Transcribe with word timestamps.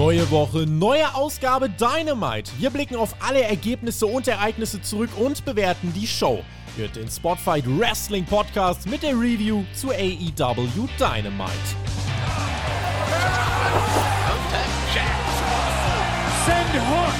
Neue 0.00 0.30
Woche, 0.30 0.60
neue 0.60 1.14
Ausgabe 1.14 1.68
Dynamite. 1.68 2.50
Wir 2.58 2.70
blicken 2.70 2.96
auf 2.96 3.14
alle 3.20 3.42
Ergebnisse 3.42 4.06
und 4.06 4.26
Ereignisse 4.26 4.80
zurück 4.80 5.10
und 5.18 5.44
bewerten 5.44 5.92
die 5.94 6.06
Show. 6.06 6.42
Hört 6.78 6.96
den 6.96 7.10
Spotfight 7.10 7.64
Wrestling 7.66 8.24
Podcast 8.24 8.88
mit 8.88 9.02
der 9.02 9.10
Review 9.10 9.62
zu 9.74 9.90
AEW 9.90 10.88
Dynamite. 10.98 11.52
Send 16.46 16.72
Hook! 16.88 17.14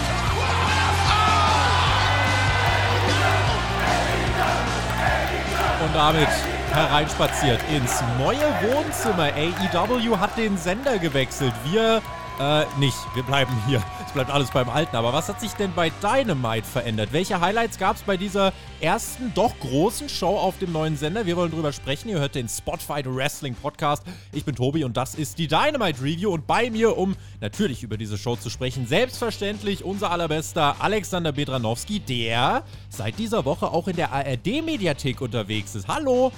Und 5.84 5.94
damit 5.94 6.28
hereinspaziert 6.72 7.60
ins 7.76 8.02
neue 8.18 8.38
Wohnzimmer. 8.72 9.30
AEW 9.34 10.16
hat 10.18 10.38
den 10.38 10.56
Sender 10.56 10.98
gewechselt. 10.98 11.52
Wir 11.70 12.00
äh, 12.40 12.64
nicht. 12.78 12.96
Wir 13.14 13.22
bleiben 13.22 13.52
hier. 13.66 13.82
Es 14.06 14.12
bleibt 14.12 14.30
alles 14.30 14.50
beim 14.50 14.70
Alten. 14.70 14.96
Aber 14.96 15.12
was 15.12 15.28
hat 15.28 15.40
sich 15.40 15.52
denn 15.52 15.72
bei 15.74 15.92
Dynamite 16.02 16.66
verändert? 16.66 17.12
Welche 17.12 17.40
Highlights 17.40 17.78
gab 17.78 17.96
es 17.96 18.02
bei 18.02 18.16
dieser 18.16 18.52
ersten, 18.80 19.32
doch 19.34 19.52
großen 19.60 20.08
Show 20.08 20.38
auf 20.38 20.58
dem 20.58 20.72
neuen 20.72 20.96
Sender? 20.96 21.26
Wir 21.26 21.36
wollen 21.36 21.50
drüber 21.50 21.72
sprechen. 21.72 22.08
Ihr 22.08 22.18
hört 22.18 22.34
den 22.34 22.48
Spotfight 22.48 23.04
Wrestling 23.06 23.54
Podcast. 23.54 24.02
Ich 24.32 24.44
bin 24.44 24.54
Tobi 24.54 24.84
und 24.84 24.96
das 24.96 25.14
ist 25.14 25.38
die 25.38 25.48
Dynamite 25.48 26.00
Review. 26.00 26.30
Und 26.30 26.46
bei 26.46 26.70
mir, 26.70 26.96
um 26.96 27.14
natürlich 27.40 27.82
über 27.82 27.98
diese 27.98 28.16
Show 28.16 28.36
zu 28.36 28.48
sprechen, 28.48 28.86
selbstverständlich 28.86 29.84
unser 29.84 30.10
allerbester 30.10 30.76
Alexander 30.78 31.32
Bedranowski, 31.32 32.00
der 32.00 32.64
seit 32.88 33.18
dieser 33.18 33.44
Woche 33.44 33.70
auch 33.70 33.86
in 33.86 33.96
der 33.96 34.12
ARD-Mediathek 34.12 35.20
unterwegs 35.20 35.74
ist. 35.74 35.86
Hallo! 35.88 36.32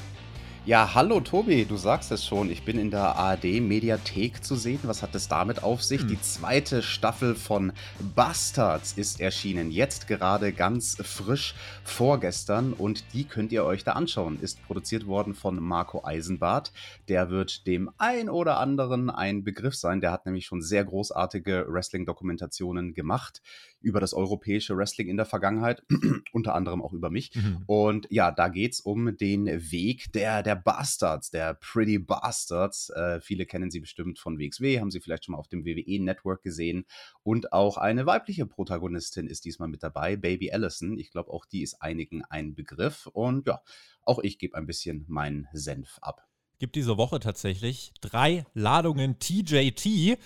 Ja, 0.65 0.95
hallo 0.95 1.19
Tobi, 1.19 1.65
du 1.65 1.77
sagst 1.77 2.13
es 2.13 2.25
schon, 2.25 2.49
ich 2.49 2.65
bin 2.65 2.79
in 2.79 2.93
der 2.93 3.17
ARD-Mediathek 3.17 4.45
zu 4.45 4.55
sehen. 4.55 4.79
Was 4.85 5.03
hat 5.03 5.13
es 5.17 5.27
damit 5.27 5.65
auf 5.65 5.83
sich? 5.83 6.03
Hm. 6.03 6.07
Die 6.07 6.21
zweite 6.21 6.83
Staffel 6.85 7.35
von 7.35 7.73
Bastards 8.15 8.93
ist 8.93 9.21
erschienen, 9.21 9.73
jetzt 9.73 10.07
gerade 10.07 10.53
ganz 10.53 10.99
frisch 11.03 11.57
vorgestern 11.83 12.75
und 12.75 13.13
die 13.13 13.25
könnt 13.25 13.51
ihr 13.51 13.65
euch 13.65 13.83
da 13.83 13.95
anschauen. 13.95 14.39
Ist 14.41 14.65
produziert 14.65 15.09
worden 15.09 15.35
von 15.35 15.57
Marco 15.57 16.05
Eisenbart. 16.05 16.73
Der 17.09 17.29
wird 17.29 17.67
dem 17.67 17.91
ein 17.99 18.29
oder 18.29 18.61
anderen 18.61 19.11
ein 19.11 19.43
Begriff 19.43 19.75
sein. 19.75 20.01
Der 20.01 20.13
hat 20.13 20.27
nämlich 20.27 20.47
schon 20.47 20.63
sehr 20.63 20.85
großartige 20.85 21.67
Wrestling-Dokumentationen 21.69 22.95
gemacht 22.95 23.43
über 23.83 24.01
das 24.01 24.15
europäische 24.15 24.77
Wrestling 24.77 25.09
in 25.09 25.17
der 25.17 25.27
Vergangenheit, 25.27 25.83
unter 26.33 26.55
anderem 26.55 26.83
auch 26.83 26.93
über 26.93 27.11
mich. 27.11 27.35
Mhm. 27.35 27.63
Und 27.67 28.07
ja, 28.11 28.31
da 28.31 28.49
geht 28.49 28.75
es 28.75 28.81
um 28.81 29.17
den 29.17 29.47
Weg 29.47 30.13
der, 30.13 30.43
der 30.43 30.57
Bastards, 30.57 31.31
der 31.31 31.55
Pretty 31.55 31.99
Bastards. 31.99 32.91
Äh, 32.91 33.21
viele 33.21 33.47
kennen 33.47 33.71
sie 33.71 33.81
bestimmt 33.81 34.19
von 34.19 34.39
WXW, 34.39 34.81
haben 34.81 34.91
sie 34.91 35.01
vielleicht 35.01 35.25
schon 35.25 35.33
mal 35.33 35.39
auf 35.39 35.49
dem 35.49 35.65
WWE-Network 35.65 36.43
gesehen. 36.43 36.85
Und 37.23 37.53
auch 37.53 37.77
eine 37.77 38.07
weibliche 38.07 38.47
Protagonistin 38.47 39.27
ist 39.27 39.45
diesmal 39.45 39.69
mit 39.69 39.83
dabei, 39.83 40.17
Baby 40.17 40.53
Allison. 40.53 40.99
Ich 40.99 41.11
glaube, 41.11 41.31
auch 41.31 41.45
die 41.45 41.63
ist 41.63 41.81
einigen 41.83 42.25
ein 42.25 42.55
Begriff. 42.55 43.07
Und 43.07 43.47
ja, 43.47 43.61
auch 44.03 44.19
ich 44.19 44.39
gebe 44.39 44.57
ein 44.57 44.67
bisschen 44.67 45.05
meinen 45.09 45.49
Senf 45.53 45.99
ab. 46.01 46.27
Gibt 46.59 46.77
diese 46.77 46.97
Woche 46.97 47.19
tatsächlich 47.19 47.93
drei 48.01 48.47
Ladungen 48.55 49.19
TJT. 49.19 50.17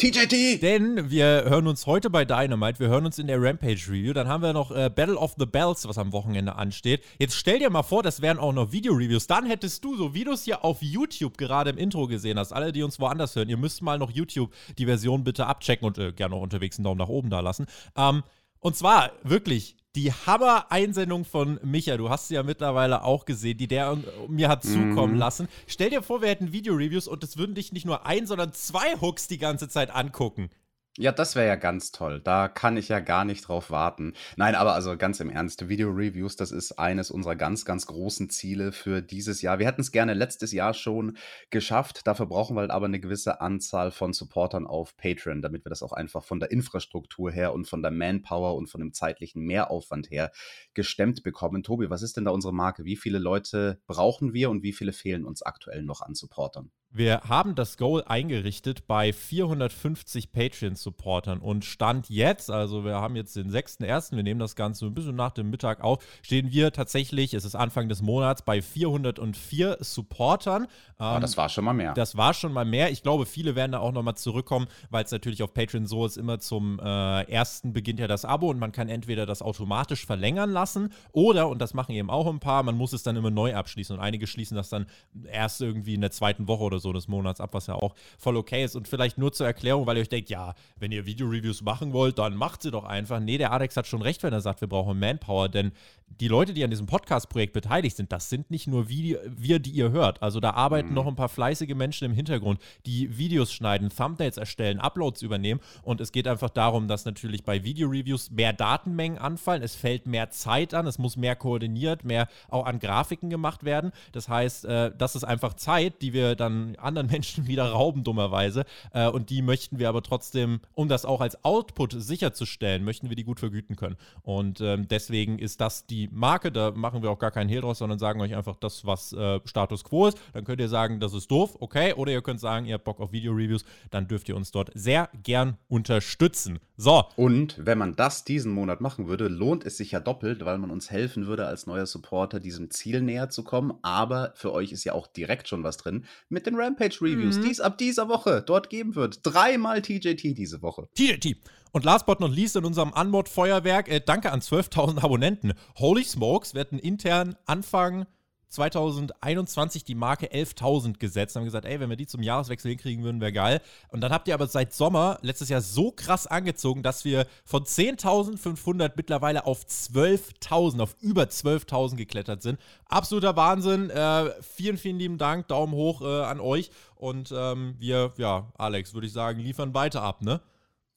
TJT! 0.00 0.62
Denn 0.62 1.10
wir 1.10 1.44
hören 1.46 1.66
uns 1.66 1.84
heute 1.84 2.08
bei 2.08 2.24
Dynamite, 2.24 2.80
wir 2.80 2.88
hören 2.88 3.04
uns 3.04 3.18
in 3.18 3.26
der 3.26 3.38
Rampage 3.38 3.82
Review, 3.86 4.14
dann 4.14 4.28
haben 4.28 4.42
wir 4.42 4.54
noch 4.54 4.70
äh, 4.70 4.88
Battle 4.88 5.18
of 5.18 5.34
the 5.38 5.44
Bells, 5.44 5.86
was 5.86 5.98
am 5.98 6.12
Wochenende 6.12 6.56
ansteht. 6.56 7.04
Jetzt 7.18 7.34
stell 7.34 7.58
dir 7.58 7.68
mal 7.68 7.82
vor, 7.82 8.02
das 8.02 8.22
wären 8.22 8.38
auch 8.38 8.54
noch 8.54 8.72
Video-Reviews. 8.72 9.26
Dann 9.26 9.44
hättest 9.44 9.84
du, 9.84 9.98
so 9.98 10.14
wie 10.14 10.24
du 10.24 10.32
es 10.32 10.44
hier 10.44 10.64
auf 10.64 10.80
YouTube 10.80 11.36
gerade 11.36 11.68
im 11.68 11.76
Intro 11.76 12.06
gesehen 12.06 12.38
hast, 12.38 12.52
alle, 12.52 12.72
die 12.72 12.82
uns 12.82 12.98
woanders 12.98 13.36
hören, 13.36 13.50
ihr 13.50 13.58
müsst 13.58 13.82
mal 13.82 13.98
noch 13.98 14.10
YouTube 14.10 14.54
die 14.78 14.86
Version 14.86 15.22
bitte 15.22 15.44
abchecken 15.44 15.86
und 15.86 15.98
äh, 15.98 16.12
gerne 16.12 16.34
auch 16.34 16.40
unterwegs 16.40 16.78
einen 16.78 16.84
Daumen 16.84 16.96
nach 16.98 17.08
oben 17.08 17.28
da 17.28 17.40
lassen. 17.40 17.66
Ähm, 17.94 18.22
und 18.60 18.76
zwar 18.76 19.12
wirklich 19.22 19.76
die 19.96 20.12
Hammer-Einsendung 20.12 21.24
von 21.24 21.58
Micha, 21.64 21.96
du 21.96 22.10
hast 22.10 22.28
sie 22.28 22.34
ja 22.34 22.42
mittlerweile 22.42 23.02
auch 23.02 23.24
gesehen, 23.24 23.58
die 23.58 23.66
der 23.66 23.98
mir 24.28 24.48
hat 24.48 24.62
zukommen 24.62 25.14
mhm. 25.14 25.18
lassen. 25.18 25.48
Stell 25.66 25.90
dir 25.90 26.02
vor, 26.02 26.22
wir 26.22 26.28
hätten 26.28 26.52
Video-Reviews 26.52 27.08
und 27.08 27.24
es 27.24 27.36
würden 27.36 27.54
dich 27.54 27.72
nicht 27.72 27.86
nur 27.86 28.06
ein, 28.06 28.26
sondern 28.26 28.52
zwei 28.52 29.00
Hooks 29.00 29.26
die 29.26 29.38
ganze 29.38 29.68
Zeit 29.68 29.90
angucken. 29.90 30.50
Ja, 30.98 31.12
das 31.12 31.36
wäre 31.36 31.46
ja 31.46 31.54
ganz 31.54 31.92
toll. 31.92 32.20
Da 32.20 32.48
kann 32.48 32.76
ich 32.76 32.88
ja 32.88 32.98
gar 33.00 33.24
nicht 33.24 33.46
drauf 33.46 33.70
warten. 33.70 34.12
Nein, 34.36 34.54
aber 34.56 34.74
also 34.74 34.96
ganz 34.96 35.20
im 35.20 35.30
Ernst, 35.30 35.68
Video-Reviews, 35.68 36.34
das 36.36 36.50
ist 36.50 36.72
eines 36.72 37.10
unserer 37.12 37.36
ganz, 37.36 37.64
ganz 37.64 37.86
großen 37.86 38.28
Ziele 38.28 38.72
für 38.72 39.00
dieses 39.00 39.40
Jahr. 39.40 39.60
Wir 39.60 39.66
hätten 39.66 39.80
es 39.82 39.92
gerne 39.92 40.14
letztes 40.14 40.52
Jahr 40.52 40.74
schon 40.74 41.16
geschafft. 41.50 42.06
Dafür 42.06 42.26
brauchen 42.26 42.56
wir 42.56 42.62
halt 42.62 42.72
aber 42.72 42.86
eine 42.86 42.98
gewisse 43.00 43.40
Anzahl 43.40 43.92
von 43.92 44.12
Supportern 44.12 44.66
auf 44.66 44.96
Patreon, 44.96 45.42
damit 45.42 45.64
wir 45.64 45.70
das 45.70 45.82
auch 45.84 45.92
einfach 45.92 46.24
von 46.24 46.40
der 46.40 46.50
Infrastruktur 46.50 47.30
her 47.30 47.52
und 47.54 47.66
von 47.68 47.82
der 47.82 47.92
Manpower 47.92 48.56
und 48.56 48.66
von 48.66 48.80
dem 48.80 48.92
zeitlichen 48.92 49.44
Mehraufwand 49.44 50.10
her 50.10 50.32
gestemmt 50.74 51.22
bekommen. 51.22 51.62
Tobi, 51.62 51.88
was 51.88 52.02
ist 52.02 52.16
denn 52.16 52.24
da 52.24 52.32
unsere 52.32 52.52
Marke? 52.52 52.84
Wie 52.84 52.96
viele 52.96 53.20
Leute 53.20 53.80
brauchen 53.86 54.34
wir 54.34 54.50
und 54.50 54.64
wie 54.64 54.72
viele 54.72 54.92
fehlen 54.92 55.24
uns 55.24 55.42
aktuell 55.42 55.82
noch 55.82 56.02
an 56.02 56.14
Supportern? 56.14 56.72
Wir 56.92 57.20
haben 57.28 57.54
das 57.54 57.76
Goal 57.76 58.02
eingerichtet 58.04 58.88
bei 58.88 59.12
450 59.12 60.32
Patreon-Supportern 60.32 61.38
und 61.38 61.64
Stand 61.64 62.10
jetzt, 62.10 62.50
also 62.50 62.84
wir 62.84 62.96
haben 62.96 63.14
jetzt 63.14 63.36
den 63.36 63.48
6.1., 63.48 64.16
wir 64.16 64.24
nehmen 64.24 64.40
das 64.40 64.56
Ganze 64.56 64.86
ein 64.86 64.94
bisschen 64.94 65.14
nach 65.14 65.30
dem 65.30 65.50
Mittag 65.50 65.82
auf, 65.82 66.02
stehen 66.20 66.50
wir 66.50 66.72
tatsächlich, 66.72 67.32
es 67.34 67.44
ist 67.44 67.54
Anfang 67.54 67.88
des 67.88 68.02
Monats, 68.02 68.42
bei 68.42 68.60
404 68.60 69.76
Supportern. 69.78 70.66
Ah, 70.98 71.14
ähm, 71.14 71.20
das 71.20 71.36
war 71.36 71.48
schon 71.48 71.64
mal 71.64 71.74
mehr. 71.74 71.94
Das 71.94 72.16
war 72.16 72.34
schon 72.34 72.52
mal 72.52 72.64
mehr. 72.64 72.90
Ich 72.90 73.04
glaube, 73.04 73.24
viele 73.24 73.54
werden 73.54 73.70
da 73.70 73.78
auch 73.78 73.92
nochmal 73.92 74.16
zurückkommen, 74.16 74.66
weil 74.90 75.04
es 75.04 75.12
natürlich 75.12 75.44
auf 75.44 75.54
Patreon 75.54 75.86
so 75.86 76.04
ist, 76.04 76.16
immer 76.16 76.40
zum 76.40 76.80
äh, 76.80 77.22
ersten 77.30 77.72
beginnt 77.72 78.00
ja 78.00 78.08
das 78.08 78.24
Abo 78.24 78.50
und 78.50 78.58
man 78.58 78.72
kann 78.72 78.88
entweder 78.88 79.26
das 79.26 79.42
automatisch 79.42 80.04
verlängern 80.04 80.50
lassen 80.50 80.92
oder, 81.12 81.50
und 81.50 81.60
das 81.60 81.72
machen 81.72 81.92
eben 81.92 82.10
auch 82.10 82.26
ein 82.26 82.40
paar, 82.40 82.64
man 82.64 82.76
muss 82.76 82.92
es 82.92 83.04
dann 83.04 83.14
immer 83.14 83.30
neu 83.30 83.54
abschließen 83.54 83.94
und 83.94 84.02
einige 84.02 84.26
schließen 84.26 84.56
das 84.56 84.70
dann 84.70 84.86
erst 85.30 85.60
irgendwie 85.60 85.94
in 85.94 86.00
der 86.00 86.10
zweiten 86.10 86.48
Woche 86.48 86.64
oder 86.64 86.79
so 86.80 86.92
des 86.92 87.08
Monats 87.08 87.40
ab, 87.40 87.50
was 87.52 87.66
ja 87.66 87.74
auch 87.74 87.94
voll 88.18 88.36
okay 88.36 88.64
ist. 88.64 88.76
Und 88.76 88.88
vielleicht 88.88 89.18
nur 89.18 89.32
zur 89.32 89.46
Erklärung, 89.46 89.86
weil 89.86 89.96
ihr 89.96 90.02
euch 90.02 90.08
denkt, 90.08 90.30
ja, 90.30 90.54
wenn 90.78 90.92
ihr 90.92 91.06
Video-Reviews 91.06 91.62
machen 91.62 91.92
wollt, 91.92 92.18
dann 92.18 92.34
macht 92.34 92.62
sie 92.62 92.70
doch 92.70 92.84
einfach. 92.84 93.20
Nee, 93.20 93.38
der 93.38 93.52
Alex 93.52 93.76
hat 93.76 93.86
schon 93.86 94.02
recht, 94.02 94.22
wenn 94.22 94.32
er 94.32 94.40
sagt, 94.40 94.60
wir 94.60 94.68
brauchen 94.68 94.98
Manpower, 94.98 95.48
denn 95.48 95.72
die 96.18 96.28
Leute, 96.28 96.52
die 96.52 96.64
an 96.64 96.70
diesem 96.70 96.86
Podcast-Projekt 96.86 97.52
beteiligt 97.52 97.96
sind, 97.96 98.12
das 98.12 98.28
sind 98.28 98.50
nicht 98.50 98.66
nur 98.66 98.88
wir, 98.88 99.58
die 99.58 99.70
ihr 99.70 99.90
hört. 99.90 100.22
Also 100.22 100.40
da 100.40 100.50
arbeiten 100.50 100.88
mhm. 100.88 100.94
noch 100.94 101.06
ein 101.06 101.16
paar 101.16 101.28
fleißige 101.28 101.74
Menschen 101.74 102.04
im 102.04 102.12
Hintergrund, 102.12 102.60
die 102.86 103.16
Videos 103.16 103.52
schneiden, 103.52 103.90
Thumbnails 103.90 104.36
erstellen, 104.36 104.80
Uploads 104.80 105.22
übernehmen. 105.22 105.60
Und 105.82 106.00
es 106.00 106.12
geht 106.12 106.26
einfach 106.26 106.50
darum, 106.50 106.88
dass 106.88 107.04
natürlich 107.04 107.44
bei 107.44 107.64
Video-Reviews 107.64 108.30
mehr 108.30 108.52
Datenmengen 108.52 109.18
anfallen. 109.18 109.62
Es 109.62 109.74
fällt 109.74 110.06
mehr 110.06 110.30
Zeit 110.30 110.74
an, 110.74 110.86
es 110.86 110.98
muss 110.98 111.16
mehr 111.16 111.36
koordiniert, 111.36 112.04
mehr 112.04 112.28
auch 112.48 112.66
an 112.66 112.80
Grafiken 112.80 113.30
gemacht 113.30 113.64
werden. 113.64 113.92
Das 114.12 114.28
heißt, 114.28 114.64
äh, 114.66 114.92
das 114.96 115.16
ist 115.16 115.24
einfach 115.24 115.54
Zeit, 115.54 116.02
die 116.02 116.12
wir 116.12 116.34
dann 116.34 116.76
anderen 116.76 117.06
Menschen 117.10 117.46
wieder 117.46 117.70
rauben, 117.70 118.04
dummerweise. 118.04 118.64
Äh, 118.92 119.08
und 119.08 119.30
die 119.30 119.42
möchten 119.42 119.78
wir 119.78 119.88
aber 119.88 120.02
trotzdem, 120.02 120.60
um 120.74 120.88
das 120.88 121.04
auch 121.04 121.20
als 121.20 121.44
Output 121.44 121.94
sicherzustellen, 121.96 122.84
möchten 122.84 123.08
wir 123.08 123.16
die 123.16 123.24
gut 123.24 123.40
vergüten 123.40 123.76
können. 123.76 123.96
Und 124.22 124.60
ähm, 124.60 124.86
deswegen 124.88 125.38
ist 125.38 125.60
das 125.60 125.86
die 125.86 125.99
Marke. 126.12 126.52
Da 126.52 126.70
machen 126.70 127.02
wir 127.02 127.10
auch 127.10 127.18
gar 127.18 127.30
keinen 127.30 127.48
Hehl 127.48 127.60
draus, 127.60 127.78
sondern 127.78 127.98
sagen 127.98 128.20
euch 128.20 128.34
einfach 128.34 128.56
das, 128.56 128.84
was 128.86 129.12
äh, 129.12 129.40
Status 129.44 129.84
Quo 129.84 130.06
ist. 130.06 130.18
Dann 130.32 130.44
könnt 130.44 130.60
ihr 130.60 130.68
sagen, 130.68 131.00
das 131.00 131.12
ist 131.12 131.30
doof, 131.30 131.56
okay. 131.60 131.94
Oder 131.94 132.12
ihr 132.12 132.22
könnt 132.22 132.40
sagen, 132.40 132.66
ihr 132.66 132.74
habt 132.74 132.84
Bock 132.84 133.00
auf 133.00 133.12
Video-Reviews. 133.12 133.64
Dann 133.90 134.08
dürft 134.08 134.28
ihr 134.28 134.36
uns 134.36 134.50
dort 134.50 134.70
sehr 134.74 135.08
gern 135.22 135.56
unterstützen. 135.68 136.60
So. 136.76 137.04
Und 137.16 137.56
wenn 137.58 137.76
man 137.76 137.94
das 137.94 138.24
diesen 138.24 138.52
Monat 138.52 138.80
machen 138.80 139.06
würde, 139.06 139.28
lohnt 139.28 139.66
es 139.66 139.76
sich 139.76 139.90
ja 139.90 140.00
doppelt, 140.00 140.44
weil 140.44 140.56
man 140.56 140.70
uns 140.70 140.90
helfen 140.90 141.26
würde, 141.26 141.46
als 141.46 141.66
neuer 141.66 141.84
Supporter 141.86 142.40
diesem 142.40 142.70
Ziel 142.70 143.02
näher 143.02 143.28
zu 143.28 143.44
kommen. 143.44 143.74
Aber 143.82 144.32
für 144.34 144.52
euch 144.52 144.72
ist 144.72 144.84
ja 144.84 144.94
auch 144.94 145.06
direkt 145.06 145.48
schon 145.48 145.62
was 145.62 145.76
drin 145.76 146.06
mit 146.28 146.46
den 146.46 146.54
Rampage-Reviews, 146.54 147.36
mhm. 147.36 147.42
die 147.42 147.50
es 147.50 147.60
ab 147.60 147.76
dieser 147.76 148.08
Woche 148.08 148.42
dort 148.46 148.70
geben 148.70 148.94
wird. 148.94 149.20
Dreimal 149.22 149.82
TJT 149.82 150.38
diese 150.38 150.62
Woche. 150.62 150.88
TJT. 150.94 151.36
Und 151.72 151.84
last 151.84 152.06
but 152.06 152.20
not 152.20 152.32
least 152.32 152.56
in 152.56 152.64
unserem 152.64 152.92
Unmod-Feuerwerk, 152.92 153.88
äh, 153.88 154.00
danke 154.00 154.32
an 154.32 154.40
12.000 154.40 155.02
Abonnenten. 155.02 155.52
Holy 155.78 156.04
Smokes, 156.04 156.54
wir 156.54 156.62
hatten 156.62 156.78
intern 156.78 157.36
Anfang 157.46 158.06
2021 158.50 159.84
die 159.84 159.94
Marke 159.94 160.26
11.000 160.26 160.98
gesetzt. 160.98 161.36
Haben 161.36 161.44
gesagt, 161.44 161.64
ey, 161.64 161.78
wenn 161.80 161.88
wir 161.88 161.96
die 161.96 162.06
zum 162.06 162.22
Jahreswechsel 162.22 162.70
hinkriegen 162.70 163.04
würden, 163.04 163.20
wäre 163.20 163.32
geil. 163.32 163.60
Und 163.88 164.00
dann 164.00 164.12
habt 164.12 164.28
ihr 164.28 164.34
aber 164.34 164.48
seit 164.48 164.74
Sommer 164.74 165.18
letztes 165.22 165.48
Jahr 165.48 165.60
so 165.60 165.92
krass 165.92 166.26
angezogen, 166.26 166.82
dass 166.82 167.04
wir 167.04 167.26
von 167.44 167.64
10.500 167.64 168.92
mittlerweile 168.96 169.46
auf 169.46 169.64
12.000, 169.64 170.80
auf 170.80 170.96
über 171.00 171.24
12.000 171.24 171.96
geklettert 171.96 172.42
sind. 172.42 172.58
Absoluter 172.86 173.36
Wahnsinn. 173.36 173.88
Äh, 173.90 174.30
vielen, 174.42 174.76
vielen 174.76 174.98
lieben 174.98 175.18
Dank. 175.18 175.46
Daumen 175.48 175.72
hoch 175.72 176.02
äh, 176.02 176.22
an 176.24 176.40
euch. 176.40 176.70
Und 176.96 177.32
ähm, 177.34 177.76
wir, 177.78 178.12
ja, 178.16 178.52
Alex, 178.58 178.94
würde 178.94 179.06
ich 179.06 179.12
sagen, 179.12 179.38
liefern 179.38 179.74
weiter 179.74 180.02
ab, 180.02 180.22
ne? 180.22 180.40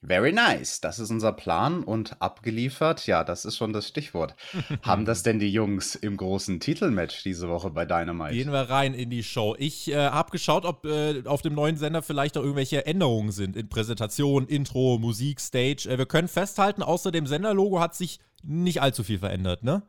Very 0.05 0.33
nice. 0.33 0.81
Das 0.81 0.99
ist 0.99 1.11
unser 1.11 1.31
Plan 1.31 1.83
und 1.83 2.21
abgeliefert. 2.21 3.07
Ja, 3.07 3.23
das 3.23 3.45
ist 3.45 3.55
schon 3.55 3.71
das 3.71 3.87
Stichwort. 3.87 4.35
Haben 4.81 5.05
das 5.05 5.23
denn 5.23 5.39
die 5.39 5.49
Jungs 5.49 5.95
im 5.95 6.17
großen 6.17 6.59
Titelmatch 6.59 7.23
diese 7.23 7.47
Woche 7.47 7.69
bei 7.69 7.85
Dynamite? 7.85 8.33
Gehen 8.33 8.51
wir 8.51 8.69
rein 8.69 8.93
in 8.93 9.09
die 9.09 9.23
Show. 9.23 9.55
Ich 9.57 9.89
äh, 9.89 9.95
habe 9.95 10.31
geschaut, 10.31 10.65
ob 10.65 10.85
äh, 10.85 11.23
auf 11.25 11.41
dem 11.41 11.53
neuen 11.53 11.77
Sender 11.77 12.01
vielleicht 12.01 12.37
auch 12.37 12.41
irgendwelche 12.41 12.85
Änderungen 12.85 13.31
sind 13.31 13.55
in 13.55 13.69
Präsentation, 13.69 14.45
Intro, 14.47 14.97
Musik, 14.99 15.39
Stage. 15.39 15.87
Äh, 15.89 15.97
wir 15.97 16.05
können 16.05 16.27
festhalten, 16.27 16.83
außer 16.83 17.11
dem 17.11 17.25
Senderlogo 17.25 17.79
hat 17.79 17.95
sich 17.95 18.19
nicht 18.43 18.81
allzu 18.81 19.03
viel 19.03 19.19
verändert, 19.19 19.63
ne? 19.63 19.83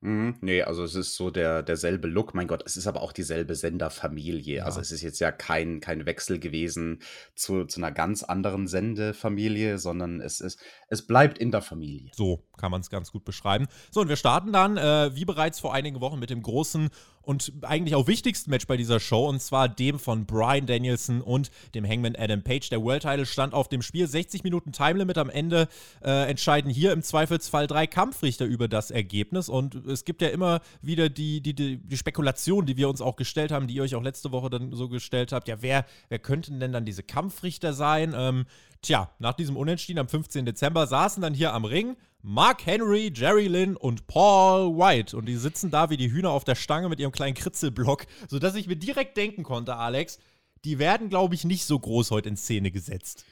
Mhm, 0.00 0.36
nee, 0.42 0.62
also 0.62 0.84
es 0.84 0.94
ist 0.94 1.16
so 1.16 1.30
der 1.30 1.64
derselbe 1.64 2.06
Look. 2.06 2.32
Mein 2.32 2.46
Gott, 2.46 2.62
es 2.64 2.76
ist 2.76 2.86
aber 2.86 3.02
auch 3.02 3.12
dieselbe 3.12 3.56
Senderfamilie. 3.56 4.64
Also 4.64 4.80
es 4.80 4.92
ist 4.92 5.02
jetzt 5.02 5.18
ja 5.18 5.32
kein 5.32 5.80
kein 5.80 6.06
Wechsel 6.06 6.38
gewesen 6.38 7.00
zu 7.34 7.64
zu 7.64 7.80
'ner 7.80 7.90
ganz 7.90 8.22
anderen 8.22 8.68
Sendefamilie, 8.68 9.78
sondern 9.78 10.20
es 10.20 10.40
ist 10.40 10.60
es 10.88 11.04
bleibt 11.04 11.38
in 11.38 11.50
der 11.50 11.62
Familie. 11.62 12.12
So 12.14 12.44
kann 12.56 12.70
man 12.70 12.80
es 12.80 12.90
ganz 12.90 13.10
gut 13.10 13.24
beschreiben. 13.24 13.66
So, 13.90 14.00
und 14.00 14.08
wir 14.08 14.16
starten 14.16 14.52
dann, 14.52 14.76
äh, 14.76 15.14
wie 15.16 15.24
bereits 15.24 15.58
vor 15.58 15.74
einigen 15.74 16.00
Wochen, 16.00 16.20
mit 16.20 16.30
dem 16.30 16.42
großen 16.42 16.90
und 17.22 17.52
eigentlich 17.62 17.94
auch 17.94 18.06
wichtigsten 18.06 18.50
Match 18.50 18.66
bei 18.66 18.76
dieser 18.76 19.00
Show, 19.00 19.28
und 19.28 19.40
zwar 19.40 19.68
dem 19.68 19.98
von 19.98 20.26
Brian 20.26 20.66
Danielson 20.66 21.20
und 21.20 21.50
dem 21.74 21.86
Hangman 21.86 22.16
Adam 22.16 22.42
Page. 22.42 22.68
Der 22.70 22.82
World 22.82 23.02
Title 23.02 23.26
stand 23.26 23.54
auf 23.54 23.68
dem 23.68 23.82
Spiel, 23.82 24.06
60 24.06 24.44
Minuten 24.44 24.72
Time 24.72 24.98
Limit 24.98 25.18
am 25.18 25.30
Ende 25.30 25.68
äh, 26.02 26.28
entscheiden 26.28 26.70
hier 26.70 26.92
im 26.92 27.02
Zweifelsfall 27.02 27.66
drei 27.66 27.86
Kampfrichter 27.86 28.44
über 28.46 28.68
das 28.68 28.90
Ergebnis. 28.90 29.48
Und 29.48 29.74
es 29.74 30.04
gibt 30.04 30.22
ja 30.22 30.28
immer 30.28 30.60
wieder 30.80 31.08
die, 31.08 31.40
die, 31.40 31.54
die, 31.54 31.76
die 31.76 31.96
Spekulation, 31.96 32.66
die 32.66 32.76
wir 32.76 32.88
uns 32.88 33.00
auch 33.00 33.16
gestellt 33.16 33.52
haben, 33.52 33.66
die 33.66 33.74
ihr 33.74 33.82
euch 33.82 33.94
auch 33.94 34.02
letzte 34.02 34.32
Woche 34.32 34.50
dann 34.50 34.72
so 34.72 34.88
gestellt 34.88 35.32
habt. 35.32 35.48
Ja, 35.48 35.60
wer, 35.60 35.84
wer 36.08 36.18
könnten 36.18 36.60
denn 36.60 36.72
dann 36.72 36.84
diese 36.84 37.02
Kampfrichter 37.02 37.72
sein? 37.72 38.14
Ähm, 38.16 38.46
tja, 38.82 39.10
nach 39.18 39.34
diesem 39.34 39.56
Unentschieden 39.56 39.98
am 39.98 40.08
15. 40.08 40.44
Dezember 40.44 40.86
saßen 40.86 41.22
dann 41.22 41.34
hier 41.34 41.52
am 41.52 41.64
Ring 41.64 41.96
Mark 42.22 42.66
Henry, 42.66 43.12
Jerry 43.14 43.46
Lynn 43.46 43.76
und 43.76 44.06
Paul 44.06 44.76
White. 44.76 45.16
Und 45.16 45.26
die 45.26 45.36
sitzen 45.36 45.70
da 45.70 45.88
wie 45.90 45.96
die 45.96 46.10
Hühner 46.10 46.30
auf 46.30 46.44
der 46.44 46.56
Stange 46.56 46.88
mit 46.88 46.98
ihrem 46.98 47.12
kleinen 47.12 47.34
Kritzelblock, 47.34 48.06
sodass 48.28 48.54
ich 48.54 48.66
mir 48.66 48.76
direkt 48.76 49.16
denken 49.16 49.44
konnte, 49.44 49.76
Alex, 49.76 50.18
die 50.64 50.78
werden, 50.78 51.08
glaube 51.08 51.34
ich, 51.34 51.44
nicht 51.44 51.64
so 51.64 51.78
groß 51.78 52.10
heute 52.10 52.28
in 52.28 52.36
Szene 52.36 52.70
gesetzt. 52.70 53.24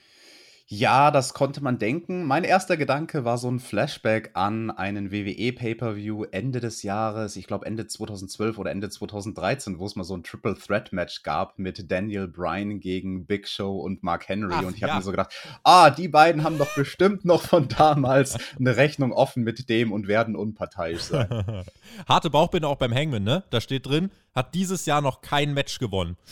Ja, 0.69 1.13
das 1.13 1.33
konnte 1.33 1.63
man 1.63 1.79
denken. 1.79 2.25
Mein 2.25 2.43
erster 2.43 2.77
Gedanke 2.77 3.25
war 3.25 3.39
so 3.39 3.49
ein 3.49 3.61
Flashback 3.61 4.31
an 4.35 4.73
einen 4.73 5.13
WWE 5.13 5.53
Pay-per-View 5.53 6.25
Ende 6.33 6.59
des 6.59 6.83
Jahres, 6.83 7.37
ich 7.37 7.47
glaube 7.47 7.67
Ende 7.67 7.87
2012 7.87 8.59
oder 8.59 8.73
Ende 8.73 8.89
2013, 8.89 9.79
wo 9.79 9.87
es 9.87 9.95
mal 9.95 10.03
so 10.03 10.17
ein 10.17 10.25
Triple 10.25 10.57
Threat 10.59 10.93
Match 10.93 11.23
gab 11.23 11.61
mit 11.61 11.89
Daniel 11.89 12.27
Bryan 12.27 12.81
gegen 12.81 13.27
Big 13.27 13.47
Show 13.47 13.79
und 13.79 14.03
Mark 14.03 14.29
Henry 14.29 14.55
Ach, 14.57 14.65
und 14.65 14.75
ich 14.75 14.83
habe 14.83 14.91
ja. 14.91 14.97
mir 14.97 15.03
so 15.03 15.13
gedacht, 15.13 15.33
ah, 15.63 15.91
die 15.91 16.09
beiden 16.09 16.43
haben 16.43 16.59
doch 16.59 16.75
bestimmt 16.75 17.25
noch 17.25 17.43
von 17.43 17.69
damals 17.69 18.37
eine 18.59 18.77
Rechnung 18.77 19.13
offen 19.13 19.45
mit 19.45 19.69
dem 19.69 19.93
und 19.93 20.09
werden 20.09 20.35
unparteiisch 20.35 21.03
sein. 21.03 21.65
Harte 22.09 22.29
Bauchbinde 22.29 22.67
auch 22.67 22.79
beim 22.79 22.93
Hangman, 22.93 23.23
ne? 23.23 23.45
Da 23.51 23.61
steht 23.61 23.87
drin, 23.87 24.11
hat 24.35 24.55
dieses 24.55 24.85
Jahr 24.85 25.01
noch 25.01 25.23
kein 25.23 25.55
Match 25.55 25.79
gewonnen. 25.79 26.17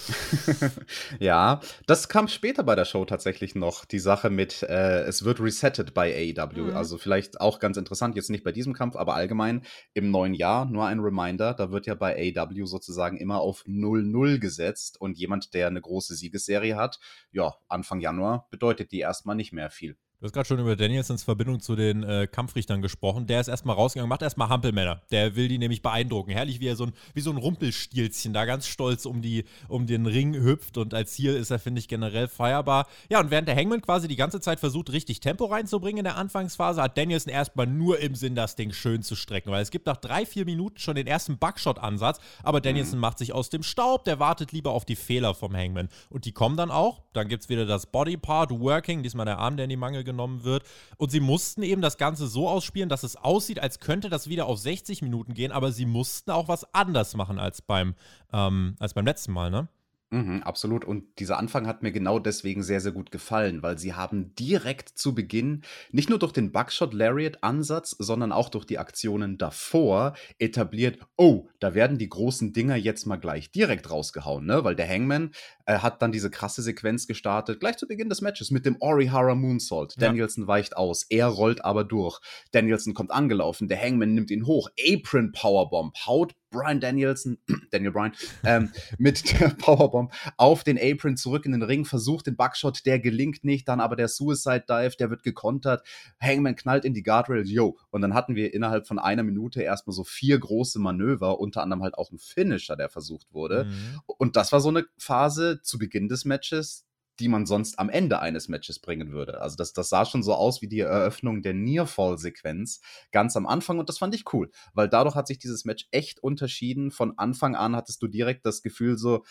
Ja, 1.21 1.61
das 1.87 2.09
kam 2.09 2.29
später 2.29 2.63
bei 2.65 2.75
der 2.75 2.85
Show 2.85 3.05
tatsächlich 3.05 3.55
noch, 3.55 3.85
die 3.85 3.99
Sache 3.99 4.24
mit, 4.31 4.63
äh, 4.63 5.03
es 5.03 5.25
wird 5.25 5.41
resettet 5.41 5.95
bei 5.95 6.35
AEW. 6.37 6.71
Mhm. 6.71 6.77
Also 6.77 6.99
vielleicht 6.99 7.41
auch 7.41 7.59
ganz 7.59 7.77
interessant, 7.77 8.17
jetzt 8.17 8.31
nicht 8.31 8.45
bei 8.45 8.53
diesem 8.53 8.73
Kampf, 8.73 8.97
aber 8.97 9.15
allgemein 9.15 9.63
im 9.93 10.11
neuen 10.11 10.35
Jahr, 10.35 10.67
nur 10.67 10.87
ein 10.87 11.01
Reminder, 11.01 11.55
da 11.55 11.71
wird 11.71 11.87
ja 11.87 11.95
bei 11.95 12.17
AEW 12.37 12.67
sozusagen 12.67 13.17
immer 13.17 13.41
auf 13.41 13.65
0-0 13.67 14.39
gesetzt 14.39 15.01
und 15.01 15.19
jemand, 15.19 15.55
der 15.55 15.67
eine 15.69 15.81
große 15.81 16.15
Siegesserie 16.15 16.77
hat, 16.77 16.99
ja, 17.33 17.55
Anfang 17.69 18.01
Januar 18.01 18.49
bedeutet 18.51 18.93
die 18.93 19.01
erstmal 19.01 19.37
nicht 19.37 19.53
mehr 19.53 19.71
viel. 19.71 19.97
Du 20.25 20.29
hast 20.29 20.33
gerade 20.33 20.49
schon 20.49 20.59
über 20.59 20.75
Danielsons 20.75 21.23
Verbindung 21.23 21.61
zu 21.61 21.77
den 21.77 22.03
äh, 22.03 22.27
Kampfrichtern 22.27 22.81
gesprochen. 22.81 23.27
Der 23.27 23.43
ist 23.43 23.49
erstmal 23.49 23.77
rausgegangen, 23.77 24.09
macht 24.09 24.23
erstmal 24.23 24.49
Hampelmänner. 24.49 25.03
Der 25.11 25.37
will 25.37 25.49
die 25.49 25.59
nämlich 25.59 25.83
beeindrucken. 25.83 26.31
Herrlich, 26.31 26.61
wie 26.61 26.69
er 26.69 26.77
so 26.77 26.87
ein, 26.87 26.95
wie 27.13 27.21
so 27.21 27.31
ein 27.31 27.37
Rumpelstilzchen 27.37 28.33
da 28.33 28.47
ganz 28.47 28.67
stolz 28.67 29.05
um, 29.05 29.21
die, 29.21 29.45
um 29.69 29.87
den 29.87 30.07
Ring 30.07 30.33
hüpft. 30.33 30.79
Und 30.79 30.95
als 30.95 31.13
Ziel 31.13 31.35
ist 31.35 31.51
er, 31.51 31.59
finde 31.59 31.81
ich, 31.81 31.89
generell 31.89 32.27
feierbar. 32.27 32.87
Ja, 33.11 33.21
und 33.21 33.31
während 33.31 33.49
der 33.49 33.55
Hangman 33.55 33.83
quasi 33.83 34.09
die 34.09 34.17
ganze 34.17 34.41
Zeit 34.41 34.61
versucht, 34.61 34.93
richtig 34.93 35.21
Tempo 35.21 35.45
reinzubringen 35.45 35.99
in 35.99 36.05
der 36.05 36.17
Anfangsphase, 36.17 36.81
hat 36.81 36.97
Danielson 36.97 37.31
erstmal 37.31 37.67
nur 37.67 37.99
im 37.99 38.15
Sinn, 38.15 38.35
das 38.35 38.57
Ding 38.57 38.73
schön 38.73 39.03
zu 39.03 39.17
strecken. 39.17 39.51
Weil 39.51 39.61
es 39.63 39.71
gibt 39.71 39.85
nach 39.85 39.99
drei, 39.99 40.25
vier 40.25 40.47
Minuten 40.47 40.79
schon 40.79 40.95
den 40.95 41.07
ersten 41.07 41.37
Buckshot-Ansatz. 41.37 42.19
Aber 42.43 42.63
Danielson 42.63 42.99
macht 42.99 43.19
sich 43.19 43.35
aus 43.35 43.51
dem 43.51 43.63
Staub. 43.63 44.07
Der 44.07 44.21
wartet 44.21 44.53
lieber 44.53 44.71
auf 44.71 44.87
die 44.87 44.97
Fehler 44.97 45.35
vom 45.35 45.55
Hangman. 45.55 45.91
Und 46.09 46.25
die 46.25 46.33
kommen 46.33 46.57
dann 46.57 46.71
auch. 46.71 47.03
Dann 47.13 47.29
gibt 47.29 47.43
es 47.43 47.51
wieder 47.51 47.67
das 47.67 47.85
Bodypart 47.85 48.53
Working. 48.53 49.03
Diesmal 49.03 49.27
der 49.27 49.37
Arm, 49.37 49.59
der 49.59 49.65
in 49.65 49.69
die 49.69 49.77
Mangel 49.77 50.03
genommen 50.03 50.14
wird. 50.45 50.65
Und 50.97 51.11
sie 51.11 51.21
mussten 51.21 51.63
eben 51.63 51.83
das 51.83 51.99
Ganze 51.99 52.27
so 52.27 52.49
ausspielen, 52.49 52.89
dass 52.89 53.03
es 53.03 53.17
aussieht, 53.17 53.59
als 53.59 53.81
könnte 53.81 54.09
das 54.09 54.29
wieder 54.29 54.47
auf 54.47 54.59
60 54.59 55.03
Minuten 55.03 55.35
gehen, 55.35 55.53
aber 55.53 55.73
sie 55.73 55.87
mussten 55.87 56.31
auch 56.31 56.49
was 56.49 56.75
anders 56.75 57.15
machen 57.17 57.39
als 57.39 57.63
beim, 57.63 57.95
ähm, 58.33 58.77
als 58.79 58.95
beim 58.95 59.07
letzten 59.07 59.33
Mal, 59.33 59.51
ne? 59.51 59.69
Mhm, 60.15 60.45
absolut. 60.45 60.85
Und 60.85 61.19
dieser 61.19 61.39
Anfang 61.39 61.67
hat 61.67 61.83
mir 61.83 61.91
genau 61.91 62.21
deswegen 62.21 62.63
sehr, 62.63 62.81
sehr 62.81 62.93
gut 62.93 63.11
gefallen, 63.11 63.65
weil 63.65 63.79
sie 63.79 63.95
haben 63.95 64.33
direkt 64.37 64.91
zu 64.91 65.13
Beginn 65.13 65.63
nicht 65.91 66.09
nur 66.09 66.21
durch 66.21 66.31
den 66.31 66.53
Buckshot-Lariat-Ansatz, 66.53 67.97
sondern 67.99 68.31
auch 68.31 68.49
durch 68.49 68.65
die 68.65 68.79
Aktionen 68.79 69.39
davor 69.39 70.15
etabliert, 70.39 71.01
oh, 71.17 71.49
da 71.59 71.75
werden 71.75 71.99
die 71.99 72.09
großen 72.09 72.53
Dinger 72.53 72.77
jetzt 72.77 73.07
mal 73.07 73.17
gleich 73.17 73.51
direkt 73.51 73.91
rausgehauen, 73.91 74.47
ne? 74.47 74.63
Weil 74.63 74.77
der 74.77 74.89
Hangman 74.89 75.33
äh, 75.67 75.79
hat 75.79 76.03
dann 76.03 76.13
diese 76.13 76.31
krasse 76.31 76.63
Sequenz 76.63 77.07
gestartet, 77.07 77.61
gleich 77.61 77.77
zu 77.77 77.87
Beginn 77.87 78.09
des 78.09 78.21
Matches 78.21 78.51
mit 78.51 78.67
dem 78.67 78.77
Orihara 78.81 79.35
Moonsault. 79.35 79.95
Ja. 79.97 80.09
Danielson 80.09 80.47
weicht 80.47 80.77
aus, 80.77 81.07
er 81.09 81.27
rollt 81.27 81.65
aber 81.65 81.85
durch. 81.85 82.21
Danielson 82.53 82.95
kommt 82.95 83.11
angelaufen, 83.11 83.69
der 83.69 83.81
Hangman 83.81 84.15
nimmt 84.15 84.31
ihn 84.31 84.47
hoch, 84.47 84.71
Apron 84.87 85.33
Powerbomb, 85.33 85.95
haut 86.07 86.35
Brian 86.51 86.81
Danielson, 86.81 87.39
Daniel 87.71 87.91
Bryan, 87.91 88.13
ähm, 88.45 88.71
mit 88.99 89.41
der 89.41 89.49
Powerbomb 89.59 90.13
auf 90.37 90.63
den 90.65 90.79
Apron 90.79 91.17
zurück 91.17 91.47
in 91.47 91.53
den 91.53 91.63
Ring, 91.63 91.85
versucht 91.85 92.27
den 92.27 92.37
Buckshot, 92.37 92.87
der 92.87 93.01
gelingt 93.01 93.45
nicht, 93.45 93.69
dann 93.69 93.81
aber 93.81 93.97
der 93.97 94.09
Suicide 94.09 94.65
Dive, 94.69 94.97
der 94.99 95.11
wird 95.11 95.25
gekontert, 95.25 95.87
Hangman 96.21 96.55
knallt 96.55 96.85
in 96.85 96.95
die 96.95 97.03
Guardrail, 97.03 97.47
yo, 97.47 97.77
und 97.91 98.03
dann 98.03 98.15
hatten 98.15 98.37
wir 98.37 98.55
innerhalb 98.55 98.87
von 98.87 98.99
einer 98.99 99.25
Minute 99.25 99.63
erstmal 99.63 99.95
so 99.95 100.05
vier 100.05 100.39
große 100.39 100.79
Manöver, 100.79 101.41
unter 101.41 101.63
anderem 101.63 101.83
halt 101.83 101.95
auch 101.95 102.13
ein 102.13 102.19
Finisher, 102.19 102.77
der 102.77 102.89
versucht 102.89 103.33
wurde. 103.33 103.65
Mhm. 103.65 104.01
Und 104.07 104.37
das 104.37 104.53
war 104.53 104.61
so 104.61 104.69
eine 104.69 104.85
Phase 104.97 105.54
zu 105.63 105.79
Beginn 105.79 106.09
des 106.09 106.25
Matches, 106.25 106.87
die 107.21 107.29
man 107.29 107.47
sonst 107.47 107.79
am 107.79 107.89
Ende 107.89 108.21
eines 108.21 108.49
Matches 108.49 108.81
bringen 108.81 109.13
würde. 109.13 109.41
Also 109.41 109.57
das, 109.57 109.73
das 109.73 109.89
sah 109.89 110.05
schon 110.05 110.23
so 110.23 110.35
aus 110.35 110.63
wie 110.63 110.69
die 110.69 110.81
Eröffnung 110.81 111.43
der 111.43 111.55
Nearfall-Sequenz 111.55 112.81
ganz 113.13 113.37
am 113.37 113.47
Anfang 113.47 113.79
und 113.79 113.89
das 113.89 113.99
fand 113.99 114.15
ich 114.15 114.33
cool, 114.33 114.51
weil 114.73 114.89
dadurch 114.89 115.15
hat 115.15 115.29
sich 115.29 115.39
dieses 115.39 115.65
Match 115.65 115.87
echt 115.91 116.23
unterschieden. 116.23 116.91
Von 116.91 117.17
Anfang 117.17 117.55
an 117.55 117.77
hattest 117.77 118.03
du 118.03 118.09
direkt 118.09 118.45
das 118.47 118.63
Gefühl 118.63 118.99
so, 118.99 119.25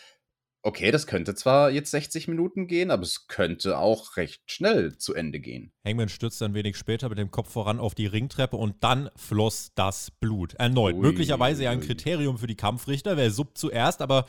okay, 0.65 0.91
das 0.91 1.07
könnte 1.07 1.35
zwar 1.35 1.69
jetzt 1.71 1.91
60 1.91 2.29
Minuten 2.29 2.67
gehen, 2.67 2.89
aber 2.89 3.03
es 3.03 3.27
könnte 3.27 3.77
auch 3.77 4.15
recht 4.15 4.49
schnell 4.49 4.97
zu 4.97 5.13
Ende 5.13 5.41
gehen. 5.41 5.73
Hangman 5.85 6.07
stürzt 6.07 6.39
dann 6.39 6.53
wenig 6.53 6.77
später 6.77 7.09
mit 7.09 7.17
dem 7.17 7.31
Kopf 7.31 7.51
voran 7.51 7.79
auf 7.79 7.95
die 7.95 8.07
Ringtreppe 8.07 8.55
und 8.55 8.81
dann 8.81 9.09
floss 9.17 9.71
das 9.75 10.09
Blut. 10.09 10.53
Erneut. 10.53 10.95
Ui, 10.95 11.01
Möglicherweise 11.01 11.65
ja 11.65 11.71
ein. 11.71 11.81
Kriterium 11.81 12.37
für 12.37 12.47
die 12.47 12.55
Kampfrichter. 12.55 13.17
Wer 13.17 13.29
suppt 13.29 13.57
zuerst, 13.57 14.01
aber 14.01 14.25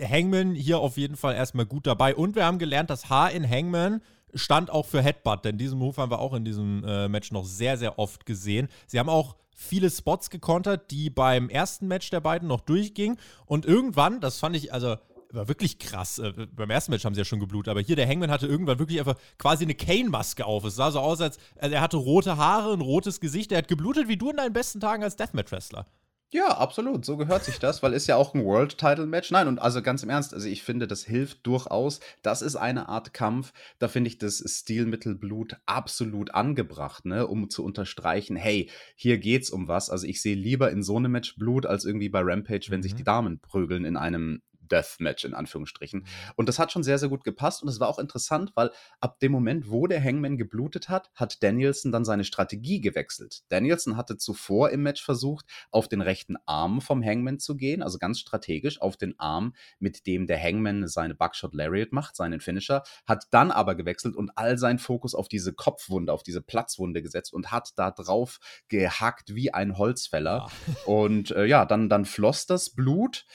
Hangman 0.00 0.54
hier 0.54 0.78
auf 0.78 0.96
jeden 0.96 1.16
Fall 1.16 1.34
erstmal 1.34 1.66
gut 1.66 1.86
dabei. 1.86 2.14
Und 2.14 2.34
wir 2.34 2.44
haben 2.44 2.58
gelernt, 2.58 2.90
das 2.90 3.08
Haar 3.08 3.30
in 3.30 3.48
Hangman 3.48 4.02
stand 4.34 4.70
auch 4.70 4.86
für 4.86 5.02
Headbutt, 5.02 5.44
denn 5.44 5.56
diesen 5.56 5.78
Move 5.78 5.96
haben 5.96 6.10
wir 6.10 6.18
auch 6.18 6.34
in 6.34 6.44
diesem 6.44 6.84
äh, 6.84 7.08
Match 7.08 7.32
noch 7.32 7.44
sehr, 7.44 7.78
sehr 7.78 7.98
oft 7.98 8.26
gesehen. 8.26 8.68
Sie 8.86 8.98
haben 8.98 9.08
auch 9.08 9.36
viele 9.54 9.90
Spots 9.90 10.28
gekontert, 10.28 10.90
die 10.90 11.08
beim 11.08 11.48
ersten 11.48 11.88
Match 11.88 12.10
der 12.10 12.20
beiden 12.20 12.48
noch 12.48 12.60
durchgingen. 12.60 13.18
Und 13.46 13.64
irgendwann, 13.64 14.20
das 14.20 14.38
fand 14.38 14.54
ich, 14.56 14.72
also 14.72 14.96
war 15.30 15.48
wirklich 15.48 15.78
krass. 15.78 16.18
Äh, 16.18 16.32
beim 16.54 16.70
ersten 16.70 16.92
Match 16.92 17.04
haben 17.04 17.14
sie 17.14 17.20
ja 17.20 17.24
schon 17.24 17.40
geblutet, 17.40 17.70
aber 17.70 17.80
hier 17.80 17.96
der 17.96 18.08
Hangman 18.08 18.30
hatte 18.30 18.46
irgendwann 18.46 18.78
wirklich 18.78 18.98
einfach 18.98 19.16
quasi 19.38 19.64
eine 19.64 19.74
Kane-Maske 19.74 20.44
auf. 20.44 20.64
Es 20.64 20.76
sah 20.76 20.90
so 20.90 21.00
aus, 21.00 21.20
als 21.20 21.38
also 21.58 21.74
er 21.74 21.80
hatte 21.80 21.96
rote 21.96 22.36
Haare, 22.36 22.72
ein 22.72 22.80
rotes 22.80 23.20
Gesicht. 23.20 23.52
Er 23.52 23.58
hat 23.58 23.68
geblutet 23.68 24.08
wie 24.08 24.16
du 24.16 24.30
in 24.30 24.36
deinen 24.36 24.52
besten 24.52 24.80
Tagen 24.80 25.02
als 25.02 25.16
Deathmatch-Wrestler. 25.16 25.86
Ja, 26.30 26.48
absolut. 26.58 27.04
So 27.04 27.16
gehört 27.16 27.44
sich 27.44 27.58
das, 27.58 27.82
weil 27.82 27.92
ist 27.92 28.08
ja 28.08 28.16
auch 28.16 28.34
ein 28.34 28.44
World-Title-Match. 28.44 29.30
Nein, 29.30 29.46
und 29.46 29.60
also 29.60 29.80
ganz 29.80 30.02
im 30.02 30.10
Ernst, 30.10 30.34
also 30.34 30.48
ich 30.48 30.62
finde, 30.64 30.88
das 30.88 31.04
hilft 31.04 31.46
durchaus. 31.46 32.00
Das 32.22 32.42
ist 32.42 32.56
eine 32.56 32.88
Art 32.88 33.14
Kampf. 33.14 33.52
Da 33.78 33.86
finde 33.86 34.08
ich 34.08 34.18
das 34.18 34.42
Stilmittel 34.44 35.14
Blut 35.14 35.56
absolut 35.66 36.34
angebracht, 36.34 37.04
ne, 37.04 37.26
um 37.28 37.48
zu 37.48 37.64
unterstreichen, 37.64 38.34
hey, 38.34 38.68
hier 38.96 39.18
geht's 39.18 39.50
um 39.50 39.68
was. 39.68 39.88
Also 39.88 40.06
ich 40.06 40.20
sehe 40.20 40.34
lieber 40.34 40.70
in 40.72 40.82
so 40.82 40.96
einem 40.96 41.12
Match 41.12 41.36
Blut 41.36 41.64
als 41.64 41.84
irgendwie 41.84 42.08
bei 42.08 42.20
Rampage, 42.22 42.66
wenn 42.70 42.82
sich 42.82 42.94
Mhm. 42.94 42.96
die 42.96 43.04
Damen 43.04 43.40
prügeln 43.40 43.84
in 43.84 43.96
einem 43.96 44.42
Deathmatch 44.68 45.24
in 45.24 45.34
Anführungsstrichen. 45.34 46.06
Und 46.36 46.48
das 46.48 46.58
hat 46.58 46.72
schon 46.72 46.82
sehr, 46.82 46.98
sehr 46.98 47.08
gut 47.08 47.24
gepasst 47.24 47.62
und 47.62 47.68
es 47.68 47.80
war 47.80 47.88
auch 47.88 47.98
interessant, 47.98 48.52
weil 48.54 48.70
ab 49.00 49.18
dem 49.20 49.32
Moment, 49.32 49.70
wo 49.70 49.86
der 49.86 50.02
Hangman 50.02 50.36
geblutet 50.36 50.88
hat, 50.88 51.10
hat 51.14 51.42
Danielson 51.42 51.92
dann 51.92 52.04
seine 52.04 52.24
Strategie 52.24 52.80
gewechselt. 52.80 53.42
Danielson 53.48 53.96
hatte 53.96 54.16
zuvor 54.16 54.70
im 54.70 54.82
Match 54.82 55.02
versucht, 55.02 55.46
auf 55.70 55.88
den 55.88 56.00
rechten 56.00 56.36
Arm 56.46 56.80
vom 56.80 57.02
Hangman 57.02 57.38
zu 57.38 57.56
gehen, 57.56 57.82
also 57.82 57.98
ganz 57.98 58.20
strategisch 58.20 58.80
auf 58.80 58.96
den 58.96 59.18
Arm, 59.18 59.54
mit 59.78 60.06
dem 60.06 60.26
der 60.26 60.42
Hangman 60.42 60.88
seine 60.88 61.14
Buckshot 61.14 61.54
Lariat 61.54 61.92
macht, 61.92 62.16
seinen 62.16 62.40
Finisher, 62.40 62.82
hat 63.06 63.26
dann 63.30 63.50
aber 63.50 63.74
gewechselt 63.74 64.16
und 64.16 64.32
all 64.36 64.58
seinen 64.58 64.78
Fokus 64.78 65.14
auf 65.14 65.28
diese 65.28 65.52
Kopfwunde, 65.52 66.12
auf 66.12 66.22
diese 66.22 66.42
Platzwunde 66.42 67.02
gesetzt 67.02 67.32
und 67.32 67.52
hat 67.52 67.72
da 67.76 67.90
drauf 67.90 68.38
gehackt 68.68 69.34
wie 69.34 69.52
ein 69.52 69.78
Holzfäller. 69.78 70.46
Ja. 70.66 70.74
Und 70.86 71.30
äh, 71.30 71.44
ja, 71.44 71.64
dann, 71.64 71.88
dann 71.88 72.04
floss 72.04 72.46
das 72.46 72.70
Blut. 72.70 73.26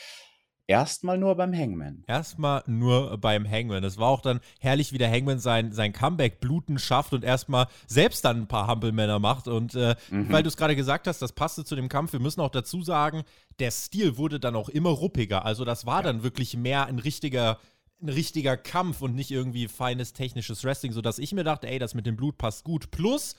Erstmal 0.68 1.18
nur 1.18 1.36
beim 1.36 1.54
Hangman. 1.54 2.04
Erstmal 2.08 2.64
nur 2.66 3.18
beim 3.18 3.50
Hangman. 3.50 3.84
Es 3.84 3.98
war 3.98 4.08
auch 4.08 4.22
dann 4.22 4.40
herrlich, 4.60 4.94
wie 4.94 4.98
der 4.98 5.12
Hangman 5.12 5.40
sein, 5.40 5.74
sein 5.74 5.92
Comeback 5.92 6.40
bluten 6.40 6.80
schafft 6.80 7.14
und 7.14 7.24
erstmal 7.26 7.68
selbst 7.88 8.24
dann 8.24 8.44
ein 8.44 8.48
paar 8.48 8.68
Hampelmänner 8.68 9.20
macht. 9.20 9.48
Und 9.48 9.76
äh, 9.76 9.96
mhm. 10.10 10.32
weil 10.32 10.44
du 10.44 10.48
es 10.48 10.58
gerade 10.58 10.76
gesagt 10.76 11.08
hast, 11.08 11.22
das 11.22 11.34
passte 11.34 11.66
zu 11.66 11.76
dem 11.76 11.90
Kampf. 11.90 12.14
Wir 12.14 12.22
müssen 12.22 12.42
auch 12.42 12.52
dazu 12.52 12.84
sagen, 12.84 13.24
der 13.60 13.72
Stil 13.72 14.18
wurde 14.18 14.40
dann 14.40 14.56
auch 14.56 14.70
immer 14.70 14.92
ruppiger. 14.92 15.46
Also 15.46 15.66
das 15.66 15.86
war 15.86 16.00
ja. 16.00 16.04
dann 16.04 16.24
wirklich 16.24 16.56
mehr 16.56 16.86
ein 16.86 17.00
richtiger 17.00 17.58
ein 18.02 18.10
richtiger 18.10 18.58
Kampf 18.58 19.02
und 19.02 19.14
nicht 19.16 19.30
irgendwie 19.30 19.68
feines 19.68 20.14
technisches 20.14 20.64
Wrestling, 20.64 20.92
sodass 20.92 21.20
ich 21.20 21.34
mir 21.34 21.44
dachte, 21.44 21.68
ey, 21.68 21.78
das 21.78 21.94
mit 21.94 22.08
dem 22.08 22.16
Blut 22.16 22.38
passt 22.38 22.64
gut. 22.64 22.90
Plus, 22.90 23.36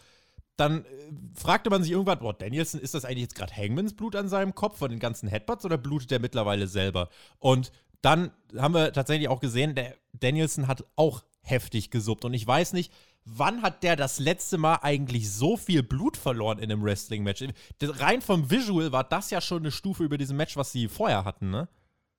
dann 0.56 0.84
äh, 0.84 0.88
fragte 1.34 1.70
man 1.70 1.82
sich 1.82 1.92
irgendwann, 1.92 2.18
boah, 2.18 2.34
Danielson, 2.34 2.80
ist 2.80 2.94
das 2.94 3.04
eigentlich 3.04 3.22
jetzt 3.22 3.34
gerade 3.34 3.56
Hangmans 3.56 3.94
Blut 3.94 4.16
an 4.16 4.28
seinem 4.28 4.54
Kopf 4.54 4.78
von 4.78 4.90
den 4.90 5.00
ganzen 5.00 5.28
Headbutts 5.28 5.64
oder 5.64 5.78
blutet 5.78 6.10
der 6.10 6.20
mittlerweile 6.20 6.66
selber? 6.66 7.08
Und 7.38 7.72
dann 8.02 8.32
haben 8.56 8.74
wir 8.74 8.92
tatsächlich 8.92 9.28
auch 9.28 9.40
gesehen, 9.40 9.74
der 9.74 9.94
Danielson 10.12 10.66
hat 10.66 10.84
auch 10.96 11.22
heftig 11.40 11.90
gesuppt. 11.90 12.24
Und 12.24 12.34
ich 12.34 12.46
weiß 12.46 12.72
nicht, 12.72 12.92
wann 13.24 13.62
hat 13.62 13.82
der 13.82 13.96
das 13.96 14.18
letzte 14.18 14.58
Mal 14.58 14.80
eigentlich 14.82 15.30
so 15.30 15.56
viel 15.56 15.82
Blut 15.82 16.16
verloren 16.16 16.58
in 16.58 16.70
einem 16.70 16.82
Wrestling-Match? 16.82 17.44
Rein 17.80 18.20
vom 18.20 18.50
Visual 18.50 18.92
war 18.92 19.04
das 19.04 19.30
ja 19.30 19.40
schon 19.40 19.62
eine 19.62 19.70
Stufe 19.70 20.04
über 20.04 20.18
diesem 20.18 20.36
Match, 20.36 20.56
was 20.56 20.72
sie 20.72 20.88
vorher 20.88 21.24
hatten, 21.24 21.50
ne? 21.50 21.68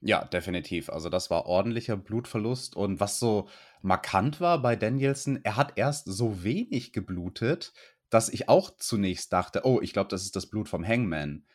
Ja, 0.05 0.25
definitiv. 0.25 0.89
Also 0.89 1.07
das 1.07 1.29
war 1.29 1.45
ordentlicher 1.45 1.95
Blutverlust. 1.95 2.75
Und 2.75 2.99
was 2.99 3.19
so 3.19 3.47
markant 3.81 4.41
war 4.41 4.61
bei 4.61 4.75
Danielson, 4.75 5.39
er 5.43 5.55
hat 5.55 5.73
erst 5.77 6.07
so 6.07 6.43
wenig 6.43 6.91
geblutet, 6.91 7.71
dass 8.13 8.29
ich 8.29 8.48
auch 8.48 8.72
zunächst 8.77 9.34
dachte, 9.34 9.62
oh, 9.63 9.79
ich 9.82 9.93
glaube, 9.93 10.10
das 10.10 10.24
ist 10.24 10.36
das 10.36 10.46
Blut 10.46 10.70
vom 10.70 10.86
Hangman. 10.86 11.46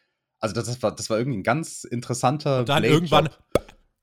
Also 0.41 0.55
das, 0.55 0.67
das, 0.67 0.83
war, 0.83 0.95
das 0.95 1.09
war 1.11 1.19
irgendwie 1.19 1.39
ein 1.39 1.45
ganz 1.45 1.85
interessanter. 1.85 2.61
Und 2.61 2.69
dann 2.69 2.85
irgendwann. 2.85 3.29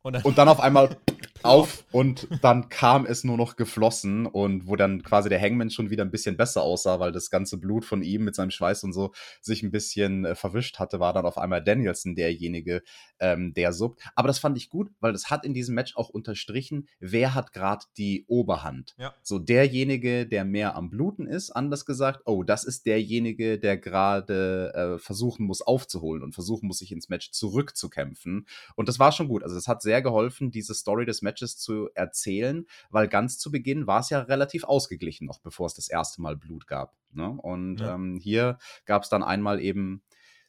Und 0.02 0.14
dann, 0.14 0.24
und 0.24 0.38
dann 0.38 0.48
auf 0.48 0.60
einmal 0.60 0.98
auf 1.46 1.86
und 1.92 2.28
dann 2.42 2.70
kam 2.70 3.06
es 3.06 3.24
nur 3.24 3.38
noch 3.38 3.56
geflossen 3.56 4.26
und 4.26 4.68
wo 4.68 4.76
dann 4.76 5.04
quasi 5.04 5.30
der 5.30 5.42
Hangman 5.42 5.70
schon 5.70 5.90
wieder 5.90 6.04
ein 6.04 6.12
bisschen 6.12 6.38
besser 6.38 6.62
aussah, 6.62 7.00
weil 7.00 7.12
das 7.12 7.30
ganze 7.30 7.58
Blut 7.58 7.86
von 7.86 8.04
ihm 8.04 8.24
mit 8.24 8.36
seinem 8.36 8.52
Schweiß 8.52 8.84
und 8.84 8.94
so 8.94 9.14
sich 9.42 9.64
ein 9.64 9.72
bisschen 9.72 10.26
äh, 10.26 10.36
verwischt 10.36 10.80
hatte, 10.80 11.00
war 11.00 11.14
dann 11.14 11.26
auf 11.26 11.38
einmal 11.38 11.64
Danielson 11.64 12.16
derjenige, 12.16 12.82
ähm, 13.20 13.54
der 13.54 13.74
suppt. 13.74 14.02
Aber 14.16 14.28
das 14.28 14.40
fand 14.40 14.58
ich 14.58 14.70
gut, 14.70 14.90
weil 15.00 15.14
das 15.14 15.30
hat 15.30 15.46
in 15.46 15.54
diesem 15.54 15.76
Match 15.76 15.96
auch 15.96 16.10
unterstrichen, 16.10 16.88
wer 17.00 17.34
hat 17.34 17.52
gerade 17.54 17.86
die 17.98 18.26
Oberhand. 18.28 18.96
Ja. 18.98 19.14
So 19.22 19.40
derjenige, 19.40 20.26
der 20.28 20.46
mehr 20.46 20.76
am 20.76 20.90
Bluten 20.90 21.28
ist, 21.28 21.52
anders 21.52 21.86
gesagt, 21.86 22.22
oh, 22.26 22.44
das 22.44 22.64
ist 22.64 22.86
derjenige, 22.86 23.60
der 23.60 23.78
gerade 23.78 24.74
äh, 24.74 25.00
versuchen 25.00 25.46
muss 25.46 25.62
aufzuholen 25.62 26.24
und 26.24 26.34
versuchen 26.34 26.68
muss, 26.68 26.80
sich 26.80 26.92
ins 26.92 27.10
Match 27.10 27.32
zurückzukämpfen. 27.32 28.48
Und 28.76 28.90
das 28.90 29.00
war 29.00 29.12
schon 29.12 29.28
gut. 29.28 29.44
Also 29.44 29.56
das 29.56 29.68
hat 29.68 29.82
sehr 29.82 30.02
geholfen, 30.02 30.52
diese 30.52 30.74
Story 30.74 31.06
des 31.06 31.22
Matches 31.22 31.35
Matches 31.36 31.58
zu 31.58 31.90
erzählen, 31.94 32.66
weil 32.90 33.08
ganz 33.08 33.38
zu 33.38 33.52
Beginn 33.52 33.88
war 33.88 34.00
es 34.00 34.10
ja 34.10 34.20
relativ 34.22 34.64
ausgeglichen 34.64 35.28
noch, 35.28 35.40
bevor 35.40 35.68
es 35.68 35.74
das 35.74 35.90
erste 35.90 36.22
Mal 36.22 36.38
Blut 36.38 36.68
gab. 36.68 36.96
Ne? 37.12 37.30
Und 37.30 37.82
ja. 37.82 37.96
ähm, 37.96 38.18
hier 38.22 38.58
gab 38.86 39.04
es 39.04 39.10
dann 39.10 39.24
einmal 39.24 39.60
eben 39.60 40.02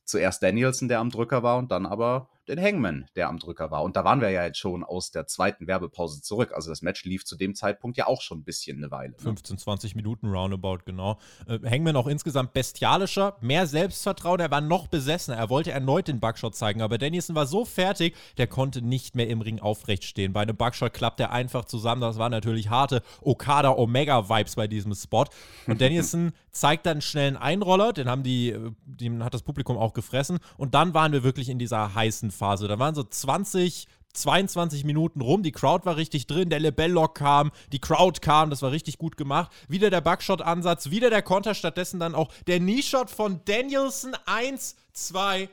zuerst 0.04 0.42
Danielson, 0.42 0.88
der 0.88 1.00
am 1.00 1.10
Drücker 1.10 1.42
war, 1.42 1.58
und 1.58 1.72
dann 1.72 1.86
aber 1.86 2.30
den 2.48 2.60
Hangman, 2.60 3.06
der 3.16 3.28
am 3.28 3.38
Drücker 3.38 3.70
war. 3.70 3.82
Und 3.82 3.96
da 3.96 4.04
waren 4.04 4.20
wir 4.20 4.30
ja 4.30 4.44
jetzt 4.44 4.58
schon 4.58 4.84
aus 4.84 5.10
der 5.10 5.26
zweiten 5.26 5.66
Werbepause 5.66 6.22
zurück. 6.22 6.52
Also 6.54 6.70
das 6.70 6.82
Match 6.82 7.04
lief 7.04 7.24
zu 7.24 7.36
dem 7.36 7.54
Zeitpunkt 7.54 7.96
ja 7.96 8.06
auch 8.06 8.20
schon 8.22 8.38
ein 8.38 8.44
bisschen 8.44 8.78
eine 8.78 8.90
Weile. 8.90 9.12
Ne? 9.12 9.18
15, 9.18 9.58
20 9.58 9.94
Minuten 9.96 10.28
roundabout, 10.28 10.78
genau. 10.84 11.18
Äh, 11.48 11.58
Hangman 11.68 11.96
auch 11.96 12.06
insgesamt 12.06 12.52
bestialischer, 12.52 13.36
mehr 13.40 13.66
Selbstvertrauen, 13.66 14.40
er 14.40 14.50
war 14.50 14.60
noch 14.60 14.86
besessener. 14.86 15.36
Er 15.36 15.50
wollte 15.50 15.72
erneut 15.72 16.08
den 16.08 16.20
Bugshot 16.20 16.54
zeigen, 16.54 16.82
aber 16.82 16.98
Dennison 16.98 17.34
war 17.34 17.46
so 17.46 17.64
fertig, 17.64 18.14
der 18.38 18.46
konnte 18.46 18.82
nicht 18.82 19.16
mehr 19.16 19.28
im 19.28 19.40
Ring 19.40 19.58
aufrecht 19.58 20.04
stehen. 20.04 20.32
Bei 20.32 20.42
einem 20.42 20.56
Bugshot 20.56 20.92
klappt 20.92 21.20
er 21.20 21.32
einfach 21.32 21.64
zusammen. 21.64 22.00
Das 22.00 22.18
waren 22.18 22.30
natürlich 22.30 22.70
harte 22.70 23.02
Okada-Omega-Vibes 23.22 24.54
bei 24.54 24.68
diesem 24.68 24.94
Spot. 24.94 25.24
Und 25.66 25.80
Dennison 25.80 26.32
zeigt 26.52 26.86
dann 26.86 27.00
schnell 27.00 27.28
einen 27.28 27.36
Einroller, 27.36 27.92
den 27.92 28.08
haben 28.08 28.22
die, 28.22 28.50
äh, 28.50 28.70
den 28.84 29.24
hat 29.24 29.34
das 29.34 29.42
Publikum 29.42 29.76
auch 29.76 29.92
gefressen. 29.92 30.38
Und 30.56 30.74
dann 30.74 30.94
waren 30.94 31.12
wir 31.12 31.24
wirklich 31.24 31.48
in 31.48 31.58
dieser 31.58 31.94
heißen 31.94 32.30
Phase. 32.36 32.68
Da 32.68 32.78
waren 32.78 32.94
so 32.94 33.02
20, 33.02 33.86
22 34.12 34.84
Minuten 34.84 35.20
rum, 35.20 35.42
die 35.42 35.52
Crowd 35.52 35.84
war 35.84 35.96
richtig 35.96 36.26
drin, 36.26 36.50
der 36.50 36.60
Lebellock 36.60 37.16
kam, 37.16 37.50
die 37.72 37.80
Crowd 37.80 38.20
kam, 38.20 38.50
das 38.50 38.62
war 38.62 38.70
richtig 38.72 38.98
gut 38.98 39.16
gemacht. 39.16 39.52
Wieder 39.68 39.90
der 39.90 40.00
Buckshot-Ansatz, 40.00 40.90
wieder 40.90 41.10
der 41.10 41.22
Konter, 41.22 41.54
stattdessen 41.54 42.00
dann 42.00 42.14
auch 42.14 42.32
der 42.46 42.58
Knee-Shot 42.58 43.10
von 43.10 43.40
Danielson 43.44 44.16
1, 44.26 44.76
2, 44.92 45.48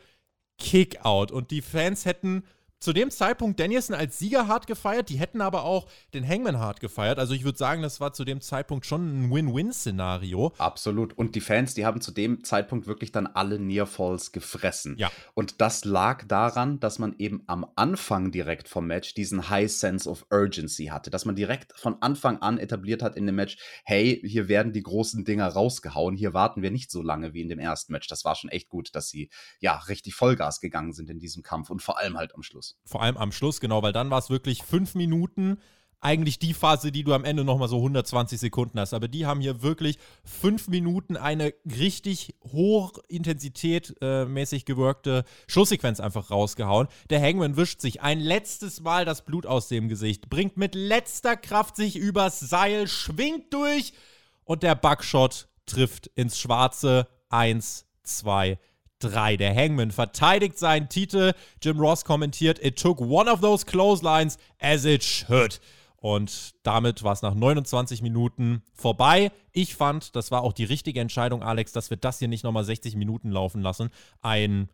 Kickout. 0.58 1.32
Und 1.32 1.52
die 1.52 1.62
Fans 1.62 2.06
hätten 2.06 2.44
zu 2.84 2.92
dem 2.92 3.12
Zeitpunkt 3.12 3.62
Danielson 3.62 3.96
als 3.96 4.20
Sieger 4.20 4.50
hart 4.50 4.68
gefeiert, 4.68 5.08
die 5.08 5.16
hätten 5.16 5.40
aber 5.40 5.64
auch 5.64 5.88
den 6.14 6.28
Hangman 6.28 6.60
hart 6.60 6.82
gefeiert. 6.82 7.18
Also 7.18 7.34
ich 7.34 7.46
würde 7.46 7.58
sagen, 7.58 7.82
das 7.82 8.02
war 8.02 8.12
zu 8.12 8.26
dem 8.26 8.42
Zeitpunkt 8.42 8.86
schon 8.86 9.28
ein 9.28 9.32
Win-Win-Szenario. 9.32 10.52
Absolut. 10.58 11.18
Und 11.18 11.36
die 11.36 11.40
Fans, 11.40 11.76
die 11.76 11.86
haben 11.86 12.02
zu 12.02 12.12
dem 12.12 12.44
Zeitpunkt 12.44 12.86
wirklich 12.86 13.14
dann 13.14 13.26
alle 13.26 13.58
Nearfalls 13.58 14.34
gefressen. 14.34 14.98
Ja. 14.98 15.10
Und 15.34 15.62
das 15.62 15.86
lag 15.86 16.26
daran, 16.28 16.82
dass 16.82 17.00
man 17.00 17.16
eben 17.20 17.44
am 17.48 17.66
Anfang 17.78 18.32
direkt 18.32 18.68
vom 18.68 18.86
Match 18.86 19.14
diesen 19.14 19.50
High 19.50 19.72
Sense 19.72 20.10
of 20.10 20.26
Urgency 20.30 20.88
hatte. 20.88 21.10
Dass 21.10 21.24
man 21.24 21.38
direkt 21.38 21.72
von 21.80 22.02
Anfang 22.02 22.42
an 22.42 22.58
etabliert 22.58 23.02
hat 23.02 23.16
in 23.16 23.26
dem 23.26 23.36
Match, 23.36 23.58
hey, 23.86 24.22
hier 24.26 24.50
werden 24.50 24.74
die 24.74 24.84
großen 24.84 25.24
Dinger 25.24 25.48
rausgehauen, 25.48 26.18
hier 26.18 26.34
warten 26.34 26.62
wir 26.62 26.70
nicht 26.70 26.92
so 26.92 27.02
lange 27.02 27.34
wie 27.34 27.44
in 27.44 27.50
dem 27.50 27.60
ersten 27.60 27.94
Match. 27.94 28.10
Das 28.10 28.26
war 28.26 28.36
schon 28.36 28.50
echt 28.50 28.68
gut, 28.68 28.94
dass 28.94 29.08
sie 29.08 29.30
ja 29.62 29.78
richtig 29.78 30.16
Vollgas 30.16 30.60
gegangen 30.60 30.92
sind 30.92 31.10
in 31.10 31.20
diesem 31.20 31.44
Kampf 31.44 31.70
und 31.70 31.82
vor 31.82 31.98
allem 31.98 32.18
halt 32.18 32.36
am 32.36 32.44
Schluss. 32.44 32.73
Vor 32.86 33.02
allem 33.02 33.18
am 33.18 33.32
Schluss, 33.32 33.60
genau, 33.60 33.82
weil 33.82 33.94
dann 33.94 34.10
war 34.10 34.20
es 34.20 34.30
wirklich 34.30 34.64
fünf 34.64 34.96
Minuten. 34.96 35.58
Eigentlich 36.00 36.38
die 36.38 36.54
Phase, 36.54 36.92
die 36.92 37.06
du 37.06 37.14
am 37.14 37.24
Ende 37.24 37.46
nochmal 37.46 37.70
so 37.70 37.78
120 37.78 38.38
Sekunden 38.38 38.78
hast. 38.78 38.94
Aber 38.94 39.08
die 39.08 39.26
haben 39.26 39.40
hier 39.40 39.62
wirklich 39.62 40.00
fünf 40.26 40.68
Minuten 40.68 41.16
eine 41.16 41.54
richtig 41.66 42.36
hochintensität 42.52 43.96
äh, 44.02 44.26
gewirkte 44.66 45.24
Schlusssequenz 45.48 46.02
einfach 46.02 46.30
rausgehauen. 46.30 46.90
Der 47.10 47.22
Hangman 47.22 47.56
wischt 47.56 47.80
sich 47.80 48.02
ein 48.02 48.20
letztes 48.20 48.82
Mal 48.82 49.06
das 49.06 49.24
Blut 49.24 49.46
aus 49.46 49.70
dem 49.70 49.88
Gesicht, 49.88 50.30
bringt 50.30 50.58
mit 50.58 50.76
letzter 50.76 51.38
Kraft 51.38 51.78
sich 51.78 51.96
übers 51.96 52.42
Seil, 52.42 52.90
schwingt 52.90 53.54
durch 53.54 53.94
und 54.44 54.62
der 54.62 54.76
Buckshot 54.76 55.48
trifft 55.66 56.08
ins 56.16 56.38
Schwarze. 56.38 57.08
Eins, 57.30 57.86
zwei, 58.04 58.60
3. 59.10 59.38
Der 59.38 59.56
Hangman 59.56 59.92
verteidigt 59.92 60.58
seinen 60.58 60.90
Titel. 60.90 61.34
Jim 61.62 61.80
Ross 61.80 62.06
kommentiert, 62.06 62.64
it 62.64 62.80
took 62.80 63.00
one 63.02 63.32
of 63.32 63.42
those 63.42 63.66
clotheslines 63.66 64.38
as 64.60 64.86
it 64.86 65.04
should. 65.04 65.60
Und 65.98 66.56
damit 66.64 67.04
war 67.04 67.14
es 67.14 67.22
nach 67.22 67.34
29 67.34 68.02
Minuten 68.02 68.62
vorbei. 68.74 69.32
Ich 69.54 69.76
fand, 69.76 70.16
das 70.18 70.32
war 70.32 70.44
auch 70.44 70.52
die 70.52 70.66
richtige 70.66 71.00
Entscheidung, 71.00 71.44
Alex, 71.44 71.72
dass 71.72 71.90
wir 71.90 71.98
das 71.98 72.20
hier 72.20 72.28
nicht 72.28 72.44
nochmal 72.44 72.66
60 72.66 72.98
Minuten 72.98 73.32
laufen 73.32 73.62
lassen. 73.62 73.90
Ein 74.22 74.68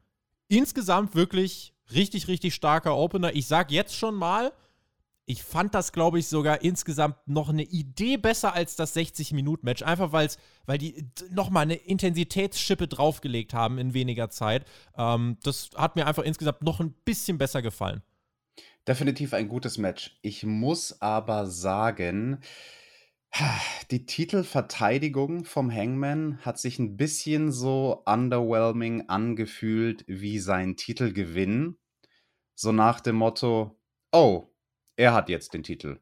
insgesamt 0.47 1.13
wirklich 1.13 1.73
richtig, 1.93 2.27
richtig 2.27 2.55
starker 2.55 2.95
Opener. 2.95 3.35
Ich 3.35 3.45
sag 3.45 3.71
jetzt 3.71 3.95
schon 3.95 4.15
mal, 4.15 4.51
ich 5.29 5.43
fand 5.43 5.75
das, 5.75 5.91
glaube 5.91 6.17
ich, 6.17 6.27
sogar 6.27 6.63
insgesamt 6.63 7.15
noch 7.27 7.49
eine 7.49 7.61
Idee 7.61 8.17
besser 8.17 8.55
als 8.55 8.75
das 8.75 8.95
60-Minuten-Match. 8.95 9.83
Einfach 9.83 10.11
weil's, 10.11 10.39
weil 10.65 10.79
die 10.79 11.07
nochmal 11.29 11.63
eine 11.63 11.75
Intensitätsschippe 11.75 12.87
draufgelegt 12.87 13.53
haben 13.53 13.77
in 13.77 13.93
weniger 13.93 14.31
Zeit. 14.31 14.65
Ähm, 14.97 15.37
das 15.43 15.69
hat 15.75 15.95
mir 15.95 16.07
einfach 16.07 16.23
insgesamt 16.23 16.63
noch 16.63 16.79
ein 16.79 16.95
bisschen 17.05 17.37
besser 17.37 17.61
gefallen. 17.61 18.01
Definitiv 18.87 19.35
ein 19.35 19.49
gutes 19.49 19.77
Match. 19.77 20.17
Ich 20.23 20.43
muss 20.43 20.99
aber 20.99 21.45
sagen, 21.45 22.39
die 23.91 24.07
Titelverteidigung 24.07 25.45
vom 25.45 25.71
Hangman 25.71 26.39
hat 26.39 26.57
sich 26.57 26.79
ein 26.79 26.97
bisschen 26.97 27.51
so 27.51 28.01
underwhelming 28.07 29.09
angefühlt 29.09 30.05
wie 30.07 30.39
sein 30.39 30.75
Titelgewinn. 30.75 31.77
So 32.55 32.71
nach 32.71 32.99
dem 32.99 33.17
Motto, 33.17 33.79
oh, 34.11 34.47
er 34.99 35.13
hat 35.13 35.29
jetzt 35.29 35.53
den 35.53 35.63
Titel. 35.63 36.01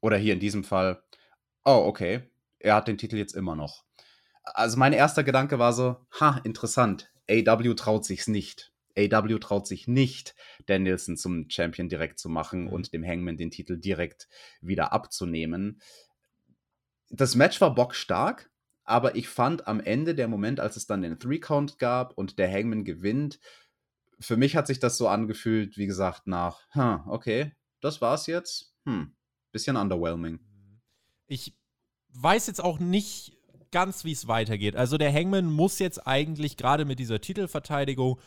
Oder 0.00 0.16
hier 0.16 0.32
in 0.32 0.38
diesem 0.38 0.62
Fall, 0.62 1.02
oh, 1.64 1.82
okay, 1.86 2.30
er 2.60 2.76
hat 2.76 2.86
den 2.86 2.96
Titel 2.96 3.16
jetzt 3.16 3.34
immer 3.34 3.56
noch. 3.56 3.84
Also 4.44 4.78
mein 4.78 4.92
erster 4.92 5.24
Gedanke 5.24 5.58
war 5.58 5.72
so, 5.72 5.96
ha, 6.20 6.40
interessant, 6.44 7.10
AW 7.28 7.74
traut 7.74 8.04
sich's 8.04 8.28
nicht. 8.28 8.72
AW 8.96 9.38
traut 9.40 9.66
sich 9.66 9.88
nicht, 9.88 10.36
Danielson 10.66 11.16
zum 11.16 11.50
Champion 11.50 11.88
direkt 11.88 12.20
zu 12.20 12.28
machen 12.28 12.66
Mhm. 12.66 12.68
und 12.68 12.92
dem 12.92 13.04
Hangman 13.04 13.36
den 13.36 13.50
Titel 13.50 13.76
direkt 13.76 14.28
wieder 14.60 14.92
abzunehmen. 14.92 15.80
Das 17.10 17.34
Match 17.34 17.60
war 17.60 17.74
bockstark, 17.74 18.50
aber 18.84 19.16
ich 19.16 19.28
fand 19.28 19.66
am 19.66 19.80
Ende 19.80 20.14
der 20.14 20.28
Moment, 20.28 20.60
als 20.60 20.76
es 20.76 20.86
dann 20.86 21.02
den 21.02 21.18
Three-Count 21.18 21.80
gab 21.80 22.16
und 22.16 22.38
der 22.38 22.52
Hangman 22.52 22.84
gewinnt, 22.84 23.40
für 24.20 24.36
mich 24.36 24.54
hat 24.54 24.68
sich 24.68 24.78
das 24.78 24.96
so 24.96 25.08
angefühlt, 25.08 25.76
wie 25.76 25.86
gesagt, 25.86 26.28
nach, 26.28 26.60
hm, 26.70 27.02
okay, 27.06 27.52
das 27.80 28.00
war's 28.00 28.26
jetzt. 28.26 28.74
Hm, 28.84 29.12
bisschen 29.52 29.76
underwhelming. 29.76 30.40
Ich 31.26 31.54
weiß 32.10 32.46
jetzt 32.46 32.62
auch 32.62 32.78
nicht 32.78 33.36
ganz, 33.70 34.04
wie 34.04 34.12
es 34.12 34.28
weitergeht. 34.28 34.76
Also 34.76 34.98
der 34.98 35.12
Hangman 35.12 35.46
muss 35.46 35.78
jetzt 35.78 36.06
eigentlich 36.06 36.56
gerade 36.56 36.84
mit 36.84 36.98
dieser 36.98 37.20
Titelverteidigung 37.20 38.18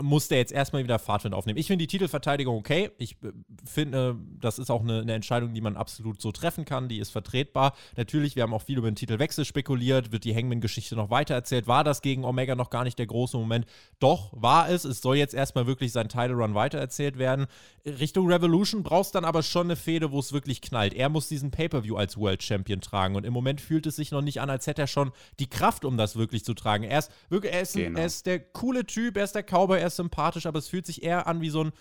muss 0.00 0.28
der 0.28 0.38
jetzt 0.38 0.52
erstmal 0.52 0.82
wieder 0.82 0.98
Fahrtwind 0.98 1.34
aufnehmen. 1.34 1.58
Ich 1.58 1.66
finde 1.66 1.82
die 1.82 1.86
Titelverteidigung 1.86 2.56
okay. 2.56 2.90
Ich 2.98 3.12
äh, 3.22 3.32
finde, 3.64 4.16
das 4.40 4.58
ist 4.58 4.70
auch 4.70 4.82
eine, 4.82 5.00
eine, 5.00 5.14
Entscheidung, 5.14 5.54
die 5.54 5.60
man 5.60 5.76
absolut 5.76 6.20
so 6.20 6.32
treffen 6.32 6.64
kann. 6.64 6.88
Die 6.88 6.98
ist 6.98 7.10
vertretbar. 7.10 7.74
Natürlich, 7.96 8.36
wir 8.36 8.42
haben 8.42 8.54
auch 8.54 8.62
viel 8.62 8.78
über 8.78 8.90
den 8.90 8.96
Titelwechsel 8.96 9.44
spekuliert. 9.44 10.12
Wird 10.12 10.24
die 10.24 10.34
Hangman-Geschichte 10.34 10.96
noch 10.96 11.10
weitererzählt? 11.10 11.66
War 11.66 11.84
das 11.84 12.02
gegen 12.02 12.24
Omega 12.24 12.54
noch 12.54 12.70
gar 12.70 12.84
nicht 12.84 12.98
der 12.98 13.06
große 13.06 13.36
Moment? 13.36 13.66
Doch, 13.98 14.32
war 14.32 14.68
es. 14.68 14.84
Es 14.84 15.00
soll 15.00 15.16
jetzt 15.16 15.34
erstmal 15.34 15.66
wirklich 15.66 15.92
sein 15.92 16.08
Title-Run 16.08 16.54
weitererzählt 16.54 17.18
werden. 17.18 17.46
Richtung 17.86 18.30
Revolution 18.30 18.82
brauchst 18.82 19.14
dann 19.14 19.24
aber 19.24 19.42
schon 19.42 19.68
eine 19.68 19.76
Fehde, 19.76 20.10
wo 20.12 20.18
es 20.18 20.32
wirklich 20.32 20.60
knallt. 20.60 20.94
Er 20.94 21.08
muss 21.08 21.28
diesen 21.28 21.50
Pay-Per-View 21.50 21.96
als 21.96 22.16
World 22.16 22.42
Champion 22.42 22.80
tragen. 22.80 23.16
Und 23.16 23.24
im 23.24 23.32
Moment 23.32 23.60
fühlt 23.60 23.86
es 23.86 23.96
sich 23.96 24.10
noch 24.10 24.22
nicht 24.22 24.40
an, 24.40 24.50
als 24.50 24.66
hätte 24.66 24.82
er 24.82 24.86
schon 24.86 25.12
die 25.38 25.48
Kraft, 25.48 25.84
um 25.84 25.96
das 25.96 26.16
wirklich 26.16 26.44
zu 26.44 26.54
tragen. 26.54 26.84
Er 26.84 26.98
ist, 26.98 27.10
wirklich, 27.28 27.52
er 27.52 27.62
ist, 27.62 27.74
genau. 27.74 27.98
er 27.98 28.06
ist 28.06 28.26
der 28.26 28.40
coole 28.40 28.84
Typ, 28.84 29.16
er 29.16 29.24
ist 29.24 29.34
der 29.34 29.42
Cowboy, 29.42 29.85
er 29.86 29.96
sympathisch, 29.96 30.46
aber 30.46 30.58
es 30.58 30.68
fühlt 30.68 30.86
sich 30.86 31.02
eher 31.02 31.26
an 31.26 31.40
wie 31.40 31.50
so 31.50 31.64
ein 31.64 31.72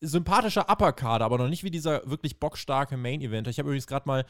sympathischer 0.00 0.70
Uppercard, 0.70 1.22
aber 1.22 1.38
noch 1.38 1.48
nicht 1.48 1.64
wie 1.64 1.70
dieser 1.70 2.08
wirklich 2.08 2.38
bockstarke 2.38 2.96
Main-Event. 2.96 3.48
Ich 3.48 3.58
habe 3.58 3.68
übrigens 3.68 3.86
gerade 3.86 4.06
mal 4.06 4.24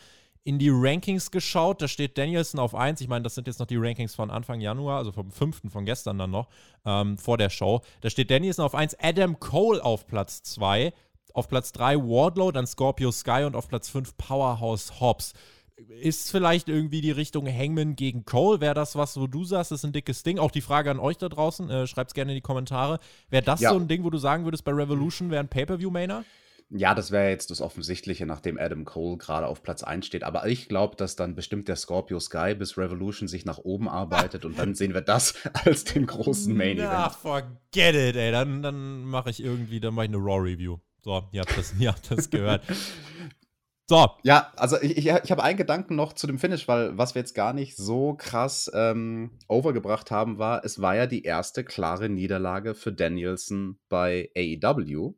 in 0.44 0.60
die 0.60 0.70
Rankings 0.72 1.32
geschaut. 1.32 1.82
Da 1.82 1.88
steht 1.88 2.16
Danielson 2.16 2.60
auf 2.60 2.74
1. 2.74 3.00
Ich 3.00 3.08
meine, 3.08 3.24
das 3.24 3.34
sind 3.34 3.48
jetzt 3.48 3.58
noch 3.58 3.66
die 3.66 3.76
Rankings 3.76 4.14
von 4.14 4.30
Anfang 4.30 4.60
Januar, 4.60 4.98
also 4.98 5.10
vom 5.10 5.32
5. 5.32 5.62
von 5.72 5.84
gestern 5.84 6.18
dann 6.18 6.30
noch, 6.30 6.48
ähm, 6.84 7.18
vor 7.18 7.36
der 7.36 7.50
Show. 7.50 7.80
Da 8.00 8.10
steht 8.10 8.30
Danielson 8.30 8.64
auf 8.64 8.74
1, 8.74 8.96
Adam 9.00 9.40
Cole 9.40 9.84
auf 9.84 10.06
Platz 10.06 10.44
2, 10.44 10.92
auf 11.34 11.48
Platz 11.48 11.72
3 11.72 11.96
Wardlow, 11.96 12.52
dann 12.52 12.66
Scorpio 12.66 13.10
Sky 13.10 13.42
und 13.44 13.56
auf 13.56 13.66
Platz 13.66 13.88
5 13.88 14.16
Powerhouse 14.16 15.00
Hobbs 15.00 15.32
ist 15.76 16.30
vielleicht 16.30 16.68
irgendwie 16.68 17.00
die 17.00 17.10
Richtung 17.10 17.46
Hangman 17.46 17.96
gegen 17.96 18.24
Cole? 18.24 18.60
Wäre 18.60 18.74
das 18.74 18.96
was, 18.96 19.18
wo 19.18 19.26
du 19.26 19.44
sagst, 19.44 19.70
das 19.70 19.80
ist 19.80 19.84
ein 19.84 19.92
dickes 19.92 20.22
Ding? 20.22 20.38
Auch 20.38 20.50
die 20.50 20.60
Frage 20.60 20.90
an 20.90 20.98
euch 20.98 21.18
da 21.18 21.28
draußen, 21.28 21.68
äh, 21.70 21.86
schreibt 21.86 22.10
es 22.10 22.14
gerne 22.14 22.32
in 22.32 22.36
die 22.36 22.42
Kommentare. 22.42 22.98
Wäre 23.28 23.42
das 23.42 23.60
ja. 23.60 23.70
so 23.70 23.76
ein 23.76 23.88
Ding, 23.88 24.04
wo 24.04 24.10
du 24.10 24.18
sagen 24.18 24.44
würdest, 24.44 24.64
bei 24.64 24.72
Revolution 24.72 25.30
wäre 25.30 25.40
ein 25.40 25.48
Pay-Per-View-Mainer? 25.48 26.24
Ja, 26.68 26.96
das 26.96 27.12
wäre 27.12 27.30
jetzt 27.30 27.50
das 27.50 27.60
Offensichtliche, 27.60 28.26
nachdem 28.26 28.58
Adam 28.58 28.84
Cole 28.84 29.18
gerade 29.18 29.46
auf 29.46 29.62
Platz 29.62 29.84
1 29.84 30.04
steht. 30.04 30.24
Aber 30.24 30.48
ich 30.48 30.68
glaube, 30.68 30.96
dass 30.96 31.14
dann 31.14 31.36
bestimmt 31.36 31.68
der 31.68 31.76
Scorpio 31.76 32.18
Sky 32.18 32.56
bis 32.56 32.76
Revolution 32.76 33.28
sich 33.28 33.44
nach 33.44 33.58
oben 33.58 33.88
arbeitet 33.88 34.44
und 34.44 34.58
dann 34.58 34.74
sehen 34.74 34.92
wir 34.92 35.02
das 35.02 35.34
als 35.64 35.84
den 35.84 36.06
großen 36.06 36.56
Main 36.56 36.78
Event. 36.78 36.92
Ja, 36.92 37.10
forget 37.10 37.94
it, 37.94 38.16
ey. 38.16 38.32
Dann, 38.32 38.62
dann 38.62 39.04
mache 39.04 39.30
ich 39.30 39.42
irgendwie, 39.42 39.78
dann 39.78 39.94
mache 39.94 40.06
ich 40.06 40.10
eine 40.10 40.18
Raw-Review. 40.18 40.78
So, 41.04 41.22
ihr 41.30 41.42
habt 41.42 41.56
das, 41.56 41.72
ihr 41.78 41.90
habt 41.90 42.10
das 42.10 42.30
gehört. 42.30 42.62
So. 43.88 44.08
Ja, 44.24 44.52
also 44.56 44.80
ich, 44.80 44.96
ich, 44.96 45.06
ich 45.06 45.30
habe 45.30 45.42
einen 45.42 45.56
Gedanken 45.56 45.94
noch 45.94 46.12
zu 46.12 46.26
dem 46.26 46.38
Finish, 46.38 46.66
weil 46.66 46.98
was 46.98 47.14
wir 47.14 47.22
jetzt 47.22 47.34
gar 47.34 47.52
nicht 47.52 47.76
so 47.76 48.14
krass 48.14 48.70
ähm, 48.74 49.38
overgebracht 49.46 50.10
haben, 50.10 50.38
war, 50.38 50.64
es 50.64 50.80
war 50.80 50.96
ja 50.96 51.06
die 51.06 51.22
erste 51.22 51.62
klare 51.62 52.08
Niederlage 52.08 52.74
für 52.74 52.92
Danielson 52.92 53.78
bei 53.88 54.30
AEW. 54.36 55.14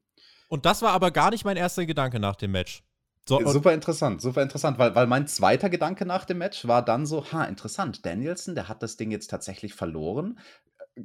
Und 0.48 0.66
das 0.66 0.82
war 0.82 0.92
aber 0.92 1.10
gar 1.10 1.30
nicht 1.30 1.46
mein 1.46 1.56
erster 1.56 1.86
Gedanke 1.86 2.20
nach 2.20 2.36
dem 2.36 2.52
Match. 2.52 2.82
So, 3.26 3.46
super 3.46 3.74
interessant, 3.74 4.22
super 4.22 4.42
interessant, 4.42 4.78
weil, 4.78 4.94
weil 4.94 5.06
mein 5.06 5.26
zweiter 5.26 5.68
Gedanke 5.68 6.06
nach 6.06 6.24
dem 6.24 6.38
Match 6.38 6.66
war 6.66 6.82
dann 6.82 7.04
so, 7.04 7.30
ha, 7.30 7.44
interessant, 7.44 8.06
Danielson, 8.06 8.54
der 8.54 8.68
hat 8.68 8.82
das 8.82 8.96
Ding 8.96 9.10
jetzt 9.10 9.28
tatsächlich 9.28 9.74
verloren. 9.74 10.38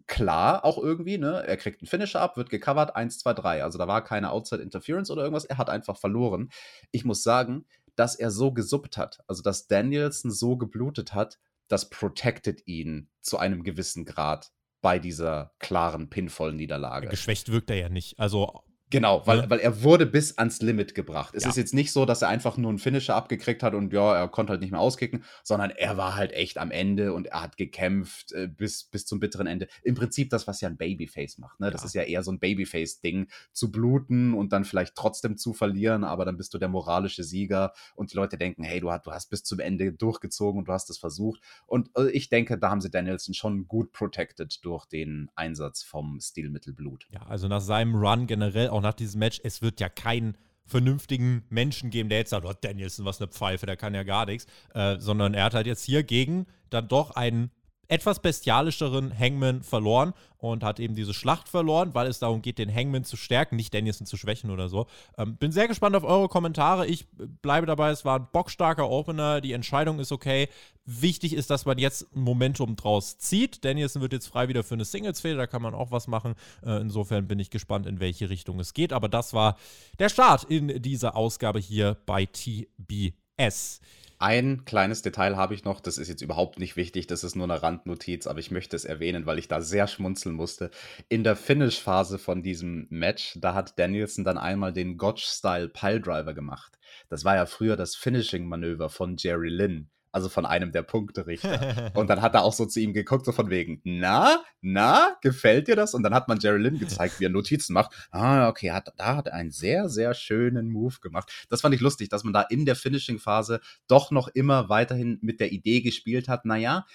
Klar, 0.07 0.65
auch 0.65 0.77
irgendwie, 0.77 1.17
ne? 1.17 1.43
Er 1.45 1.57
kriegt 1.57 1.81
einen 1.81 1.87
Finisher 1.87 2.21
ab, 2.21 2.37
wird 2.37 2.49
gecovert, 2.49 2.95
1, 2.95 3.19
2, 3.19 3.33
3. 3.33 3.63
Also 3.63 3.77
da 3.77 3.87
war 3.87 4.03
keine 4.03 4.31
Outside 4.31 4.61
Interference 4.61 5.09
oder 5.11 5.23
irgendwas, 5.23 5.45
er 5.45 5.57
hat 5.57 5.69
einfach 5.69 5.97
verloren. 5.97 6.49
Ich 6.91 7.05
muss 7.05 7.23
sagen, 7.23 7.65
dass 7.95 8.15
er 8.15 8.31
so 8.31 8.51
gesuppt 8.51 8.97
hat, 8.97 9.19
also 9.27 9.43
dass 9.43 9.67
Danielson 9.67 10.31
so 10.31 10.57
geblutet 10.57 11.13
hat, 11.13 11.39
das 11.67 11.89
protected 11.89 12.67
ihn 12.67 13.09
zu 13.21 13.37
einem 13.37 13.63
gewissen 13.63 14.05
Grad 14.05 14.51
bei 14.81 14.99
dieser 14.99 15.53
klaren 15.59 16.09
Pinfall-Niederlage. 16.09 17.07
Geschwächt 17.07 17.51
wirkt 17.51 17.69
er 17.69 17.77
ja 17.77 17.89
nicht. 17.89 18.19
Also 18.19 18.63
Genau, 18.93 19.25
weil, 19.25 19.39
ja. 19.39 19.49
weil 19.49 19.59
er 19.59 19.81
wurde 19.81 20.05
bis 20.05 20.37
ans 20.37 20.61
Limit 20.61 20.93
gebracht. 20.93 21.33
Es 21.33 21.45
ja. 21.45 21.49
ist 21.49 21.55
jetzt 21.55 21.73
nicht 21.73 21.91
so, 21.91 22.05
dass 22.05 22.21
er 22.21 22.27
einfach 22.27 22.57
nur 22.57 22.69
einen 22.69 22.77
Finisher 22.77 23.15
abgekriegt 23.15 23.63
hat 23.63 23.73
und 23.73 23.91
ja, 23.91 24.15
er 24.15 24.27
konnte 24.27 24.51
halt 24.51 24.61
nicht 24.61 24.69
mehr 24.69 24.79
auskicken, 24.79 25.23
sondern 25.41 25.71
er 25.71 25.97
war 25.97 26.15
halt 26.15 26.31
echt 26.31 26.59
am 26.59 26.69
Ende 26.69 27.11
und 27.13 27.25
er 27.25 27.41
hat 27.41 27.57
gekämpft 27.57 28.33
äh, 28.33 28.47
bis, 28.47 28.83
bis 28.83 29.07
zum 29.07 29.19
bitteren 29.19 29.47
Ende. 29.47 29.67
Im 29.81 29.95
Prinzip 29.95 30.29
das, 30.29 30.45
was 30.45 30.61
ja 30.61 30.69
ein 30.69 30.77
Babyface 30.77 31.39
macht. 31.39 31.59
Ne? 31.59 31.71
Das 31.71 31.81
ja. 31.81 31.85
ist 31.87 31.93
ja 31.95 32.03
eher 32.03 32.21
so 32.21 32.31
ein 32.31 32.37
Babyface-Ding, 32.37 33.29
zu 33.51 33.71
bluten 33.71 34.35
und 34.35 34.53
dann 34.53 34.63
vielleicht 34.63 34.93
trotzdem 34.93 35.37
zu 35.37 35.53
verlieren, 35.53 36.03
aber 36.03 36.23
dann 36.23 36.37
bist 36.37 36.53
du 36.53 36.59
der 36.59 36.69
moralische 36.69 37.23
Sieger 37.23 37.73
und 37.95 38.13
die 38.13 38.15
Leute 38.15 38.37
denken, 38.37 38.61
hey, 38.61 38.79
du 38.79 38.91
hast, 38.91 39.07
du 39.07 39.11
hast 39.11 39.31
bis 39.31 39.43
zum 39.43 39.59
Ende 39.59 39.91
durchgezogen 39.91 40.59
und 40.59 40.67
du 40.67 40.71
hast 40.71 40.91
es 40.91 40.99
versucht. 40.99 41.41
Und 41.65 41.89
äh, 41.97 42.11
ich 42.11 42.29
denke, 42.29 42.59
da 42.59 42.69
haben 42.69 42.81
sie 42.81 42.91
Danielson 42.91 43.33
schon 43.33 43.67
gut 43.67 43.91
protected 43.91 44.63
durch 44.63 44.85
den 44.85 45.31
Einsatz 45.33 45.81
vom 45.81 46.19
Stilmittel 46.21 46.73
Blut. 46.73 47.07
Ja, 47.09 47.23
also 47.23 47.47
nach 47.47 47.61
seinem 47.61 47.95
Run 47.95 48.27
generell 48.27 48.69
auch 48.69 48.82
nach 48.83 48.93
diesem 48.93 49.19
Match, 49.19 49.39
es 49.43 49.61
wird 49.61 49.79
ja 49.79 49.89
keinen 49.89 50.37
vernünftigen 50.65 51.43
Menschen 51.49 51.89
geben, 51.89 52.09
der 52.09 52.19
jetzt 52.19 52.29
sagt, 52.29 52.45
oh, 52.45 52.53
Danielson, 52.53 53.05
was 53.05 53.19
eine 53.19 53.27
Pfeife, 53.27 53.65
der 53.65 53.75
kann 53.75 53.93
ja 53.93 54.03
gar 54.03 54.25
nichts, 54.25 54.45
äh, 54.73 54.97
sondern 54.97 55.33
er 55.33 55.45
hat 55.45 55.53
halt 55.53 55.67
jetzt 55.67 55.83
hier 55.83 56.03
gegen 56.03 56.45
dann 56.69 56.87
doch 56.87 57.11
einen 57.11 57.51
etwas 57.93 58.19
bestialischeren 58.19 59.17
Hangman 59.17 59.61
verloren 59.61 60.13
und 60.39 60.63
hat 60.63 60.79
eben 60.79 60.95
diese 60.95 61.13
Schlacht 61.13 61.47
verloren, 61.47 61.93
weil 61.93 62.07
es 62.07 62.17
darum 62.17 62.41
geht, 62.41 62.57
den 62.57 62.73
Hangman 62.73 63.03
zu 63.03 63.15
stärken, 63.17 63.55
nicht 63.55 63.71
Danielson 63.71 64.07
zu 64.07 64.17
schwächen 64.17 64.49
oder 64.49 64.67
so. 64.67 64.87
Ähm, 65.15 65.37
bin 65.37 65.51
sehr 65.51 65.67
gespannt 65.67 65.95
auf 65.95 66.03
eure 66.03 66.27
Kommentare. 66.27 66.87
Ich 66.87 67.05
bleibe 67.43 67.67
dabei, 67.67 67.91
es 67.91 68.03
war 68.03 68.17
ein 68.17 68.27
bockstarker 68.31 68.89
Opener, 68.89 69.41
die 69.41 69.53
Entscheidung 69.53 69.99
ist 69.99 70.11
okay. 70.11 70.49
Wichtig 70.85 71.33
ist, 71.33 71.51
dass 71.51 71.65
man 71.65 71.77
jetzt 71.77 72.07
Momentum 72.15 72.75
draus 72.75 73.19
zieht. 73.19 73.63
Danielson 73.63 74.01
wird 74.01 74.13
jetzt 74.13 74.27
frei 74.27 74.47
wieder 74.47 74.63
für 74.63 74.73
eine 74.73 74.85
Singles-Fehde, 74.85 75.37
da 75.37 75.45
kann 75.45 75.61
man 75.61 75.75
auch 75.75 75.91
was 75.91 76.07
machen. 76.07 76.33
Äh, 76.65 76.81
insofern 76.81 77.27
bin 77.27 77.37
ich 77.37 77.51
gespannt, 77.51 77.85
in 77.85 77.99
welche 77.99 78.27
Richtung 78.27 78.59
es 78.59 78.73
geht. 78.73 78.91
Aber 78.91 79.07
das 79.07 79.33
war 79.33 79.55
der 79.99 80.09
Start 80.09 80.45
in 80.45 80.81
dieser 80.81 81.15
Ausgabe 81.15 81.59
hier 81.59 81.95
bei 82.07 82.25
TBS. 82.25 83.81
Ein 84.23 84.63
kleines 84.63 85.01
Detail 85.01 85.35
habe 85.35 85.53
ich 85.53 85.65
noch, 85.65 85.81
das 85.81 85.97
ist 85.97 86.07
jetzt 86.07 86.21
überhaupt 86.21 86.57
nicht 86.57 86.77
wichtig, 86.77 87.07
das 87.07 87.25
ist 87.25 87.35
nur 87.35 87.43
eine 87.43 87.61
Randnotiz, 87.61 88.25
aber 88.25 88.39
ich 88.39 88.51
möchte 88.51 88.73
es 88.73 88.85
erwähnen, 88.85 89.25
weil 89.25 89.37
ich 89.37 89.49
da 89.49 89.59
sehr 89.59 89.85
schmunzeln 89.85 90.33
musste. 90.33 90.71
In 91.09 91.25
der 91.25 91.35
Finish-Phase 91.35 92.17
von 92.19 92.41
diesem 92.41 92.87
Match, 92.89 93.37
da 93.41 93.53
hat 93.53 93.77
Danielson 93.77 94.23
dann 94.23 94.37
einmal 94.37 94.71
den 94.71 94.95
Gotch-Style 94.95 95.67
Piledriver 95.67 96.33
gemacht. 96.33 96.79
Das 97.09 97.25
war 97.25 97.35
ja 97.35 97.45
früher 97.45 97.75
das 97.75 97.97
Finishing-Manöver 97.97 98.87
von 98.87 99.17
Jerry 99.17 99.49
Lynn 99.49 99.89
also 100.13 100.29
von 100.29 100.45
einem 100.45 100.71
der 100.71 100.83
Punkterichter. 100.83 101.91
und 101.95 102.09
dann 102.09 102.21
hat 102.21 102.35
er 102.35 102.43
auch 102.43 102.53
so 102.53 102.65
zu 102.65 102.79
ihm 102.79 102.93
geguckt, 102.93 103.25
so 103.25 103.31
von 103.31 103.49
wegen, 103.49 103.81
na, 103.83 104.43
na, 104.61 105.17
gefällt 105.21 105.67
dir 105.67 105.75
das? 105.75 105.93
Und 105.93 106.03
dann 106.03 106.13
hat 106.13 106.27
man 106.27 106.39
Jerry 106.39 106.59
Lynn 106.59 106.79
gezeigt, 106.79 107.19
wie 107.19 107.25
er 107.25 107.29
Notizen 107.29 107.73
macht. 107.73 107.91
Ah, 108.11 108.47
okay, 108.47 108.71
hat, 108.71 108.93
da 108.95 109.17
hat 109.17 109.27
er 109.27 109.33
einen 109.33 109.51
sehr, 109.51 109.89
sehr 109.89 110.13
schönen 110.13 110.69
Move 110.69 110.99
gemacht. 111.01 111.31
Das 111.49 111.61
fand 111.61 111.75
ich 111.75 111.81
lustig, 111.81 112.09
dass 112.09 112.23
man 112.23 112.31
da 112.31 112.43
in 112.43 112.65
der 112.65 112.75
Finishing-Phase 112.75 113.59
doch 113.87 114.11
noch 114.11 114.27
immer 114.27 114.69
weiterhin 114.69 115.17
mit 115.21 115.39
der 115.39 115.51
Idee 115.51 115.81
gespielt 115.81 116.29
hat, 116.29 116.45
naja, 116.45 116.85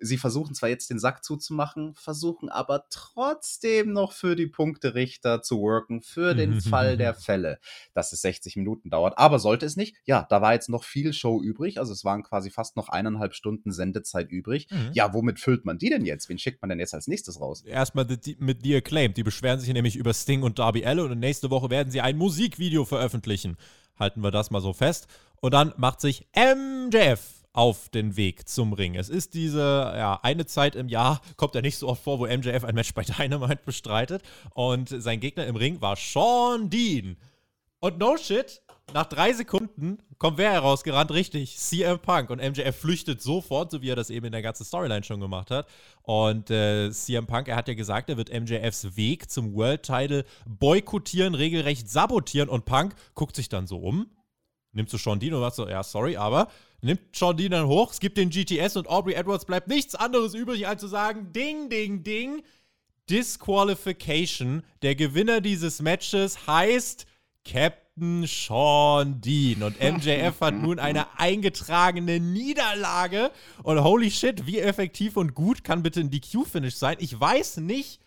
sie 0.00 0.16
versuchen 0.16 0.54
zwar 0.54 0.68
jetzt 0.68 0.90
den 0.90 0.98
Sack 0.98 1.24
zuzumachen, 1.24 1.94
versuchen 1.94 2.48
aber 2.48 2.86
trotzdem 2.90 3.92
noch 3.92 4.12
für 4.12 4.34
die 4.34 4.46
Punkterichter 4.46 5.42
zu 5.42 5.60
worken, 5.60 6.02
für 6.02 6.34
den 6.34 6.60
Fall 6.60 6.96
der 6.96 7.14
Fälle, 7.14 7.58
dass 7.94 8.12
es 8.12 8.22
60 8.22 8.56
Minuten 8.56 8.90
dauert. 8.90 9.18
Aber 9.18 9.38
sollte 9.38 9.66
es 9.66 9.76
nicht, 9.76 9.96
ja, 10.04 10.26
da 10.30 10.42
war 10.42 10.54
jetzt 10.54 10.68
noch 10.68 10.84
viel 10.84 11.12
Show 11.12 11.42
übrig, 11.42 11.78
also 11.78 11.92
es 11.92 12.04
waren 12.04 12.22
quasi 12.22 12.50
fast 12.50 12.76
noch 12.76 12.88
eineinhalb 12.88 13.34
Stunden 13.34 13.72
Sendezeit 13.72 14.30
übrig. 14.30 14.68
Mhm. 14.70 14.90
Ja, 14.94 15.12
womit 15.12 15.38
füllt 15.38 15.64
man 15.64 15.78
die 15.78 15.90
denn 15.90 16.04
jetzt? 16.04 16.28
Wen 16.28 16.38
schickt 16.38 16.62
man 16.62 16.70
denn 16.70 16.80
jetzt 16.80 16.94
als 16.94 17.06
nächstes 17.06 17.40
raus? 17.40 17.62
Erstmal 17.62 18.06
mit 18.38 18.62
The 18.62 18.76
Acclaimed. 18.76 19.16
Die 19.16 19.22
beschweren 19.22 19.60
sich 19.60 19.72
nämlich 19.72 19.96
über 19.96 20.14
Sting 20.14 20.42
und 20.42 20.58
Darby 20.58 20.84
Allen 20.84 21.10
und 21.10 21.18
nächste 21.18 21.50
Woche 21.50 21.70
werden 21.70 21.90
sie 21.90 22.00
ein 22.00 22.16
Musikvideo 22.16 22.84
veröffentlichen. 22.84 23.56
Halten 23.98 24.22
wir 24.22 24.30
das 24.30 24.50
mal 24.50 24.60
so 24.60 24.72
fest. 24.72 25.06
Und 25.40 25.54
dann 25.54 25.74
macht 25.76 26.00
sich 26.00 26.26
MJF 26.34 27.39
auf 27.52 27.88
den 27.88 28.16
Weg 28.16 28.48
zum 28.48 28.72
Ring. 28.72 28.94
Es 28.94 29.08
ist 29.08 29.34
diese, 29.34 29.60
ja, 29.60 30.20
eine 30.22 30.46
Zeit 30.46 30.76
im 30.76 30.88
Jahr, 30.88 31.20
kommt 31.36 31.54
ja 31.54 31.60
nicht 31.60 31.78
so 31.78 31.88
oft 31.88 32.02
vor, 32.02 32.18
wo 32.18 32.26
MJF 32.26 32.64
ein 32.64 32.74
Match 32.74 32.94
bei 32.94 33.02
Dynamite 33.18 33.62
bestreitet. 33.64 34.22
Und 34.54 34.88
sein 34.88 35.20
Gegner 35.20 35.46
im 35.46 35.56
Ring 35.56 35.80
war 35.80 35.96
Sean 35.96 36.70
Dean. 36.70 37.16
Und 37.80 37.98
no 37.98 38.16
shit, 38.16 38.62
nach 38.92 39.06
drei 39.06 39.32
Sekunden 39.32 39.98
kommt 40.18 40.38
wer 40.38 40.52
herausgerannt? 40.52 41.10
Richtig, 41.12 41.56
CM 41.56 41.98
Punk. 41.98 42.30
Und 42.30 42.38
MJF 42.38 42.76
flüchtet 42.76 43.22
sofort, 43.22 43.70
so 43.70 43.82
wie 43.82 43.88
er 43.88 43.96
das 43.96 44.10
eben 44.10 44.26
in 44.26 44.32
der 44.32 44.42
ganzen 44.42 44.64
Storyline 44.64 45.02
schon 45.02 45.20
gemacht 45.20 45.50
hat. 45.50 45.66
Und 46.02 46.50
äh, 46.50 46.90
CM 46.90 47.26
Punk, 47.26 47.48
er 47.48 47.56
hat 47.56 47.68
ja 47.68 47.74
gesagt, 47.74 48.10
er 48.10 48.16
wird 48.16 48.32
MJFs 48.32 48.96
Weg 48.96 49.30
zum 49.30 49.54
World 49.54 49.82
Title 49.82 50.24
boykottieren, 50.46 51.34
regelrecht 51.34 51.88
sabotieren. 51.88 52.48
Und 52.48 52.64
Punk 52.64 52.94
guckt 53.14 53.34
sich 53.34 53.48
dann 53.48 53.66
so 53.66 53.78
um, 53.78 54.10
nimmt 54.72 54.90
so 54.90 54.98
Sean 54.98 55.18
Dean 55.18 55.34
und 55.34 55.40
sagt 55.40 55.56
so, 55.56 55.68
ja, 55.68 55.82
sorry, 55.82 56.16
aber 56.16 56.48
nimmt 56.82 57.14
Sean 57.14 57.36
Dean 57.36 57.50
dann 57.50 57.66
hoch, 57.66 57.92
es 57.92 58.00
gibt 58.00 58.16
den 58.16 58.30
GTS 58.30 58.76
und 58.76 58.88
Aubrey 58.88 59.14
Edwards 59.14 59.44
bleibt 59.44 59.68
nichts 59.68 59.94
anderes 59.94 60.34
übrig, 60.34 60.66
als 60.66 60.80
zu 60.80 60.88
sagen, 60.88 61.32
ding, 61.32 61.68
ding, 61.68 62.02
ding, 62.02 62.42
Disqualification. 63.10 64.62
Der 64.82 64.94
Gewinner 64.94 65.40
dieses 65.40 65.82
Matches 65.82 66.46
heißt 66.46 67.06
Captain 67.44 68.24
Sean 68.26 69.20
Dean. 69.20 69.64
Und 69.64 69.80
MJF 69.80 70.40
hat 70.40 70.54
nun 70.54 70.78
eine 70.78 71.18
eingetragene 71.18 72.20
Niederlage. 72.20 73.32
Und 73.64 73.82
holy 73.82 74.10
shit, 74.10 74.46
wie 74.46 74.60
effektiv 74.60 75.16
und 75.16 75.34
gut 75.34 75.64
kann 75.64 75.82
bitte 75.82 76.00
ein 76.00 76.10
DQ-Finish 76.10 76.76
sein? 76.76 76.96
Ich 77.00 77.18
weiß 77.18 77.56
nicht, 77.58 78.00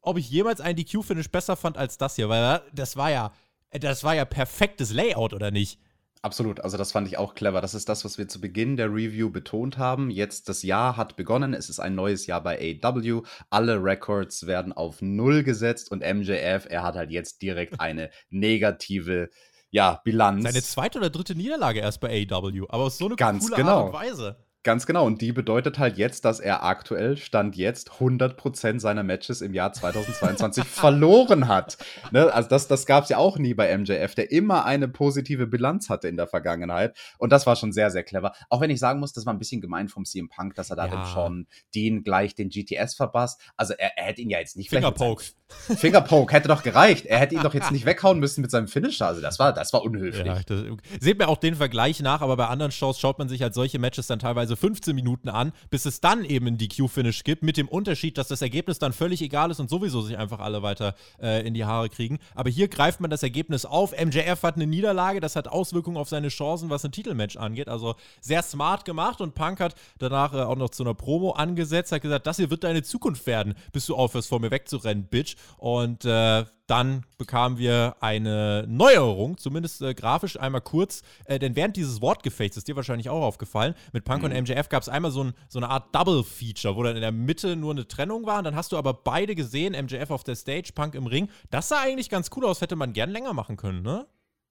ob 0.00 0.16
ich 0.16 0.30
jemals 0.30 0.60
ein 0.60 0.76
DQ-Finish 0.76 1.30
besser 1.30 1.56
fand 1.56 1.76
als 1.76 1.98
das 1.98 2.14
hier, 2.14 2.28
weil 2.28 2.62
das 2.72 2.96
war 2.96 3.10
ja, 3.10 3.32
das 3.72 4.04
war 4.04 4.14
ja 4.14 4.24
perfektes 4.24 4.92
Layout, 4.92 5.34
oder 5.34 5.50
nicht? 5.50 5.80
Absolut, 6.22 6.60
also 6.60 6.76
das 6.76 6.92
fand 6.92 7.08
ich 7.08 7.16
auch 7.16 7.34
clever. 7.34 7.62
Das 7.62 7.72
ist 7.72 7.88
das, 7.88 8.04
was 8.04 8.18
wir 8.18 8.28
zu 8.28 8.42
Beginn 8.42 8.76
der 8.76 8.88
Review 8.88 9.30
betont 9.30 9.78
haben. 9.78 10.10
Jetzt 10.10 10.50
das 10.50 10.62
Jahr 10.62 10.98
hat 10.98 11.16
begonnen, 11.16 11.54
es 11.54 11.70
ist 11.70 11.80
ein 11.80 11.94
neues 11.94 12.26
Jahr 12.26 12.42
bei 12.42 12.78
AW. 12.82 13.22
Alle 13.48 13.82
Records 13.82 14.46
werden 14.46 14.74
auf 14.74 15.00
Null 15.00 15.42
gesetzt 15.42 15.90
und 15.90 16.00
MJF, 16.00 16.66
er 16.68 16.82
hat 16.82 16.96
halt 16.96 17.10
jetzt 17.10 17.40
direkt 17.40 17.80
eine 17.80 18.10
negative 18.28 19.30
ja, 19.70 20.00
Bilanz. 20.04 20.42
Seine 20.42 20.62
zweite 20.62 20.98
oder 20.98 21.10
dritte 21.10 21.34
Niederlage 21.34 21.80
erst 21.80 22.00
bei 22.00 22.26
AW, 22.30 22.66
aber 22.68 22.84
auf 22.84 22.92
so 22.92 23.06
eine 23.06 23.16
Ganz 23.16 23.44
coole 23.44 23.56
genau. 23.56 23.86
Art 23.86 23.86
und 23.86 23.92
Weise. 23.94 24.36
Ganz 24.62 24.84
genau. 24.84 25.06
Und 25.06 25.22
die 25.22 25.32
bedeutet 25.32 25.78
halt 25.78 25.96
jetzt, 25.96 26.26
dass 26.26 26.38
er 26.38 26.64
aktuell, 26.64 27.16
Stand 27.16 27.56
jetzt, 27.56 27.92
100% 27.92 28.78
seiner 28.78 29.02
Matches 29.02 29.40
im 29.40 29.54
Jahr 29.54 29.72
2022 29.72 30.64
verloren 30.68 31.48
hat. 31.48 31.78
Ne? 32.10 32.30
Also 32.32 32.50
das, 32.50 32.68
das 32.68 32.84
gab 32.84 33.04
es 33.04 33.08
ja 33.10 33.16
auch 33.16 33.38
nie 33.38 33.54
bei 33.54 33.74
MJF, 33.76 34.14
der 34.14 34.30
immer 34.30 34.66
eine 34.66 34.86
positive 34.88 35.46
Bilanz 35.46 35.88
hatte 35.88 36.08
in 36.08 36.18
der 36.18 36.26
Vergangenheit. 36.26 36.94
Und 37.16 37.32
das 37.32 37.46
war 37.46 37.56
schon 37.56 37.72
sehr, 37.72 37.90
sehr 37.90 38.02
clever. 38.02 38.32
Auch 38.50 38.60
wenn 38.60 38.68
ich 38.68 38.80
sagen 38.80 39.00
muss, 39.00 39.14
das 39.14 39.24
war 39.24 39.32
ein 39.32 39.38
bisschen 39.38 39.62
gemein 39.62 39.88
vom 39.88 40.04
CM 40.04 40.28
Punk, 40.28 40.54
dass 40.56 40.68
er 40.68 40.76
da 40.76 40.86
Ja. 40.86 40.90
dem 40.90 41.04
Sean 41.06 41.46
Dean 41.74 42.02
gleich 42.04 42.34
den 42.34 42.50
GTS 42.50 42.94
verpasst. 42.94 43.40
Also 43.56 43.72
er, 43.78 43.96
er 43.96 44.04
hätte 44.04 44.20
ihn 44.20 44.28
ja 44.28 44.40
jetzt 44.40 44.58
nicht 44.58 44.68
Fingerpoke. 44.68 45.24
Fingerpoke 45.76 46.34
hätte 46.34 46.48
doch 46.48 46.62
gereicht. 46.62 47.06
Er 47.06 47.18
hätte 47.18 47.34
ihn 47.34 47.42
doch 47.42 47.54
jetzt 47.54 47.70
nicht 47.72 47.86
weghauen 47.86 48.18
müssen 48.18 48.42
mit 48.42 48.50
seinem 48.50 48.68
Finisher. 48.68 49.06
Also 49.06 49.22
das 49.22 49.38
war, 49.38 49.54
das 49.54 49.72
war 49.72 49.82
unhöflich. 49.82 50.26
Ja, 50.26 50.40
das, 50.46 50.64
seht 51.00 51.18
mir 51.18 51.28
auch 51.28 51.38
den 51.38 51.54
Vergleich 51.54 52.00
nach, 52.00 52.20
aber 52.20 52.36
bei 52.36 52.46
anderen 52.46 52.72
Shows 52.72 53.00
schaut 53.00 53.18
man 53.18 53.28
sich 53.28 53.42
halt 53.42 53.54
solche 53.54 53.78
Matches 53.78 54.06
dann 54.06 54.18
teilweise 54.18 54.49
15 54.56 54.94
Minuten 54.94 55.28
an, 55.28 55.52
bis 55.70 55.86
es 55.86 56.00
dann 56.00 56.24
eben 56.24 56.46
ein 56.46 56.58
DQ-Finish 56.58 57.24
gibt, 57.24 57.42
mit 57.42 57.56
dem 57.56 57.68
Unterschied, 57.68 58.18
dass 58.18 58.28
das 58.28 58.42
Ergebnis 58.42 58.78
dann 58.78 58.92
völlig 58.92 59.22
egal 59.22 59.50
ist 59.50 59.60
und 59.60 59.70
sowieso 59.70 60.02
sich 60.02 60.16
einfach 60.16 60.40
alle 60.40 60.62
weiter 60.62 60.94
äh, 61.20 61.46
in 61.46 61.54
die 61.54 61.64
Haare 61.64 61.88
kriegen. 61.88 62.18
Aber 62.34 62.50
hier 62.50 62.68
greift 62.68 63.00
man 63.00 63.10
das 63.10 63.22
Ergebnis 63.22 63.64
auf. 63.64 63.92
MJF 63.92 64.42
hat 64.42 64.56
eine 64.56 64.66
Niederlage, 64.66 65.20
das 65.20 65.36
hat 65.36 65.48
Auswirkungen 65.48 65.96
auf 65.96 66.08
seine 66.08 66.28
Chancen, 66.28 66.70
was 66.70 66.84
ein 66.84 66.92
Titelmatch 66.92 67.36
angeht. 67.36 67.68
Also 67.68 67.94
sehr 68.20 68.42
smart 68.42 68.84
gemacht 68.84 69.20
und 69.20 69.34
Punk 69.34 69.60
hat 69.60 69.74
danach 69.98 70.34
äh, 70.34 70.38
auch 70.38 70.56
noch 70.56 70.70
zu 70.70 70.82
einer 70.82 70.94
Promo 70.94 71.32
angesetzt, 71.32 71.92
hat 71.92 72.02
gesagt, 72.02 72.26
das 72.26 72.36
hier 72.36 72.50
wird 72.50 72.64
deine 72.64 72.82
Zukunft 72.82 73.26
werden, 73.26 73.54
bis 73.72 73.86
du 73.86 73.94
aufhörst, 73.94 74.28
vor 74.28 74.40
mir 74.40 74.50
wegzurennen, 74.50 75.04
Bitch. 75.04 75.36
Und 75.58 76.04
äh, 76.04 76.44
dann 76.70 77.04
bekamen 77.18 77.58
wir 77.58 77.96
eine 78.00 78.64
Neuerung, 78.68 79.36
zumindest 79.38 79.82
äh, 79.82 79.92
grafisch 79.92 80.38
einmal 80.38 80.60
kurz, 80.60 81.02
äh, 81.24 81.38
denn 81.38 81.56
während 81.56 81.76
dieses 81.76 82.00
Wortgefechts, 82.00 82.56
ist 82.56 82.68
dir 82.68 82.76
wahrscheinlich 82.76 83.10
auch 83.10 83.22
aufgefallen, 83.22 83.74
mit 83.92 84.04
Punk 84.04 84.22
und 84.22 84.32
MJF 84.32 84.68
gab 84.68 84.82
es 84.82 84.88
einmal 84.88 85.10
so, 85.10 85.24
ein, 85.24 85.34
so 85.48 85.58
eine 85.58 85.68
Art 85.68 85.94
Double-Feature, 85.94 86.76
wo 86.76 86.84
dann 86.84 86.94
in 86.94 87.02
der 87.02 87.12
Mitte 87.12 87.56
nur 87.56 87.72
eine 87.72 87.88
Trennung 87.88 88.24
war 88.24 88.38
und 88.38 88.44
dann 88.44 88.54
hast 88.54 88.70
du 88.70 88.76
aber 88.76 88.94
beide 88.94 89.34
gesehen, 89.34 89.72
MJF 89.72 90.10
auf 90.10 90.22
der 90.22 90.36
Stage, 90.36 90.70
Punk 90.74 90.94
im 90.94 91.06
Ring. 91.06 91.28
Das 91.50 91.68
sah 91.68 91.80
eigentlich 91.80 92.08
ganz 92.08 92.30
cool 92.36 92.46
aus, 92.46 92.60
hätte 92.60 92.76
man 92.76 92.92
gern 92.92 93.10
länger 93.10 93.34
machen 93.34 93.56
können, 93.56 93.82
ne? 93.82 94.06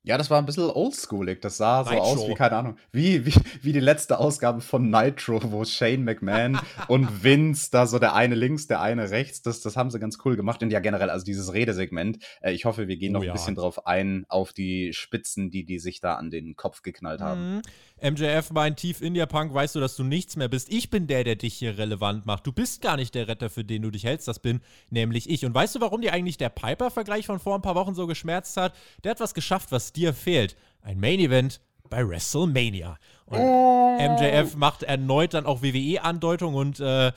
Ja, 0.10 0.18
das 0.18 0.32
war 0.32 0.40
ein 0.40 0.48
bisschen 0.48 0.64
oldschoolig. 0.64 1.40
Das 1.40 1.58
sah 1.58 1.84
so 1.84 1.92
Nitro. 1.92 2.04
aus 2.04 2.28
wie, 2.28 2.34
keine 2.34 2.56
Ahnung, 2.56 2.78
wie, 2.92 3.28
wie, 3.28 3.34
wie 3.62 3.74
die 3.74 3.80
letzte 3.80 4.18
Ausgabe 4.18 4.60
von 4.60 4.90
Nitro, 4.90 5.40
wo 5.52 5.64
Shane 5.64 6.04
McMahon 6.04 6.60
und 6.88 7.24
Vince 7.24 7.70
da 7.70 7.86
so 7.86 8.00
der 8.00 8.16
eine 8.16 8.34
links, 8.34 8.66
der 8.66 8.82
eine 8.82 9.12
rechts, 9.12 9.44
das, 9.44 9.62
das 9.62 9.78
haben 9.78 9.92
sie 9.92 10.00
ganz 10.00 10.18
cool 10.26 10.36
gemacht. 10.36 10.64
Und 10.64 10.72
ja, 10.72 10.80
generell, 10.80 11.12
also 11.12 11.24
dieses 11.24 11.54
Redesegment, 11.54 12.24
äh, 12.42 12.54
ich 12.54 12.66
hoffe, 12.66 12.88
wir 12.88 12.98
gehen 12.98 13.12
Oh 13.12 13.20
noch 13.20 13.22
ein 13.22 13.28
ja. 13.28 13.34
bisschen 13.34 13.54
drauf 13.54 13.86
ein, 13.86 14.26
auf 14.30 14.52
die 14.52 14.94
Spitzen, 14.94 15.52
die 15.52 15.64
die 15.64 15.78
sich 15.78 16.02
da 16.02 16.16
an 16.16 16.32
den 16.32 16.56
Kopf 16.56 16.82
geknallt 16.82 17.22
haben. 17.22 17.58
Mhm. 17.58 17.62
MJF 18.02 18.52
meint 18.52 18.78
tief 18.78 19.02
in 19.02 19.14
dir, 19.14 19.26
Punk, 19.26 19.54
weißt 19.54 19.76
du, 19.76 19.80
dass 19.80 19.96
du 19.96 20.04
nichts 20.04 20.36
mehr 20.36 20.48
bist. 20.48 20.72
Ich 20.72 20.90
bin 20.90 21.08
der, 21.08 21.24
der 21.24 21.36
dich 21.36 21.56
hier 21.56 21.78
relevant 21.78 22.26
macht. 22.26 22.48
Du 22.48 22.52
bist 22.52 22.82
gar 22.82 22.96
nicht 22.96 23.14
der 23.14 23.28
Retter, 23.28 23.50
für 23.50 23.64
den 23.64 23.82
du 23.82 23.92
dich 23.92 24.06
hältst. 24.06 24.28
Das 24.28 24.40
bin 24.40 24.62
nämlich 24.90 25.30
ich. 25.30 25.46
Und 25.46 25.54
weißt 25.54 25.76
du, 25.76 25.82
warum 25.82 26.02
dir 26.02 26.14
eigentlich 26.14 26.38
der 26.38 26.50
Piper-Vergleich 26.50 27.26
von 27.26 27.40
vor 27.40 27.56
ein 27.56 27.62
paar 27.62 27.76
Wochen 27.76 27.96
so 27.96 28.08
geschmerzt 28.08 28.58
hat? 28.58 28.74
Der 29.04 29.12
hat 29.12 29.20
was 29.20 29.34
geschafft, 29.34 29.72
was 29.72 29.92
dir 30.00 30.14
fehlt. 30.14 30.56
Ein 30.82 31.00
Main-Event 31.00 31.62
bei 31.90 32.08
WrestleMania. 32.08 32.98
Und 33.26 33.40
MJF 33.40 34.56
macht 34.56 34.84
erneut 34.84 35.34
dann 35.34 35.46
auch 35.46 35.62
WWE-Andeutung 35.62 36.56
und 36.56 36.80
äh, 36.80 37.12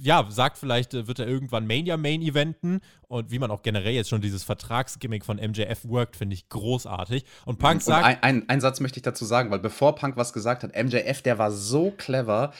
ja, 0.00 0.26
sagt 0.28 0.58
vielleicht, 0.58 0.94
äh, 0.94 1.06
wird 1.06 1.18
er 1.18 1.26
irgendwann 1.26 1.66
Mania 1.66 1.96
Main 1.96 2.22
Eventen 2.22 2.80
und 3.06 3.30
wie 3.30 3.38
man 3.38 3.50
auch 3.50 3.62
generell 3.62 3.92
jetzt 3.92 4.10
schon 4.10 4.20
dieses 4.20 4.42
Vertragsgimmick 4.42 5.24
von 5.24 5.36
MJF 5.36 5.84
workt, 5.84 6.16
finde 6.16 6.34
ich 6.34 6.48
großartig. 6.48 7.24
Und 7.44 7.58
Punk 7.58 7.74
Und 7.74 7.82
sagt, 7.84 8.04
ein, 8.04 8.22
ein, 8.22 8.48
einen 8.48 8.60
Satz 8.60 8.80
möchte 8.80 8.98
ich 8.98 9.02
dazu 9.02 9.24
sagen, 9.24 9.50
weil 9.50 9.60
bevor 9.60 9.94
Punk 9.94 10.16
was 10.16 10.32
gesagt 10.32 10.64
hat, 10.64 10.74
MJF, 10.74 11.22
der 11.22 11.38
war 11.38 11.52
so 11.52 11.92
clever. 11.92 12.52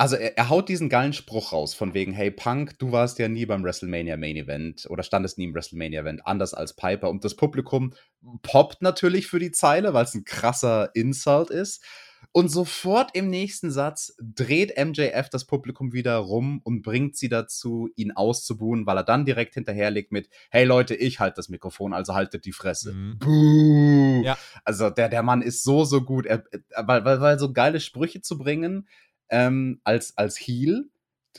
Also 0.00 0.16
er, 0.16 0.38
er 0.38 0.48
haut 0.48 0.70
diesen 0.70 0.88
geilen 0.88 1.12
Spruch 1.12 1.52
raus, 1.52 1.74
von 1.74 1.92
wegen, 1.92 2.14
hey 2.14 2.30
Punk, 2.30 2.78
du 2.78 2.90
warst 2.90 3.18
ja 3.18 3.28
nie 3.28 3.44
beim 3.44 3.62
WrestleMania 3.62 4.16
Main 4.16 4.34
Event 4.34 4.86
oder 4.88 5.02
standest 5.02 5.36
nie 5.36 5.44
im 5.44 5.54
WrestleMania 5.54 6.00
Event, 6.00 6.26
anders 6.26 6.54
als 6.54 6.74
Piper. 6.74 7.10
Und 7.10 7.22
das 7.22 7.36
Publikum 7.36 7.92
poppt 8.40 8.80
natürlich 8.80 9.26
für 9.26 9.38
die 9.38 9.50
Zeile, 9.50 9.92
weil 9.92 10.04
es 10.04 10.14
ein 10.14 10.24
krasser 10.24 10.88
Insult 10.94 11.50
ist. 11.50 11.84
Und 12.32 12.48
sofort 12.48 13.10
im 13.14 13.28
nächsten 13.28 13.70
Satz 13.70 14.14
dreht 14.22 14.78
MJF 14.78 15.28
das 15.28 15.46
Publikum 15.46 15.92
wieder 15.92 16.16
rum 16.16 16.62
und 16.64 16.80
bringt 16.80 17.16
sie 17.16 17.28
dazu, 17.28 17.90
ihn 17.94 18.12
auszubuhen, 18.12 18.86
weil 18.86 18.96
er 18.96 19.04
dann 19.04 19.26
direkt 19.26 19.52
hinterherlegt 19.52 20.12
mit, 20.12 20.30
hey 20.50 20.64
Leute, 20.64 20.94
ich 20.94 21.20
halte 21.20 21.36
das 21.36 21.50
Mikrofon, 21.50 21.92
also 21.92 22.14
haltet 22.14 22.46
die 22.46 22.52
Fresse. 22.52 22.92
Mhm. 22.92 23.18
Buh. 23.18 24.22
Ja. 24.24 24.38
Also 24.64 24.88
der, 24.88 25.10
der 25.10 25.22
Mann 25.22 25.42
ist 25.42 25.62
so, 25.62 25.84
so 25.84 26.00
gut. 26.00 26.24
Er, 26.24 26.44
weil, 26.76 27.04
weil, 27.04 27.20
weil 27.20 27.38
so 27.38 27.52
geile 27.52 27.80
Sprüche 27.80 28.22
zu 28.22 28.38
bringen 28.38 28.86
ähm, 29.30 29.80
als, 29.84 30.16
als 30.16 30.36
Heel, 30.38 30.90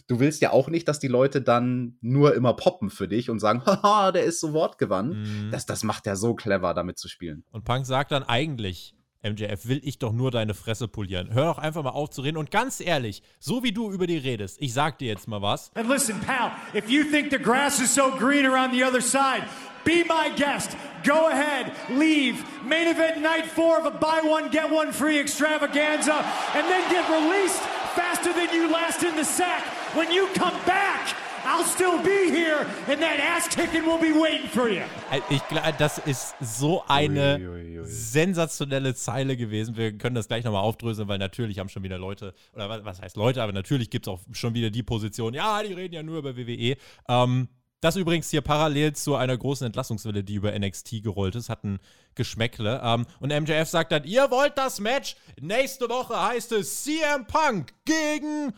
du 0.08 0.20
willst 0.20 0.42
ja 0.42 0.52
auch 0.52 0.70
nicht, 0.70 0.88
dass 0.88 1.00
die 1.00 1.08
Leute 1.08 1.42
dann 1.42 1.98
nur 2.02 2.36
immer 2.36 2.54
poppen 2.54 2.90
für 2.90 3.08
dich 3.08 3.30
und 3.30 3.40
sagen, 3.40 3.62
haha, 3.66 4.12
der 4.12 4.24
ist 4.24 4.40
so 4.40 4.54
wortgewandt. 4.54 5.16
Mhm. 5.16 5.50
Das, 5.52 5.66
das 5.66 5.84
macht 5.84 6.08
er 6.08 6.16
so 6.16 6.34
clever, 6.34 6.74
damit 6.74 6.98
zu 6.98 7.08
spielen. 7.08 7.44
Und 7.52 7.66
Punk 7.66 7.86
sagt 7.86 8.12
dann 8.12 8.24
eigentlich, 8.24 8.96
MJF, 9.24 9.68
will 9.68 9.82
ich 9.84 10.00
doch 10.00 10.14
nur 10.14 10.32
deine 10.32 10.56
Fresse 10.56 10.88
polieren. 10.88 11.32
Hör 11.32 11.46
doch 11.46 11.60
einfach 11.60 11.84
mal 11.84 11.92
auf 11.92 12.10
zu 12.10 12.22
reden. 12.22 12.38
Und 12.38 12.50
ganz 12.50 12.80
ehrlich, 12.80 13.22
so 13.40 13.64
wie 13.64 13.72
du 13.72 13.92
über 13.92 14.08
die 14.08 14.18
redest, 14.18 14.60
ich 14.60 14.74
sag 14.74 14.98
dir 14.98 15.10
jetzt 15.10 15.28
mal 15.28 15.42
was. 15.42 15.72
And 15.76 15.88
listen, 15.88 16.20
pal, 16.22 16.52
if 16.74 16.90
you 16.90 17.04
think 17.04 17.30
the 17.30 17.38
grass 17.38 17.80
is 17.80 17.94
so 17.94 18.12
greener 18.18 18.58
on 18.58 18.72
the 18.72 18.84
other 18.84 19.02
side, 19.02 19.44
be 19.86 20.04
my 20.08 20.32
guest. 20.36 20.76
Go 21.04 21.28
ahead, 21.28 21.72
leave. 21.90 22.44
Main 22.68 22.88
event 22.88 23.22
night 23.22 23.46
four 23.46 23.78
of 23.78 23.86
a 23.86 23.92
buy 23.92 24.22
one, 24.24 24.50
get 24.50 24.72
one 24.72 24.92
free 24.92 25.20
extravaganza, 25.20 26.26
and 26.56 26.66
then 26.68 26.90
get 26.90 27.08
released 27.10 27.62
faster 27.96 28.34
than 28.34 28.50
you 28.54 28.72
last 28.72 29.04
in 29.04 29.16
the 29.16 29.24
sack. 29.26 29.64
When 29.96 30.12
you 30.12 30.28
come 30.36 30.54
back, 30.66 31.16
I'll 31.44 31.64
still 31.66 31.98
be 32.04 32.30
here, 32.30 32.68
and 32.88 33.02
that 33.02 33.20
ass 33.20 33.48
kicking 33.48 33.84
will 33.86 33.98
be 33.98 34.12
waiting 34.14 34.48
for 34.48 34.70
you. 34.70 34.84
Ich 35.30 35.46
glaube, 35.48 35.74
das 35.78 35.98
ist 35.98 36.36
so 36.40 36.84
eine 36.88 37.38
Ui, 37.40 37.48
ui, 37.48 37.80
ui. 37.80 37.86
sensationelle 37.86 38.94
Zeile 38.94 39.36
gewesen. 39.36 39.76
Wir 39.76 39.92
können 39.98 40.16
das 40.16 40.28
gleich 40.28 40.44
nochmal 40.44 40.62
aufdröseln, 40.62 41.08
weil 41.08 41.18
natürlich 41.18 41.58
haben 41.60 41.70
schon 41.70 41.84
wieder 41.84 41.98
Leute, 41.98 42.34
oder 42.54 42.70
was, 42.70 42.86
was 42.86 43.02
heißt 43.02 43.18
Leute, 43.18 43.42
aber 43.42 43.54
natürlich 43.54 43.90
gibt 43.90 44.06
es 44.08 44.14
auch 44.14 44.20
schon 44.32 44.54
wieder 44.54 44.70
die 44.70 44.84
Position, 44.84 45.34
ja, 45.34 45.64
die 45.64 45.74
reden 45.74 45.96
ja 45.96 46.04
nur 46.04 46.20
über 46.20 46.38
WWE. 46.38 46.78
Ähm, 47.10 47.48
das 47.82 47.96
übrigens 47.96 48.30
hier 48.30 48.42
parallel 48.42 48.94
zu 48.94 49.16
einer 49.16 49.36
großen 49.36 49.66
Entlassungswelle, 49.66 50.24
die 50.24 50.36
über 50.36 50.58
NXT 50.58 51.04
gerollt 51.04 51.36
ist, 51.36 51.50
hat 51.50 51.64
ein 51.64 51.80
Geschmäckle. 52.16 52.80
Ähm, 52.84 53.06
und 53.20 53.30
MJF 53.30 53.68
sagt 53.68 53.92
dann, 53.92 54.04
ihr 54.04 54.30
wollt 54.30 54.58
das 54.58 54.80
Match? 54.80 55.16
Nächste 55.40 55.90
Woche 55.90 56.20
heißt 56.22 56.52
es 56.54 56.84
CM 56.84 57.26
Punk 57.26 57.74
gegen 57.86 58.54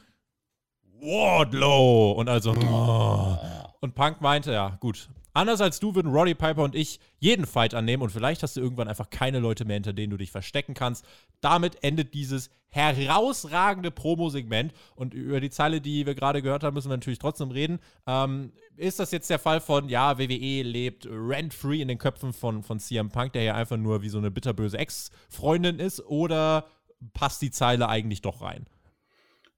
Wardlow. 0.99 2.12
Und 2.12 2.27
also, 2.27 2.51
oh. 2.51 3.38
und 3.79 3.95
Punk 3.95 4.19
meinte, 4.19 4.51
ja, 4.51 4.77
gut, 4.81 5.09
Anders 5.34 5.62
als 5.62 5.80
du 5.80 5.96
würden 5.96 6.12
Roddy 6.12 6.36
Piper 6.36 6.63
und 6.63 6.76
ich 6.76 7.00
jeden 7.19 7.46
Fight 7.46 7.74
annehmen 7.74 8.04
und 8.04 8.12
vielleicht 8.12 8.43
hast 8.43 8.56
du 8.56 8.62
irgendwann 8.62 8.88
einfach 8.88 9.10
keine 9.10 9.39
Leute 9.39 9.65
mehr, 9.65 9.76
hinter 9.76 9.93
denen 9.93 10.12
du 10.12 10.17
dich 10.17 10.32
verstecken 10.32 10.74
kannst. 10.76 11.06
Damit 11.41 11.84
endet 11.84 12.13
dieses 12.13 12.52
herausragende 12.69 13.91
Promo-Segment 13.91 14.74
und 14.96 15.13
über 15.13 15.39
die 15.39 15.50
Zeile, 15.50 15.82
die 15.82 16.06
wir 16.06 16.15
gerade 16.15 16.41
gehört 16.41 16.63
haben, 16.63 16.74
müssen 16.74 16.89
wir 16.89 16.98
natürlich 16.98 17.19
trotzdem 17.19 17.52
reden. 17.52 17.80
Ähm, 18.08 18.52
ist 18.78 19.00
das 19.00 19.12
jetzt 19.12 19.30
der 19.30 19.39
Fall 19.39 19.62
von, 19.62 19.89
ja, 19.89 20.17
WWE 20.17 20.63
lebt 20.63 21.08
rent-free 21.08 21.82
in 21.82 21.88
den 21.88 22.00
Köpfen 22.00 22.34
von, 22.34 22.63
von 22.63 22.80
CM 22.80 23.10
Punk, 23.10 23.34
der 23.34 23.43
ja 23.43 23.56
einfach 23.56 23.78
nur 23.78 24.02
wie 24.02 24.10
so 24.10 24.17
eine 24.17 24.32
bitterböse 24.32 24.78
Ex-Freundin 24.78 25.80
ist, 25.80 26.04
oder 26.06 26.65
passt 27.13 27.41
die 27.41 27.52
Zeile 27.52 27.89
eigentlich 27.89 28.22
doch 28.22 28.41
rein? 28.41 28.65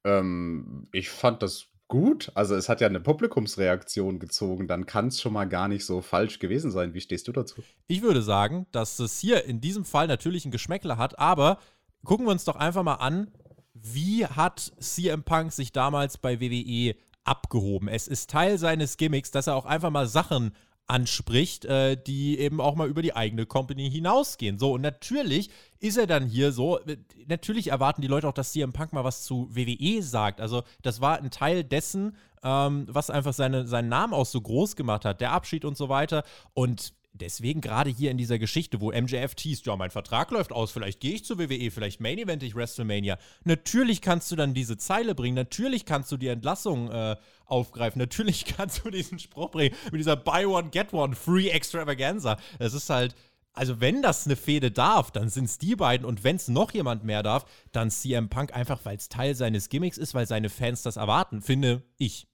Ähm, 0.03 0.87
ich 0.91 1.09
fand 1.09 1.41
das 1.41 1.67
gut. 1.87 2.31
Also 2.35 2.55
es 2.55 2.69
hat 2.69 2.81
ja 2.81 2.87
eine 2.87 2.99
Publikumsreaktion 2.99 4.19
gezogen. 4.19 4.67
Dann 4.67 4.85
kann 4.85 5.07
es 5.07 5.21
schon 5.21 5.33
mal 5.33 5.45
gar 5.45 5.67
nicht 5.67 5.85
so 5.85 6.01
falsch 6.01 6.39
gewesen 6.39 6.71
sein. 6.71 6.93
Wie 6.93 7.01
stehst 7.01 7.27
du 7.27 7.31
dazu? 7.31 7.63
Ich 7.87 8.01
würde 8.01 8.21
sagen, 8.21 8.65
dass 8.71 8.99
es 8.99 9.19
hier 9.19 9.45
in 9.45 9.61
diesem 9.61 9.85
Fall 9.85 10.07
natürlich 10.07 10.45
ein 10.45 10.51
Geschmäckler 10.51 10.97
hat, 10.97 11.19
aber 11.19 11.59
gucken 12.03 12.25
wir 12.25 12.31
uns 12.31 12.45
doch 12.45 12.55
einfach 12.55 12.83
mal 12.83 12.95
an, 12.95 13.31
wie 13.73 14.25
hat 14.25 14.73
CM 14.79 15.23
Punk 15.23 15.51
sich 15.51 15.71
damals 15.71 16.17
bei 16.17 16.39
WWE 16.39 16.95
abgehoben? 17.23 17.87
Es 17.87 18.07
ist 18.07 18.29
Teil 18.29 18.57
seines 18.57 18.97
Gimmicks, 18.97 19.31
dass 19.31 19.47
er 19.47 19.55
auch 19.55 19.65
einfach 19.65 19.89
mal 19.89 20.07
Sachen 20.07 20.55
anspricht, 20.87 21.65
äh, 21.65 21.97
die 21.97 22.37
eben 22.39 22.61
auch 22.61 22.75
mal 22.75 22.87
über 22.87 23.01
die 23.01 23.15
eigene 23.15 23.45
Company 23.45 23.89
hinausgehen. 23.89 24.59
So, 24.59 24.73
und 24.73 24.81
natürlich 24.81 25.49
ist 25.79 25.97
er 25.97 26.07
dann 26.07 26.27
hier 26.27 26.51
so, 26.51 26.79
äh, 26.79 26.97
natürlich 27.27 27.69
erwarten 27.69 28.01
die 28.01 28.07
Leute 28.07 28.27
auch, 28.27 28.33
dass 28.33 28.51
CM 28.51 28.73
Punk 28.73 28.93
mal 28.93 29.03
was 29.03 29.23
zu 29.23 29.47
WWE 29.49 30.03
sagt. 30.03 30.41
Also, 30.41 30.63
das 30.83 31.01
war 31.01 31.17
ein 31.17 31.31
Teil 31.31 31.63
dessen, 31.63 32.15
ähm, 32.43 32.85
was 32.87 33.09
einfach 33.09 33.33
seine, 33.33 33.65
seinen 33.65 33.89
Namen 33.89 34.13
auch 34.13 34.27
so 34.27 34.39
groß 34.39 34.75
gemacht 34.75 35.05
hat, 35.05 35.21
der 35.21 35.31
Abschied 35.31 35.65
und 35.65 35.75
so 35.75 35.89
weiter. 35.89 36.23
Und 36.53 36.93
deswegen 37.19 37.61
gerade 37.61 37.89
hier 37.89 38.11
in 38.11 38.17
dieser 38.17 38.39
Geschichte, 38.39 38.81
wo 38.81 38.91
MJF 38.91 39.35
teast, 39.35 39.65
ja, 39.65 39.75
mein 39.75 39.91
Vertrag 39.91 40.31
läuft 40.31 40.51
aus, 40.51 40.71
vielleicht 40.71 40.99
gehe 40.99 41.13
ich 41.13 41.25
zur 41.25 41.39
WWE, 41.39 41.71
vielleicht 41.71 42.01
Main 42.01 42.17
Event 42.17 42.43
ich 42.43 42.55
WrestleMania. 42.55 43.17
Natürlich 43.43 44.01
kannst 44.01 44.31
du 44.31 44.35
dann 44.35 44.53
diese 44.53 44.77
Zeile 44.77 45.15
bringen, 45.15 45.35
natürlich 45.35 45.85
kannst 45.85 46.11
du 46.11 46.17
die 46.17 46.27
Entlassung 46.27 46.91
äh, 46.91 47.15
aufgreifen, 47.45 47.99
natürlich 47.99 48.45
kannst 48.57 48.85
du 48.85 48.89
diesen 48.89 49.19
Spruch 49.19 49.51
bringen 49.51 49.75
mit 49.91 49.99
dieser 49.99 50.15
Buy 50.15 50.45
One, 50.45 50.69
Get 50.69 50.93
One, 50.93 51.15
Free 51.15 51.49
Extravaganza. 51.49 52.37
Es 52.59 52.73
ist 52.73 52.89
halt, 52.89 53.15
also 53.53 53.79
wenn 53.79 54.01
das 54.01 54.25
eine 54.25 54.35
Fehde 54.35 54.69
darf, 54.69 55.11
dann 55.11 55.29
sind 55.29 55.45
es 55.45 55.57
die 55.57 55.75
beiden 55.75 56.05
und 56.05 56.23
wenn 56.23 56.35
es 56.35 56.49
noch 56.49 56.71
jemand 56.73 57.05
mehr 57.05 57.23
darf, 57.23 57.45
dann 57.71 57.89
CM 57.89 58.29
Punk 58.29 58.53
einfach, 58.53 58.83
weil 58.83 58.97
es 58.97 59.09
Teil 59.09 59.35
seines 59.35 59.69
Gimmicks 59.69 59.97
ist, 59.97 60.13
weil 60.13 60.27
seine 60.27 60.49
Fans 60.49 60.83
das 60.83 60.97
erwarten, 60.97 61.41
finde 61.41 61.83
ich. 61.97 62.27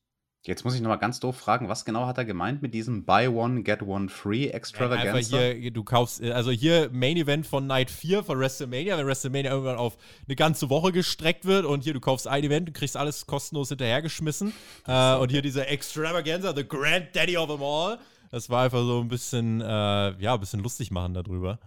Jetzt 0.43 0.65
muss 0.65 0.73
ich 0.73 0.81
nochmal 0.81 0.97
ganz 0.97 1.19
doof 1.19 1.37
fragen, 1.37 1.69
was 1.69 1.85
genau 1.85 2.07
hat 2.07 2.17
er 2.17 2.25
gemeint 2.25 2.63
mit 2.63 2.73
diesem 2.73 3.05
Buy 3.05 3.27
One, 3.27 3.61
Get 3.61 3.83
One 3.83 4.09
Free 4.09 4.47
Extravaganza? 4.47 5.05
Ja, 5.05 5.13
einfach 5.13 5.61
hier, 5.61 5.71
du 5.71 5.83
kaufst, 5.83 6.19
äh, 6.19 6.31
also 6.31 6.49
hier 6.49 6.89
Main 6.91 7.15
Event 7.15 7.45
von 7.45 7.67
Night 7.67 7.91
4 7.91 8.23
von 8.23 8.39
WrestleMania, 8.39 8.97
wenn 8.97 9.05
WrestleMania 9.05 9.51
irgendwann 9.51 9.77
auf 9.77 9.97
eine 10.25 10.35
ganze 10.35 10.71
Woche 10.71 10.91
gestreckt 10.91 11.45
wird 11.45 11.65
und 11.65 11.83
hier 11.83 11.93
du 11.93 11.99
kaufst 11.99 12.27
ein 12.27 12.43
Event 12.43 12.69
und 12.69 12.73
kriegst 12.73 12.97
alles 12.97 13.27
kostenlos 13.27 13.69
hinterhergeschmissen. 13.69 14.53
Äh, 14.87 15.15
und 15.17 15.29
hier 15.29 15.41
dieser 15.41 15.67
Extravaganza, 15.67 16.55
the 16.55 16.67
Grand 16.67 17.15
Daddy 17.15 17.37
of 17.37 17.47
them 17.49 17.61
all. 17.61 17.99
Das 18.31 18.49
war 18.49 18.63
einfach 18.63 18.79
so 18.79 18.99
ein 18.99 19.09
bisschen, 19.09 19.61
äh, 19.61 19.65
ja, 19.65 20.33
ein 20.33 20.39
bisschen 20.39 20.61
lustig 20.61 20.89
machen 20.89 21.13
darüber. 21.13 21.59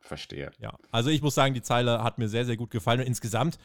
Verstehe. 0.00 0.52
Ja, 0.58 0.74
also 0.90 1.10
ich 1.10 1.22
muss 1.22 1.34
sagen, 1.34 1.54
die 1.54 1.62
Zeile 1.62 2.02
hat 2.02 2.18
mir 2.18 2.28
sehr, 2.28 2.44
sehr 2.44 2.56
gut 2.56 2.70
gefallen 2.70 3.00
und 3.00 3.06
insgesamt 3.06 3.58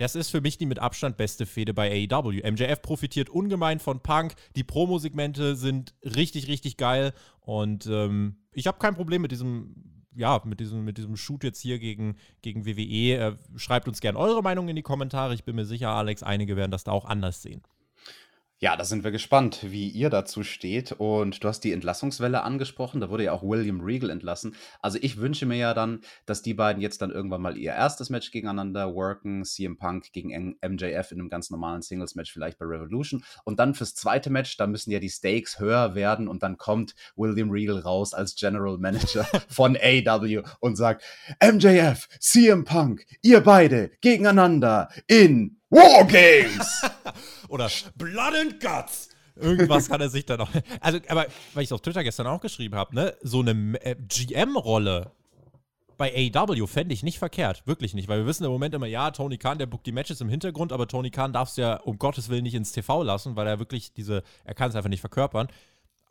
das 0.00 0.14
ist 0.14 0.30
für 0.30 0.40
mich 0.40 0.56
die 0.56 0.64
mit 0.64 0.78
Abstand 0.78 1.18
beste 1.18 1.44
Fehde 1.44 1.74
bei 1.74 2.08
AEW. 2.10 2.40
MJF 2.50 2.80
profitiert 2.80 3.28
ungemein 3.28 3.80
von 3.80 4.00
Punk. 4.00 4.32
Die 4.56 4.64
Promo-Segmente 4.64 5.56
sind 5.56 5.94
richtig, 6.02 6.48
richtig 6.48 6.78
geil. 6.78 7.12
Und 7.40 7.86
ähm, 7.86 8.36
ich 8.52 8.66
habe 8.66 8.78
kein 8.78 8.94
Problem 8.94 9.20
mit 9.20 9.30
diesem, 9.30 9.74
ja, 10.16 10.40
mit 10.46 10.58
diesem, 10.58 10.86
mit 10.86 10.96
diesem 10.96 11.18
Shoot 11.18 11.44
jetzt 11.44 11.60
hier 11.60 11.78
gegen, 11.78 12.16
gegen 12.40 12.64
WWE. 12.64 13.14
Äh, 13.14 13.36
schreibt 13.56 13.88
uns 13.88 14.00
gerne 14.00 14.18
eure 14.18 14.42
Meinung 14.42 14.68
in 14.68 14.76
die 14.76 14.82
Kommentare. 14.82 15.34
Ich 15.34 15.44
bin 15.44 15.54
mir 15.54 15.66
sicher, 15.66 15.90
Alex, 15.90 16.22
einige 16.22 16.56
werden 16.56 16.70
das 16.70 16.84
da 16.84 16.92
auch 16.92 17.04
anders 17.04 17.42
sehen. 17.42 17.60
Ja, 18.62 18.76
da 18.76 18.84
sind 18.84 19.04
wir 19.04 19.10
gespannt, 19.10 19.60
wie 19.70 19.88
ihr 19.88 20.10
dazu 20.10 20.42
steht. 20.42 20.92
Und 20.92 21.42
du 21.42 21.48
hast 21.48 21.60
die 21.60 21.72
Entlassungswelle 21.72 22.42
angesprochen. 22.42 23.00
Da 23.00 23.08
wurde 23.08 23.24
ja 23.24 23.32
auch 23.32 23.42
William 23.42 23.80
Regal 23.80 24.10
entlassen. 24.10 24.54
Also 24.82 24.98
ich 25.00 25.16
wünsche 25.16 25.46
mir 25.46 25.56
ja 25.56 25.72
dann, 25.72 26.02
dass 26.26 26.42
die 26.42 26.52
beiden 26.52 26.82
jetzt 26.82 27.00
dann 27.00 27.10
irgendwann 27.10 27.40
mal 27.40 27.56
ihr 27.56 27.72
erstes 27.72 28.10
Match 28.10 28.30
gegeneinander 28.30 28.94
worken. 28.94 29.46
CM 29.46 29.78
Punk 29.78 30.12
gegen 30.12 30.58
MJF 30.60 31.10
in 31.10 31.20
einem 31.20 31.30
ganz 31.30 31.48
normalen 31.48 31.80
Singles-Match, 31.80 32.34
vielleicht 32.34 32.58
bei 32.58 32.66
Revolution. 32.66 33.24
Und 33.44 33.58
dann 33.58 33.72
fürs 33.72 33.94
zweite 33.94 34.28
Match, 34.28 34.58
da 34.58 34.66
müssen 34.66 34.90
ja 34.90 34.98
die 34.98 35.08
Stakes 35.08 35.58
höher 35.58 35.94
werden. 35.94 36.28
Und 36.28 36.42
dann 36.42 36.58
kommt 36.58 36.94
William 37.16 37.48
Regal 37.48 37.78
raus 37.78 38.12
als 38.12 38.34
General 38.34 38.76
Manager 38.76 39.24
von 39.48 39.78
AW 39.78 40.42
und 40.60 40.76
sagt, 40.76 41.02
MJF, 41.42 42.08
CM 42.18 42.64
Punk, 42.64 43.06
ihr 43.22 43.40
beide 43.40 43.90
gegeneinander 44.02 44.90
in 45.06 45.59
Wargames! 45.70 46.82
Oder 47.48 47.70
Blood 47.96 48.34
and 48.34 48.60
Guts! 48.60 49.08
Irgendwas 49.36 49.88
kann 49.88 50.00
er 50.00 50.10
sich 50.10 50.26
dann 50.26 50.40
auch. 50.40 50.50
Also, 50.80 50.98
aber 51.08 51.26
weil 51.54 51.62
ich 51.62 51.68
es 51.68 51.72
auf 51.72 51.80
Twitter 51.80 52.04
gestern 52.04 52.26
auch 52.26 52.40
geschrieben 52.40 52.74
habe, 52.74 52.94
ne, 52.94 53.16
so 53.22 53.40
eine 53.40 53.52
äh, 53.82 53.96
GM-Rolle 53.96 55.12
bei 55.96 56.32
AW 56.34 56.66
fände 56.66 56.94
ich 56.94 57.02
nicht 57.02 57.18
verkehrt. 57.18 57.66
Wirklich 57.66 57.92
nicht, 57.92 58.08
weil 58.08 58.20
wir 58.20 58.26
wissen 58.26 58.44
im 58.44 58.50
Moment 58.50 58.74
immer, 58.74 58.86
ja, 58.86 59.10
Tony 59.10 59.36
Khan, 59.36 59.58
der 59.58 59.66
bookt 59.66 59.86
die 59.86 59.92
Matches 59.92 60.22
im 60.22 60.30
Hintergrund, 60.30 60.72
aber 60.72 60.88
Tony 60.88 61.10
Khan 61.10 61.34
darfst 61.34 61.58
du 61.58 61.62
ja 61.62 61.76
um 61.76 61.98
Gottes 61.98 62.30
Willen 62.30 62.42
nicht 62.42 62.54
ins 62.54 62.72
TV 62.72 63.02
lassen, 63.02 63.36
weil 63.36 63.46
er 63.46 63.58
wirklich 63.58 63.92
diese, 63.92 64.22
er 64.44 64.54
kann 64.54 64.70
es 64.70 64.76
einfach 64.76 64.88
nicht 64.88 65.02
verkörpern. 65.02 65.48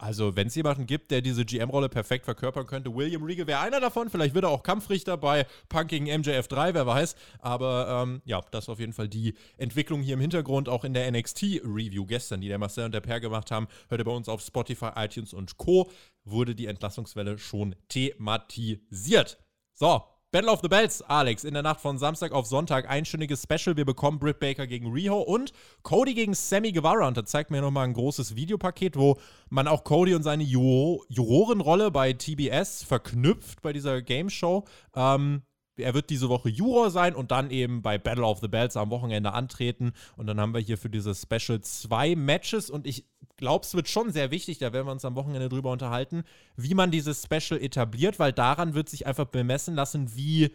Also, 0.01 0.37
wenn 0.37 0.47
es 0.47 0.55
jemanden 0.55 0.85
gibt, 0.85 1.11
der 1.11 1.19
diese 1.19 1.43
GM-Rolle 1.43 1.89
perfekt 1.89 2.23
verkörpern 2.23 2.65
könnte, 2.65 2.95
William 2.95 3.21
Regal 3.21 3.47
wäre 3.47 3.59
einer 3.59 3.81
davon. 3.81 4.09
Vielleicht 4.09 4.33
wird 4.33 4.45
er 4.45 4.49
auch 4.49 4.63
Kampfrichter 4.63 5.17
bei 5.17 5.45
Punk 5.67 5.89
gegen 5.89 6.07
MJF3, 6.07 6.73
wer 6.73 6.87
weiß. 6.87 7.17
Aber 7.39 8.03
ähm, 8.03 8.21
ja, 8.23 8.41
das 8.51 8.63
ist 8.65 8.69
auf 8.69 8.79
jeden 8.79 8.93
Fall 8.93 9.09
die 9.09 9.33
Entwicklung 9.57 10.01
hier 10.01 10.13
im 10.13 10.21
Hintergrund, 10.21 10.69
auch 10.69 10.85
in 10.85 10.93
der 10.93 11.11
NXT-Review 11.11 12.05
gestern, 12.05 12.39
die 12.39 12.47
der 12.47 12.59
Marcel 12.59 12.85
und 12.85 12.93
der 12.93 13.01
Per 13.01 13.19
gemacht 13.19 13.51
haben. 13.51 13.67
Hört 13.89 13.99
ihr 13.99 14.05
bei 14.05 14.11
uns 14.11 14.29
auf 14.29 14.39
Spotify, 14.39 14.91
iTunes 14.95 15.33
und 15.33 15.57
Co. 15.57 15.91
wurde 16.23 16.55
die 16.55 16.67
Entlassungswelle 16.67 17.37
schon 17.37 17.75
thematisiert. 17.89 19.37
So, 19.73 20.03
Battle 20.31 20.51
of 20.51 20.59
the 20.61 20.67
Bells, 20.67 21.01
Alex, 21.01 21.43
in 21.43 21.55
der 21.55 21.63
Nacht 21.63 21.81
von 21.81 21.97
Samstag 21.97 22.33
auf 22.33 22.45
Sonntag, 22.45 22.87
einstündiges 22.87 23.41
Special. 23.41 23.75
Wir 23.77 23.85
bekommen 23.85 24.19
Britt 24.19 24.39
Baker 24.39 24.67
gegen 24.67 24.91
Riho 24.91 25.19
und 25.19 25.53
Cody 25.81 26.13
gegen 26.13 26.35
Sammy 26.35 26.71
Guevara. 26.71 27.07
Und 27.07 27.17
da 27.17 27.25
zeigt 27.25 27.49
mir 27.49 27.61
nochmal 27.61 27.85
ein 27.85 27.93
großes 27.93 28.35
Videopaket, 28.35 28.95
wo 28.95 29.17
man 29.49 29.67
auch 29.67 29.83
Cody 29.83 30.13
und 30.13 30.21
seine 30.21 30.43
Jurorenrolle 30.43 31.89
bei 31.89 32.13
TBS 32.13 32.83
verknüpft 32.83 33.63
bei 33.63 33.73
dieser 33.73 34.03
Game 34.03 34.29
Show. 34.29 34.65
Ähm, 34.95 35.41
er 35.77 35.95
wird 35.95 36.11
diese 36.11 36.29
Woche 36.29 36.49
Juror 36.49 36.91
sein 36.91 37.15
und 37.15 37.31
dann 37.31 37.49
eben 37.49 37.81
bei 37.81 37.97
Battle 37.97 38.25
of 38.25 38.39
the 38.39 38.47
Bells 38.47 38.77
am 38.77 38.91
Wochenende 38.91 39.33
antreten. 39.33 39.93
Und 40.15 40.27
dann 40.27 40.39
haben 40.39 40.53
wir 40.53 40.61
hier 40.61 40.77
für 40.77 40.91
dieses 40.91 41.23
Special 41.23 41.59
zwei 41.61 42.15
Matches 42.15 42.69
und 42.69 42.85
ich 42.85 43.05
glaube, 43.39 43.65
es 43.65 43.73
wird 43.73 43.89
schon 43.89 44.11
sehr 44.11 44.29
wichtig, 44.29 44.59
da 44.59 44.71
werden 44.71 44.87
wir 44.87 44.91
uns 44.91 45.05
am 45.05 45.15
Wochenende 45.15 45.49
drüber 45.49 45.71
unterhalten, 45.71 46.23
wie 46.55 46.75
man 46.75 46.91
dieses 46.91 47.23
Special 47.23 47.59
etabliert, 47.59 48.19
weil 48.19 48.31
daran 48.31 48.75
wird 48.75 48.87
sich 48.87 49.07
einfach 49.07 49.25
bemessen 49.25 49.73
lassen, 49.73 50.15
wie, 50.15 50.51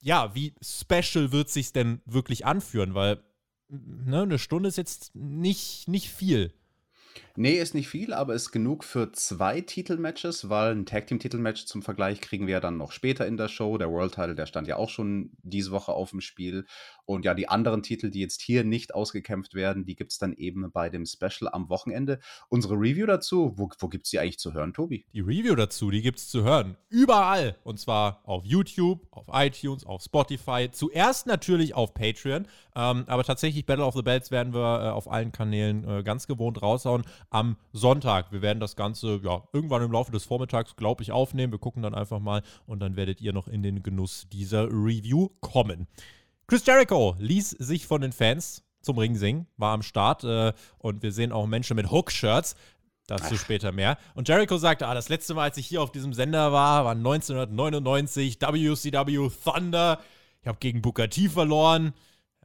ja, 0.00 0.34
wie 0.34 0.54
special 0.60 1.30
wird 1.30 1.50
sich 1.50 1.72
denn 1.72 2.00
wirklich 2.04 2.44
anführen, 2.44 2.94
weil 2.94 3.22
ne, 3.68 4.22
eine 4.22 4.38
Stunde 4.38 4.68
ist 4.68 4.76
jetzt 4.76 5.14
nicht, 5.14 5.86
nicht 5.86 6.10
viel. 6.10 6.52
Nee, 7.36 7.58
ist 7.58 7.74
nicht 7.74 7.88
viel, 7.88 8.12
aber 8.12 8.32
ist 8.34 8.52
genug 8.52 8.84
für 8.84 9.10
zwei 9.10 9.60
Titelmatches, 9.60 10.50
weil 10.50 10.70
ein 10.70 10.86
Tag 10.86 11.08
Team 11.08 11.18
Titelmatch 11.18 11.64
zum 11.64 11.82
Vergleich 11.82 12.20
kriegen 12.20 12.46
wir 12.46 12.52
ja 12.52 12.60
dann 12.60 12.76
noch 12.76 12.92
später 12.92 13.26
in 13.26 13.36
der 13.36 13.48
Show. 13.48 13.76
Der 13.76 13.90
World 13.90 14.14
Title, 14.14 14.36
der 14.36 14.46
stand 14.46 14.68
ja 14.68 14.76
auch 14.76 14.88
schon 14.88 15.32
diese 15.42 15.72
Woche 15.72 15.90
auf 15.90 16.10
dem 16.10 16.20
Spiel. 16.20 16.64
Und 17.06 17.24
ja, 17.24 17.34
die 17.34 17.48
anderen 17.48 17.82
Titel, 17.82 18.10
die 18.10 18.20
jetzt 18.20 18.40
hier 18.40 18.62
nicht 18.62 18.94
ausgekämpft 18.94 19.54
werden, 19.54 19.84
die 19.84 19.96
gibt 19.96 20.12
es 20.12 20.18
dann 20.18 20.32
eben 20.32 20.70
bei 20.70 20.88
dem 20.90 21.06
Special 21.06 21.50
am 21.52 21.68
Wochenende. 21.70 22.20
Unsere 22.50 22.74
Review 22.74 23.06
dazu, 23.06 23.52
wo, 23.56 23.68
wo 23.80 23.88
gibt 23.88 24.06
es 24.06 24.10
die 24.12 24.20
eigentlich 24.20 24.38
zu 24.38 24.54
hören, 24.54 24.72
Tobi? 24.72 25.04
Die 25.12 25.20
Review 25.20 25.56
dazu, 25.56 25.90
die 25.90 26.02
gibt 26.02 26.20
es 26.20 26.28
zu 26.28 26.44
hören. 26.44 26.76
Überall. 26.88 27.56
Und 27.64 27.80
zwar 27.80 28.22
auf 28.26 28.44
YouTube, 28.44 29.08
auf 29.10 29.26
iTunes, 29.32 29.84
auf 29.84 30.02
Spotify. 30.02 30.68
Zuerst 30.70 31.26
natürlich 31.26 31.74
auf 31.74 31.94
Patreon. 31.94 32.46
Ähm, 32.76 33.04
aber 33.08 33.24
tatsächlich 33.24 33.66
Battle 33.66 33.84
of 33.84 33.94
the 33.94 34.02
Bells 34.02 34.30
werden 34.30 34.54
wir 34.54 34.84
äh, 34.84 34.88
auf 34.90 35.10
allen 35.10 35.32
Kanälen 35.32 35.86
äh, 35.88 36.02
ganz 36.04 36.28
gewohnt 36.28 36.62
raushauen 36.62 37.04
am 37.34 37.56
Sonntag. 37.72 38.30
Wir 38.30 38.42
werden 38.42 38.60
das 38.60 38.76
Ganze 38.76 39.20
ja, 39.24 39.42
irgendwann 39.52 39.82
im 39.82 39.90
Laufe 39.90 40.12
des 40.12 40.24
Vormittags, 40.24 40.76
glaube 40.76 41.02
ich, 41.02 41.10
aufnehmen. 41.10 41.52
Wir 41.52 41.58
gucken 41.58 41.82
dann 41.82 41.94
einfach 41.94 42.20
mal 42.20 42.42
und 42.64 42.78
dann 42.78 42.94
werdet 42.94 43.20
ihr 43.20 43.32
noch 43.32 43.48
in 43.48 43.62
den 43.62 43.82
Genuss 43.82 44.28
dieser 44.32 44.68
Review 44.68 45.30
kommen. 45.40 45.88
Chris 46.46 46.64
Jericho 46.64 47.16
ließ 47.18 47.50
sich 47.50 47.86
von 47.86 48.02
den 48.02 48.12
Fans 48.12 48.62
zum 48.82 48.98
Ring 48.98 49.16
singen, 49.16 49.48
war 49.56 49.72
am 49.72 49.82
Start 49.82 50.22
äh, 50.22 50.52
und 50.78 51.02
wir 51.02 51.10
sehen 51.10 51.32
auch 51.32 51.46
Menschen 51.46 51.74
mit 51.74 51.90
Hook-Shirts. 51.90 52.54
Dazu 53.06 53.36
später 53.36 53.70
mehr. 53.70 53.98
Und 54.14 54.28
Jericho 54.28 54.56
sagte, 54.56 54.86
ah, 54.86 54.94
das 54.94 55.10
letzte 55.10 55.34
Mal, 55.34 55.42
als 55.42 55.58
ich 55.58 55.66
hier 55.66 55.82
auf 55.82 55.92
diesem 55.92 56.14
Sender 56.14 56.52
war, 56.52 56.86
war 56.86 56.92
1999, 56.92 58.40
WCW 58.40 59.28
Thunder. 59.44 60.00
Ich 60.40 60.48
habe 60.48 60.58
gegen 60.58 60.80
Booker 60.80 61.10
T 61.10 61.28
verloren. 61.28 61.92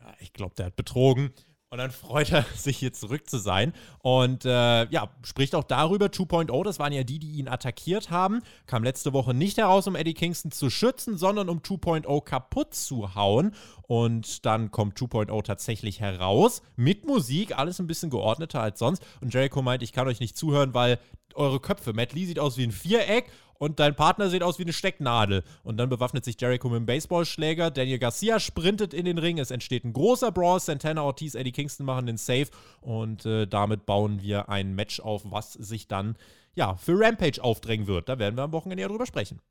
Ja, 0.02 0.14
ich 0.20 0.34
glaube, 0.34 0.56
der 0.56 0.66
hat 0.66 0.76
betrogen. 0.76 1.32
Und 1.72 1.78
dann 1.78 1.92
freut 1.92 2.32
er 2.32 2.46
sich 2.56 2.78
hier 2.78 2.94
zurück 2.94 3.30
zu 3.30 3.38
sein 3.38 3.74
und 4.00 4.44
äh, 4.44 4.90
ja, 4.90 5.10
spricht 5.22 5.54
auch 5.54 5.64
darüber, 5.64 6.08
2.0, 6.08 6.64
das 6.64 6.80
waren 6.80 6.92
ja 6.92 7.04
die, 7.04 7.20
die 7.20 7.34
ihn 7.34 7.48
attackiert 7.48 8.10
haben, 8.10 8.42
kam 8.66 8.84
letzte 8.84 9.14
Woche 9.14 9.36
nicht 9.36 9.58
heraus, 9.58 9.86
um 9.86 9.96
Eddie 9.96 10.16
Kingston 10.16 10.52
zu 10.52 10.72
schützen, 10.72 11.16
sondern 11.16 11.48
um 11.48 11.60
2.0 11.60 12.24
kaputt 12.24 12.74
zu 12.74 13.14
hauen. 13.14 13.54
Und 13.84 14.48
dann 14.48 14.72
kommt 14.72 14.98
2.0 14.98 15.44
tatsächlich 15.44 16.00
heraus 16.00 16.64
mit 16.76 17.06
Musik, 17.06 17.56
alles 17.58 17.80
ein 17.80 17.88
bisschen 17.88 18.10
geordneter 18.10 18.62
als 18.62 18.80
sonst. 18.80 19.04
Und 19.22 19.34
Jericho 19.34 19.62
meint, 19.62 19.84
ich 19.84 19.94
kann 19.94 20.08
euch 20.08 20.20
nicht 20.20 20.38
zuhören, 20.38 20.74
weil 20.74 21.00
eure 21.36 21.60
Köpfe, 21.60 21.94
Matt 21.94 22.14
Lee 22.14 22.26
sieht 22.26 22.40
aus 22.40 22.58
wie 22.58 22.64
ein 22.64 22.72
Viereck 22.72 23.32
und 23.60 23.80
dein 23.82 23.94
Partner 23.94 24.30
sieht 24.30 24.42
aus 24.42 24.58
wie 24.58 24.64
eine 24.64 24.74
Stecknadel. 24.74 25.44
Und 25.64 25.78
dann 25.78 25.90
bewaffnet 25.90 26.24
sich 26.24 26.40
Jericho 26.40 26.70
mit 26.70 26.78
einem 26.78 26.86
Baseballschläger. 26.86 27.70
Daniel 27.72 28.00
Garcia 28.00 28.40
sprintet 28.40 28.94
in 28.94 29.04
den 29.04 29.18
Ring. 29.18 29.38
Es 29.38 29.52
entsteht 29.52 29.84
ein 29.84 29.92
großer 29.92 30.32
Brawl. 30.32 30.62
Santana 30.62 31.04
Ortiz, 31.04 31.36
Eddie 31.36 31.52
Kingston 31.52 31.86
machen 31.86 32.06
den 32.06 32.16
Save. 32.18 32.48
Und 32.80 33.26
äh, 33.26 33.48
damit 33.48 33.86
bauen 33.86 34.22
wir 34.22 34.48
ein 34.48 34.76
Match 34.76 35.02
auf, 35.02 35.24
was 35.26 35.54
sich 35.54 35.90
dann 35.90 36.16
ja 36.56 36.78
für 36.78 36.98
Rampage 36.98 37.44
aufdrängen 37.44 37.86
wird. 37.86 38.08
Da 38.08 38.18
werden 38.18 38.38
wir 38.38 38.44
am 38.44 38.54
Wochenende 38.54 38.82
ja 38.82 38.88
drüber 38.88 39.06
sprechen. 39.06 39.42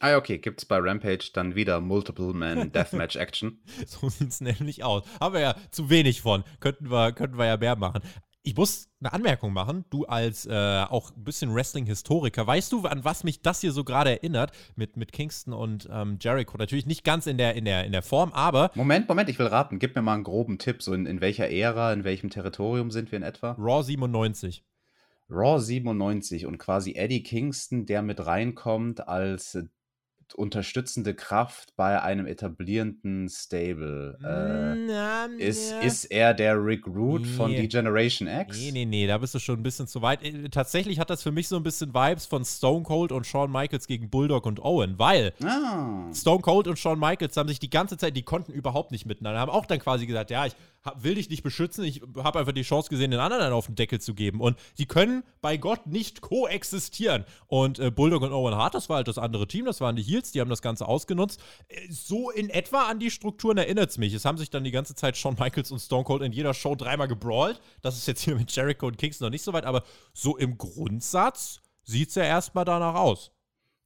Ah, 0.00 0.16
okay. 0.16 0.38
Gibt 0.38 0.60
es 0.60 0.64
bei 0.64 0.78
Rampage 0.78 1.30
dann 1.34 1.54
wieder 1.54 1.80
Multiple 1.80 2.32
Man 2.32 2.72
Deathmatch 2.72 3.16
Action? 3.16 3.60
so 3.86 4.08
sieht 4.08 4.30
es 4.30 4.40
nämlich 4.40 4.82
aus. 4.82 5.02
Haben 5.20 5.34
wir 5.34 5.40
ja 5.40 5.56
zu 5.72 5.90
wenig 5.90 6.22
von. 6.22 6.42
Könnten 6.60 6.90
wir, 6.90 7.12
könnten 7.12 7.36
wir 7.36 7.44
ja 7.44 7.58
mehr 7.58 7.76
machen. 7.76 8.00
Ich 8.48 8.56
muss 8.56 8.88
eine 9.00 9.12
Anmerkung 9.12 9.52
machen. 9.52 9.84
Du 9.90 10.06
als 10.06 10.46
äh, 10.46 10.54
auch 10.88 11.14
ein 11.14 11.22
bisschen 11.22 11.54
Wrestling-Historiker, 11.54 12.46
weißt 12.46 12.72
du, 12.72 12.86
an 12.86 13.04
was 13.04 13.22
mich 13.22 13.42
das 13.42 13.60
hier 13.60 13.72
so 13.72 13.84
gerade 13.84 14.08
erinnert 14.08 14.52
mit, 14.74 14.96
mit 14.96 15.12
Kingston 15.12 15.52
und 15.52 15.86
ähm, 15.92 16.16
Jericho? 16.18 16.56
Natürlich 16.56 16.86
nicht 16.86 17.04
ganz 17.04 17.26
in 17.26 17.36
der, 17.36 17.56
in, 17.56 17.66
der, 17.66 17.84
in 17.84 17.92
der 17.92 18.00
Form, 18.00 18.32
aber. 18.32 18.70
Moment, 18.74 19.06
Moment, 19.06 19.28
ich 19.28 19.38
will 19.38 19.48
raten. 19.48 19.78
Gib 19.78 19.94
mir 19.94 20.00
mal 20.00 20.14
einen 20.14 20.24
groben 20.24 20.56
Tipp. 20.56 20.82
So 20.82 20.94
in, 20.94 21.04
in 21.04 21.20
welcher 21.20 21.50
Ära, 21.50 21.92
in 21.92 22.04
welchem 22.04 22.30
Territorium 22.30 22.90
sind 22.90 23.12
wir 23.12 23.18
in 23.18 23.22
etwa? 23.22 23.54
Raw 23.58 23.82
97. 23.82 24.64
Raw 25.28 25.60
97 25.60 26.46
und 26.46 26.56
quasi 26.56 26.94
Eddie 26.94 27.22
Kingston, 27.22 27.84
der 27.84 28.00
mit 28.00 28.24
reinkommt 28.24 29.06
als 29.06 29.58
unterstützende 30.34 31.14
Kraft 31.14 31.74
bei 31.76 32.00
einem 32.02 32.26
etablierenden 32.26 33.28
Stable. 33.28 34.18
Äh, 34.20 34.86
na, 34.86 35.26
ist, 35.38 35.70
ja. 35.70 35.80
ist 35.80 36.04
er 36.06 36.34
der 36.34 36.62
Rick 36.64 36.86
Root 36.86 37.22
nee. 37.22 37.28
von 37.28 37.50
D-Generation 37.50 38.28
X? 38.28 38.58
Nee, 38.58 38.70
nee, 38.72 38.84
nee, 38.84 39.06
da 39.06 39.18
bist 39.18 39.34
du 39.34 39.38
schon 39.38 39.60
ein 39.60 39.62
bisschen 39.62 39.86
zu 39.86 40.02
weit. 40.02 40.22
Äh, 40.22 40.48
tatsächlich 40.48 40.98
hat 40.98 41.10
das 41.10 41.22
für 41.22 41.32
mich 41.32 41.48
so 41.48 41.56
ein 41.56 41.62
bisschen 41.62 41.94
Vibes 41.94 42.26
von 42.26 42.44
Stone 42.44 42.84
Cold 42.84 43.12
und 43.12 43.26
Shawn 43.26 43.50
Michaels 43.50 43.86
gegen 43.86 44.10
Bulldog 44.10 44.46
und 44.46 44.60
Owen, 44.60 44.98
weil 44.98 45.32
ah. 45.44 46.12
Stone 46.12 46.42
Cold 46.42 46.68
und 46.68 46.78
Shawn 46.78 46.98
Michaels 46.98 47.36
haben 47.36 47.48
sich 47.48 47.58
die 47.58 47.70
ganze 47.70 47.96
Zeit, 47.96 48.16
die 48.16 48.22
konnten 48.22 48.52
überhaupt 48.52 48.90
nicht 48.90 49.06
miteinander, 49.06 49.40
haben 49.40 49.50
auch 49.50 49.66
dann 49.66 49.78
quasi 49.78 50.06
gesagt, 50.06 50.30
ja, 50.30 50.46
ich 50.46 50.54
will 50.98 51.14
dich 51.14 51.30
nicht 51.30 51.42
beschützen, 51.42 51.84
ich 51.84 52.02
habe 52.16 52.38
einfach 52.38 52.52
die 52.52 52.62
Chance 52.62 52.88
gesehen, 52.88 53.10
den 53.10 53.20
anderen 53.20 53.52
auf 53.52 53.66
den 53.66 53.74
Deckel 53.74 54.00
zu 54.00 54.14
geben. 54.14 54.40
Und 54.40 54.58
die 54.78 54.86
können 54.86 55.24
bei 55.40 55.56
Gott 55.56 55.86
nicht 55.86 56.20
koexistieren. 56.20 57.24
Und 57.46 57.78
äh, 57.78 57.90
Bulldog 57.90 58.22
und 58.22 58.32
Owen 58.32 58.54
Hart, 58.54 58.74
das 58.74 58.88
war 58.88 58.96
halt 58.96 59.08
das 59.08 59.18
andere 59.18 59.46
Team, 59.46 59.64
das 59.64 59.80
waren 59.80 59.96
die 59.96 60.02
Heels, 60.02 60.32
die 60.32 60.40
haben 60.40 60.50
das 60.50 60.62
Ganze 60.62 60.86
ausgenutzt. 60.86 61.40
Äh, 61.68 61.90
so 61.90 62.30
in 62.30 62.50
etwa 62.50 62.86
an 62.88 62.98
die 62.98 63.10
Strukturen 63.10 63.58
erinnert 63.58 63.90
es 63.90 63.98
mich. 63.98 64.14
Es 64.14 64.24
haben 64.24 64.38
sich 64.38 64.50
dann 64.50 64.64
die 64.64 64.70
ganze 64.70 64.94
Zeit 64.94 65.16
Shawn 65.16 65.36
Michaels 65.38 65.70
und 65.70 65.78
Stone 65.78 66.04
Cold 66.04 66.22
in 66.22 66.32
jeder 66.32 66.54
Show 66.54 66.74
dreimal 66.74 67.08
gebrawlt. 67.08 67.60
Das 67.82 67.96
ist 67.96 68.06
jetzt 68.06 68.22
hier 68.22 68.36
mit 68.36 68.54
Jericho 68.54 68.86
und 68.86 68.98
Kingston 68.98 69.26
noch 69.26 69.32
nicht 69.32 69.42
so 69.42 69.52
weit, 69.52 69.64
aber 69.64 69.82
so 70.12 70.36
im 70.36 70.58
Grundsatz 70.58 71.60
sieht 71.82 72.10
es 72.10 72.14
ja 72.14 72.24
erstmal 72.24 72.64
danach 72.64 72.94
aus. 72.94 73.32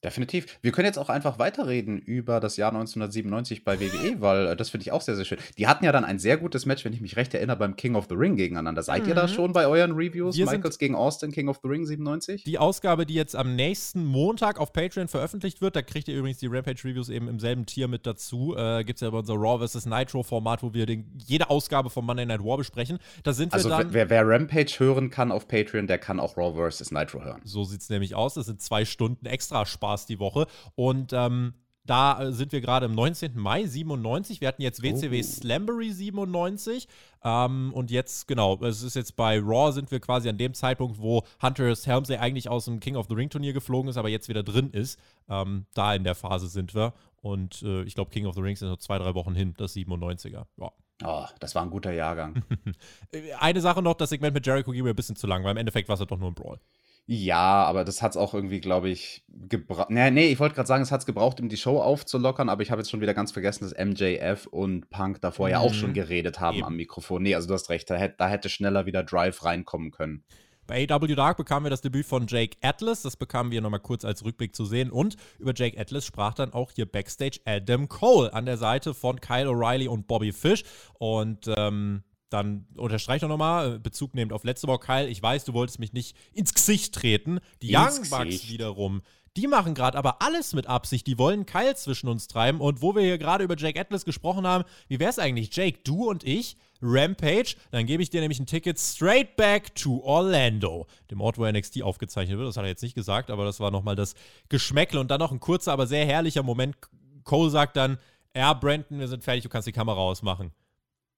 Definitiv. 0.05 0.59
Wir 0.63 0.73
können 0.73 0.87
jetzt 0.87 0.99
auch 0.99 1.09
einfach 1.09 1.39
weiterreden 1.39 1.99
über 1.99 2.41
das 2.41 2.57
Jahr 2.57 2.71
1997 2.71 3.65
bei 3.65 3.79
WWE, 3.79 4.21
weil 4.21 4.47
äh, 4.49 4.57
das 4.57 4.71
finde 4.71 4.83
ich 4.83 4.91
auch 4.91 5.01
sehr, 5.01 5.15
sehr 5.15 5.25
schön. 5.25 5.39
Die 5.59 5.69
hatten 5.69 5.85
ja 5.85 5.93
dann 5.93 6.05
ein 6.05 6.19
sehr 6.19 6.39
gutes 6.39 6.67
Match, 6.67 6.85
wenn 6.85 6.93
ich 6.93 7.01
mich 7.01 7.17
recht 7.17 7.33
erinnere, 7.35 7.57
beim 7.57 7.77
King 7.77 7.95
of 7.95 8.07
the 8.09 8.17
Ring 8.17 8.35
gegeneinander. 8.35 8.83
Seid 8.83 9.05
mhm. 9.05 9.11
ihr 9.11 9.15
da 9.15 9.29
mhm. 9.29 9.29
schon 9.29 9.53
bei 9.53 9.69
euren 9.69 9.93
Reviews? 9.93 10.37
Wir 10.37 10.47
Michaels 10.47 10.79
gegen 10.79 10.97
Austin, 10.97 11.31
King 11.31 11.49
of 11.49 11.61
the 11.63 11.69
Ring 11.69 11.87
97? 11.87 12.43
Die 12.43 12.59
Ausgabe, 12.59 13.07
die 13.07 13.15
jetzt 13.15 13.37
am 13.37 13.55
nächsten 13.55 14.05
Montag 14.05 14.59
auf 14.59 14.73
Patreon 14.73 15.07
veröffentlicht 15.07 15.61
wird, 15.61 15.77
da 15.77 15.83
kriegt 15.83 16.09
ihr 16.09 16.17
übrigens 16.17 16.39
die 16.39 16.49
Rampage-Reviews 16.49 17.09
eben 17.09 17.29
im 17.29 17.39
selben 17.39 17.65
Tier 17.65 17.87
mit 17.87 18.05
dazu. 18.05 18.57
Äh, 18.57 18.83
Gibt 18.83 18.97
es 18.97 19.03
ja 19.03 19.11
bei 19.11 19.19
unser 19.19 19.35
Raw 19.35 19.65
vs. 19.65 19.87
Nitro-Format, 19.87 20.65
wo 20.65 20.75
wir 20.75 20.87
den, 20.87 21.13
jede 21.25 21.49
Ausgabe 21.49 21.91
von 21.91 22.05
Monday 22.05 22.27
Night 22.27 22.43
War 22.43 22.57
besprechen. 22.57 22.99
Da 23.23 23.33
sind 23.33 23.53
also 23.53 23.69
wir 23.69 23.79
dann. 23.79 23.93
Wer, 23.95 24.11
wer 24.11 24.27
Rampage 24.27 24.75
hören 24.79 25.11
kann 25.11 25.31
auf 25.31 25.47
Patreon, 25.47 25.87
der 25.87 25.99
kann 25.99 26.19
auch 26.19 26.37
Raw 26.37 26.69
vs. 26.69 26.91
Nitro 26.91 27.23
hören. 27.23 27.41
So 27.45 27.63
sieht 27.63 27.83
es 27.83 27.89
nämlich 27.89 28.17
aus. 28.17 28.35
Das 28.35 28.47
sind 28.47 28.61
zwei 28.61 28.85
Stunden 28.85 29.27
extra 29.27 29.65
Spaß 29.65 29.92
die 30.07 30.19
Woche. 30.19 30.47
Und 30.75 31.13
ähm, 31.13 31.55
da 31.85 32.23
äh, 32.23 32.33
sind 32.33 32.53
wir 32.53 32.61
gerade 32.61 32.87
im 32.87 32.93
19. 32.93 33.37
Mai 33.37 33.65
97. 33.67 34.41
Wir 34.41 34.49
hatten 34.49 34.63
jetzt 34.63 34.83
WCW 34.83 35.19
oh. 35.19 35.23
Slambury 35.23 35.91
97. 35.91 36.87
Ähm, 37.25 37.73
und 37.75 37.91
jetzt, 37.91 38.29
genau, 38.29 38.63
es 38.63 38.83
ist 38.83 38.95
jetzt 38.95 39.17
bei 39.17 39.39
Raw 39.41 39.73
sind 39.73 39.91
wir 39.91 40.01
quasi 40.01 40.29
an 40.29 40.39
dem 40.39 40.55
Zeitpunkt, 40.55 41.01
wo 41.01 41.23
Hunter 41.43 41.75
Helmsley 41.75 42.19
eigentlich 42.19 42.49
aus 42.49 42.67
dem 42.67 42.81
King 42.81 42.97
of 42.97 43.07
the 43.09 43.15
Ring 43.15 43.31
Turnier 43.31 43.53
geflogen 43.53 43.91
ist, 43.91 43.97
aber 43.97 44.09
jetzt 44.09 44.29
wieder 44.29 44.43
drin 44.43 44.71
ist. 44.71 44.99
Ähm, 45.29 45.67
da 45.75 45.95
in 45.95 46.05
der 46.05 46.15
Phase 46.15 46.49
sind 46.49 46.75
wir. 46.75 46.95
Und 47.21 47.63
äh, 47.63 47.83
ich 47.83 47.95
glaube, 47.95 48.11
King 48.11 48.27
of 48.27 48.35
the 48.35 48.41
Rings 48.41 48.63
ist 48.63 48.69
noch 48.69 48.79
zwei, 48.79 48.99
drei 48.99 49.15
Wochen 49.15 49.35
hin, 49.35 49.55
das 49.57 49.75
97er. 49.75 50.45
Ja. 50.57 50.73
Oh, 51.05 51.27
das 51.41 51.55
war 51.55 51.63
ein 51.63 51.71
guter 51.71 51.93
Jahrgang. 51.93 52.45
Eine 53.41 53.61
Sache 53.61 53.83
noch, 53.83 53.95
das 53.95 54.11
Segment 54.11 54.35
mit 54.35 54.47
Jericho 54.47 54.71
ging 54.71 54.85
mir 54.85 54.91
ein 54.91 54.97
bisschen 54.97 55.17
zu 55.17 55.27
lang, 55.27 55.43
weil 55.43 55.53
im 55.53 55.57
Endeffekt 55.57 55.89
war 55.89 56.01
es 56.01 56.07
doch 56.07 56.19
nur 56.19 56.31
ein 56.31 56.35
Brawl. 56.35 56.61
Ja, 57.07 57.65
aber 57.65 57.85
das 57.85 58.01
hat 58.01 58.13
es 58.13 58.17
auch 58.17 58.33
irgendwie, 58.33 58.61
glaube 58.61 58.89
ich, 58.89 59.25
gebraucht. 59.29 59.91
Nee, 59.91 60.11
nee, 60.13 60.29
ich 60.29 60.39
wollte 60.39 60.55
gerade 60.55 60.69
sagen, 60.69 60.83
es 60.83 60.93
hat 60.93 61.01
es 61.01 61.07
gebraucht, 61.07 61.41
um 61.41 61.49
die 61.49 61.57
Show 61.57 61.81
aufzulockern, 61.81 62.49
aber 62.49 62.63
ich 62.63 62.71
habe 62.71 62.81
jetzt 62.81 62.91
schon 62.91 63.01
wieder 63.01 63.13
ganz 63.13 63.33
vergessen, 63.33 63.65
dass 63.65 63.75
MJF 63.77 64.47
und 64.47 64.89
Punk 64.89 65.21
davor 65.21 65.47
mhm. 65.47 65.53
ja 65.53 65.59
auch 65.59 65.75
schon 65.75 65.91
mhm. 65.91 65.95
geredet 65.95 66.39
haben 66.39 66.59
Eben. 66.59 66.67
am 66.67 66.77
Mikrofon. 66.77 67.23
Nee, 67.23 67.35
also 67.35 67.49
du 67.49 67.55
hast 67.55 67.71
recht, 67.71 67.91
da 67.91 67.97
hätte, 67.97 68.15
da 68.19 68.29
hätte 68.29 68.49
schneller 68.49 68.87
wieder 68.87 69.03
Drive 69.03 69.45
reinkommen 69.45 69.91
können. 69.91 70.25
Bei 70.69 70.87
AW 70.89 71.15
Dark 71.15 71.37
bekamen 71.37 71.67
wir 71.67 71.71
das 71.71 71.81
Debüt 71.81 72.07
von 72.07 72.27
Jake 72.29 72.57
Atlas. 72.63 73.03
Das 73.03 73.17
bekamen 73.17 73.51
wir 73.51 73.61
nochmal 73.61 73.81
kurz 73.81 74.05
als 74.05 74.25
Rückblick 74.25 74.55
zu 74.55 74.65
sehen. 74.65 74.91
Und 74.91 75.17
über 75.39 75.53
Jake 75.55 75.79
Atlas 75.79 76.07
sprach 76.07 76.35
dann 76.35 76.53
auch 76.53 76.71
hier 76.71 76.87
Backstage 76.87 77.41
Adam 77.45 77.89
Cole 77.89 78.33
an 78.33 78.47
der 78.47 78.57
Seite 78.57 78.95
von 78.95 79.21
Kyle 79.21 79.49
O'Reilly 79.49 79.89
und 79.89 80.07
Bobby 80.07 80.33
Fish. 80.33 80.63
Und 80.95 81.51
ähm, 81.57 82.05
dann 82.33 82.67
unterstreicht 82.77 83.23
er 83.23 83.29
nochmal, 83.29 83.75
äh, 83.75 83.79
Bezug 83.79 84.15
nehmend 84.15 84.33
auf 84.33 84.45
letzte 84.45 84.67
Woche, 84.67 84.81
Kyle, 84.81 85.09
ich 85.09 85.23
weiß, 85.23 85.45
du 85.45 85.53
wolltest 85.53 85.79
mich 85.79 85.93
nicht 85.93 86.17
ins 86.33 86.55
Gesicht 86.55 86.95
treten. 86.95 87.41
Die 87.61 87.73
ins 87.73 87.99
Young 87.99 88.11
Bucks 88.11 88.25
Gesicht. 88.25 88.51
wiederum, 88.51 89.03
die 89.37 89.47
machen 89.47 89.75
gerade 89.75 89.97
aber 89.97 90.21
alles 90.21 90.53
mit 90.53 90.67
Absicht. 90.67 91.07
Die 91.07 91.19
wollen 91.19 91.47
Kyle 91.47 91.75
zwischen 91.75 92.09
uns 92.09 92.29
treiben. 92.29 92.61
Und 92.61 92.83
wo 92.83 92.95
wir 92.95 93.03
hier 93.03 93.19
gerade 93.19 93.45
über 93.45 93.57
Jake 93.57 93.81
Atlas 93.81 94.05
gesprochen 94.05 94.47
haben, 94.47 94.65
wie 94.89 95.01
wäre 95.01 95.11
es 95.11 95.19
eigentlich, 95.19 95.55
Jake, 95.55 95.81
du 95.85 96.11
und 96.11 96.23
ich, 96.25 96.57
Rampage, 96.83 97.55
dann 97.71 97.87
gebe 97.87 98.03
ich 98.03 98.11
dir 98.11 98.21
nämlich 98.21 98.41
ein 98.41 98.47
Ticket 98.47 98.79
straight 98.79 99.37
back 99.37 99.75
to 99.75 100.03
Orlando, 100.03 100.87
dem 101.11 101.21
Ort, 101.21 101.39
wo 101.39 101.47
NXT 101.47 101.83
aufgezeichnet 101.83 102.37
wird. 102.39 102.49
Das 102.49 102.57
hat 102.57 102.65
er 102.65 102.69
jetzt 102.69 102.83
nicht 102.83 102.95
gesagt, 102.95 103.31
aber 103.31 103.45
das 103.45 103.61
war 103.61 103.71
nochmal 103.71 103.97
das 103.97 104.15
Geschmäckle. 104.49 105.01
Und 105.01 105.11
dann 105.11 105.21
noch 105.21 105.33
ein 105.33 105.41
kurzer, 105.41 105.73
aber 105.73 105.87
sehr 105.87 106.05
herrlicher 106.05 106.43
Moment. 106.43 106.77
Cole 107.25 107.51
sagt 107.51 107.77
dann, 107.77 107.99
ja, 108.37 108.53
Brandon, 108.53 108.99
wir 108.99 109.09
sind 109.09 109.25
fertig, 109.25 109.45
du 109.45 109.49
kannst 109.49 109.69
die 109.69 109.73
Kamera 109.73 109.99
ausmachen. 109.99 110.53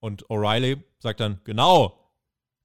Und 0.05 0.27
O'Reilly 0.27 0.83
sagt 0.99 1.21
dann, 1.21 1.41
genau, 1.45 1.99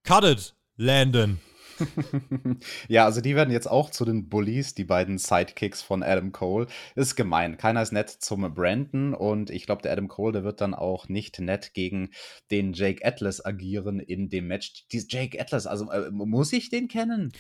cut 0.04 0.26
it, 0.26 0.54
Landon. 0.76 1.40
ja, 2.90 3.06
also 3.06 3.22
die 3.22 3.34
werden 3.34 3.54
jetzt 3.54 3.68
auch 3.68 3.92
zu 3.92 4.04
den 4.04 4.28
Bullies, 4.28 4.76
die 4.76 4.84
beiden 4.84 5.18
Sidekicks 5.18 5.82
von 5.82 6.04
Adam 6.04 6.34
Cole. 6.34 6.68
Ist 6.96 7.16
gemein. 7.16 7.56
Keiner 7.56 7.82
ist 7.82 7.94
nett 7.94 8.10
zum 8.10 8.42
Brandon 8.54 9.14
und 9.14 9.52
ich 9.52 9.66
glaube, 9.66 9.84
der 9.84 9.94
Adam 9.94 10.10
Cole, 10.10 10.34
der 10.34 10.44
wird 10.44 10.60
dann 10.60 10.74
auch 10.74 11.08
nicht 11.08 11.40
nett 11.40 11.74
gegen 11.74 12.10
den 12.52 12.74
Jake 12.74 13.06
Atlas 13.06 13.46
agieren 13.46 14.02
in 14.02 14.28
dem 14.28 14.48
Match. 14.48 14.86
Dies 14.92 15.08
Jake 15.10 15.40
Atlas, 15.40 15.66
also 15.66 15.90
äh, 15.92 16.12
muss 16.12 16.52
ich 16.52 16.70
den 16.70 16.90
kennen? 16.90 17.32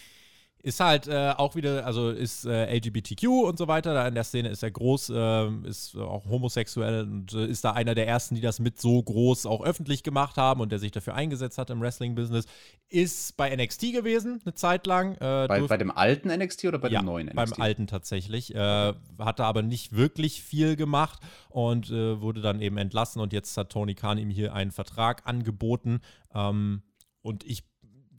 Ist 0.62 0.82
halt 0.82 1.08
äh, 1.08 1.34
auch 1.38 1.56
wieder, 1.56 1.86
also 1.86 2.10
ist 2.10 2.45
äh, 2.45 2.76
LGBTQ 2.76 3.28
und 3.45 3.58
so 3.58 3.69
weiter. 3.69 3.93
Da 3.93 4.06
in 4.08 4.13
der 4.13 4.26
Szene 4.26 4.50
ist 4.50 4.62
er 4.62 4.72
groß, 4.72 5.10
äh, 5.10 5.48
ist 5.63 5.95
auch 5.95 6.26
homosexuell 6.26 7.04
und 7.04 7.34
äh, 7.34 7.45
ist 7.45 7.63
da 7.63 7.72
einer 7.72 7.95
der 7.95 8.08
ersten, 8.08 8.36
die 8.36 8.41
das 8.41 8.60
mit 8.60 8.78
so 8.78 9.02
groß 9.02 9.45
auch 9.45 9.63
öffentlich 9.63 10.04
gemacht 10.04 10.36
haben 10.36 10.60
und 10.60 10.74
der 10.74 10.80
sich 10.80 10.91
dafür 10.91 11.15
eingesetzt 11.15 11.58
hat 11.58 11.69
im 11.69 11.80
Wrestling-Business. 11.80 12.45
Ist 12.89 13.38
bei 13.38 13.56
NXT 13.56 13.93
gewesen, 13.93 14.41
eine 14.43 14.54
Zeit 14.54 14.86
lang. 14.86 15.13
Äh, 15.15 15.48
bei, 15.48 15.62
bei, 15.62 15.78
dem 15.78 15.91
alten 15.91 16.28
NXT 16.28 16.65
oder 16.65 16.80
bei 16.80 16.89
ja, 16.89 17.00
dem 17.00 17.06
neuen 17.06 17.28
NXT? 17.28 17.36
Beim 17.38 17.54
alten 17.62 17.88
tatsächlich. 17.88 18.54
Äh, 18.54 18.93
hatte 19.17 19.45
aber 19.45 19.62
nicht 19.62 19.95
wirklich 19.95 20.41
viel 20.43 20.76
gemacht 20.76 21.19
und 21.50 21.89
wurde 21.89 22.41
dann 22.41 22.62
eben 22.62 22.78
entlassen 22.78 23.22
und 23.22 23.32
jetzt 23.34 23.56
hat 23.58 23.69
Tony 23.69 23.95
Khan 23.95 24.17
ihm 24.17 24.30
hier 24.30 24.54
einen 24.54 24.72
Vertrag 24.72 25.26
angeboten. 25.26 26.02
Ähm, 26.34 26.84
und 27.22 27.43
ich 27.45 27.68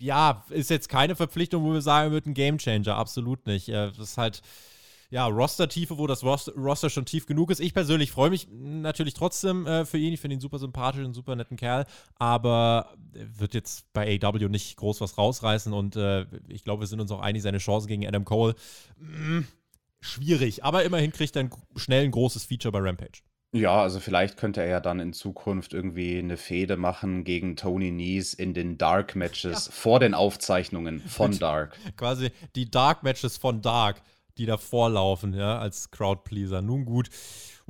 ja, 0.00 0.44
ist 0.50 0.70
jetzt 0.70 0.88
keine 0.88 1.14
Verpflichtung, 1.14 1.64
wo 1.64 1.72
wir 1.72 1.82
sagen, 1.82 2.12
wird 2.12 2.26
ein 2.26 2.34
Gamechanger. 2.34 2.96
Absolut 2.96 3.46
nicht. 3.46 3.68
Das 3.68 3.98
ist 3.98 4.18
halt, 4.18 4.42
ja, 5.10 5.26
Roster-Tiefe, 5.26 5.98
wo 5.98 6.06
das 6.06 6.24
Roster 6.24 6.88
schon 6.88 7.04
tief 7.04 7.26
genug 7.26 7.50
ist. 7.50 7.60
Ich 7.60 7.74
persönlich 7.74 8.12
freue 8.12 8.30
mich 8.30 8.48
natürlich 8.50 9.14
trotzdem 9.14 9.66
äh, 9.66 9.84
für 9.84 9.98
ihn. 9.98 10.12
Ich 10.12 10.20
finde 10.20 10.34
ihn 10.34 10.40
super 10.40 10.58
sympathisch, 10.58 11.04
einen 11.04 11.14
super 11.14 11.36
netten 11.36 11.56
Kerl. 11.56 11.84
Aber 12.18 12.94
wird 13.12 13.54
jetzt 13.54 13.92
bei 13.92 14.20
AW 14.22 14.48
nicht 14.48 14.76
groß 14.76 15.00
was 15.00 15.18
rausreißen. 15.18 15.72
Und 15.72 15.96
äh, 15.96 16.26
ich 16.48 16.64
glaube, 16.64 16.82
wir 16.82 16.86
sind 16.86 17.00
uns 17.00 17.10
auch 17.10 17.20
einig, 17.20 17.42
seine 17.42 17.58
Chancen 17.58 17.88
gegen 17.88 18.06
Adam 18.06 18.24
Cole, 18.24 18.54
mm, 18.98 19.40
schwierig. 20.00 20.64
Aber 20.64 20.84
immerhin 20.84 21.12
kriegt 21.12 21.36
er 21.36 21.50
schnell 21.76 22.04
ein 22.04 22.12
großes 22.12 22.44
Feature 22.44 22.72
bei 22.72 22.78
Rampage. 22.78 23.22
Ja, 23.52 23.82
also 23.82 23.98
vielleicht 23.98 24.36
könnte 24.36 24.60
er 24.60 24.68
ja 24.68 24.80
dann 24.80 25.00
in 25.00 25.12
Zukunft 25.12 25.74
irgendwie 25.74 26.18
eine 26.18 26.36
Fehde 26.36 26.76
machen 26.76 27.24
gegen 27.24 27.56
Tony 27.56 27.90
Nese 27.90 28.40
in 28.40 28.54
den 28.54 28.78
Dark 28.78 29.14
Matches 29.16 29.66
ja. 29.66 29.72
vor 29.72 29.98
den 29.98 30.14
Aufzeichnungen 30.14 31.00
von 31.00 31.36
Dark. 31.38 31.76
Quasi 31.96 32.30
die 32.54 32.70
Dark 32.70 33.02
Matches 33.02 33.38
von 33.38 33.60
Dark, 33.60 34.02
die 34.38 34.46
da 34.46 34.56
vorlaufen, 34.56 35.34
ja, 35.34 35.58
als 35.58 35.90
Crowdpleaser. 35.90 36.62
Nun 36.62 36.84
gut. 36.84 37.10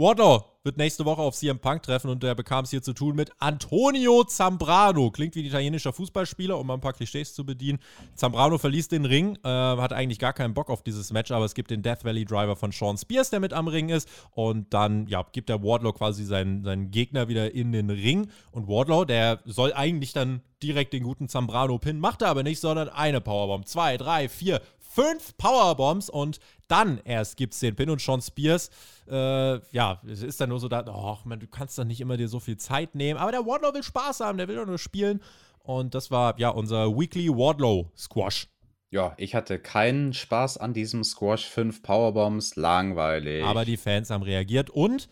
Wardlow 0.00 0.46
wird 0.64 0.78
nächste 0.78 1.04
Woche 1.04 1.20
auf 1.20 1.36
CM 1.36 1.58
Punk 1.58 1.82
treffen 1.82 2.08
und 2.08 2.22
der 2.22 2.34
bekam 2.34 2.64
es 2.64 2.70
hier 2.70 2.80
zu 2.80 2.94
tun 2.94 3.14
mit 3.16 3.32
Antonio 3.38 4.24
Zambrano. 4.24 5.10
Klingt 5.10 5.34
wie 5.34 5.40
ein 5.40 5.46
italienischer 5.46 5.92
Fußballspieler, 5.92 6.58
um 6.58 6.66
mal 6.66 6.74
ein 6.74 6.80
paar 6.80 6.94
Klischees 6.94 7.34
zu 7.34 7.44
bedienen. 7.44 7.80
Zambrano 8.14 8.56
verließ 8.56 8.88
den 8.88 9.04
Ring, 9.04 9.36
äh, 9.44 9.48
hat 9.48 9.92
eigentlich 9.92 10.18
gar 10.18 10.32
keinen 10.32 10.54
Bock 10.54 10.70
auf 10.70 10.82
dieses 10.82 11.12
Match, 11.12 11.30
aber 11.30 11.44
es 11.44 11.52
gibt 11.52 11.70
den 11.70 11.82
Death 11.82 12.02
Valley 12.02 12.24
Driver 12.24 12.56
von 12.56 12.72
Sean 12.72 12.96
Spears, 12.96 13.28
der 13.28 13.40
mit 13.40 13.52
am 13.52 13.68
Ring 13.68 13.90
ist. 13.90 14.08
Und 14.30 14.72
dann 14.72 15.06
ja, 15.06 15.22
gibt 15.32 15.50
der 15.50 15.62
Wardlow 15.62 15.92
quasi 15.92 16.24
seinen, 16.24 16.64
seinen 16.64 16.90
Gegner 16.90 17.28
wieder 17.28 17.54
in 17.54 17.72
den 17.72 17.90
Ring. 17.90 18.30
Und 18.52 18.68
Wardlow, 18.68 19.04
der 19.04 19.40
soll 19.44 19.74
eigentlich 19.74 20.14
dann 20.14 20.40
direkt 20.62 20.94
den 20.94 21.02
guten 21.02 21.28
Zambrano 21.28 21.78
pinnen, 21.78 22.00
macht 22.00 22.22
er 22.22 22.28
aber 22.28 22.42
nicht, 22.42 22.60
sondern 22.60 22.88
eine 22.88 23.20
Powerbomb. 23.20 23.66
Zwei, 23.66 23.96
drei, 23.98 24.30
vier, 24.30 24.60
fünf 25.00 25.36
Powerbombs 25.36 26.10
und 26.10 26.38
dann 26.68 27.00
erst 27.04 27.36
gibt 27.36 27.54
es 27.54 27.60
den 27.60 27.74
Pin 27.74 27.90
und 27.90 28.00
Sean 28.00 28.20
Spears. 28.20 28.70
Äh, 29.08 29.60
ja, 29.72 30.00
es 30.06 30.22
ist 30.22 30.40
dann 30.40 30.50
nur 30.50 30.60
so, 30.60 30.68
da, 30.68 30.84
oh, 30.86 31.18
man, 31.24 31.40
du 31.40 31.46
kannst 31.46 31.78
doch 31.78 31.84
nicht 31.84 32.00
immer 32.00 32.16
dir 32.16 32.28
so 32.28 32.40
viel 32.40 32.56
Zeit 32.56 32.94
nehmen. 32.94 33.18
Aber 33.18 33.32
der 33.32 33.46
Wardlow 33.46 33.74
will 33.74 33.82
Spaß 33.82 34.20
haben, 34.20 34.38
der 34.38 34.48
will 34.48 34.56
doch 34.56 34.66
nur 34.66 34.78
spielen. 34.78 35.20
Und 35.60 35.94
das 35.94 36.10
war 36.10 36.38
ja 36.38 36.50
unser 36.50 36.96
Weekly 36.96 37.28
Wardlow 37.28 37.90
Squash. 37.96 38.48
Ja, 38.90 39.14
ich 39.18 39.34
hatte 39.34 39.58
keinen 39.58 40.12
Spaß 40.12 40.58
an 40.58 40.74
diesem 40.74 41.04
Squash. 41.04 41.46
Fünf 41.46 41.82
Powerbombs, 41.82 42.56
langweilig. 42.56 43.44
Aber 43.44 43.64
die 43.64 43.76
Fans 43.76 44.10
haben 44.10 44.22
reagiert. 44.22 44.70
Und 44.70 45.08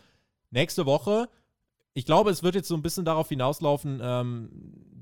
nächste 0.51 0.85
Woche 0.85 1.29
ich 1.99 2.05
glaube, 2.05 2.29
es 2.29 2.43
wird 2.43 2.55
jetzt 2.55 2.69
so 2.69 2.75
ein 2.75 2.81
bisschen 2.81 3.03
darauf 3.03 3.27
hinauslaufen, 3.27 3.99
ähm, 4.01 4.49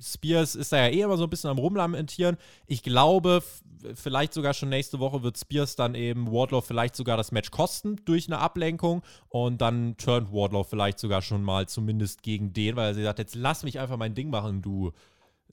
Spears 0.02 0.56
ist 0.56 0.72
da 0.72 0.78
ja 0.78 0.88
eh 0.88 1.02
immer 1.02 1.16
so 1.16 1.26
ein 1.26 1.30
bisschen 1.30 1.52
am 1.52 1.60
Rumlamentieren. 1.60 2.38
Ich 2.66 2.82
glaube, 2.82 3.44
vielleicht 3.94 4.34
sogar 4.34 4.56
schon 4.56 4.70
nächste 4.70 4.98
Woche 5.00 5.22
wird 5.22 5.38
Spears 5.38 5.76
dann 5.76 5.94
eben 5.94 6.32
Wardlow 6.32 6.62
vielleicht 6.62 6.96
sogar 6.96 7.16
das 7.16 7.32
Match 7.32 7.52
kosten 7.52 7.98
durch 8.06 8.26
eine 8.28 8.40
Ablenkung 8.40 9.04
und 9.30 9.62
dann 9.62 9.96
turnt 9.98 10.32
Wardlow 10.32 10.64
vielleicht 10.64 10.98
sogar 10.98 11.22
schon 11.22 11.44
mal 11.44 11.68
zumindest 11.68 12.24
gegen 12.24 12.52
den, 12.54 12.76
weil 12.76 12.98
er 12.98 13.04
sagt, 13.04 13.20
jetzt 13.20 13.36
lass 13.36 13.62
mich 13.62 13.80
einfach 13.80 13.98
mein 13.98 14.16
Ding 14.16 14.32
machen, 14.32 14.64
du 14.64 14.92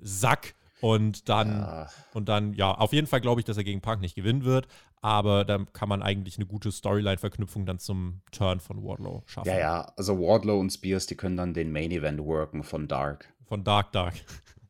Sack. 0.01 0.55
Und 0.81 1.29
dann, 1.29 1.61
ja. 1.61 1.89
und 2.15 2.29
dann, 2.29 2.53
ja, 2.55 2.73
auf 2.73 2.93
jeden 2.93 3.07
Fall 3.07 3.21
glaube 3.21 3.41
ich, 3.41 3.45
dass 3.45 3.57
er 3.57 3.65
gegen 3.65 3.81
Punk 3.81 4.01
nicht 4.01 4.15
gewinnen 4.15 4.45
wird. 4.45 4.67
Aber 5.05 5.45
da 5.45 5.59
kann 5.75 5.91
man 5.91 6.03
eigentlich 6.03 6.39
eine 6.39 6.47
gute 6.47 6.73
Storyline-Verknüpfung 6.73 7.67
dann 7.67 7.79
zum 7.79 8.23
Turn 8.33 8.59
von 8.59 8.83
Wardlow 8.83 9.23
schaffen. 9.27 9.51
Ja, 9.51 9.59
ja, 9.59 9.93
also 9.99 10.19
Wardlow 10.19 10.59
und 10.59 10.71
Spears, 10.71 11.05
die 11.05 11.15
können 11.15 11.37
dann 11.37 11.53
den 11.53 11.73
Main 11.73 11.91
Event 11.91 12.25
worken 12.25 12.63
von 12.63 12.89
Dark. 12.89 13.31
Von 13.47 13.65
Dark 13.65 13.93
Dark. 13.93 14.15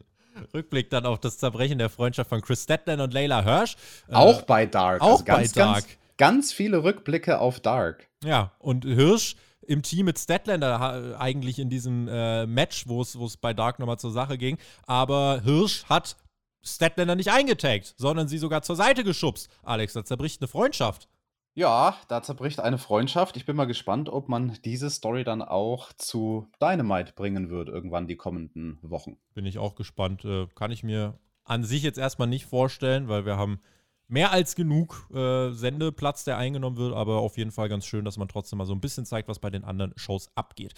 Rückblick 0.53 0.91
dann 0.91 1.07
auf 1.07 1.21
das 1.21 1.39
Zerbrechen 1.39 1.79
der 1.79 1.89
Freundschaft 1.89 2.29
von 2.29 2.41
Chris 2.41 2.65
Statland 2.65 3.01
und 3.01 3.15
Layla 3.15 3.45
Hirsch. 3.45 3.77
Äh, 4.09 4.15
auch 4.15 4.41
äh, 4.41 4.45
bei 4.45 4.67
Dark. 4.67 5.03
Auch 5.03 5.21
also 5.21 5.25
ganz, 5.25 5.53
bei 5.53 5.61
Dark. 5.61 5.75
Ganz, 5.75 5.99
ganz 6.17 6.53
viele 6.53 6.83
Rückblicke 6.83 7.39
auf 7.39 7.61
Dark. 7.61 8.09
Ja, 8.25 8.51
und 8.59 8.85
Hirsch 8.85 9.37
im 9.63 9.83
Team 9.83 10.07
mit 10.07 10.19
Statlander 10.19 11.17
eigentlich 11.21 11.61
in 11.61 11.71
diesem 11.71 12.09
äh, 12.09 12.45
Match, 12.47 12.89
wo 12.89 13.03
es 13.03 13.37
bei 13.37 13.55
Dark 13.55 13.79
nochmal 13.79 14.01
zur 14.01 14.11
Sache 14.11 14.37
ging. 14.37 14.59
Aber 14.85 15.43
Hirsch 15.45 15.85
hat 15.85 16.17
Statlander 16.65 17.15
nicht 17.15 17.31
eingetaggt, 17.31 17.95
sondern 17.97 18.29
sie 18.29 18.39
sogar 18.39 18.63
zur 18.63 18.77
Seite 18.77 19.05
geschubst. 19.05 19.49
Alex, 19.63 19.93
da 19.93 20.05
zerbricht 20.05 20.41
eine 20.41 20.49
Freundschaft. 20.49 21.09
Ja, 21.57 21.97
da 22.09 22.21
zerbricht 22.21 22.59
eine 22.59 22.79
Freundschaft. 22.79 23.37
Ich 23.37 23.47
bin 23.47 23.55
mal 23.55 23.67
gespannt, 23.67 24.09
ob 24.09 24.29
man 24.29 24.59
diese 24.65 24.91
Story 24.91 25.23
dann 25.23 25.41
auch 25.41 25.93
zu 25.93 26.49
Dynamite 26.61 27.13
bringen 27.15 27.49
wird, 27.49 27.69
irgendwann 27.69 28.09
die 28.09 28.17
kommenden 28.17 28.79
Wochen. 28.83 29.19
Bin 29.35 29.47
ich 29.47 29.59
auch 29.59 29.77
gespannt. 29.77 30.25
Äh, 30.25 30.49
kann 30.57 30.73
ich 30.73 30.83
mir 30.83 31.17
an 31.45 31.63
sich 31.63 31.85
jetzt 31.85 31.99
erstmal 31.99 32.27
nicht 32.27 32.47
vorstellen, 32.47 33.09
weil 33.09 33.25
wir 33.25 33.37
haben 33.37 33.61
mehr 34.09 34.33
als 34.33 34.57
genug 34.57 35.09
äh, 35.15 35.51
Sendeplatz, 35.51 36.25
der 36.25 36.39
eingenommen 36.39 36.77
wird, 36.77 36.95
aber 36.95 37.19
auf 37.19 37.39
jeden 37.39 37.53
Fall 37.53 37.69
ganz 37.69 37.87
schön, 37.87 38.05
dass 38.05 38.17
man 38.17 38.29
trotzdem 38.29 38.59
mal 38.59 38.67
so 38.67 38.75
ein 38.75 38.81
bisschen 38.81 39.07
zeigt, 39.07 39.29
was 39.29 39.39
bei 39.39 39.51
den 39.51 39.65
anderen 39.65 39.93
Shows 39.97 40.31
abgeht. 40.35 40.75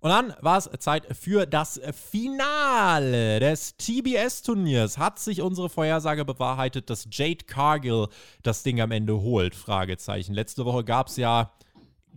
Und 0.00 0.10
dann 0.10 0.34
war 0.40 0.56
es 0.56 0.70
Zeit 0.78 1.06
für 1.14 1.46
das 1.46 1.80
Finale 1.92 3.38
des 3.38 3.76
TBS-Turniers. 3.76 4.96
Hat 4.96 5.18
sich 5.18 5.42
unsere 5.42 5.68
Vorhersage 5.68 6.24
bewahrheitet, 6.24 6.88
dass 6.88 7.06
Jade 7.10 7.44
Cargill 7.46 8.06
das 8.42 8.62
Ding 8.62 8.80
am 8.80 8.92
Ende 8.92 9.20
holt? 9.20 9.54
Fragezeichen. 9.54 10.32
Letzte 10.32 10.64
Woche 10.64 10.84
gab 10.84 11.08
es 11.08 11.16
ja 11.16 11.52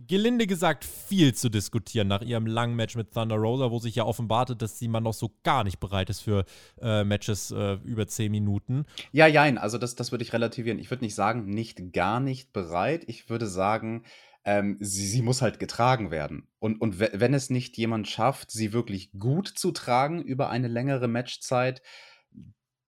gelinde 0.06 0.46
gesagt 0.46 0.84
viel 0.84 1.34
zu 1.34 1.48
diskutieren 1.48 2.08
nach 2.08 2.22
ihrem 2.22 2.46
langen 2.46 2.74
Match 2.74 2.96
mit 2.96 3.12
Thunder 3.12 3.36
Rosa, 3.36 3.70
wo 3.70 3.78
sich 3.78 3.94
ja 3.94 4.04
offenbarte, 4.04 4.56
dass 4.56 4.78
sie 4.78 4.88
mal 4.88 5.00
noch 5.00 5.14
so 5.14 5.30
gar 5.42 5.64
nicht 5.64 5.80
bereit 5.80 6.10
ist 6.10 6.20
für 6.20 6.44
äh, 6.80 7.04
Matches 7.04 7.50
äh, 7.50 7.74
über 7.84 8.06
10 8.06 8.30
Minuten. 8.30 8.86
Ja, 9.12 9.26
jein, 9.26 9.58
also 9.58 9.78
das, 9.78 9.94
das 9.94 10.10
würde 10.10 10.24
ich 10.24 10.32
relativieren. 10.32 10.78
Ich 10.78 10.90
würde 10.90 11.04
nicht 11.04 11.14
sagen, 11.14 11.46
nicht 11.46 11.92
gar 11.92 12.20
nicht 12.20 12.52
bereit. 12.52 13.04
Ich 13.06 13.28
würde 13.30 13.46
sagen, 13.46 14.04
ähm, 14.44 14.76
sie, 14.80 15.06
sie 15.06 15.22
muss 15.22 15.42
halt 15.42 15.58
getragen 15.58 16.10
werden. 16.10 16.48
Und, 16.58 16.80
und 16.80 16.98
wenn 16.98 17.34
es 17.34 17.50
nicht 17.50 17.76
jemand 17.76 18.08
schafft, 18.08 18.50
sie 18.50 18.72
wirklich 18.72 19.10
gut 19.18 19.48
zu 19.48 19.72
tragen 19.72 20.22
über 20.22 20.50
eine 20.50 20.68
längere 20.68 21.08
Matchzeit, 21.08 21.82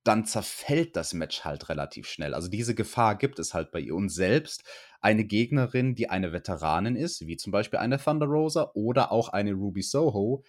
dann 0.05 0.25
zerfällt 0.25 0.95
das 0.95 1.15
Match 1.15 1.45
halt 1.45 1.69
relativ 1.69 2.07
schnell. 2.07 2.35
Also 2.35 2.49
diese 2.49 2.75
Gefahr 2.75 3.17
gibt 3.17 3.39
es 3.39 3.55
halt 3.55 3.73
bei 3.73 3.81
ihr. 3.81 3.95
Und 3.95 4.11
selbst 4.11 4.63
eine 5.01 5.25
Gegnerin, 5.25 5.95
die 5.95 6.11
eine 6.11 6.33
Veteranin 6.33 6.95
ist, 6.95 7.27
wie 7.27 7.37
zum 7.37 7.51
Beispiel 7.51 7.79
eine 7.81 7.99
Thunder 7.99 8.27
Rosa 8.27 8.71
oder 8.75 9.11
auch 9.11 9.31
eine 9.31 9.53
Ruby 9.53 9.83
Soho, 9.83 10.45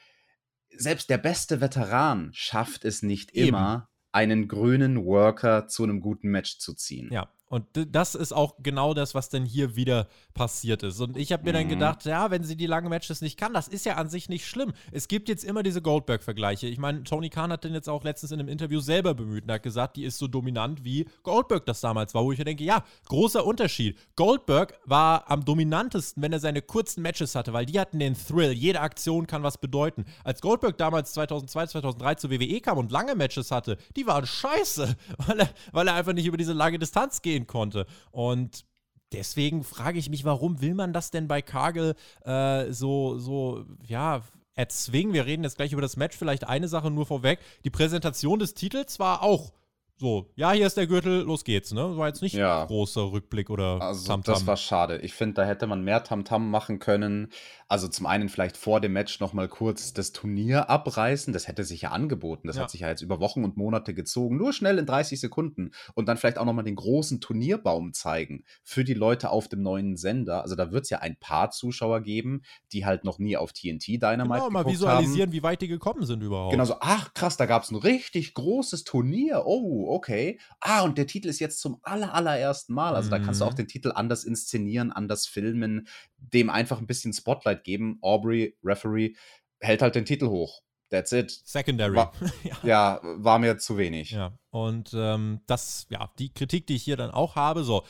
selbst 0.69 1.09
der 1.09 1.17
beste 1.17 1.59
Veteran 1.61 2.31
schafft 2.33 2.85
es 2.85 3.01
nicht 3.01 3.33
Eben. 3.33 3.49
immer, 3.49 3.89
einen 4.11 4.47
grünen 4.47 5.05
Worker 5.05 5.67
zu 5.67 5.83
einem 5.83 6.01
guten 6.01 6.29
Match 6.29 6.59
zu 6.59 6.73
ziehen. 6.73 7.09
Ja, 7.11 7.31
und 7.49 7.65
das 7.73 8.13
ist 8.13 8.33
auch 8.33 8.55
genau 8.61 8.93
das, 8.93 9.15
was 9.15 9.29
dann 9.29 9.45
hier 9.45 9.77
wieder 9.77 10.07
passiert 10.33 10.83
ist. 10.83 10.99
Und 10.99 11.15
ich 11.15 11.31
habe 11.31 11.43
mir 11.43 11.51
mhm. 11.51 11.55
dann 11.55 11.67
gedacht, 11.69 12.05
ja, 12.05 12.29
wenn 12.29 12.43
sie 12.43 12.57
die 12.57 12.65
langen 12.65 12.89
Matches 12.89 13.21
nicht 13.21 13.39
kann, 13.39 13.53
das 13.53 13.69
ist 13.69 13.85
ja 13.85 13.95
an 13.95 14.09
sich 14.09 14.27
nicht 14.27 14.45
schlimm. 14.45 14.73
Es 14.91 15.07
gibt 15.07 15.29
jetzt 15.29 15.45
immer 15.45 15.63
diese 15.63 15.81
Goldberg-Vergleiche. 15.81 16.67
Ich 16.67 16.77
meine, 16.77 17.03
Tony 17.03 17.29
Khan 17.29 17.51
hat 17.53 17.63
den 17.63 17.73
jetzt 17.73 17.87
auch 17.87 18.03
letztens 18.03 18.33
in 18.33 18.41
einem 18.41 18.49
Interview 18.49 18.81
selber 18.81 19.13
bemüht 19.13 19.45
und 19.45 19.51
hat 19.51 19.63
gesagt, 19.63 19.95
die 19.95 20.03
ist 20.03 20.17
so 20.17 20.27
dominant 20.27 20.83
wie 20.83 21.07
Goldberg 21.23 21.65
das 21.65 21.79
damals 21.79 22.13
war, 22.13 22.25
wo 22.25 22.33
ich 22.33 22.37
mir 22.37 22.43
denke, 22.43 22.65
ja, 22.65 22.83
großer 23.07 23.45
Unterschied. 23.45 23.97
Goldberg 24.17 24.77
war 24.85 25.31
am 25.31 25.45
dominantesten, 25.45 26.21
wenn 26.21 26.33
er 26.33 26.41
seine 26.41 26.61
kurzen 26.61 27.01
Matches 27.01 27.33
hatte, 27.33 27.53
weil 27.53 27.65
die 27.65 27.79
hatten 27.79 27.99
den 27.99 28.15
Thrill. 28.15 28.51
Jede 28.51 28.81
Aktion 28.81 29.25
kann 29.25 29.43
was 29.43 29.57
bedeuten. 29.57 30.03
Als 30.25 30.41
Goldberg 30.41 30.77
damals 30.77 31.13
2002, 31.13 31.67
2003 31.67 32.15
zur 32.15 32.31
WWE 32.31 32.59
kam 32.59 32.77
und 32.77 32.91
lange 32.91 33.15
Matches 33.15 33.51
hatte, 33.51 33.77
die 33.95 34.05
waren 34.05 34.25
scheiße, 34.25 34.97
weil 35.27 35.39
er, 35.39 35.49
weil 35.71 35.87
er 35.87 35.93
einfach 35.93 36.13
nicht 36.13 36.25
über 36.25 36.37
diese 36.37 36.53
lange 36.53 36.77
Distanz 36.77 37.21
geht 37.21 37.36
gehen 37.37 37.47
konnte. 37.47 37.85
Und 38.11 38.65
deswegen 39.13 39.63
frage 39.63 39.99
ich 39.99 40.09
mich, 40.09 40.25
warum 40.25 40.61
will 40.61 40.73
man 40.73 40.93
das 40.93 41.11
denn 41.11 41.27
bei 41.27 41.41
Kagel 41.41 41.95
äh, 42.25 42.71
so, 42.71 43.17
so, 43.17 43.65
ja, 43.85 44.21
erzwingen? 44.55 45.13
Wir 45.13 45.25
reden 45.25 45.43
jetzt 45.43 45.57
gleich 45.57 45.71
über 45.71 45.81
das 45.81 45.97
Match. 45.97 46.17
Vielleicht 46.17 46.47
eine 46.47 46.67
Sache 46.67 46.89
nur 46.91 47.05
vorweg. 47.05 47.39
Die 47.63 47.69
Präsentation 47.69 48.39
des 48.39 48.53
Titels 48.53 48.99
war 48.99 49.21
auch 49.21 49.53
so, 49.99 50.29
ja, 50.35 50.51
hier 50.51 50.67
ist 50.67 50.77
der 50.77 50.85
Gürtel, 50.85 51.21
los 51.23 51.43
geht's, 51.43 51.73
ne? 51.73 51.97
War 51.97 52.07
jetzt 52.07 52.21
nicht 52.21 52.35
ja. 52.35 52.65
großer 52.65 53.11
Rückblick 53.11 53.49
oder 53.49 53.81
Also, 53.81 54.05
Tamtam. 54.05 54.35
das 54.35 54.45
war 54.45 54.55
schade. 54.55 54.99
Ich 54.99 55.15
finde, 55.15 55.35
da 55.35 55.45
hätte 55.45 55.65
man 55.65 55.83
mehr 55.83 56.03
Tamtam 56.03 56.43
-Tam 56.43 56.49
machen 56.49 56.77
können. 56.77 57.31
Also 57.69 57.89
zum 57.89 58.05
einen 58.05 58.29
vielleicht 58.29 58.55
vor 58.55 58.79
dem 58.79 58.93
Match 58.93 59.19
nochmal 59.19 59.49
kurz 59.49 59.91
das 59.91 60.13
Turnier 60.13 60.69
abreißen. 60.69 61.33
Das 61.33 61.49
hätte 61.49 61.65
sich 61.65 61.81
ja 61.81 61.91
angeboten. 61.91 62.47
Das 62.47 62.55
ja. 62.55 62.63
hat 62.63 62.71
sich 62.71 62.81
ja 62.81 62.87
jetzt 62.87 63.01
über 63.01 63.19
Wochen 63.19 63.43
und 63.43 63.57
Monate 63.57 63.93
gezogen. 63.93 64.37
Nur 64.37 64.53
schnell 64.53 64.77
in 64.77 64.85
30 64.85 65.19
Sekunden. 65.19 65.71
Und 65.93 66.07
dann 66.07 66.15
vielleicht 66.15 66.37
auch 66.37 66.45
nochmal 66.45 66.63
den 66.63 66.77
großen 66.77 67.19
Turnierbaum 67.19 67.91
zeigen 67.91 68.45
für 68.63 68.85
die 68.85 68.93
Leute 68.93 69.31
auf 69.31 69.49
dem 69.49 69.61
neuen 69.61 69.97
Sender. 69.97 70.43
Also 70.43 70.55
da 70.55 70.71
wird 70.71 70.85
es 70.85 70.89
ja 70.89 70.99
ein 70.99 71.17
paar 71.17 71.51
Zuschauer 71.51 72.01
geben, 72.01 72.43
die 72.71 72.85
halt 72.85 73.03
noch 73.03 73.19
nie 73.19 73.35
auf 73.35 73.51
TNT 73.51 74.01
Dynamite 74.01 74.39
genau, 74.39 74.49
mal 74.49 74.65
visualisieren, 74.65 75.29
haben. 75.29 75.33
wie 75.33 75.43
weit 75.43 75.61
die 75.61 75.67
gekommen 75.67 76.05
sind 76.05 76.23
überhaupt. 76.23 76.51
Genau 76.51 76.63
so, 76.63 76.75
ach 76.79 77.13
krass, 77.13 77.35
da 77.35 77.47
gab 77.47 77.63
es 77.63 77.71
ein 77.71 77.75
richtig 77.75 78.33
großes 78.33 78.85
Turnier. 78.85 79.43
Oh, 79.45 79.87
okay. 79.89 80.39
Ah, 80.61 80.83
und 80.83 80.97
der 80.97 81.07
Titel 81.07 81.27
ist 81.27 81.39
jetzt 81.39 81.59
zum 81.59 81.79
aller, 81.83 82.13
allerersten 82.13 82.73
Mal. 82.73 82.95
Also 82.95 83.07
mhm. 83.07 83.11
da 83.11 83.19
kannst 83.19 83.41
du 83.41 83.45
auch 83.45 83.51
mhm. 83.51 83.57
den 83.57 83.67
Titel 83.67 83.91
anders 83.93 84.23
inszenieren, 84.23 84.93
anders 84.93 85.27
filmen, 85.27 85.89
dem 86.17 86.49
einfach 86.49 86.79
ein 86.79 86.87
bisschen 86.87 87.11
Spotlight 87.11 87.56
geben. 87.63 87.97
Aubrey, 88.01 88.57
Referee, 88.63 89.13
hält 89.59 89.81
halt 89.81 89.95
den 89.95 90.05
Titel 90.05 90.27
hoch. 90.27 90.61
That's 90.89 91.11
it. 91.11 91.31
Secondary. 91.45 91.95
War, 91.95 92.13
ja. 92.43 92.57
ja. 92.63 92.99
war 93.01 93.39
mir 93.39 93.57
zu 93.57 93.77
wenig. 93.77 94.11
Ja, 94.11 94.37
und 94.49 94.91
ähm, 94.93 95.41
das, 95.47 95.87
ja, 95.89 96.11
die 96.17 96.33
Kritik, 96.33 96.67
die 96.67 96.75
ich 96.75 96.83
hier 96.83 96.97
dann 96.97 97.11
auch 97.11 97.35
habe, 97.35 97.63
so. 97.63 97.83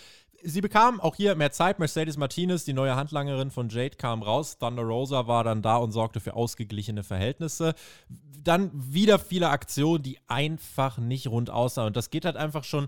Sie 0.44 0.62
bekam 0.62 1.02
auch 1.02 1.16
hier 1.16 1.36
mehr 1.36 1.52
Zeit. 1.52 1.80
Mercedes 1.80 2.16
Martinez, 2.16 2.64
die 2.64 2.74
neue 2.74 2.96
Handlangerin 2.96 3.50
von 3.50 3.70
Jade, 3.70 3.98
kam 3.98 4.22
raus. 4.22 4.60
Thunder 4.60 4.84
Rosa 4.84 5.28
war 5.28 5.44
dann 5.44 5.64
da 5.64 5.78
und 5.78 5.92
sorgte 5.92 6.20
für 6.20 6.36
ausgeglichene 6.36 7.04
Verhältnisse. 7.04 7.74
Dann 8.44 8.70
wieder 8.74 9.18
viele 9.18 9.50
Aktionen, 9.50 10.04
die 10.04 10.20
einfach 10.28 11.00
nicht 11.00 11.28
rund 11.28 11.50
aussahen. 11.50 11.88
Und 11.88 11.98
das 11.98 12.12
geht 12.12 12.24
halt 12.24 12.38
einfach 12.38 12.64
schon 12.64 12.88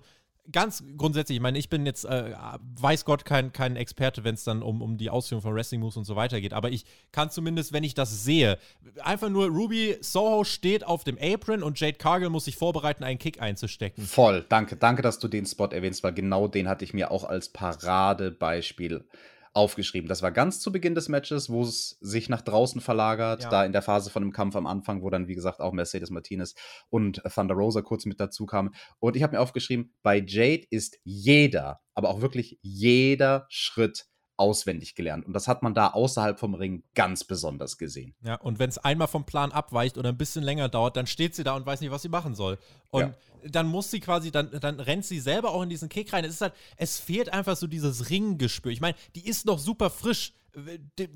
ganz 0.52 0.84
grundsätzlich, 0.98 1.38
ich 1.38 1.42
meine, 1.42 1.58
ich 1.58 1.70
bin 1.70 1.86
jetzt, 1.86 2.06
äh, 2.06 2.34
weiß 2.80 3.06
Gott, 3.06 3.26
kein, 3.26 3.52
kein 3.52 3.76
Experte, 3.76 4.24
wenn 4.24 4.36
es 4.36 4.44
dann 4.44 4.62
um, 4.62 4.82
um 4.82 4.98
die 4.98 5.10
Ausführung 5.10 5.42
von 5.42 5.56
Wrestling 5.56 5.82
Moves 5.82 5.98
und 5.98 6.06
so 6.06 6.16
weiter 6.16 6.42
geht, 6.42 6.54
aber 6.54 6.70
ich 6.70 6.86
kann 7.12 7.30
zumindest, 7.30 7.74
wenn 7.74 7.84
ich 7.84 7.94
das 7.94 8.24
sehe, 8.24 8.58
einfach 9.04 9.30
nur 9.30 9.48
Ruby 9.48 9.98
Soho 10.02 10.44
steht 10.44 10.86
auf 10.86 11.04
dem 11.04 11.18
Apron 11.22 11.64
und 11.64 11.80
Jade 11.80 11.98
Cargill 11.98 12.30
muss 12.30 12.46
sich 12.46 12.56
vorbereiten, 12.56 13.04
einen 13.04 13.20
Kick 13.20 13.42
einzustecken. 13.42 14.06
Voll, 14.06 14.46
danke, 14.50 14.76
danke, 14.76 15.02
dass 15.02 15.20
du 15.20 15.28
den 15.28 15.46
Spot 15.46 15.68
erwähnst, 15.68 16.04
weil 16.04 16.14
genau 16.14 16.48
den 16.48 16.68
hatte 16.68 16.86
ich 16.86 16.94
mir 16.94 17.12
auch 17.12 17.24
als 17.24 17.50
Paradebeispiel 17.50 19.06
aufgeschrieben. 19.54 20.08
Das 20.08 20.22
war 20.22 20.32
ganz 20.32 20.60
zu 20.60 20.72
Beginn 20.72 20.96
des 20.96 21.10
Matches, 21.10 21.50
wo 21.50 21.64
es 21.64 21.98
sich 22.02 22.30
nach 22.30 22.42
draußen 22.42 22.82
verlagert, 22.82 23.44
ja. 23.44 23.50
da 23.50 23.66
in 23.66 23.72
der 23.72 23.82
Phase 23.82 24.10
von 24.10 24.22
dem 24.22 24.32
Kampf 24.32 24.56
am 24.56 24.68
Anfang, 24.68 25.02
wo 25.02 25.10
dann, 25.10 25.28
wie 25.28 25.36
gesagt, 25.36 25.60
auch 25.60 25.74
Mercedes 25.74 26.10
Martinez 26.10 26.56
und 26.90 27.22
Thunder 27.34 27.56
Rosa 27.56 27.82
kurz 27.82 28.06
mit 28.06 28.20
dazu 28.20 28.46
kamen. 28.46 28.72
Und 29.00 29.16
ich 29.16 29.24
habe 29.24 29.36
mir 29.36 29.42
aufgeschrieben, 29.42 29.94
bei 30.04 30.24
Jade 30.26 30.66
ist 30.70 30.98
jeder, 31.04 31.82
aber 31.94 32.10
auch 32.10 32.22
wirklich 32.22 32.60
jeder 32.62 33.46
Schritt 33.50 34.06
auswendig 34.40 34.96
gelernt. 34.96 35.26
Und 35.26 35.34
das 35.34 35.50
hat 35.50 35.64
man 35.64 35.74
da 35.74 35.88
außerhalb 35.88 36.40
vom 36.40 36.54
Ring 36.54 36.84
ganz 36.96 37.26
besonders 37.26 37.78
gesehen. 37.78 38.16
Ja, 38.22 38.36
und 38.36 38.58
wenn 38.58 38.70
es 38.70 38.78
einmal 38.78 39.10
vom 39.10 39.26
Plan 39.26 39.52
abweicht 39.52 39.98
oder 39.98 40.10
ein 40.10 40.18
bisschen 40.18 40.44
länger 40.44 40.70
dauert, 40.70 40.96
dann 40.96 41.08
steht 41.08 41.36
sie 41.36 41.44
da 41.44 41.56
und 41.58 41.66
weiß 41.66 41.82
nicht, 41.82 41.92
was 41.92 42.04
sie 42.04 42.10
machen 42.10 42.36
soll. 42.36 42.58
Und 42.90 43.02
ja. 43.02 43.14
Dann 43.46 43.68
muss 43.68 43.92
sie 43.92 44.00
quasi, 44.00 44.32
dann, 44.32 44.52
dann 44.60 44.80
rennt 44.80 45.06
sie 45.06 45.20
selber 45.20 45.52
auch 45.52 45.64
in 45.64 45.70
diesen 45.70 45.90
Kick 45.90 46.14
rein. 46.14 46.26
Es 46.26 46.36
ist 46.36 46.42
halt, 46.42 46.54
es 46.78 47.00
fehlt 47.00 47.32
einfach 47.32 47.56
so 47.56 47.68
dieses 47.68 48.10
Ringgespür. 48.10 48.72
Ich 48.72 48.82
meine, 48.82 48.96
die 49.16 49.28
ist 49.28 49.46
noch 49.46 49.60
super 49.60 49.90
frisch 49.90 50.34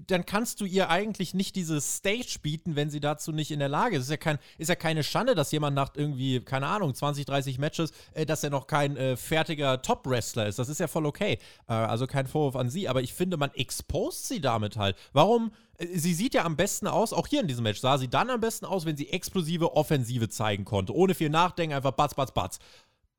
dann 0.08 0.26
kannst 0.26 0.62
du 0.62 0.66
ihr 0.66 0.90
eigentlich 0.90 1.34
nicht 1.34 1.56
diese 1.56 1.82
Stage 1.82 2.38
bieten, 2.42 2.76
wenn 2.76 2.90
sie 2.90 3.00
dazu 3.00 3.32
nicht 3.32 3.52
in 3.52 3.60
der 3.60 3.70
Lage 3.70 3.98
ist. 3.98 4.04
Ist 4.04 4.10
ja, 4.10 4.18
kein, 4.18 4.38
ist 4.58 4.70
ja 4.70 4.76
keine 4.76 5.04
Schande, 5.04 5.36
dass 5.36 5.52
jemand 5.52 5.76
nach 5.76 5.92
irgendwie, 5.96 6.40
keine 6.42 6.68
Ahnung, 6.68 6.94
20, 6.94 7.26
30 7.26 7.58
Matches, 7.58 7.92
äh, 8.14 8.26
dass 8.26 8.44
er 8.44 8.50
noch 8.50 8.68
kein 8.68 8.96
äh, 8.98 9.18
fertiger 9.18 9.82
Top-Wrestler 9.82 10.48
ist. 10.48 10.60
Das 10.60 10.70
ist 10.70 10.80
ja 10.80 10.88
voll 10.88 11.06
okay. 11.06 11.40
Äh, 11.68 11.74
also 11.74 12.08
kein 12.08 12.28
Vorwurf 12.28 12.56
an 12.56 12.70
sie, 12.70 12.88
aber 12.88 13.02
ich 13.02 13.14
finde, 13.14 13.38
man 13.38 13.52
expost 13.56 14.28
sie 14.28 14.42
damit 14.42 14.78
halt. 14.78 14.96
Warum? 15.14 15.52
Sie 15.94 16.14
sieht 16.14 16.34
ja 16.34 16.46
am 16.46 16.56
besten 16.56 16.88
aus, 16.88 17.14
auch 17.14 17.28
hier 17.28 17.42
in 17.42 17.48
diesem 17.48 17.64
Match 17.64 17.80
sah 17.80 17.98
sie 17.98 18.08
dann 18.08 18.30
am 18.30 18.42
besten 18.42 18.66
aus, 18.66 18.86
wenn 18.86 18.98
sie 18.98 19.10
explosive 19.10 19.76
Offensive 19.76 20.30
zeigen 20.30 20.66
konnte. 20.66 20.96
Ohne 20.96 21.14
viel 21.16 21.30
Nachdenken, 21.30 21.76
einfach 21.76 21.92
batz, 21.92 22.14
batz, 22.14 22.32
batz. 22.32 22.60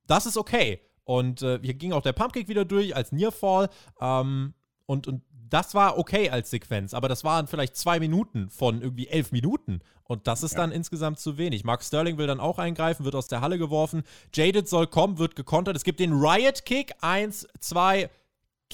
Das 0.06 0.26
ist 0.26 0.36
okay. 0.36 0.80
Und 1.04 1.42
äh, 1.42 1.58
hier 1.62 1.74
ging 1.74 1.92
auch 1.92 2.02
der 2.02 2.12
Pumpkick 2.12 2.48
wieder 2.48 2.64
durch 2.64 2.96
als 2.96 3.12
Nearfall. 3.12 3.68
Ähm, 4.00 4.54
und, 4.86 5.06
und 5.06 5.22
das 5.48 5.74
war 5.74 5.98
okay 5.98 6.30
als 6.30 6.50
Sequenz, 6.50 6.94
aber 6.94 7.08
das 7.08 7.22
waren 7.22 7.46
vielleicht 7.46 7.76
zwei 7.76 8.00
Minuten 8.00 8.50
von 8.50 8.80
irgendwie 8.80 9.08
elf 9.08 9.30
Minuten. 9.30 9.80
Und 10.02 10.26
das 10.26 10.42
ist 10.42 10.52
ja. 10.52 10.58
dann 10.58 10.72
insgesamt 10.72 11.18
zu 11.18 11.38
wenig. 11.38 11.64
Mark 11.64 11.82
Sterling 11.82 12.18
will 12.18 12.26
dann 12.26 12.40
auch 12.40 12.58
eingreifen, 12.58 13.04
wird 13.04 13.14
aus 13.14 13.28
der 13.28 13.40
Halle 13.40 13.58
geworfen. 13.58 14.02
Jaded 14.32 14.68
soll 14.68 14.86
kommen, 14.86 15.18
wird 15.18 15.36
gekontert. 15.36 15.76
Es 15.76 15.84
gibt 15.84 16.00
den 16.00 16.12
Riot 16.12 16.64
Kick. 16.64 16.92
Eins, 17.00 17.46
zwei, 17.60 18.10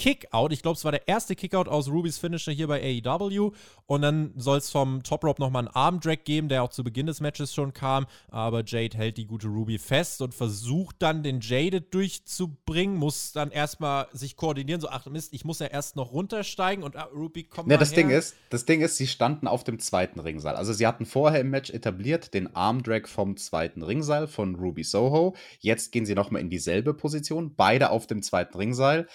Kickout. 0.00 0.50
Ich 0.50 0.62
glaube, 0.62 0.78
es 0.78 0.84
war 0.84 0.92
der 0.92 1.06
erste 1.06 1.36
Kickout 1.36 1.68
aus 1.68 1.90
Rubys 1.90 2.16
Finisher 2.16 2.52
hier 2.52 2.68
bei 2.68 2.80
AEW. 3.04 3.52
Und 3.84 4.00
dann 4.00 4.32
soll 4.34 4.56
es 4.56 4.70
vom 4.70 5.02
Top 5.02 5.22
Rope 5.24 5.42
nochmal 5.42 5.66
einen 5.66 5.74
Armdrag 5.74 6.24
geben, 6.24 6.48
der 6.48 6.62
auch 6.62 6.70
zu 6.70 6.82
Beginn 6.82 7.04
des 7.04 7.20
Matches 7.20 7.52
schon 7.52 7.74
kam. 7.74 8.06
Aber 8.30 8.64
Jade 8.64 8.96
hält 8.96 9.18
die 9.18 9.26
gute 9.26 9.48
Ruby 9.48 9.78
fest 9.78 10.22
und 10.22 10.34
versucht 10.34 10.96
dann 11.00 11.22
den 11.22 11.40
Jaded 11.40 11.92
durchzubringen. 11.92 12.96
Muss 12.96 13.32
dann 13.32 13.50
erstmal 13.50 14.06
sich 14.12 14.36
koordinieren. 14.36 14.80
So, 14.80 14.88
ach 14.88 15.04
Mist, 15.04 15.34
ich 15.34 15.44
muss 15.44 15.58
ja 15.58 15.66
erst 15.66 15.96
noch 15.96 16.12
runtersteigen 16.12 16.82
und 16.82 16.96
ah, 16.96 17.10
Ruby 17.14 17.44
kommt 17.44 17.68
ne, 17.68 17.76
das 17.76 17.90
her. 17.90 17.96
Ding 17.96 18.08
ist, 18.08 18.36
Das 18.48 18.64
Ding 18.64 18.80
ist, 18.80 18.96
sie 18.96 19.06
standen 19.06 19.46
auf 19.46 19.64
dem 19.64 19.78
zweiten 19.80 20.18
Ringseil. 20.18 20.56
Also 20.56 20.72
sie 20.72 20.86
hatten 20.86 21.04
vorher 21.04 21.42
im 21.42 21.50
Match 21.50 21.68
etabliert 21.68 22.32
den 22.32 22.56
Armdrag 22.56 23.06
vom 23.06 23.36
zweiten 23.36 23.82
Ringseil 23.82 24.28
von 24.28 24.54
Ruby 24.54 24.82
Soho. 24.82 25.36
Jetzt 25.58 25.92
gehen 25.92 26.06
sie 26.06 26.14
nochmal 26.14 26.40
in 26.40 26.48
dieselbe 26.48 26.94
Position. 26.94 27.54
Beide 27.54 27.90
auf 27.90 28.06
dem 28.06 28.22
zweiten 28.22 28.56
Ringseil. 28.56 29.06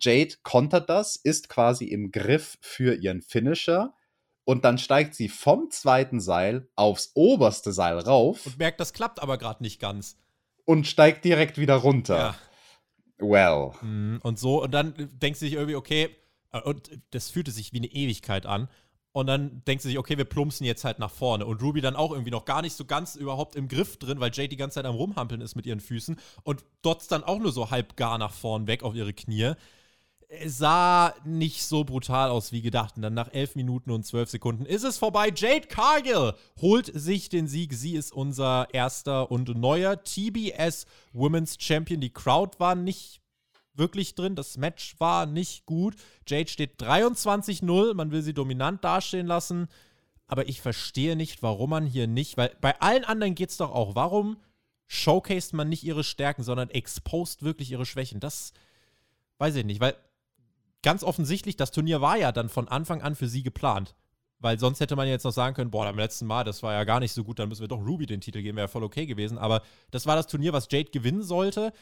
Jade 0.00 0.34
kontert 0.42 0.88
das, 0.88 1.16
ist 1.16 1.48
quasi 1.48 1.86
im 1.86 2.10
Griff 2.10 2.58
für 2.60 2.94
ihren 2.94 3.22
Finisher. 3.22 3.94
Und 4.44 4.64
dann 4.64 4.76
steigt 4.76 5.14
sie 5.14 5.28
vom 5.28 5.70
zweiten 5.70 6.20
Seil 6.20 6.68
aufs 6.76 7.12
oberste 7.14 7.72
Seil 7.72 7.98
rauf. 7.98 8.44
Und 8.44 8.58
merkt, 8.58 8.78
das 8.78 8.92
klappt 8.92 9.22
aber 9.22 9.38
gerade 9.38 9.62
nicht 9.62 9.80
ganz. 9.80 10.18
Und 10.66 10.86
steigt 10.86 11.24
direkt 11.24 11.58
wieder 11.58 11.76
runter. 11.76 12.16
Ja. 12.16 12.34
Well. 13.18 13.72
Mhm, 13.80 14.20
und 14.22 14.38
so, 14.38 14.62
und 14.62 14.72
dann 14.72 14.94
denkt 15.12 15.38
sie 15.38 15.46
sich 15.46 15.54
irgendwie, 15.54 15.76
okay, 15.76 16.10
äh, 16.52 16.60
und 16.60 16.90
das 17.10 17.30
fühlte 17.30 17.50
sich 17.50 17.72
wie 17.72 17.78
eine 17.78 17.86
Ewigkeit 17.86 18.46
an. 18.46 18.68
Und 19.12 19.28
dann 19.28 19.62
denkt 19.64 19.82
sie 19.82 19.90
sich, 19.90 19.98
okay, 19.98 20.18
wir 20.18 20.24
plumpsen 20.24 20.66
jetzt 20.66 20.82
halt 20.82 20.98
nach 20.98 21.10
vorne. 21.10 21.46
Und 21.46 21.62
Ruby 21.62 21.80
dann 21.80 21.94
auch 21.94 22.10
irgendwie 22.10 22.32
noch 22.32 22.44
gar 22.44 22.62
nicht 22.62 22.74
so 22.74 22.84
ganz 22.84 23.14
überhaupt 23.14 23.54
im 23.54 23.68
Griff 23.68 23.96
drin, 23.96 24.18
weil 24.18 24.32
Jade 24.32 24.48
die 24.48 24.56
ganze 24.56 24.74
Zeit 24.74 24.86
am 24.86 24.96
Rumhampeln 24.96 25.40
ist 25.40 25.54
mit 25.54 25.66
ihren 25.66 25.78
Füßen. 25.78 26.18
Und 26.42 26.64
dotzt 26.82 27.12
dann 27.12 27.22
auch 27.22 27.38
nur 27.38 27.52
so 27.52 27.70
halb 27.70 27.96
gar 27.96 28.18
nach 28.18 28.32
vorn 28.32 28.66
weg 28.66 28.82
auf 28.82 28.96
ihre 28.96 29.12
Knie 29.12 29.52
es 30.40 30.58
sah 30.58 31.14
nicht 31.24 31.62
so 31.62 31.84
brutal 31.84 32.30
aus 32.30 32.52
wie 32.52 32.62
gedacht. 32.62 32.96
Und 32.96 33.02
dann 33.02 33.14
nach 33.14 33.32
11 33.32 33.56
Minuten 33.56 33.90
und 33.90 34.04
12 34.04 34.30
Sekunden 34.30 34.66
ist 34.66 34.84
es 34.84 34.98
vorbei. 34.98 35.32
Jade 35.34 35.66
Cargill 35.66 36.34
holt 36.60 36.90
sich 36.94 37.28
den 37.28 37.46
Sieg. 37.46 37.72
Sie 37.72 37.94
ist 37.94 38.12
unser 38.12 38.68
erster 38.72 39.30
und 39.30 39.48
neuer 39.56 40.02
TBS 40.02 40.86
Women's 41.12 41.56
Champion. 41.58 42.00
Die 42.00 42.12
Crowd 42.12 42.58
war 42.58 42.74
nicht 42.74 43.20
wirklich 43.74 44.14
drin. 44.14 44.36
Das 44.36 44.56
Match 44.56 44.94
war 44.98 45.26
nicht 45.26 45.66
gut. 45.66 45.96
Jade 46.26 46.50
steht 46.50 46.80
23-0. 46.80 47.94
Man 47.94 48.10
will 48.10 48.22
sie 48.22 48.34
dominant 48.34 48.84
dastehen 48.84 49.26
lassen. 49.26 49.68
Aber 50.26 50.48
ich 50.48 50.60
verstehe 50.60 51.16
nicht, 51.16 51.42
warum 51.42 51.70
man 51.70 51.86
hier 51.86 52.06
nicht, 52.06 52.36
weil 52.36 52.56
bei 52.60 52.80
allen 52.80 53.04
anderen 53.04 53.34
geht 53.34 53.50
es 53.50 53.58
doch 53.58 53.72
auch. 53.72 53.94
Warum 53.94 54.38
showcased 54.86 55.52
man 55.52 55.68
nicht 55.68 55.84
ihre 55.84 56.04
Stärken, 56.04 56.42
sondern 56.42 56.70
exposed 56.70 57.42
wirklich 57.42 57.70
ihre 57.70 57.84
Schwächen? 57.84 58.20
Das 58.20 58.52
weiß 59.38 59.56
ich 59.56 59.64
nicht, 59.64 59.80
weil 59.80 59.94
ganz 60.84 61.02
offensichtlich, 61.02 61.56
das 61.56 61.72
Turnier 61.72 62.00
war 62.00 62.16
ja 62.16 62.30
dann 62.30 62.48
von 62.48 62.68
Anfang 62.68 63.02
an 63.02 63.16
für 63.16 63.26
sie 63.26 63.42
geplant. 63.42 63.96
Weil 64.38 64.58
sonst 64.58 64.80
hätte 64.80 64.94
man 64.94 65.08
jetzt 65.08 65.24
noch 65.24 65.32
sagen 65.32 65.54
können, 65.54 65.70
boah, 65.70 65.86
beim 65.86 65.98
letzten 65.98 66.26
Mal, 66.26 66.44
das 66.44 66.62
war 66.62 66.74
ja 66.74 66.84
gar 66.84 67.00
nicht 67.00 67.12
so 67.12 67.24
gut, 67.24 67.38
dann 67.38 67.48
müssen 67.48 67.62
wir 67.62 67.68
doch 67.68 67.84
Ruby 67.84 68.04
den 68.06 68.20
Titel 68.20 68.42
geben, 68.42 68.58
wäre 68.58 68.68
voll 68.68 68.84
okay 68.84 69.06
gewesen. 69.06 69.38
Aber 69.38 69.62
das 69.90 70.06
war 70.06 70.16
das 70.16 70.26
Turnier, 70.26 70.52
was 70.52 70.68
Jade 70.70 70.90
gewinnen 70.90 71.22
sollte. 71.22 71.72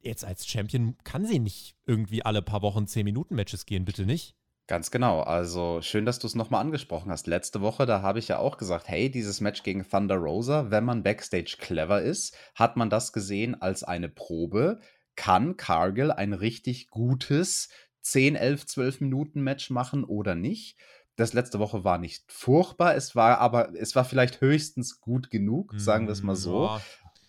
Jetzt 0.00 0.24
als 0.24 0.46
Champion 0.46 0.96
kann 1.04 1.26
sie 1.26 1.38
nicht 1.38 1.76
irgendwie 1.84 2.24
alle 2.24 2.40
paar 2.40 2.62
Wochen 2.62 2.84
10-Minuten-Matches 2.84 3.66
gehen, 3.66 3.84
bitte 3.84 4.06
nicht. 4.06 4.34
Ganz 4.68 4.90
genau. 4.90 5.20
Also 5.20 5.80
schön, 5.82 6.06
dass 6.06 6.18
du 6.18 6.26
es 6.26 6.34
nochmal 6.34 6.60
angesprochen 6.60 7.10
hast. 7.10 7.26
Letzte 7.26 7.60
Woche, 7.60 7.86
da 7.86 8.02
habe 8.02 8.18
ich 8.18 8.28
ja 8.28 8.38
auch 8.38 8.56
gesagt, 8.56 8.88
hey, 8.88 9.10
dieses 9.10 9.40
Match 9.40 9.62
gegen 9.62 9.88
Thunder 9.88 10.16
Rosa, 10.16 10.70
wenn 10.70 10.84
man 10.84 11.02
backstage 11.02 11.56
clever 11.58 12.02
ist, 12.02 12.36
hat 12.54 12.76
man 12.76 12.90
das 12.90 13.12
gesehen 13.12 13.60
als 13.60 13.84
eine 13.84 14.08
Probe. 14.08 14.80
Kann 15.14 15.56
Cargill 15.56 16.10
ein 16.10 16.32
richtig 16.32 16.88
gutes 16.90 17.68
10, 18.06 18.36
11, 18.36 18.66
12 18.66 19.00
Minuten 19.00 19.40
Match 19.40 19.70
machen 19.70 20.04
oder 20.04 20.34
nicht. 20.34 20.76
Das 21.16 21.32
letzte 21.32 21.58
Woche 21.58 21.82
war 21.82 21.98
nicht 21.98 22.30
furchtbar, 22.30 22.94
es 22.94 23.16
war 23.16 23.38
aber, 23.38 23.74
es 23.74 23.96
war 23.96 24.04
vielleicht 24.04 24.40
höchstens 24.40 25.00
gut 25.00 25.30
genug, 25.30 25.72
sagen 25.76 26.06
wir 26.06 26.12
es 26.12 26.22
mal 26.22 26.36
so. 26.36 26.64
Ja. 26.64 26.82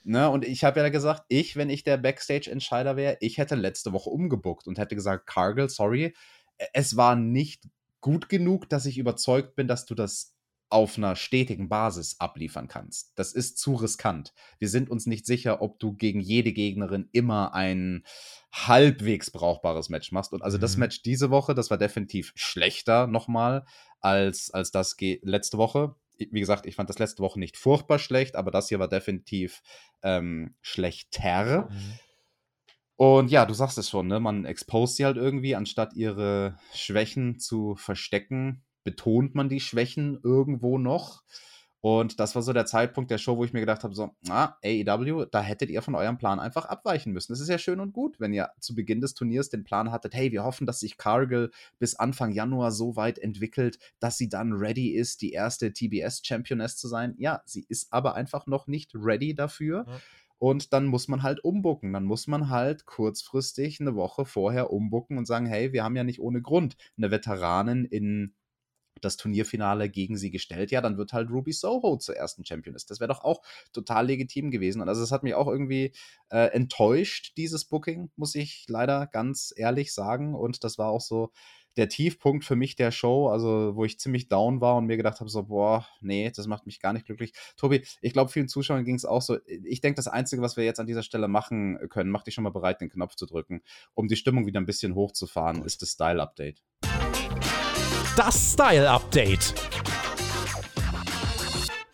Ne, 0.03 0.29
und 0.29 0.45
ich 0.45 0.63
habe 0.63 0.79
ja 0.79 0.89
gesagt, 0.89 1.23
ich, 1.29 1.55
wenn 1.55 1.69
ich 1.69 1.83
der 1.83 1.97
Backstage-Entscheider 1.97 2.95
wäre, 2.95 3.17
ich 3.19 3.37
hätte 3.37 3.55
letzte 3.55 3.91
Woche 3.91 4.09
umgebuckt 4.09 4.67
und 4.67 4.77
hätte 4.77 4.95
gesagt, 4.95 5.25
Cargill, 5.25 5.69
sorry, 5.69 6.13
e, 6.57 6.65
es 6.73 6.95
war 6.95 7.15
nicht 7.15 7.67
gut 7.99 8.29
genug, 8.29 8.69
dass 8.69 8.85
ich 8.85 8.97
überzeugt 8.97 9.55
bin, 9.55 9.67
dass 9.67 9.85
du 9.85 9.95
das 9.95 10.36
auf 10.69 10.97
einer 10.97 11.15
stetigen 11.15 11.69
Basis 11.69 12.19
abliefern 12.19 12.67
kannst. 12.67 13.13
Das 13.15 13.33
ist 13.33 13.57
zu 13.57 13.75
riskant. 13.75 14.33
Wir 14.59 14.67
sind 14.67 14.89
uns 14.89 15.05
nicht 15.05 15.25
sicher, 15.25 15.61
ob 15.61 15.79
du 15.79 15.93
gegen 15.93 16.19
jede 16.19 16.51
Gegnerin 16.51 17.07
immer 17.13 17.53
ein 17.53 18.03
halbwegs 18.51 19.31
brauchbares 19.31 19.89
Match 19.89 20.11
machst. 20.11 20.33
Und 20.33 20.41
also 20.41 20.57
mhm. 20.57 20.61
das 20.61 20.77
Match 20.77 21.01
diese 21.03 21.29
Woche, 21.29 21.55
das 21.55 21.69
war 21.69 21.77
definitiv 21.77 22.33
schlechter 22.35 23.07
nochmal 23.07 23.65
als, 24.01 24.51
als 24.51 24.71
das 24.71 24.97
letzte 25.21 25.57
Woche. 25.57 25.95
Wie 26.17 26.39
gesagt, 26.39 26.65
ich 26.65 26.75
fand 26.75 26.89
das 26.89 26.99
letzte 26.99 27.21
Woche 27.21 27.39
nicht 27.39 27.57
furchtbar 27.57 27.99
schlecht, 27.99 28.35
aber 28.35 28.51
das 28.51 28.69
hier 28.69 28.79
war 28.79 28.89
definitiv 28.89 29.61
ähm, 30.01 30.55
schlechter. 30.61 31.69
Mhm. 31.69 31.99
Und 32.97 33.29
ja, 33.29 33.45
du 33.45 33.53
sagst 33.53 33.77
es 33.77 33.89
schon, 33.89 34.07
ne? 34.07 34.19
Man 34.19 34.43
expost 34.43 34.95
sie 34.95 35.05
halt 35.05 35.17
irgendwie, 35.17 35.55
anstatt 35.55 35.93
ihre 35.93 36.57
Schwächen 36.73 37.37
zu 37.37 37.75
verstecken 37.75 38.63
betont 38.87 39.35
man 39.35 39.49
die 39.49 39.59
Schwächen 39.59 40.17
irgendwo 40.23 40.77
noch. 40.77 41.21
Und 41.81 42.21
das 42.21 42.35
war 42.35 42.41
so 42.41 42.53
der 42.53 42.65
Zeitpunkt 42.65 43.11
der 43.11 43.17
Show, 43.17 43.35
wo 43.35 43.43
ich 43.43 43.51
mir 43.51 43.59
gedacht 43.59 43.83
habe: 43.83 43.93
so, 43.93 44.11
ah, 44.29 44.55
AEW, 44.63 45.25
da 45.25 45.41
hättet 45.41 45.69
ihr 45.69 45.81
von 45.81 45.93
eurem 45.93 46.17
Plan 46.17 46.39
einfach 46.39 46.63
abweichen 46.63 47.11
müssen. 47.11 47.33
Es 47.33 47.41
ist 47.41 47.49
ja 47.49 47.57
schön 47.57 47.81
und 47.81 47.91
gut, 47.91 48.17
wenn 48.21 48.31
ihr 48.31 48.49
zu 48.61 48.75
Beginn 48.75 49.01
des 49.01 49.13
Turniers 49.13 49.49
den 49.49 49.65
Plan 49.65 49.91
hattet, 49.91 50.15
hey, 50.15 50.31
wir 50.31 50.45
hoffen, 50.45 50.65
dass 50.65 50.79
sich 50.79 50.95
Cargill 50.97 51.51
bis 51.79 51.95
Anfang 51.95 52.31
Januar 52.31 52.71
so 52.71 52.95
weit 52.95 53.19
entwickelt, 53.19 53.77
dass 53.99 54.17
sie 54.17 54.29
dann 54.29 54.53
ready 54.53 54.91
ist, 54.91 55.21
die 55.21 55.33
erste 55.33 55.73
TBS-Championess 55.73 56.77
zu 56.77 56.87
sein. 56.87 57.13
Ja, 57.17 57.41
sie 57.45 57.65
ist 57.67 57.91
aber 57.91 58.15
einfach 58.15 58.47
noch 58.47 58.67
nicht 58.67 58.95
ready 58.95 59.35
dafür. 59.35 59.83
Ja. 59.85 59.99
Und 60.39 60.71
dann 60.71 60.85
muss 60.85 61.09
man 61.09 61.23
halt 61.23 61.43
umbucken. 61.43 61.91
Dann 61.91 62.05
muss 62.05 62.27
man 62.27 62.49
halt 62.49 62.85
kurzfristig 62.85 63.81
eine 63.81 63.95
Woche 63.95 64.23
vorher 64.23 64.71
umbucken 64.71 65.17
und 65.17 65.25
sagen, 65.25 65.45
hey, 65.45 65.73
wir 65.73 65.83
haben 65.83 65.97
ja 65.97 66.05
nicht 66.05 66.21
ohne 66.21 66.41
Grund 66.41 66.77
eine 66.97 67.11
Veteranin 67.11 67.83
in 67.83 68.33
das 69.01 69.17
Turnierfinale 69.17 69.89
gegen 69.89 70.17
sie 70.17 70.31
gestellt, 70.31 70.71
ja, 70.71 70.81
dann 70.81 70.97
wird 70.97 71.13
halt 71.13 71.29
Ruby 71.29 71.53
Soho 71.53 71.97
zur 71.97 72.15
ersten 72.15 72.45
Championess. 72.45 72.85
Das 72.85 72.99
wäre 72.99 73.09
doch 73.09 73.23
auch 73.23 73.41
total 73.73 74.07
legitim 74.07 74.51
gewesen. 74.51 74.81
Und 74.81 74.89
also 74.89 75.03
es 75.03 75.11
hat 75.11 75.23
mich 75.23 75.35
auch 75.35 75.47
irgendwie 75.47 75.93
äh, 76.29 76.51
enttäuscht, 76.51 77.33
dieses 77.37 77.65
Booking, 77.65 78.11
muss 78.15 78.35
ich 78.35 78.65
leider 78.67 79.07
ganz 79.07 79.53
ehrlich 79.55 79.93
sagen. 79.93 80.35
Und 80.35 80.63
das 80.63 80.77
war 80.77 80.89
auch 80.89 81.01
so 81.01 81.31
der 81.77 81.89
Tiefpunkt 81.89 82.43
für 82.43 82.55
mich 82.55 82.75
der 82.75 82.91
Show, 82.91 83.29
also 83.29 83.75
wo 83.75 83.85
ich 83.85 83.99
ziemlich 83.99 84.27
down 84.27 84.59
war 84.61 84.75
und 84.75 84.87
mir 84.87 84.97
gedacht 84.97 85.19
habe, 85.19 85.29
so, 85.29 85.43
boah, 85.43 85.87
nee, 86.01 86.31
das 86.35 86.47
macht 86.47 86.65
mich 86.65 86.79
gar 86.79 86.91
nicht 86.91 87.05
glücklich. 87.05 87.33
Tobi, 87.55 87.85
ich 88.01 88.13
glaube, 88.13 88.31
vielen 88.31 88.47
Zuschauern 88.47 88.83
ging 88.83 88.95
es 88.95 89.05
auch 89.05 89.21
so. 89.21 89.37
Ich 89.45 89.81
denke, 89.81 89.97
das 89.97 90.07
Einzige, 90.07 90.41
was 90.41 90.57
wir 90.57 90.65
jetzt 90.65 90.79
an 90.79 90.87
dieser 90.87 91.03
Stelle 91.03 91.27
machen 91.27 91.77
können, 91.89 92.09
mach 92.09 92.23
dich 92.23 92.33
schon 92.33 92.43
mal 92.43 92.49
bereit, 92.49 92.81
den 92.81 92.89
Knopf 92.89 93.15
zu 93.15 93.25
drücken, 93.25 93.61
um 93.93 94.07
die 94.07 94.15
Stimmung 94.15 94.47
wieder 94.47 94.59
ein 94.59 94.65
bisschen 94.65 94.95
hochzufahren, 94.95 95.63
ist 95.63 95.81
das 95.81 95.91
Style-Update. 95.91 96.61
Das 98.17 98.53
Style-Update. 98.53 99.53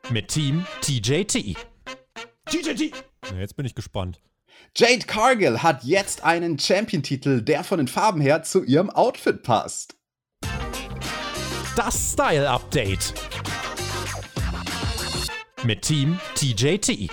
Mit 0.09 0.29
Team 0.29 0.65
TJT. 0.79 1.57
TJT! 2.45 2.93
Jetzt 3.37 3.57
bin 3.57 3.65
ich 3.65 3.75
gespannt. 3.75 4.21
Jade 4.73 5.05
Cargill 5.05 5.61
hat 5.63 5.83
jetzt 5.83 6.23
einen 6.23 6.57
Champion-Titel, 6.57 7.41
der 7.41 7.65
von 7.65 7.77
den 7.77 7.89
Farben 7.89 8.21
her 8.21 8.41
zu 8.41 8.63
ihrem 8.63 8.89
Outfit 8.89 9.43
passt. 9.43 9.97
Das 11.75 12.13
Style 12.13 12.49
Update. 12.49 13.13
Mit 15.65 15.81
Team 15.81 16.21
TJT. 16.35 17.11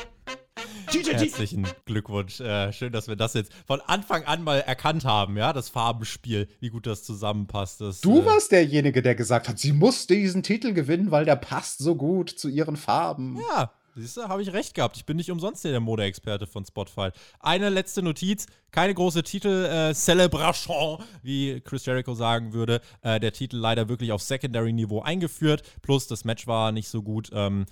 Herzlichen 0.93 1.67
Glückwunsch. 1.85 2.41
Äh, 2.41 2.73
schön, 2.73 2.93
dass 2.93 3.07
wir 3.07 3.17
das 3.17 3.35
jetzt 3.35 3.53
von 3.67 3.81
Anfang 3.81 4.25
an 4.25 4.43
mal 4.43 4.61
erkannt 4.61 5.05
haben, 5.05 5.37
ja, 5.37 5.53
das 5.53 5.69
Farbenspiel, 5.69 6.49
wie 6.59 6.71
gut 6.71 6.87
das 6.87 7.05
zusammenpasst. 7.05 7.81
Das, 7.81 8.01
du 8.01 8.21
äh, 8.21 8.27
warst 8.27 8.53
derjenige, 8.53 9.01
der 9.01 9.15
gesagt 9.15 9.49
hat, 9.49 9.59
sie 9.59 9.73
muss 9.73 10.07
diesen 10.07 10.43
Titel 10.43 10.73
gewinnen, 10.73 11.11
weil 11.11 11.25
der 11.25 11.37
passt 11.37 11.79
so 11.79 11.95
gut 11.95 12.31
zu 12.31 12.49
ihren 12.49 12.77
Farben. 12.77 13.39
Ja, 13.49 13.71
Siehst 13.97 14.17
du, 14.17 14.23
habe 14.29 14.41
ich 14.41 14.53
recht 14.53 14.75
gehabt. 14.75 14.97
Ich 14.97 15.05
bin 15.05 15.17
nicht 15.17 15.31
umsonst 15.31 15.65
der 15.65 15.81
Modeexperte 15.81 16.47
von 16.47 16.65
Spotify. 16.65 17.11
Eine 17.41 17.71
letzte 17.71 18.03
Notiz: 18.03 18.47
keine 18.71 18.95
große 18.95 19.23
Titel-Celebration, 19.23 21.01
äh, 21.01 21.05
wie 21.23 21.61
Chris 21.61 21.87
Jericho 21.87 22.15
sagen 22.15 22.53
würde. 22.53 22.81
Äh, 23.03 23.19
der 23.19 23.33
Titel 23.33 23.57
leider 23.57 23.89
wirklich 23.89 24.13
auf 24.13 24.23
Secondary-Niveau 24.23 25.03
eingeführt. 25.03 25.63
Plus, 25.83 26.07
das 26.07 26.25
Match 26.25 26.47
war 26.47 26.71
nicht 26.73 26.89
so 26.89 27.03
gut. 27.03 27.31
Ähm, 27.33 27.67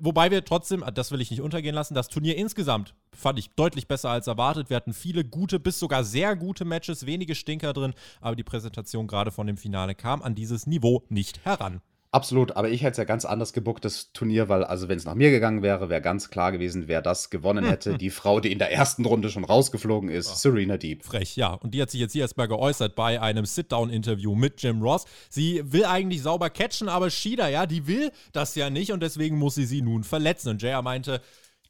wobei 0.00 0.30
wir 0.30 0.44
trotzdem, 0.44 0.84
das 0.94 1.10
will 1.10 1.20
ich 1.20 1.30
nicht 1.30 1.40
untergehen 1.40 1.74
lassen, 1.74 1.94
das 1.94 2.08
Turnier 2.08 2.36
insgesamt 2.36 2.94
fand 3.14 3.38
ich 3.38 3.50
deutlich 3.54 3.88
besser 3.88 4.10
als 4.10 4.26
erwartet. 4.26 4.70
Wir 4.70 4.76
hatten 4.76 4.94
viele 4.94 5.24
gute, 5.24 5.60
bis 5.60 5.78
sogar 5.78 6.04
sehr 6.04 6.36
gute 6.36 6.64
Matches, 6.64 7.06
wenige 7.06 7.34
Stinker 7.34 7.72
drin, 7.72 7.94
aber 8.20 8.36
die 8.36 8.44
Präsentation 8.44 9.06
gerade 9.06 9.30
von 9.30 9.46
dem 9.46 9.56
Finale 9.56 9.94
kam 9.94 10.22
an 10.22 10.34
dieses 10.34 10.66
Niveau 10.66 11.04
nicht 11.08 11.44
heran. 11.44 11.80
Absolut, 12.14 12.56
aber 12.56 12.68
ich 12.68 12.82
hätte 12.82 12.90
es 12.90 12.96
ja 12.98 13.04
ganz 13.04 13.24
anders 13.24 13.54
gebuckt, 13.54 13.86
das 13.86 14.12
Turnier, 14.12 14.50
weil, 14.50 14.64
also 14.64 14.86
wenn 14.90 14.98
es 14.98 15.06
nach 15.06 15.14
mir 15.14 15.30
gegangen 15.30 15.62
wäre, 15.62 15.88
wäre 15.88 16.02
ganz 16.02 16.28
klar 16.28 16.52
gewesen, 16.52 16.86
wer 16.86 17.00
das 17.00 17.30
gewonnen 17.30 17.64
hätte. 17.64 17.96
Die 17.98 18.10
Frau, 18.10 18.38
die 18.38 18.52
in 18.52 18.58
der 18.58 18.70
ersten 18.70 19.06
Runde 19.06 19.30
schon 19.30 19.44
rausgeflogen 19.44 20.10
ist, 20.10 20.28
ja. 20.28 20.34
Serena 20.34 20.76
Deep. 20.76 21.04
Frech, 21.04 21.36
ja. 21.36 21.54
Und 21.54 21.72
die 21.72 21.80
hat 21.80 21.90
sich 21.90 22.00
jetzt 22.00 22.12
hier 22.12 22.20
erstmal 22.20 22.48
geäußert 22.48 22.94
bei 22.94 23.18
einem 23.18 23.46
Sit-Down-Interview 23.46 24.34
mit 24.34 24.62
Jim 24.62 24.82
Ross. 24.82 25.06
Sie 25.30 25.62
will 25.64 25.86
eigentlich 25.86 26.20
sauber 26.20 26.50
catchen, 26.50 26.90
aber 26.90 27.08
Shida, 27.08 27.48
ja, 27.48 27.64
die 27.64 27.86
will 27.86 28.12
das 28.34 28.54
ja 28.56 28.68
nicht 28.68 28.92
und 28.92 29.02
deswegen 29.02 29.38
muss 29.38 29.54
sie 29.54 29.64
sie 29.64 29.80
nun 29.80 30.04
verletzen. 30.04 30.50
Und 30.50 30.60
Jaya 30.60 30.82
meinte, 30.82 31.22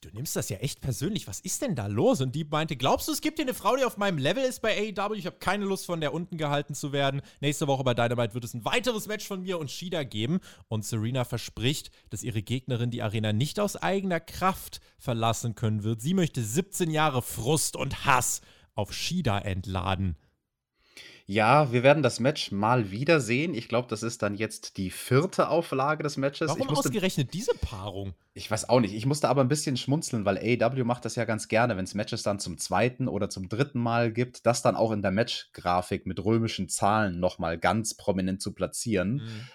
du 0.03 0.11
nimmst 0.13 0.37
das 0.37 0.49
ja 0.49 0.59
echt 0.59 0.81
persönlich. 0.81 1.27
Was 1.27 1.41
ist 1.41 1.63
denn 1.63 1.75
da 1.75 1.87
los? 1.87 2.21
Und 2.21 2.35
die 2.35 2.45
meinte, 2.45 2.77
glaubst 2.77 3.09
du, 3.09 3.13
es 3.13 3.21
gibt 3.21 3.39
hier 3.39 3.45
eine 3.45 3.55
Frau, 3.55 3.77
die 3.77 3.85
auf 3.85 3.97
meinem 3.97 4.19
Level 4.19 4.45
ist 4.45 4.61
bei 4.61 4.77
AEW? 4.77 5.15
Ich 5.15 5.27
habe 5.27 5.37
keine 5.39 5.65
Lust, 5.65 5.87
von 5.87 6.01
der 6.01 6.13
unten 6.13 6.37
gehalten 6.37 6.75
zu 6.75 6.93
werden. 6.93 7.23
Nächste 7.41 7.67
Woche 7.67 7.85
bei 7.85 7.95
Dynamite 7.95 8.35
wird 8.35 8.45
es 8.45 8.55
ein 8.55 8.65
weiteres 8.65 9.07
Match 9.07 9.27
von 9.27 9.43
mir 9.43 9.59
und 9.59 9.71
Shida 9.71 10.03
geben. 10.03 10.41
Und 10.69 10.85
Serena 10.85 11.25
verspricht, 11.25 11.91
dass 12.11 12.23
ihre 12.23 12.43
Gegnerin 12.43 12.91
die 12.91 13.03
Arena 13.03 13.33
nicht 13.33 13.61
aus 13.61 13.77
eigener 13.77 14.21
Kraft 14.21 14.81
verlassen 14.99 15.55
können 15.55 15.85
wird. 15.85 16.03
Sie 16.03 16.15
möchte 16.15 16.43
17 16.43 16.91
Jahre 16.91 17.23
Frust 17.23 17.77
und 17.77 18.05
Hass 18.05 18.41
auf 18.75 18.93
Shida 18.93 19.39
entladen. 19.39 20.17
Ja, 21.33 21.73
wir 21.73 21.83
werden 21.83 22.03
das 22.03 22.21
Match 22.21 22.53
mal 22.53 22.91
wieder 22.91 23.19
sehen. 23.19 23.55
Ich 23.55 23.67
glaube, 23.67 23.89
das 23.89 24.03
ist 24.03 24.21
dann 24.21 24.35
jetzt 24.35 24.77
die 24.77 24.91
vierte 24.91 25.49
Auflage 25.49 26.03
des 26.03 26.19
Matches. 26.19 26.51
Warum 26.51 26.67
musste, 26.67 26.91
ausgerechnet 26.91 27.33
diese 27.33 27.55
Paarung? 27.55 28.13
Ich 28.35 28.51
weiß 28.51 28.69
auch 28.69 28.81
nicht. 28.81 28.93
Ich 28.93 29.07
musste 29.07 29.31
aber 29.31 29.41
ein 29.41 29.49
bisschen 29.49 29.79
schmunzeln, 29.79 30.27
weil 30.27 30.37
AEW 30.37 30.85
macht 30.85 31.07
das 31.07 31.17
ja 31.17 31.25
ganz 31.25 31.49
gerne, 31.49 31.79
wenn 31.79 31.85
es 31.85 31.95
Matches 31.95 32.23
dann 32.23 32.39
zum 32.39 32.59
zweiten 32.59 33.09
oder 33.09 33.31
zum 33.31 33.49
dritten 33.49 33.81
Mal 33.81 34.13
gibt, 34.13 34.45
das 34.45 34.61
dann 34.61 34.77
auch 34.77 34.93
in 34.93 35.01
der 35.01 35.11
Match-Grafik 35.11 36.05
mit 36.05 36.23
römischen 36.23 36.69
Zahlen 36.69 37.19
nochmal 37.19 37.57
ganz 37.57 37.95
prominent 37.95 38.43
zu 38.43 38.53
platzieren. 38.53 39.15
Mhm 39.15 39.49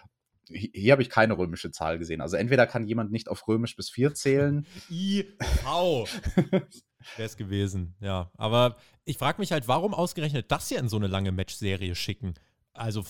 hier 0.49 0.93
habe 0.93 1.01
ich 1.01 1.09
keine 1.09 1.38
römische 1.38 1.71
Zahl 1.71 1.99
gesehen. 1.99 2.21
Also 2.21 2.38
entweder 2.38 2.67
kann 2.67 2.86
jemand 2.86 3.11
nicht 3.11 3.28
auf 3.28 3.47
römisch 3.49 3.75
bis 3.75 3.89
vier 3.89 4.13
zählen. 4.13 4.65
I, 4.89 5.25
au. 5.65 6.07
Wäre 7.16 7.26
es 7.26 7.38
gewesen, 7.38 7.95
ja. 7.99 8.32
Aber 8.38 8.76
ich 9.05 9.18
frage 9.18 9.39
mich 9.39 9.51
halt, 9.51 9.68
warum 9.68 9.93
ausgerechnet 9.93 10.51
das 10.51 10.68
hier 10.70 10.80
in 10.80 10.89
so 10.89 10.97
eine 10.97 11.08
lange 11.08 11.32
Match-Serie 11.32 11.95
schicken? 11.95 12.34
Also, 12.74 13.03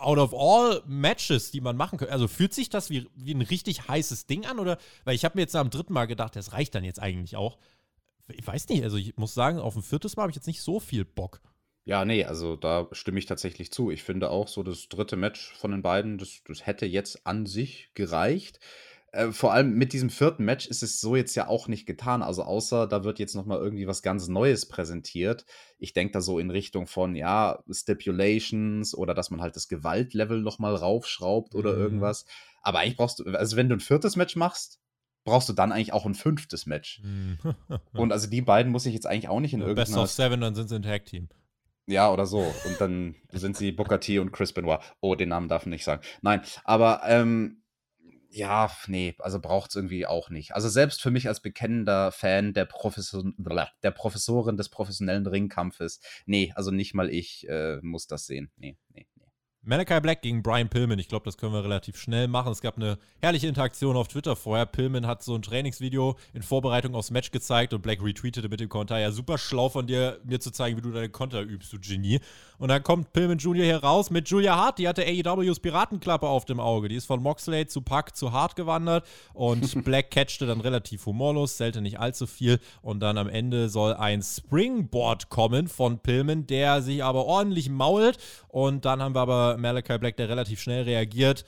out 0.00 0.18
of 0.18 0.34
all 0.34 0.82
Matches, 0.86 1.52
die 1.52 1.60
man 1.60 1.76
machen 1.76 1.98
könnte, 1.98 2.12
also 2.12 2.26
fühlt 2.26 2.52
sich 2.52 2.70
das 2.70 2.90
wie, 2.90 3.08
wie 3.14 3.34
ein 3.34 3.42
richtig 3.42 3.86
heißes 3.86 4.26
Ding 4.26 4.46
an? 4.46 4.58
Oder, 4.58 4.78
weil 5.04 5.14
ich 5.14 5.24
habe 5.24 5.36
mir 5.36 5.42
jetzt 5.42 5.54
am 5.54 5.70
dritten 5.70 5.92
Mal 5.92 6.06
gedacht, 6.06 6.34
das 6.34 6.52
reicht 6.52 6.74
dann 6.74 6.82
jetzt 6.82 7.00
eigentlich 7.00 7.36
auch. 7.36 7.58
Ich 8.28 8.46
weiß 8.46 8.68
nicht, 8.68 8.82
also 8.82 8.96
ich 8.96 9.16
muss 9.16 9.34
sagen, 9.34 9.58
auf 9.58 9.76
ein 9.76 9.82
viertes 9.82 10.16
Mal 10.16 10.22
habe 10.22 10.30
ich 10.30 10.36
jetzt 10.36 10.46
nicht 10.46 10.62
so 10.62 10.80
viel 10.80 11.04
Bock. 11.04 11.40
Ja, 11.84 12.04
nee, 12.04 12.24
also 12.24 12.54
da 12.56 12.88
stimme 12.92 13.18
ich 13.18 13.26
tatsächlich 13.26 13.72
zu. 13.72 13.90
Ich 13.90 14.04
finde 14.04 14.30
auch 14.30 14.46
so 14.46 14.62
das 14.62 14.88
dritte 14.88 15.16
Match 15.16 15.52
von 15.54 15.72
den 15.72 15.82
beiden, 15.82 16.18
das, 16.18 16.42
das 16.46 16.64
hätte 16.64 16.86
jetzt 16.86 17.26
an 17.26 17.46
sich 17.46 17.90
gereicht. 17.94 18.60
Äh, 19.12 19.30
vor 19.30 19.52
allem 19.52 19.74
mit 19.74 19.92
diesem 19.92 20.08
vierten 20.08 20.44
Match 20.44 20.66
ist 20.66 20.82
es 20.82 21.00
so 21.00 21.16
jetzt 21.16 21.34
ja 21.34 21.46
auch 21.46 21.68
nicht 21.68 21.86
getan. 21.86 22.22
Also 22.22 22.42
außer 22.42 22.86
da 22.86 23.04
wird 23.04 23.18
jetzt 23.18 23.34
noch 23.34 23.44
mal 23.44 23.58
irgendwie 23.58 23.86
was 23.86 24.02
ganz 24.02 24.26
Neues 24.26 24.66
präsentiert. 24.66 25.44
Ich 25.78 25.92
denke 25.92 26.12
da 26.12 26.20
so 26.22 26.38
in 26.38 26.50
Richtung 26.50 26.86
von, 26.86 27.14
ja, 27.14 27.62
Stipulations 27.70 28.94
oder 28.94 29.14
dass 29.14 29.30
man 29.30 29.42
halt 29.42 29.54
das 29.54 29.68
Gewaltlevel 29.68 30.40
noch 30.40 30.58
mal 30.58 30.74
raufschraubt 30.74 31.54
oder 31.54 31.74
mhm. 31.74 31.82
irgendwas. 31.82 32.24
Aber 32.62 32.78
eigentlich 32.78 32.96
brauchst 32.96 33.18
du, 33.18 33.24
also 33.24 33.56
wenn 33.56 33.68
du 33.68 33.76
ein 33.76 33.80
viertes 33.80 34.16
Match 34.16 34.34
machst, 34.34 34.80
brauchst 35.24 35.48
du 35.48 35.52
dann 35.52 35.72
eigentlich 35.72 35.92
auch 35.92 36.06
ein 36.06 36.14
fünftes 36.14 36.64
Match. 36.66 37.02
Mhm. 37.04 37.38
Und 37.92 38.12
also 38.12 38.28
die 38.28 38.42
beiden 38.42 38.72
muss 38.72 38.86
ich 38.86 38.94
jetzt 38.94 39.06
eigentlich 39.06 39.28
auch 39.28 39.40
nicht 39.40 39.52
in 39.52 39.60
ja, 39.60 39.66
irgendeiner... 39.66 40.02
Best 40.02 40.02
of 40.02 40.10
Seven, 40.10 40.40
dann 40.40 40.54
sind 40.54 40.68
sie 40.68 40.76
ein 40.76 40.82
Tag-Team. 40.82 41.28
Ja, 41.86 42.10
oder 42.12 42.26
so. 42.26 42.40
Und 42.64 42.80
dann 42.80 43.16
sind 43.30 43.56
sie 43.56 43.72
Booker 43.72 44.00
T 44.00 44.18
und 44.20 44.32
Chris 44.32 44.52
Benoit. 44.52 44.80
Oh, 45.00 45.14
den 45.14 45.28
Namen 45.28 45.48
darf 45.48 45.62
ich 45.62 45.68
nicht 45.68 45.84
sagen. 45.84 46.02
Nein, 46.22 46.40
aber 46.64 47.02
ähm, 47.04 47.61
ja, 48.34 48.70
nee, 48.86 49.14
also 49.18 49.38
braucht 49.40 49.70
es 49.70 49.76
irgendwie 49.76 50.06
auch 50.06 50.30
nicht. 50.30 50.54
Also 50.54 50.68
selbst 50.70 51.02
für 51.02 51.10
mich 51.10 51.28
als 51.28 51.40
bekennender 51.40 52.12
Fan 52.12 52.54
der, 52.54 52.64
Professor, 52.64 53.22
der 53.82 53.90
Professorin 53.90 54.56
des 54.56 54.70
professionellen 54.70 55.26
Ringkampfes, 55.26 56.00
nee, 56.24 56.50
also 56.54 56.70
nicht 56.70 56.94
mal 56.94 57.10
ich 57.10 57.46
äh, 57.48 57.78
muss 57.82 58.06
das 58.06 58.26
sehen. 58.26 58.50
Nee, 58.56 58.76
nee. 58.88 59.06
Malachi 59.64 60.00
Black 60.00 60.22
gegen 60.22 60.42
Brian 60.42 60.68
Pillman. 60.68 60.98
Ich 60.98 61.06
glaube, 61.06 61.24
das 61.24 61.36
können 61.36 61.52
wir 61.52 61.62
relativ 61.62 61.96
schnell 61.96 62.26
machen. 62.26 62.50
Es 62.50 62.62
gab 62.62 62.76
eine 62.76 62.98
herrliche 63.20 63.46
Interaktion 63.46 63.96
auf 63.96 64.08
Twitter 64.08 64.34
vorher. 64.34 64.66
Pillman 64.66 65.06
hat 65.06 65.22
so 65.22 65.36
ein 65.36 65.42
Trainingsvideo 65.42 66.16
in 66.32 66.42
Vorbereitung 66.42 66.96
aufs 66.96 67.12
Match 67.12 67.30
gezeigt 67.30 67.72
und 67.72 67.80
Black 67.80 68.02
retweetete 68.02 68.48
mit 68.48 68.58
dem 68.58 68.68
Konter. 68.68 68.98
Ja, 68.98 69.12
super 69.12 69.38
schlau 69.38 69.68
von 69.68 69.86
dir, 69.86 70.18
mir 70.24 70.40
zu 70.40 70.50
zeigen, 70.50 70.76
wie 70.76 70.80
du 70.82 70.90
deine 70.90 71.10
Konter 71.10 71.42
übst, 71.42 71.72
du 71.72 71.78
Genie. 71.78 72.18
Und 72.58 72.70
dann 72.70 72.82
kommt 72.82 73.12
Pillman 73.12 73.38
Jr. 73.38 73.64
hier 73.64 73.84
raus 73.84 74.10
mit 74.10 74.28
Julia 74.28 74.56
Hart. 74.56 74.80
Die 74.80 74.88
hatte 74.88 75.02
AEWs 75.02 75.60
Piratenklappe 75.60 76.26
auf 76.26 76.44
dem 76.44 76.58
Auge. 76.58 76.88
Die 76.88 76.96
ist 76.96 77.06
von 77.06 77.22
Moxley 77.22 77.68
zu 77.68 77.82
Pack 77.82 78.16
zu 78.16 78.32
Hart 78.32 78.56
gewandert. 78.56 79.06
Und 79.32 79.84
Black 79.84 80.10
catchte 80.10 80.44
dann 80.44 80.60
relativ 80.60 81.06
humorlos, 81.06 81.56
zählte 81.56 81.80
nicht 81.80 82.00
allzu 82.00 82.26
viel. 82.26 82.58
Und 82.80 82.98
dann 82.98 83.16
am 83.16 83.28
Ende 83.28 83.68
soll 83.68 83.94
ein 83.94 84.22
Springboard 84.22 85.28
kommen 85.28 85.68
von 85.68 86.00
Pillman, 86.00 86.48
der 86.48 86.82
sich 86.82 87.04
aber 87.04 87.26
ordentlich 87.26 87.70
mault. 87.70 88.18
Und 88.48 88.84
dann 88.84 89.00
haben 89.00 89.14
wir 89.14 89.20
aber 89.20 89.51
Malachi 89.56 89.98
Black, 89.98 90.16
der 90.16 90.28
relativ 90.28 90.60
schnell 90.60 90.82
reagiert. 90.84 91.44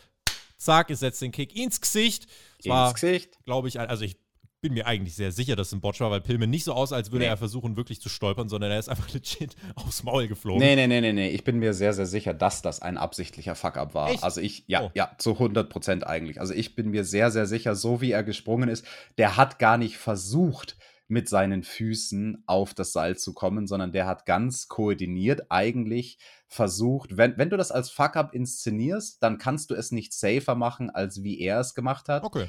Zack, 0.57 0.90
es 0.90 1.00
setzt 1.00 1.20
den 1.20 1.32
Kick 1.32 1.55
ins 1.57 1.80
Gesicht. 1.80 2.26
Es 2.59 2.66
war, 2.66 2.90
ins 2.90 3.00
Gesicht. 3.00 3.38
Glaube 3.44 3.68
ich, 3.68 3.80
also 3.80 4.05
ich 4.05 4.16
bin 4.64 4.72
mir 4.72 4.86
eigentlich 4.86 5.14
sehr 5.14 5.30
sicher, 5.30 5.57
dass 5.57 5.66
es 5.66 5.72
ein 5.74 5.82
Botch 5.82 6.00
war, 6.00 6.11
weil 6.11 6.22
Pillman 6.22 6.48
nicht 6.48 6.64
so 6.64 6.72
aus, 6.72 6.90
als 6.94 7.12
würde 7.12 7.26
nee. 7.26 7.30
er 7.30 7.36
versuchen, 7.36 7.76
wirklich 7.76 8.00
zu 8.00 8.09
stolpern, 8.09 8.48
sondern 8.48 8.70
er 8.70 8.78
ist 8.78 8.88
einfach 8.88 9.11
legit 9.12 9.55
aufs 9.74 10.02
Maul 10.05 10.26
geflogen. 10.26 10.59
Nee, 10.59 10.74
nee, 10.74 10.86
nee, 10.86 11.02
nee, 11.02 11.12
nee. 11.12 11.28
Ich 11.28 11.44
bin 11.44 11.59
mir 11.59 11.74
sehr, 11.74 11.92
sehr 11.92 12.07
sicher, 12.07 12.32
dass 12.32 12.62
das 12.62 12.80
ein 12.80 12.96
absichtlicher 12.96 13.57
Fuck-up 13.57 13.92
war. 13.92 14.11
Echt? 14.11 14.24
Also 14.24 14.40
ich, 14.40 14.64
ja, 14.66 14.84
oh. 14.84 14.90
ja, 14.94 15.11
zu 15.18 15.32
100 15.32 15.68
Prozent 15.68 16.07
eigentlich. 16.07 16.40
Also 16.40 16.55
ich 16.55 16.74
bin 16.74 16.88
mir 16.90 17.05
sehr, 17.05 17.30
sehr 17.30 17.44
sicher, 17.44 17.74
so 17.74 18.00
wie 18.00 18.12
er 18.12 18.22
gesprungen 18.22 18.70
ist, 18.70 18.86
der 19.18 19.36
hat 19.36 19.59
gar 19.59 19.76
nicht 19.76 19.98
versucht, 19.98 20.78
mit 21.07 21.28
seinen 21.28 21.62
Füßen 21.62 22.42
auf 22.46 22.74
das 22.74 22.92
Seil 22.92 23.16
zu 23.16 23.34
kommen, 23.34 23.66
sondern 23.66 23.92
der 23.92 24.07
hat 24.07 24.26
ganz 24.26 24.68
koordiniert 24.68 25.50
eigentlich 25.50 26.18
versucht, 26.46 27.16
wenn, 27.16 27.36
wenn 27.36 27.50
du 27.50 27.57
das 27.57 27.72
als 27.72 27.90
Fuck-up 27.90 28.34
inszenierst, 28.34 29.22
dann 29.22 29.38
kannst 29.38 29.70
du 29.70 29.74
es 29.74 29.92
nicht 29.92 30.12
safer 30.12 30.55
machen, 30.55 30.90
als 30.90 31.22
wie 31.22 31.40
er 31.40 31.61
es 31.61 31.74
gemacht 31.74 32.09
hat. 32.09 32.24
Okay. 32.24 32.48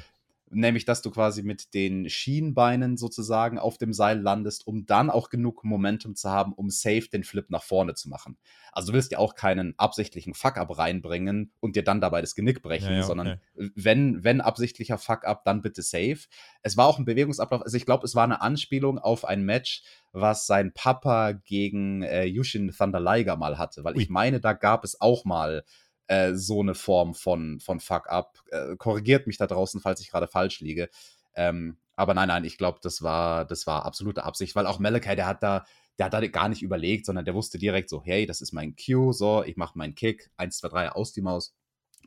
Nämlich 0.50 0.84
dass 0.84 1.02
du 1.02 1.10
quasi 1.10 1.42
mit 1.42 1.74
den 1.74 2.08
Schienbeinen 2.08 2.96
sozusagen 2.96 3.58
auf 3.58 3.78
dem 3.78 3.92
Seil 3.92 4.20
landest, 4.20 4.66
um 4.66 4.86
dann 4.86 5.10
auch 5.10 5.28
genug 5.28 5.64
Momentum 5.64 6.14
zu 6.14 6.30
haben, 6.30 6.52
um 6.52 6.70
safe 6.70 7.08
den 7.12 7.24
Flip 7.24 7.50
nach 7.50 7.62
vorne 7.62 7.94
zu 7.94 8.08
machen. 8.08 8.38
Also 8.72 8.92
du 8.92 8.94
willst 8.94 9.12
ja 9.12 9.18
auch 9.18 9.34
keinen 9.34 9.74
absichtlichen 9.78 10.34
Fuck-up 10.34 10.76
reinbringen 10.78 11.52
und 11.60 11.76
dir 11.76 11.82
dann 11.82 12.00
dabei 12.00 12.20
das 12.20 12.34
Genick 12.34 12.62
brechen, 12.62 12.90
ja, 12.90 12.96
ja, 12.98 13.02
sondern 13.02 13.26
okay. 13.56 13.70
wenn, 13.74 14.22
wenn 14.22 14.40
absichtlicher 14.40 14.98
Fuck-up, 14.98 15.44
dann 15.44 15.62
bitte 15.62 15.82
safe. 15.82 16.20
Es 16.62 16.76
war 16.76 16.86
auch 16.86 16.98
ein 16.98 17.04
Bewegungsablauf, 17.04 17.62
also 17.62 17.76
ich 17.76 17.86
glaube, 17.86 18.04
es 18.04 18.14
war 18.14 18.24
eine 18.24 18.40
Anspielung 18.40 18.98
auf 18.98 19.24
ein 19.24 19.44
Match, 19.44 19.82
was 20.12 20.46
sein 20.46 20.72
Papa 20.72 21.32
gegen 21.32 22.02
äh, 22.02 22.24
Yushin 22.24 22.70
Thunder 22.70 23.00
Liger 23.00 23.36
mal 23.36 23.58
hatte, 23.58 23.84
weil 23.84 23.96
Ui. 23.96 24.02
ich 24.02 24.08
meine, 24.08 24.40
da 24.40 24.52
gab 24.52 24.84
es 24.84 25.00
auch 25.00 25.24
mal 25.24 25.64
äh, 26.08 26.34
so 26.34 26.60
eine 26.60 26.74
Form 26.74 27.14
von, 27.14 27.60
von 27.60 27.80
Fuck-up. 27.80 28.38
Äh, 28.50 28.76
korrigiert 28.76 29.26
mich 29.26 29.38
da 29.38 29.46
draußen, 29.46 29.80
falls 29.80 30.00
ich 30.00 30.10
gerade 30.10 30.28
falsch 30.28 30.60
liege. 30.60 30.88
Ähm, 31.34 31.78
aber 31.96 32.14
nein, 32.14 32.28
nein, 32.28 32.44
ich 32.44 32.58
glaube, 32.58 32.78
das 32.82 33.02
war, 33.02 33.44
das 33.44 33.66
war 33.66 33.84
absolute 33.84 34.24
Absicht, 34.24 34.54
weil 34.54 34.66
auch 34.66 34.78
Malachi, 34.78 35.16
der 35.16 35.26
hat 35.26 35.42
da, 35.42 35.64
der 35.98 36.06
hat 36.06 36.12
da 36.12 36.26
gar 36.26 36.48
nicht 36.48 36.62
überlegt, 36.62 37.06
sondern 37.06 37.24
der 37.24 37.34
wusste 37.34 37.58
direkt 37.58 37.88
so, 37.88 38.02
hey, 38.04 38.26
das 38.26 38.40
ist 38.40 38.52
mein 38.52 38.76
Cue, 38.76 39.12
so, 39.12 39.42
ich 39.44 39.56
mache 39.56 39.78
meinen 39.78 39.94
Kick, 39.94 40.30
1, 40.36 40.58
2, 40.58 40.68
3, 40.68 40.88
aus 40.90 41.12
die 41.12 41.22
Maus. 41.22 41.56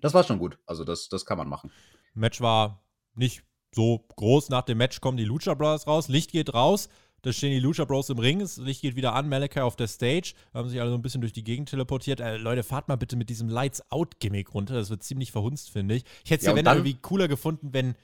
Das 0.01 0.13
war 0.13 0.23
schon 0.23 0.39
gut. 0.39 0.59
Also 0.65 0.83
das, 0.83 1.09
das 1.09 1.25
kann 1.25 1.37
man 1.37 1.49
machen. 1.49 1.71
Match 2.13 2.39
war 2.39 2.83
nicht 3.15 3.43
so 3.73 4.05
groß. 4.15 4.49
Nach 4.49 4.63
dem 4.63 4.77
Match 4.77 5.01
kommen 5.01 5.17
die 5.17 5.25
Lucha 5.25 5.53
Brothers 5.53 5.87
raus, 5.87 6.07
Licht 6.07 6.31
geht 6.31 6.53
raus. 6.53 6.89
Da 7.21 7.33
stehen 7.33 7.51
die 7.51 7.59
Lucha 7.59 7.85
Bros 7.85 8.09
im 8.09 8.19
Ring, 8.19 8.39
das 8.39 8.57
Licht 8.57 8.81
geht 8.81 8.95
wieder 8.95 9.13
an, 9.13 9.27
Malachi 9.29 9.59
auf 9.59 9.75
der 9.75 9.87
Stage, 9.87 10.33
haben 10.53 10.69
sich 10.69 10.79
alle 10.79 10.89
so 10.89 10.95
ein 10.95 11.01
bisschen 11.01 11.21
durch 11.21 11.33
die 11.33 11.43
Gegend 11.43 11.69
teleportiert. 11.69 12.19
Äh, 12.19 12.37
Leute, 12.37 12.63
fahrt 12.63 12.87
mal 12.87 12.95
bitte 12.95 13.15
mit 13.15 13.29
diesem 13.29 13.49
Lights-Out-Gimmick 13.49 14.53
runter, 14.53 14.75
das 14.75 14.89
wird 14.89 15.03
ziemlich 15.03 15.31
verhunzt, 15.31 15.69
finde 15.71 15.95
ich. 15.95 16.03
Ich 16.23 16.31
hätte 16.31 16.41
es 16.41 16.45
ja, 16.45 16.51
ja 16.51 16.57
wenn 16.57 16.65
irgendwie 16.65 16.95
cooler 16.95 17.27
gefunden, 17.27 17.73
wenn, 17.73 17.95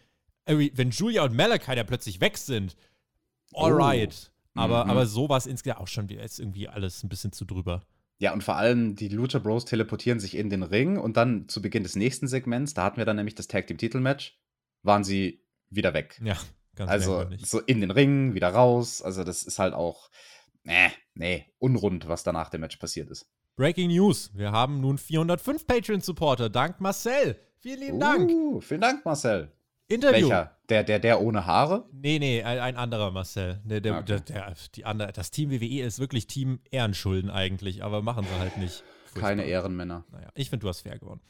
wenn 0.45 0.91
Julia 0.91 1.23
und 1.23 1.35
Malachi 1.35 1.75
da 1.75 1.83
plötzlich 1.83 2.21
weg 2.21 2.37
sind. 2.37 2.75
Alright. 3.53 4.31
Oh. 4.31 4.35
Aber, 4.61 4.85
mhm. 4.85 4.91
aber 4.91 5.05
so 5.05 5.29
war 5.29 5.37
es 5.37 5.45
insgesamt 5.47 5.81
auch 5.81 5.87
schon 5.87 6.07
jetzt 6.07 6.39
irgendwie 6.39 6.67
alles 6.67 7.03
ein 7.03 7.09
bisschen 7.09 7.31
zu 7.31 7.45
drüber. 7.45 7.85
Ja, 8.17 8.31
und 8.31 8.43
vor 8.43 8.55
allem 8.55 8.95
die 8.95 9.09
Lucha 9.09 9.39
Bros 9.39 9.65
teleportieren 9.65 10.19
sich 10.19 10.35
in 10.35 10.49
den 10.49 10.63
Ring 10.63 10.97
und 10.97 11.17
dann 11.17 11.49
zu 11.49 11.61
Beginn 11.61 11.83
des 11.83 11.97
nächsten 11.97 12.27
Segments, 12.27 12.73
da 12.73 12.83
hatten 12.83 12.97
wir 12.97 13.05
dann 13.05 13.17
nämlich 13.17 13.35
das 13.35 13.47
Tag 13.47 13.67
Team 13.67 13.77
Titelmatch, 13.77 14.39
waren 14.83 15.03
sie 15.03 15.41
wieder 15.69 15.93
weg. 15.93 16.19
Ja. 16.23 16.37
Ganz 16.75 16.91
also 16.91 17.25
so 17.39 17.59
in 17.61 17.81
den 17.81 17.91
Ring, 17.91 18.33
wieder 18.33 18.49
raus. 18.49 19.01
Also 19.01 19.23
das 19.23 19.43
ist 19.43 19.59
halt 19.59 19.73
auch, 19.73 20.09
nee, 20.63 20.91
nee, 21.13 21.45
unrund, 21.59 22.07
was 22.07 22.23
danach 22.23 22.49
dem 22.49 22.61
Match 22.61 22.77
passiert 22.77 23.09
ist. 23.09 23.27
Breaking 23.55 23.89
News. 23.89 24.31
Wir 24.33 24.51
haben 24.51 24.81
nun 24.81 24.97
405 24.97 25.65
Patreon-Supporter. 25.65 26.49
Dank 26.49 26.81
Marcel. 26.81 27.39
Vielen 27.59 27.79
lieben 27.79 27.99
Dank. 27.99 28.29
Uh, 28.29 28.59
vielen 28.59 28.81
Dank, 28.81 29.05
Marcel. 29.05 29.51
Interview. 29.87 30.29
Welcher? 30.29 30.57
Der, 30.69 30.83
der, 30.83 30.99
der 30.99 31.21
ohne 31.21 31.45
Haare? 31.45 31.87
Nee, 31.91 32.19
nee, 32.19 32.43
ein, 32.43 32.59
ein 32.59 32.75
anderer 32.75 33.11
Marcel. 33.11 33.61
Der, 33.63 33.81
der, 33.81 33.99
okay. 33.99 34.19
der, 34.27 34.53
die 34.75 34.85
andere, 34.85 35.13
das 35.13 35.31
Team 35.31 35.51
WWE 35.51 35.83
ist 35.83 35.99
wirklich 35.99 36.27
Team 36.27 36.59
Ehrenschulden 36.71 37.29
eigentlich, 37.29 37.83
aber 37.83 38.01
machen 38.01 38.25
sie 38.25 38.39
halt 38.39 38.57
nicht. 38.57 38.83
Furchtbar. 39.05 39.29
Keine 39.29 39.45
Ehrenmänner. 39.45 40.03
Naja, 40.11 40.29
ich 40.33 40.49
finde, 40.49 40.63
du 40.63 40.69
hast 40.69 40.81
fair 40.81 40.97
gewonnen. 40.97 41.21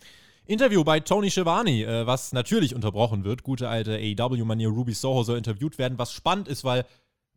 Interview 0.48 0.84
bei 0.84 1.00
Tony 1.00 1.32
Schiavone, 1.32 1.84
äh, 1.84 2.06
was 2.06 2.32
natürlich 2.32 2.76
unterbrochen 2.76 3.24
wird. 3.24 3.42
Gute 3.42 3.68
alte 3.68 3.96
AEW-Manier 3.96 4.70
Ruby 4.70 4.94
Soho 4.94 5.24
soll 5.24 5.38
interviewt 5.38 5.78
werden, 5.80 5.98
was 5.98 6.12
spannend 6.12 6.48
ist, 6.48 6.64
weil 6.64 6.86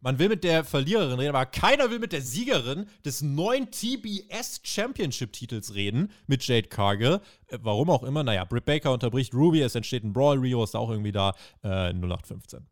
man 0.01 0.19
will 0.19 0.29
mit 0.29 0.45
der 0.45 0.63
Verliererin 0.63 1.19
reden, 1.19 1.35
aber 1.35 1.47
keiner 1.47 1.91
will 1.91 1.99
mit 1.99 2.13
der 2.13 2.21
Siegerin 2.21 2.87
des 3.05 3.23
neuen 3.23 3.71
TBS 3.71 4.61
Championship-Titels 4.63 5.75
reden, 5.75 6.13
mit 6.27 6.47
Jade 6.47 6.69
Cargill. 6.69 7.21
Äh, 7.47 7.59
warum 7.63 7.89
auch 7.89 8.03
immer, 8.03 8.23
naja, 8.23 8.45
Britt 8.45 8.67
Baker 8.67 8.93
unterbricht 8.93 9.35
Ruby, 9.35 9.63
es 9.63 9.75
entsteht 9.75 10.05
ein 10.05 10.13
Brawl, 10.13 10.39
Rio 10.39 10.63
ist 10.63 10.77
auch 10.77 10.91
irgendwie 10.91 11.13
da, 11.13 11.35
äh, 11.63 11.93
0815. 11.93 12.67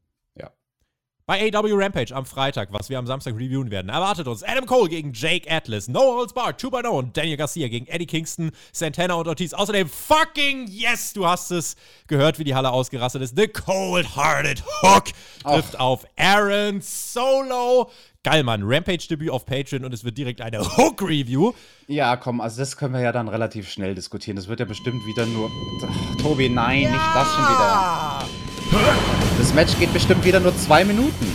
Bei 1.28 1.52
AW 1.52 1.72
Rampage 1.72 2.14
am 2.14 2.24
Freitag, 2.24 2.68
was 2.70 2.88
wir 2.88 3.00
am 3.00 3.06
Samstag 3.08 3.34
reviewen 3.34 3.68
werden, 3.72 3.88
erwartet 3.88 4.28
uns 4.28 4.44
Adam 4.44 4.64
Cole 4.64 4.88
gegen 4.88 5.12
Jake 5.12 5.50
Atlas, 5.50 5.88
Noah 5.88 6.18
Holds 6.18 6.32
Bar, 6.32 6.50
2.0 6.50 6.86
und 6.86 7.16
Daniel 7.16 7.36
Garcia 7.36 7.66
gegen 7.66 7.88
Eddie 7.88 8.06
Kingston, 8.06 8.52
Santana 8.72 9.14
und 9.14 9.26
Ortiz. 9.26 9.52
Außerdem 9.52 9.88
fucking 9.88 10.68
yes, 10.68 11.14
du 11.14 11.26
hast 11.26 11.50
es 11.50 11.74
gehört, 12.06 12.38
wie 12.38 12.44
die 12.44 12.54
Halle 12.54 12.70
ausgerastet 12.70 13.22
ist. 13.22 13.36
The 13.36 13.48
Cold-Hearted 13.48 14.62
Hook 14.82 15.06
trifft 15.42 15.74
Och. 15.74 15.80
auf 15.80 16.06
Aaron 16.16 16.80
Solo. 16.80 17.90
Geil, 18.22 18.44
Mann. 18.44 18.62
Rampage-Debüt 18.62 19.30
auf 19.30 19.46
Patreon 19.46 19.84
und 19.84 19.92
es 19.92 20.04
wird 20.04 20.16
direkt 20.16 20.40
eine 20.40 20.60
Hook-Review. 20.60 21.54
Ja, 21.88 22.14
komm, 22.14 22.40
also 22.40 22.60
das 22.60 22.76
können 22.76 22.94
wir 22.94 23.00
ja 23.00 23.10
dann 23.10 23.26
relativ 23.26 23.68
schnell 23.68 23.96
diskutieren. 23.96 24.36
Das 24.36 24.46
wird 24.46 24.60
ja 24.60 24.66
bestimmt 24.66 25.04
wieder 25.04 25.26
nur. 25.26 25.50
Ach, 25.82 26.22
Tobi, 26.22 26.48
nein, 26.48 26.82
ja. 26.82 26.90
nicht 26.92 27.16
das 27.16 27.34
schon 27.34 27.42
wieder. 27.42 29.15
Das 29.38 29.54
Match 29.54 29.78
geht 29.78 29.92
bestimmt 29.92 30.24
wieder 30.24 30.40
nur 30.40 30.56
zwei 30.56 30.84
Minuten. 30.84 31.26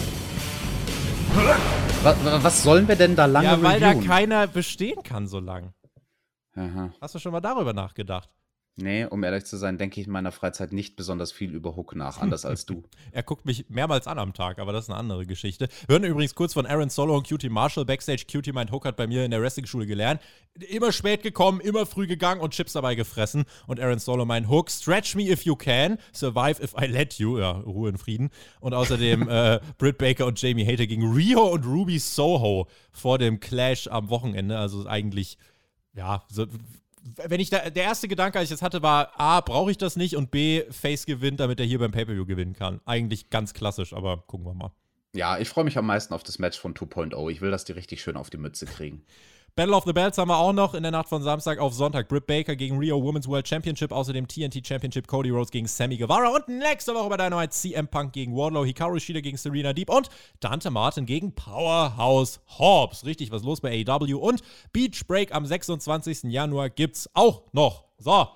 Was, 2.03 2.15
was 2.43 2.63
sollen 2.63 2.87
wir 2.87 2.95
denn 2.95 3.15
da 3.15 3.25
lange 3.25 3.47
Ja, 3.47 3.61
weil 3.61 3.83
reviewen? 3.83 4.01
da 4.07 4.13
keiner 4.13 4.47
bestehen 4.47 5.01
kann 5.03 5.27
so 5.27 5.39
lang. 5.39 5.73
Aha. 6.55 6.91
Hast 6.99 7.15
du 7.15 7.19
schon 7.19 7.31
mal 7.31 7.41
darüber 7.41 7.73
nachgedacht? 7.73 8.29
Nee, 8.77 9.03
um 9.05 9.21
ehrlich 9.23 9.43
zu 9.45 9.57
sein, 9.57 9.77
denke 9.77 9.99
ich 9.99 10.07
in 10.07 10.13
meiner 10.13 10.31
Freizeit 10.31 10.71
nicht 10.71 10.95
besonders 10.95 11.33
viel 11.33 11.53
über 11.53 11.75
Hook 11.75 11.93
nach, 11.93 12.19
anders 12.19 12.45
als 12.45 12.65
du. 12.65 12.83
er 13.11 13.21
guckt 13.21 13.45
mich 13.45 13.65
mehrmals 13.69 14.07
an 14.07 14.17
am 14.17 14.33
Tag, 14.33 14.59
aber 14.59 14.71
das 14.71 14.85
ist 14.85 14.89
eine 14.89 14.97
andere 14.97 15.25
Geschichte. 15.25 15.67
Wir 15.87 15.95
hören 15.95 16.05
übrigens 16.05 16.35
kurz 16.35 16.53
von 16.53 16.65
Aaron 16.65 16.89
Solo 16.89 17.17
und 17.17 17.27
Cutie 17.27 17.49
Marshall 17.49 17.83
backstage. 17.83 18.25
Cutie 18.31 18.53
meint, 18.53 18.71
Hook 18.71 18.85
hat 18.85 18.95
bei 18.95 19.07
mir 19.07 19.25
in 19.25 19.31
der 19.31 19.41
Wrestling-Schule 19.41 19.85
gelernt. 19.85 20.21
Immer 20.69 20.93
spät 20.93 21.21
gekommen, 21.21 21.59
immer 21.59 21.85
früh 21.85 22.07
gegangen 22.07 22.39
und 22.39 22.53
Chips 22.53 22.71
dabei 22.71 22.95
gefressen. 22.95 23.43
Und 23.67 23.81
Aaron 23.81 23.99
Solo 23.99 24.23
meint, 24.23 24.47
Hook, 24.47 24.71
stretch 24.71 25.15
me 25.15 25.23
if 25.23 25.43
you 25.43 25.57
can, 25.57 25.97
survive 26.13 26.63
if 26.63 26.73
I 26.81 26.85
let 26.85 27.15
you. 27.15 27.39
Ja, 27.39 27.51
Ruhe 27.51 27.89
in 27.89 27.97
Frieden. 27.97 28.29
Und 28.61 28.73
außerdem 28.73 29.27
äh, 29.29 29.59
Britt 29.79 29.97
Baker 29.97 30.25
und 30.27 30.41
Jamie 30.41 30.65
Hater 30.65 30.87
gegen 30.87 31.11
Rio 31.13 31.45
und 31.45 31.65
Ruby 31.65 31.99
Soho 31.99 32.67
vor 32.91 33.17
dem 33.17 33.41
Clash 33.41 33.87
am 33.87 34.09
Wochenende. 34.09 34.57
Also 34.57 34.87
eigentlich 34.87 35.37
ja, 35.93 36.23
so, 36.29 36.47
wenn 37.01 37.39
ich 37.39 37.49
da, 37.49 37.69
der 37.69 37.83
erste 37.83 38.07
Gedanke, 38.07 38.39
als 38.39 38.49
ich 38.49 38.55
das 38.55 38.61
hatte, 38.61 38.81
war, 38.81 39.19
A, 39.19 39.41
brauche 39.41 39.71
ich 39.71 39.77
das 39.77 39.95
nicht 39.95 40.15
und 40.15 40.31
B, 40.31 40.63
Face 40.69 41.05
gewinnt, 41.05 41.39
damit 41.39 41.59
er 41.59 41.65
hier 41.65 41.79
beim 41.79 41.91
Pay-Per-View 41.91 42.25
gewinnen 42.25 42.53
kann. 42.53 42.79
Eigentlich 42.85 43.29
ganz 43.29 43.53
klassisch, 43.53 43.93
aber 43.93 44.23
gucken 44.27 44.45
wir 44.45 44.53
mal. 44.53 44.71
Ja, 45.13 45.37
ich 45.39 45.49
freue 45.49 45.65
mich 45.65 45.77
am 45.77 45.85
meisten 45.85 46.13
auf 46.13 46.23
das 46.23 46.39
Match 46.39 46.59
von 46.59 46.73
2.0. 46.73 47.29
Ich 47.31 47.41
will, 47.41 47.51
dass 47.51 47.65
die 47.65 47.73
richtig 47.73 48.01
schön 48.01 48.15
auf 48.15 48.29
die 48.29 48.37
Mütze 48.37 48.65
kriegen. 48.65 49.03
Battle 49.53 49.75
of 49.75 49.83
the 49.85 49.91
Belts 49.91 50.17
haben 50.17 50.29
wir 50.29 50.37
auch 50.37 50.53
noch 50.53 50.73
in 50.73 50.83
der 50.83 50.93
Nacht 50.93 51.09
von 51.09 51.21
Samstag 51.21 51.59
auf 51.59 51.73
Sonntag. 51.73 52.07
Britt 52.07 52.25
Baker 52.25 52.55
gegen 52.55 52.77
Rio 52.77 53.03
Women's 53.03 53.27
World 53.27 53.45
Championship, 53.45 53.91
außerdem 53.91 54.25
TNT 54.25 54.65
Championship 54.65 55.07
Cody 55.07 55.29
Rhodes 55.29 55.51
gegen 55.51 55.67
Sammy 55.67 55.97
Guevara 55.97 56.29
und 56.29 56.47
nächste 56.47 56.95
Woche 56.95 57.09
bei 57.09 57.17
Dynamite 57.17 57.49
CM 57.49 57.87
Punk 57.89 58.13
gegen 58.13 58.33
Wardlow, 58.33 58.63
Hikaru 58.63 58.97
Shida 58.97 59.19
gegen 59.19 59.35
Serena 59.35 59.73
Deep 59.73 59.89
und 59.89 60.09
Dante 60.39 60.71
Martin 60.71 61.05
gegen 61.05 61.35
Powerhouse 61.35 62.39
Hobbs. 62.59 63.05
Richtig, 63.05 63.29
was 63.31 63.43
los 63.43 63.59
bei 63.59 63.85
AEW 63.85 64.17
und 64.17 64.41
Beach 64.71 65.05
Break 65.05 65.35
am 65.35 65.45
26. 65.45 66.23
Januar 66.31 66.69
gibt's 66.69 67.09
auch 67.13 67.43
noch. 67.51 67.83
So, 67.97 68.27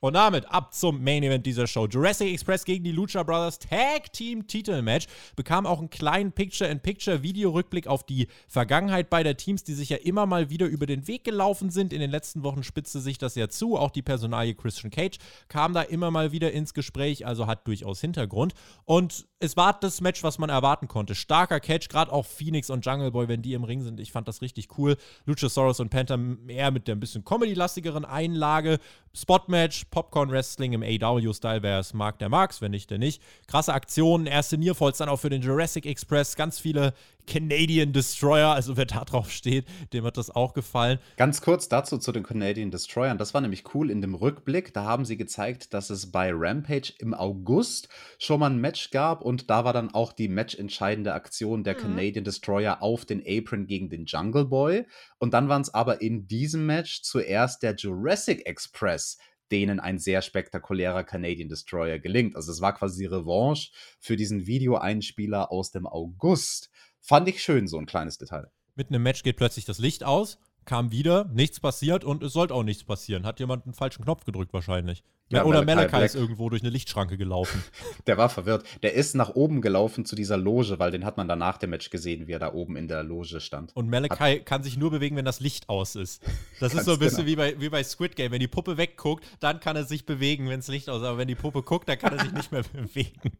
und 0.00 0.14
damit 0.14 0.46
ab 0.50 0.72
zum 0.72 1.02
Main 1.02 1.22
Event 1.22 1.46
dieser 1.46 1.66
Show. 1.66 1.86
Jurassic 1.86 2.32
Express 2.32 2.64
gegen 2.64 2.84
die 2.84 2.92
Lucha 2.92 3.22
Brothers 3.22 3.58
Tag 3.58 4.12
Team 4.12 4.46
Titelmatch 4.46 5.06
bekam 5.36 5.66
auch 5.66 5.78
einen 5.78 5.90
kleinen 5.90 6.32
Picture-in-Picture-Videorückblick 6.32 7.86
auf 7.86 8.04
die 8.04 8.28
Vergangenheit 8.46 9.10
beider 9.10 9.36
Teams, 9.36 9.64
die 9.64 9.74
sich 9.74 9.88
ja 9.88 9.96
immer 9.96 10.26
mal 10.26 10.50
wieder 10.50 10.66
über 10.66 10.86
den 10.86 11.08
Weg 11.08 11.24
gelaufen 11.24 11.70
sind. 11.70 11.92
In 11.92 12.00
den 12.00 12.10
letzten 12.10 12.42
Wochen 12.42 12.62
spitzte 12.62 13.00
sich 13.00 13.18
das 13.18 13.34
ja 13.34 13.48
zu. 13.48 13.76
Auch 13.76 13.90
die 13.90 14.02
Personalie 14.02 14.54
Christian 14.54 14.90
Cage 14.90 15.18
kam 15.48 15.72
da 15.72 15.82
immer 15.82 16.10
mal 16.10 16.32
wieder 16.32 16.52
ins 16.52 16.74
Gespräch, 16.74 17.26
also 17.26 17.46
hat 17.46 17.66
durchaus 17.66 18.00
Hintergrund. 18.00 18.54
Und 18.84 19.26
es 19.40 19.56
war 19.56 19.78
das 19.78 20.00
Match, 20.00 20.22
was 20.22 20.38
man 20.38 20.50
erwarten 20.50 20.88
konnte. 20.88 21.14
Starker 21.14 21.60
Catch, 21.60 21.88
gerade 21.88 22.12
auch 22.12 22.26
Phoenix 22.26 22.70
und 22.70 22.84
Jungle 22.84 23.10
Boy, 23.10 23.28
wenn 23.28 23.42
die 23.42 23.52
im 23.52 23.64
Ring 23.64 23.82
sind. 23.82 24.00
Ich 24.00 24.10
fand 24.10 24.26
das 24.26 24.42
richtig 24.42 24.78
cool. 24.78 24.96
Luchasaurus 25.26 25.80
und 25.80 25.90
Panther 25.90 26.18
eher 26.48 26.70
mit 26.70 26.88
der 26.88 26.96
ein 26.96 27.00
bisschen 27.00 27.24
Comedy-lastigeren 27.24 28.04
Einlage. 28.04 28.78
Spot-Match, 29.14 29.86
Popcorn 29.90 30.30
Wrestling 30.30 30.72
im 30.72 30.82
AW-Style, 30.82 31.62
wer 31.62 31.78
es 31.78 31.94
mag, 31.94 32.18
der 32.18 32.28
mag's, 32.28 32.60
wenn 32.60 32.70
nicht, 32.70 32.90
der 32.90 32.98
nicht. 32.98 33.22
Krasse 33.46 33.72
Aktionen, 33.72 34.26
erste 34.26 34.58
Nearfalls 34.58 34.98
dann 34.98 35.08
auch 35.08 35.20
für 35.20 35.30
den 35.30 35.42
Jurassic 35.42 35.86
Express, 35.86 36.36
ganz 36.36 36.58
viele 36.58 36.94
Canadian 37.28 37.92
Destroyer, 37.92 38.54
also 38.54 38.76
wer 38.76 38.86
da 38.86 39.04
drauf 39.04 39.30
steht, 39.30 39.66
dem 39.92 40.04
hat 40.04 40.16
das 40.16 40.30
auch 40.30 40.54
gefallen. 40.54 40.98
Ganz 41.16 41.42
kurz 41.42 41.68
dazu 41.68 41.98
zu 41.98 42.10
den 42.10 42.22
Canadian 42.22 42.70
Destroyern, 42.70 43.18
das 43.18 43.34
war 43.34 43.40
nämlich 43.40 43.74
cool 43.74 43.90
in 43.90 44.00
dem 44.00 44.14
Rückblick, 44.14 44.72
da 44.72 44.84
haben 44.84 45.04
sie 45.04 45.16
gezeigt, 45.16 45.74
dass 45.74 45.90
es 45.90 46.10
bei 46.10 46.30
Rampage 46.32 46.94
im 46.98 47.14
August 47.14 47.88
schon 48.18 48.40
mal 48.40 48.50
ein 48.50 48.60
Match 48.60 48.90
gab 48.90 49.22
und 49.22 49.50
da 49.50 49.64
war 49.64 49.72
dann 49.72 49.92
auch 49.94 50.12
die 50.12 50.28
matchentscheidende 50.28 51.12
Aktion 51.12 51.64
der 51.64 51.74
mhm. 51.74 51.80
Canadian 51.80 52.24
Destroyer 52.24 52.82
auf 52.82 53.04
den 53.04 53.22
Apron 53.26 53.66
gegen 53.66 53.90
den 53.90 54.06
Jungle 54.06 54.46
Boy 54.46 54.86
und 55.18 55.34
dann 55.34 55.48
waren 55.48 55.62
es 55.62 55.72
aber 55.74 56.00
in 56.00 56.26
diesem 56.26 56.64
Match 56.66 57.02
zuerst 57.02 57.62
der 57.62 57.74
Jurassic 57.74 58.46
Express, 58.46 59.18
denen 59.52 59.80
ein 59.80 59.98
sehr 59.98 60.22
spektakulärer 60.22 61.04
Canadian 61.04 61.48
Destroyer 61.48 61.98
gelingt. 61.98 62.36
Also 62.36 62.52
es 62.52 62.60
war 62.60 62.74
quasi 62.74 63.06
Revanche 63.06 63.70
für 63.98 64.16
diesen 64.16 64.46
Videoeinspieler 64.46 65.50
aus 65.50 65.70
dem 65.70 65.86
August. 65.86 66.70
Fand 67.00 67.28
ich 67.28 67.42
schön, 67.42 67.68
so 67.68 67.78
ein 67.78 67.86
kleines 67.86 68.18
Detail. 68.18 68.50
Mit 68.74 68.88
einem 68.88 69.02
Match 69.02 69.22
geht 69.22 69.36
plötzlich 69.36 69.64
das 69.64 69.78
Licht 69.78 70.04
aus. 70.04 70.38
kam 70.64 70.92
wieder, 70.92 71.24
nichts 71.32 71.60
passiert 71.60 72.04
und 72.04 72.22
es 72.22 72.34
sollte 72.34 72.54
auch 72.54 72.62
nichts 72.62 72.84
passieren. 72.84 73.24
Hat 73.24 73.40
jemand 73.40 73.64
einen 73.64 73.74
falschen 73.74 74.04
Knopf 74.04 74.24
gedrückt 74.24 74.52
wahrscheinlich. 74.52 75.02
Ja, 75.30 75.44
Oder 75.44 75.64
Malachi 75.64 76.04
ist 76.04 76.14
irgendwo 76.14 76.48
durch 76.48 76.62
eine 76.62 76.70
Lichtschranke 76.70 77.18
gelaufen. 77.18 77.62
Der 78.06 78.16
war 78.16 78.30
verwirrt. 78.30 78.64
Der 78.82 78.94
ist 78.94 79.14
nach 79.14 79.34
oben 79.34 79.60
gelaufen 79.60 80.06
zu 80.06 80.16
dieser 80.16 80.38
Loge, 80.38 80.78
weil 80.78 80.90
den 80.90 81.04
hat 81.04 81.16
man 81.18 81.28
dann 81.28 81.38
nach 81.38 81.58
dem 81.58 81.70
Match 81.70 81.90
gesehen, 81.90 82.26
wie 82.26 82.32
er 82.32 82.38
da 82.38 82.52
oben 82.54 82.76
in 82.76 82.88
der 82.88 83.02
Loge 83.02 83.40
stand. 83.40 83.76
Und 83.76 83.90
Malachi 83.90 84.38
hat 84.38 84.46
kann 84.46 84.62
sich 84.62 84.78
nur 84.78 84.90
bewegen, 84.90 85.16
wenn 85.16 85.26
das 85.26 85.40
Licht 85.40 85.68
aus 85.68 85.96
ist. 85.96 86.22
Das 86.60 86.72
ist 86.74 86.84
so 86.84 86.92
ein 86.92 86.98
bisschen 86.98 87.26
genau. 87.26 87.28
wie, 87.28 87.36
bei, 87.36 87.60
wie 87.60 87.68
bei 87.68 87.84
Squid 87.84 88.16
Game. 88.16 88.32
Wenn 88.32 88.40
die 88.40 88.48
Puppe 88.48 88.76
wegguckt, 88.76 89.24
dann 89.40 89.60
kann 89.60 89.76
er 89.76 89.84
sich 89.84 90.06
bewegen, 90.06 90.48
wenn 90.48 90.60
das 90.60 90.68
Licht 90.68 90.88
aus 90.88 91.02
ist. 91.02 91.06
Aber 91.06 91.18
wenn 91.18 91.28
die 91.28 91.34
Puppe 91.34 91.62
guckt, 91.62 91.88
dann 91.88 91.98
kann 91.98 92.16
er 92.16 92.24
sich 92.24 92.32
nicht 92.32 92.50
mehr 92.50 92.62
bewegen. 92.72 93.32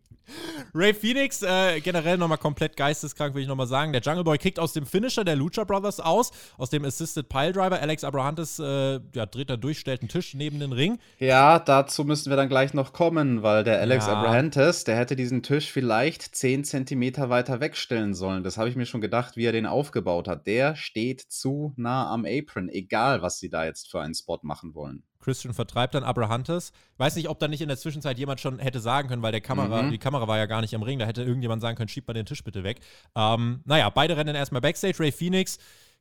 Ray 0.75 0.93
Phoenix, 0.93 1.43
äh, 1.43 1.81
generell 1.81 2.19
nochmal 2.19 2.39
komplett 2.39 2.77
geisteskrank, 2.77 3.35
will 3.35 3.43
ich 3.43 3.49
nochmal 3.49 3.67
sagen. 3.67 3.93
Der 3.93 4.03
Jungle 4.03 4.25
Boy 4.25 4.39
kriegt 4.39 4.59
aus 4.59 4.73
dem 4.73 4.87
Finisher 4.87 5.25
der 5.25 5.37
Lucha 5.37 5.65
Brothers 5.65 6.01
aus, 6.01 6.31
aus 6.59 6.71
dem 6.71 6.85
Assisted 6.85 7.29
Pile 7.29 7.53
Driver. 7.53 7.81
Alex 7.81 8.05
Abrahantes 8.05 8.59
äh, 8.59 9.01
ja, 9.15 9.27
dreht 9.27 9.51
da 9.51 9.57
durch, 9.57 9.79
stellt 9.79 10.03
einen 10.03 10.09
Tisch 10.09 10.35
neben 10.35 10.61
den 10.61 10.73
Ring. 10.73 10.99
Ja, 11.19 11.59
dazu 11.79 12.05
müssen 12.05 12.31
wir 12.31 12.37
dann 12.37 12.49
gleich 12.49 12.75
noch 12.75 12.93
kommen, 12.93 13.43
weil 13.43 13.63
der 13.63 13.81
Alex 13.81 14.07
ja. 14.07 14.15
Abrahantes, 14.15 14.85
der 14.85 14.97
hätte 14.97 15.15
diesen 15.15 15.43
Tisch 15.43 15.71
vielleicht 15.71 16.23
10 16.23 16.65
Zentimeter 16.65 17.31
weiter 17.31 17.61
wegstellen 17.61 18.15
sollen. 18.15 18.43
Das 18.43 18.59
habe 18.59 18.69
ich 18.69 18.77
mir 18.77 18.87
schon 18.87 19.01
gedacht, 19.01 19.37
wie 19.37 19.45
er 19.45 19.53
den 19.53 19.67
aufgebaut 19.67 20.27
hat. 20.27 20.47
Der 20.47 20.75
steht 20.75 21.21
zu 21.21 21.73
nah 21.77 22.11
am 22.13 22.25
Apron, 22.27 22.69
egal 22.69 23.23
was 23.23 23.39
sie 23.39 23.49
da 23.49 23.65
jetzt 23.65 23.91
für 23.91 24.01
einen 24.01 24.15
Spot 24.15 24.41
machen 24.43 24.75
wollen. 24.75 25.05
Christian 25.21 25.55
vertreibt 25.55 25.95
dann 25.95 26.05
Abrahantes. 26.05 26.73
Weiß 26.97 27.15
nicht, 27.17 27.29
ob 27.29 27.39
da 27.39 27.49
nicht 27.49 27.61
in 27.61 27.69
der 27.69 27.77
Zwischenzeit 27.77 28.19
jemand 28.19 28.41
schon 28.41 28.59
hätte 28.59 28.81
sagen 28.81 29.09
können, 29.09 29.23
weil 29.23 29.33
der 29.33 29.41
Kamera, 29.41 29.83
mhm. 29.83 29.91
die 29.91 29.99
Kamera 29.99 30.27
war 30.27 30.39
ja 30.39 30.47
gar 30.47 30.61
nicht 30.61 30.75
am 30.75 30.83
Ring, 30.83 30.99
da 30.99 31.07
hätte 31.07 31.23
irgendjemand 31.23 31.63
sagen 31.63 31.77
können, 31.77 31.89
schieb 31.89 32.09
mal 32.09 32.15
den 32.15 32.27
Tisch 32.27 32.43
bitte 32.43 32.65
weg. 32.65 32.81
Ähm, 33.15 33.61
naja, 33.65 33.89
beide 33.91 34.17
rennen 34.17 34.35
erstmal 34.35 34.63
Backstage. 34.63 34.99
Ray 34.99 35.13
Phoenix 35.13 35.59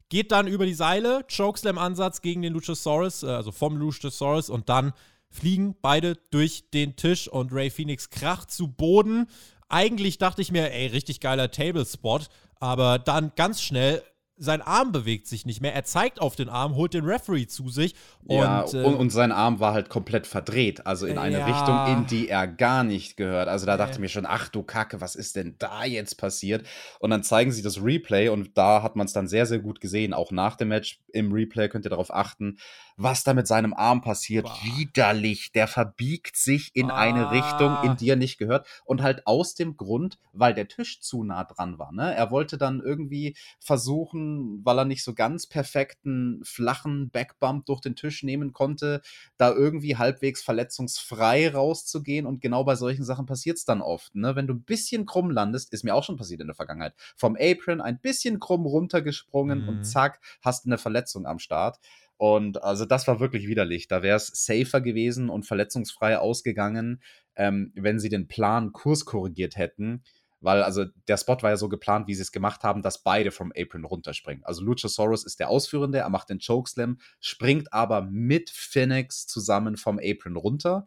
geht 0.09 0.31
dann 0.31 0.47
über 0.47 0.65
die 0.65 0.73
Seile, 0.73 1.23
Chokeslam-Ansatz 1.35 2.21
gegen 2.21 2.41
den 2.41 2.53
Luchasaurus, 2.53 3.23
äh, 3.23 3.27
also 3.27 3.51
vom 3.51 3.77
Luchasaurus 3.77 4.49
und 4.49 4.69
dann 4.69 4.93
fliegen 5.29 5.75
beide 5.81 6.15
durch 6.31 6.69
den 6.71 6.95
Tisch 6.95 7.27
und 7.27 7.51
Ray 7.53 7.69
Phoenix 7.69 8.09
kracht 8.09 8.51
zu 8.51 8.67
Boden. 8.67 9.27
Eigentlich 9.69 10.17
dachte 10.17 10.41
ich 10.41 10.51
mir, 10.51 10.71
ey, 10.71 10.87
richtig 10.87 11.19
geiler 11.19 11.51
Table-Spot, 11.51 12.21
aber 12.59 12.99
dann 12.99 13.33
ganz 13.35 13.61
schnell 13.61 14.01
sein 14.37 14.61
Arm 14.61 14.91
bewegt 14.91 15.27
sich 15.27 15.45
nicht 15.45 15.61
mehr. 15.61 15.73
Er 15.73 15.83
zeigt 15.83 16.21
auf 16.21 16.35
den 16.35 16.47
Arm, 16.47 16.75
holt 16.75 16.93
den 16.93 17.05
Referee 17.05 17.47
zu 17.47 17.69
sich. 17.69 17.95
Und, 18.23 18.37
ja, 18.37 18.61
und, 18.61 18.73
äh, 18.73 18.83
und 18.83 19.09
sein 19.09 19.31
Arm 19.31 19.59
war 19.59 19.73
halt 19.73 19.89
komplett 19.89 20.27
verdreht. 20.27 20.85
Also 20.85 21.07
in 21.07 21.17
eine 21.17 21.39
ja. 21.39 21.45
Richtung, 21.45 21.97
in 21.97 22.07
die 22.07 22.29
er 22.29 22.47
gar 22.47 22.83
nicht 22.83 23.17
gehört. 23.17 23.47
Also 23.47 23.65
da 23.65 23.73
ja. 23.73 23.77
dachte 23.77 23.93
ich 23.93 23.99
mir 23.99 24.09
schon, 24.09 24.27
ach 24.27 24.47
du 24.49 24.63
Kacke, 24.63 25.01
was 25.01 25.15
ist 25.15 25.35
denn 25.35 25.55
da 25.57 25.85
jetzt 25.85 26.17
passiert? 26.17 26.65
Und 26.99 27.09
dann 27.09 27.23
zeigen 27.23 27.51
sie 27.51 27.63
das 27.63 27.81
Replay 27.81 28.29
und 28.29 28.57
da 28.57 28.83
hat 28.83 28.95
man 28.95 29.07
es 29.07 29.13
dann 29.13 29.27
sehr, 29.27 29.47
sehr 29.47 29.59
gut 29.59 29.81
gesehen. 29.81 30.13
Auch 30.13 30.31
nach 30.31 30.55
dem 30.55 30.67
Match 30.67 31.01
im 31.13 31.31
Replay 31.31 31.67
könnt 31.67 31.85
ihr 31.85 31.89
darauf 31.89 32.13
achten 32.13 32.57
was 32.97 33.23
da 33.23 33.35
mit 33.35 33.47
seinem 33.47 33.73
Arm 33.73 34.01
passiert. 34.01 34.45
Boah. 34.45 34.57
Widerlich. 34.63 35.51
Der 35.51 35.67
verbiegt 35.67 36.35
sich 36.35 36.75
in 36.75 36.89
ah. 36.89 36.95
eine 36.95 37.31
Richtung, 37.31 37.77
in 37.83 37.95
die 37.95 38.09
er 38.09 38.15
nicht 38.15 38.39
gehört. 38.39 38.67
Und 38.85 39.03
halt 39.03 39.25
aus 39.27 39.53
dem 39.53 39.77
Grund, 39.77 40.17
weil 40.33 40.55
der 40.55 40.67
Tisch 40.67 40.99
zu 40.99 41.23
nah 41.23 41.43
dran 41.43 41.77
war. 41.77 41.91
Ne? 41.91 42.13
Er 42.13 42.31
wollte 42.31 42.57
dann 42.57 42.81
irgendwie 42.81 43.37
versuchen, 43.59 44.65
weil 44.65 44.79
er 44.79 44.85
nicht 44.85 45.03
so 45.03 45.13
ganz 45.13 45.45
perfekten, 45.45 46.41
flachen 46.43 47.11
Backbump 47.11 47.67
durch 47.67 47.81
den 47.81 47.95
Tisch 47.95 48.23
nehmen 48.23 48.51
konnte, 48.51 49.01
da 49.37 49.51
irgendwie 49.53 49.97
halbwegs 49.97 50.41
verletzungsfrei 50.41 51.49
rauszugehen. 51.49 52.25
Und 52.25 52.41
genau 52.41 52.63
bei 52.63 52.75
solchen 52.75 53.03
Sachen 53.03 53.27
passiert 53.27 53.57
es 53.57 53.65
dann 53.65 53.81
oft. 53.81 54.15
Ne? 54.15 54.35
Wenn 54.35 54.47
du 54.47 54.55
ein 54.55 54.63
bisschen 54.63 55.05
krumm 55.05 55.29
landest, 55.29 55.71
ist 55.71 55.83
mir 55.83 55.93
auch 55.93 56.03
schon 56.03 56.17
passiert 56.17 56.41
in 56.41 56.47
der 56.47 56.55
Vergangenheit, 56.55 56.95
vom 57.15 57.37
Apron 57.39 57.79
ein 57.79 57.99
bisschen 57.99 58.39
krumm 58.39 58.65
runtergesprungen 58.65 59.63
mhm. 59.63 59.69
und 59.69 59.83
zack, 59.83 60.19
hast 60.41 60.65
eine 60.65 60.79
Verletzung 60.79 61.27
am 61.27 61.37
Start. 61.37 61.79
Und 62.17 62.63
also 62.63 62.85
das 62.85 63.07
war 63.07 63.19
wirklich 63.19 63.47
widerlich. 63.47 63.87
Da 63.87 64.01
wäre 64.01 64.17
es 64.17 64.27
safer 64.27 64.81
gewesen 64.81 65.29
und 65.29 65.45
verletzungsfrei 65.45 66.17
ausgegangen, 66.17 67.01
ähm, 67.35 67.71
wenn 67.75 67.99
sie 67.99 68.09
den 68.09 68.27
Plan 68.27 68.73
Kurs 68.73 69.05
korrigiert 69.05 69.55
hätten. 69.55 70.03
Weil 70.39 70.61
also 70.61 70.85
der 71.07 71.17
Spot 71.17 71.37
war 71.41 71.51
ja 71.51 71.57
so 71.57 71.69
geplant, 71.69 72.07
wie 72.07 72.15
sie 72.15 72.21
es 72.21 72.31
gemacht 72.31 72.63
haben, 72.63 72.81
dass 72.81 73.03
beide 73.03 73.31
vom 73.31 73.51
Apron 73.55 73.85
runterspringen. 73.85 74.43
Also 74.43 74.63
Luchasaurus 74.63 75.25
ist 75.25 75.39
der 75.39 75.49
Ausführende, 75.49 75.99
er 75.99 76.09
macht 76.09 76.29
den 76.29 76.39
Chokeslam, 76.39 76.99
springt 77.19 77.73
aber 77.73 78.01
mit 78.01 78.49
Phoenix 78.49 79.25
zusammen 79.25 79.77
vom 79.77 79.99
Apron 79.99 80.35
runter. 80.35 80.85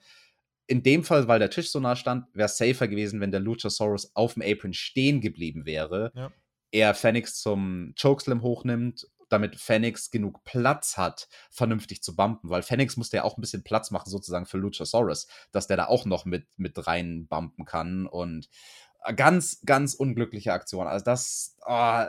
In 0.67 0.85
dem 0.85 1.03
Fall, 1.03 1.27
weil 1.27 1.41
der 1.41 1.51
Tisch 1.51 1.71
so 1.71 1.81
nah 1.81 1.97
stand, 1.97 2.27
wäre 2.33 2.47
es 2.47 2.59
safer 2.59 2.87
gewesen, 2.87 3.21
wenn 3.21 3.33
der 3.33 3.41
Luchasaurus 3.41 4.15
auf 4.15 4.35
dem 4.35 4.43
Apron 4.43 4.73
stehen 4.73 5.21
geblieben 5.21 5.67
wäre. 5.67 6.13
Ja. 6.15 6.33
Er 6.71 6.95
Phoenix 6.95 7.41
zum 7.41 7.93
Chokeslam 8.01 8.43
hochnimmt 8.43 9.09
damit 9.33 9.57
Phoenix 9.57 10.11
genug 10.11 10.45
Platz 10.45 10.97
hat, 10.97 11.29
vernünftig 11.51 12.03
zu 12.03 12.15
bumpen, 12.17 12.51
weil 12.51 12.63
Phoenix 12.63 12.97
musste 12.97 13.19
ja 13.19 13.25
auch 13.25 13.39
ein 13.39 13.41
bisschen 13.41 13.65
Platz 13.65 13.91
machen, 13.91 14.11
sozusagen 14.11 14.47
für 14.47 14.59
Luchasaurus, 14.59 15.27
dass 15.53 15.67
der 15.67 15.77
da 15.77 15.87
auch 15.87 16.05
noch 16.05 16.25
mit, 16.25 16.47
mit 16.59 16.87
rein 16.87 17.27
bumpen 17.27 17.65
kann. 17.65 18.07
Und 18.07 18.49
ganz, 19.17 19.61
ganz 19.65 19.95
unglückliche 19.95 20.53
Aktion. 20.53 20.87
Also 20.87 21.05
das, 21.05 21.57
oh, 21.67 22.03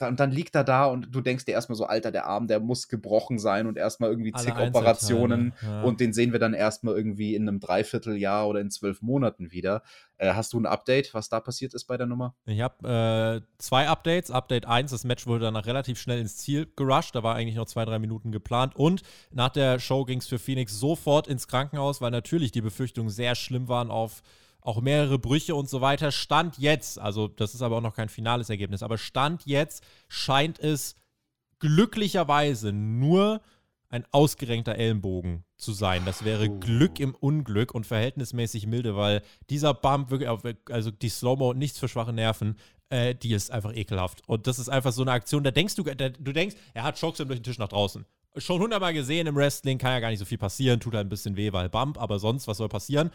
und 0.00 0.18
dann 0.18 0.30
liegt 0.30 0.54
er 0.54 0.64
da 0.64 0.86
und 0.86 1.14
du 1.14 1.20
denkst 1.20 1.44
dir 1.44 1.52
erstmal 1.52 1.76
so, 1.76 1.84
Alter, 1.84 2.10
der 2.10 2.26
Arm, 2.26 2.46
der 2.46 2.58
muss 2.58 2.88
gebrochen 2.88 3.38
sein 3.38 3.66
und 3.66 3.76
erstmal 3.76 4.10
irgendwie 4.10 4.32
zig 4.32 4.54
Operationen 4.56 5.52
ja. 5.62 5.82
und 5.82 6.00
den 6.00 6.12
sehen 6.12 6.32
wir 6.32 6.40
dann 6.40 6.54
erstmal 6.54 6.96
irgendwie 6.96 7.34
in 7.34 7.46
einem 7.46 7.60
Dreivierteljahr 7.60 8.48
oder 8.48 8.60
in 8.60 8.70
zwölf 8.70 9.02
Monaten 9.02 9.52
wieder. 9.52 9.82
Äh, 10.16 10.32
hast 10.32 10.54
du 10.54 10.58
ein 10.58 10.66
Update, 10.66 11.12
was 11.14 11.28
da 11.28 11.38
passiert 11.38 11.74
ist 11.74 11.84
bei 11.84 11.96
der 11.96 12.06
Nummer? 12.06 12.34
Ich 12.46 12.60
habe 12.60 13.42
äh, 13.44 13.46
zwei 13.58 13.88
Updates. 13.88 14.30
Update 14.30 14.66
1, 14.66 14.90
das 14.90 15.04
Match 15.04 15.26
wurde 15.26 15.44
danach 15.44 15.66
relativ 15.66 16.00
schnell 16.00 16.18
ins 16.18 16.36
Ziel 16.38 16.66
gerusht, 16.76 17.14
da 17.14 17.22
war 17.22 17.36
eigentlich 17.36 17.56
noch 17.56 17.66
zwei, 17.66 17.84
drei 17.84 17.98
Minuten 17.98 18.32
geplant 18.32 18.74
und 18.74 19.02
nach 19.30 19.50
der 19.50 19.78
Show 19.78 20.04
ging 20.04 20.18
es 20.18 20.26
für 20.26 20.38
Phoenix 20.38 20.78
sofort 20.78 21.28
ins 21.28 21.46
Krankenhaus, 21.46 22.00
weil 22.00 22.10
natürlich 22.10 22.52
die 22.52 22.62
Befürchtungen 22.62 23.10
sehr 23.10 23.34
schlimm 23.34 23.68
waren 23.68 23.90
auf 23.90 24.22
auch 24.62 24.80
mehrere 24.80 25.18
Brüche 25.18 25.54
und 25.54 25.68
so 25.68 25.80
weiter. 25.80 26.10
Stand 26.12 26.58
jetzt, 26.58 26.98
also 26.98 27.28
das 27.28 27.54
ist 27.54 27.62
aber 27.62 27.76
auch 27.76 27.82
noch 27.82 27.94
kein 27.94 28.08
finales 28.08 28.48
Ergebnis, 28.48 28.82
aber 28.82 28.96
Stand 28.96 29.44
jetzt 29.44 29.84
scheint 30.08 30.58
es 30.58 30.96
glücklicherweise 31.58 32.72
nur 32.72 33.40
ein 33.88 34.06
ausgerenkter 34.10 34.74
Ellenbogen 34.74 35.44
zu 35.58 35.72
sein. 35.72 36.04
Das 36.06 36.24
wäre 36.24 36.48
oh. 36.48 36.58
Glück 36.60 36.98
im 36.98 37.14
Unglück 37.14 37.74
und 37.74 37.86
verhältnismäßig 37.86 38.66
milde, 38.66 38.96
weil 38.96 39.22
dieser 39.50 39.74
Bump 39.74 40.10
wirklich, 40.10 40.30
also 40.70 40.90
die 40.90 41.10
Slow-Mo, 41.10 41.52
nichts 41.52 41.78
für 41.78 41.88
schwache 41.88 42.12
Nerven, 42.12 42.56
äh, 42.88 43.14
die 43.14 43.34
ist 43.34 43.50
einfach 43.50 43.74
ekelhaft. 43.76 44.22
Und 44.26 44.46
das 44.46 44.58
ist 44.58 44.70
einfach 44.70 44.92
so 44.92 45.02
eine 45.02 45.12
Aktion, 45.12 45.44
da 45.44 45.50
denkst 45.50 45.74
du, 45.74 45.82
da, 45.82 46.08
du 46.08 46.32
denkst, 46.32 46.56
er 46.72 46.84
hat 46.84 46.98
Chokeslam 46.98 47.28
durch 47.28 47.40
den 47.40 47.44
Tisch 47.44 47.58
nach 47.58 47.68
draußen. 47.68 48.06
Schon 48.38 48.62
hundertmal 48.62 48.94
gesehen 48.94 49.26
im 49.26 49.36
Wrestling, 49.36 49.76
kann 49.76 49.92
ja 49.92 50.00
gar 50.00 50.08
nicht 50.08 50.18
so 50.18 50.24
viel 50.24 50.38
passieren, 50.38 50.80
tut 50.80 50.94
halt 50.94 51.06
ein 51.06 51.10
bisschen 51.10 51.36
weh, 51.36 51.52
weil 51.52 51.68
Bump, 51.68 52.00
aber 52.00 52.18
sonst, 52.18 52.48
was 52.48 52.56
soll 52.56 52.70
passieren? 52.70 53.10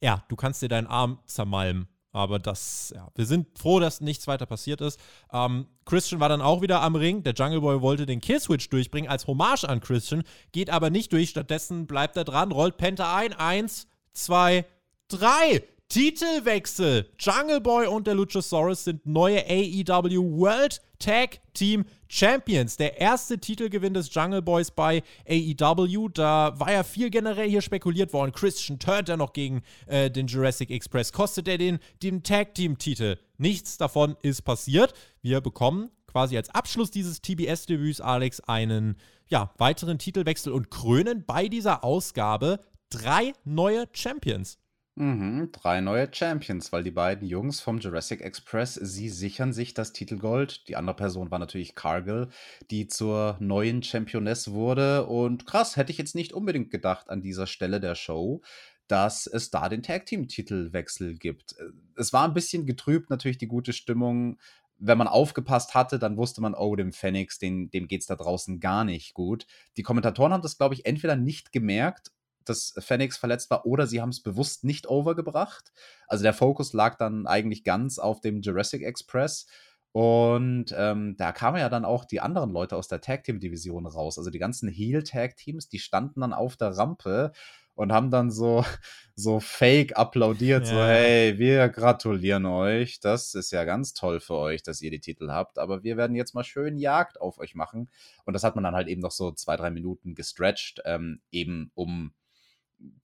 Ja, 0.00 0.24
du 0.28 0.36
kannst 0.36 0.62
dir 0.62 0.68
deinen 0.68 0.86
Arm 0.86 1.18
zermalmen. 1.26 1.88
Aber 2.12 2.40
das, 2.40 2.92
ja, 2.94 3.08
wir 3.14 3.24
sind 3.24 3.56
froh, 3.56 3.78
dass 3.78 4.00
nichts 4.00 4.26
weiter 4.26 4.46
passiert 4.46 4.80
ist. 4.80 4.98
Ähm, 5.32 5.68
Christian 5.84 6.20
war 6.20 6.28
dann 6.28 6.42
auch 6.42 6.60
wieder 6.60 6.82
am 6.82 6.96
Ring. 6.96 7.22
Der 7.22 7.34
Jungle 7.34 7.60
Boy 7.60 7.80
wollte 7.80 8.04
den 8.04 8.20
Killswitch 8.20 8.68
durchbringen 8.68 9.08
als 9.08 9.28
Hommage 9.28 9.64
an 9.64 9.80
Christian, 9.80 10.24
geht 10.50 10.70
aber 10.70 10.90
nicht 10.90 11.12
durch. 11.12 11.30
Stattdessen 11.30 11.86
bleibt 11.86 12.16
er 12.16 12.24
dran, 12.24 12.50
rollt 12.50 12.78
Penta 12.78 13.14
ein. 13.14 13.32
Eins, 13.32 13.86
zwei, 14.12 14.64
drei. 15.06 15.62
Titelwechsel. 15.90 17.10
Jungle 17.18 17.60
Boy 17.60 17.88
und 17.88 18.06
der 18.06 18.14
Luchasaurus 18.14 18.84
sind 18.84 19.04
neue 19.06 19.44
AEW 19.44 20.38
World 20.38 20.80
Tag 21.00 21.40
Team 21.52 21.84
Champions. 22.06 22.76
Der 22.76 23.00
erste 23.00 23.40
Titelgewinn 23.40 23.92
des 23.92 24.14
Jungle 24.14 24.40
Boys 24.40 24.70
bei 24.70 25.02
AEW. 25.28 26.08
Da 26.10 26.54
war 26.60 26.70
ja 26.70 26.84
viel 26.84 27.10
generell 27.10 27.50
hier 27.50 27.60
spekuliert 27.60 28.12
worden. 28.12 28.30
Christian 28.30 28.78
turnt 28.78 29.08
er 29.08 29.16
noch 29.16 29.32
gegen 29.32 29.62
äh, 29.86 30.08
den 30.12 30.28
Jurassic 30.28 30.70
Express. 30.70 31.12
Kostet 31.12 31.48
er 31.48 31.58
den, 31.58 31.80
den 32.04 32.22
Tag 32.22 32.54
Team 32.54 32.78
Titel? 32.78 33.16
Nichts 33.36 33.76
davon 33.76 34.16
ist 34.22 34.42
passiert. 34.42 34.94
Wir 35.22 35.40
bekommen 35.40 35.90
quasi 36.06 36.36
als 36.36 36.50
Abschluss 36.50 36.92
dieses 36.92 37.20
TBS-Debüts, 37.20 38.00
Alex, 38.00 38.38
einen 38.38 38.96
ja, 39.26 39.52
weiteren 39.58 39.98
Titelwechsel 39.98 40.52
und 40.52 40.70
krönen 40.70 41.24
bei 41.26 41.48
dieser 41.48 41.82
Ausgabe 41.82 42.60
drei 42.90 43.32
neue 43.44 43.88
Champions. 43.92 44.59
Mhm, 44.96 45.50
drei 45.52 45.80
neue 45.80 46.12
Champions, 46.12 46.72
weil 46.72 46.82
die 46.82 46.90
beiden 46.90 47.26
Jungs 47.26 47.60
vom 47.60 47.78
Jurassic 47.78 48.20
Express, 48.20 48.74
sie 48.74 49.08
sichern 49.08 49.52
sich 49.52 49.72
das 49.72 49.92
Titelgold. 49.92 50.68
Die 50.68 50.76
andere 50.76 50.96
Person 50.96 51.30
war 51.30 51.38
natürlich 51.38 51.74
Cargill, 51.74 52.28
die 52.70 52.86
zur 52.86 53.36
neuen 53.40 53.82
Championess 53.82 54.50
wurde. 54.50 55.06
Und 55.06 55.46
krass, 55.46 55.76
hätte 55.76 55.92
ich 55.92 55.98
jetzt 55.98 56.14
nicht 56.14 56.32
unbedingt 56.32 56.70
gedacht 56.70 57.08
an 57.08 57.22
dieser 57.22 57.46
Stelle 57.46 57.80
der 57.80 57.94
Show, 57.94 58.42
dass 58.88 59.26
es 59.26 59.50
da 59.50 59.68
den 59.68 59.82
Tag 59.82 60.06
Team 60.06 60.26
Titelwechsel 60.28 61.16
gibt. 61.16 61.54
Es 61.96 62.12
war 62.12 62.24
ein 62.26 62.34
bisschen 62.34 62.66
getrübt, 62.66 63.08
natürlich 63.10 63.38
die 63.38 63.46
gute 63.48 63.72
Stimmung. 63.72 64.38
Wenn 64.76 64.98
man 64.98 65.08
aufgepasst 65.08 65.74
hatte, 65.74 65.98
dann 65.98 66.16
wusste 66.16 66.40
man, 66.40 66.54
oh, 66.54 66.74
dem 66.74 66.92
Phoenix, 66.92 67.38
dem 67.38 67.70
geht 67.70 68.00
es 68.00 68.06
da 68.06 68.16
draußen 68.16 68.60
gar 68.60 68.84
nicht 68.84 69.14
gut. 69.14 69.46
Die 69.76 69.82
Kommentatoren 69.82 70.32
haben 70.32 70.42
das, 70.42 70.58
glaube 70.58 70.74
ich, 70.74 70.84
entweder 70.84 71.16
nicht 71.16 71.52
gemerkt 71.52 72.10
dass 72.50 72.74
Phoenix 72.78 73.16
verletzt 73.16 73.50
war 73.50 73.64
oder 73.64 73.86
sie 73.86 74.00
haben 74.02 74.10
es 74.10 74.22
bewusst 74.22 74.64
nicht 74.64 74.88
overgebracht. 74.88 75.72
Also 76.06 76.22
der 76.22 76.34
Fokus 76.34 76.72
lag 76.72 76.96
dann 76.98 77.26
eigentlich 77.26 77.64
ganz 77.64 77.98
auf 77.98 78.20
dem 78.20 78.42
Jurassic 78.42 78.82
Express. 78.82 79.46
Und 79.92 80.66
ähm, 80.76 81.16
da 81.16 81.32
kamen 81.32 81.58
ja 81.58 81.68
dann 81.68 81.84
auch 81.84 82.04
die 82.04 82.20
anderen 82.20 82.50
Leute 82.50 82.76
aus 82.76 82.86
der 82.86 83.00
Tag 83.00 83.24
Team 83.24 83.40
Division 83.40 83.86
raus. 83.86 84.18
Also 84.18 84.30
die 84.30 84.38
ganzen 84.38 84.68
Heel 84.68 85.02
Tag 85.02 85.36
Teams, 85.36 85.68
die 85.68 85.80
standen 85.80 86.20
dann 86.20 86.32
auf 86.32 86.56
der 86.56 86.76
Rampe 86.76 87.32
und 87.74 87.92
haben 87.92 88.10
dann 88.10 88.30
so, 88.30 88.64
so 89.16 89.40
fake 89.40 89.96
applaudiert, 89.96 90.66
ja. 90.66 90.70
so, 90.70 90.76
hey, 90.76 91.38
wir 91.38 91.68
gratulieren 91.70 92.46
euch. 92.46 93.00
Das 93.00 93.34
ist 93.34 93.50
ja 93.50 93.64
ganz 93.64 93.92
toll 93.92 94.20
für 94.20 94.34
euch, 94.34 94.62
dass 94.62 94.80
ihr 94.80 94.90
die 94.90 95.00
Titel 95.00 95.30
habt. 95.30 95.58
Aber 95.58 95.82
wir 95.82 95.96
werden 95.96 96.14
jetzt 96.14 96.34
mal 96.34 96.44
schön 96.44 96.76
Jagd 96.76 97.20
auf 97.20 97.38
euch 97.38 97.54
machen. 97.54 97.88
Und 98.24 98.34
das 98.34 98.44
hat 98.44 98.54
man 98.54 98.64
dann 98.64 98.74
halt 98.74 98.86
eben 98.86 99.00
noch 99.00 99.10
so 99.10 99.32
zwei, 99.32 99.56
drei 99.56 99.70
Minuten 99.70 100.14
gestretched, 100.14 100.82
ähm, 100.84 101.20
eben 101.32 101.72
um 101.74 102.12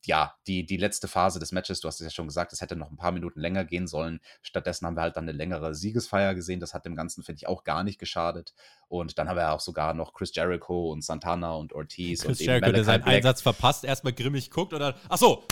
ja, 0.05 0.35
die, 0.47 0.65
die 0.65 0.77
letzte 0.77 1.09
Phase 1.09 1.39
des 1.39 1.53
Matches, 1.53 1.81
du 1.81 1.89
hast 1.89 2.01
es 2.01 2.07
ja 2.07 2.11
schon 2.11 2.29
gesagt, 2.29 2.53
es 2.53 2.61
hätte 2.61 2.77
noch 2.77 2.91
ein 2.91 2.97
paar 2.97 3.13
Minuten 3.13 3.41
länger 3.41 3.65
gehen 3.65 3.87
sollen. 3.87 4.21
Stattdessen 4.43 4.87
haben 4.87 4.97
wir 4.97 5.03
halt 5.03 5.17
dann 5.17 5.25
eine 5.25 5.37
längere 5.37 5.75
Siegesfeier 5.75 6.35
gesehen. 6.35 6.61
Das 6.61 6.75
hat 6.75 6.87
dem 6.87 6.95
Ganzen, 6.95 7.23
finde 7.23 7.39
ich, 7.39 7.49
auch 7.49 7.65
gar 7.65 7.85
nicht 7.85 7.99
geschadet. 7.99 8.55
Und 8.89 9.19
dann 9.19 9.29
haben 9.29 9.37
wir 9.37 9.43
ja 9.43 9.53
auch 9.53 9.61
sogar 9.61 9.95
noch 9.95 10.15
Chris 10.15 10.35
Jericho 10.35 10.93
und 10.93 11.05
Santana 11.05 11.53
und 11.55 11.73
Ortiz 11.73 12.23
Chris 12.23 12.41
und 12.41 12.47
Jericho, 12.47 12.73
der 12.73 12.85
seinen 12.85 13.03
Black. 13.03 13.17
Einsatz 13.17 13.43
verpasst, 13.43 13.85
erstmal 13.85 14.13
grimmig 14.13 14.51
guckt 14.51 14.73
und 14.73 14.81
dann, 14.81 14.95
ach 15.09 15.19
so, 15.19 15.45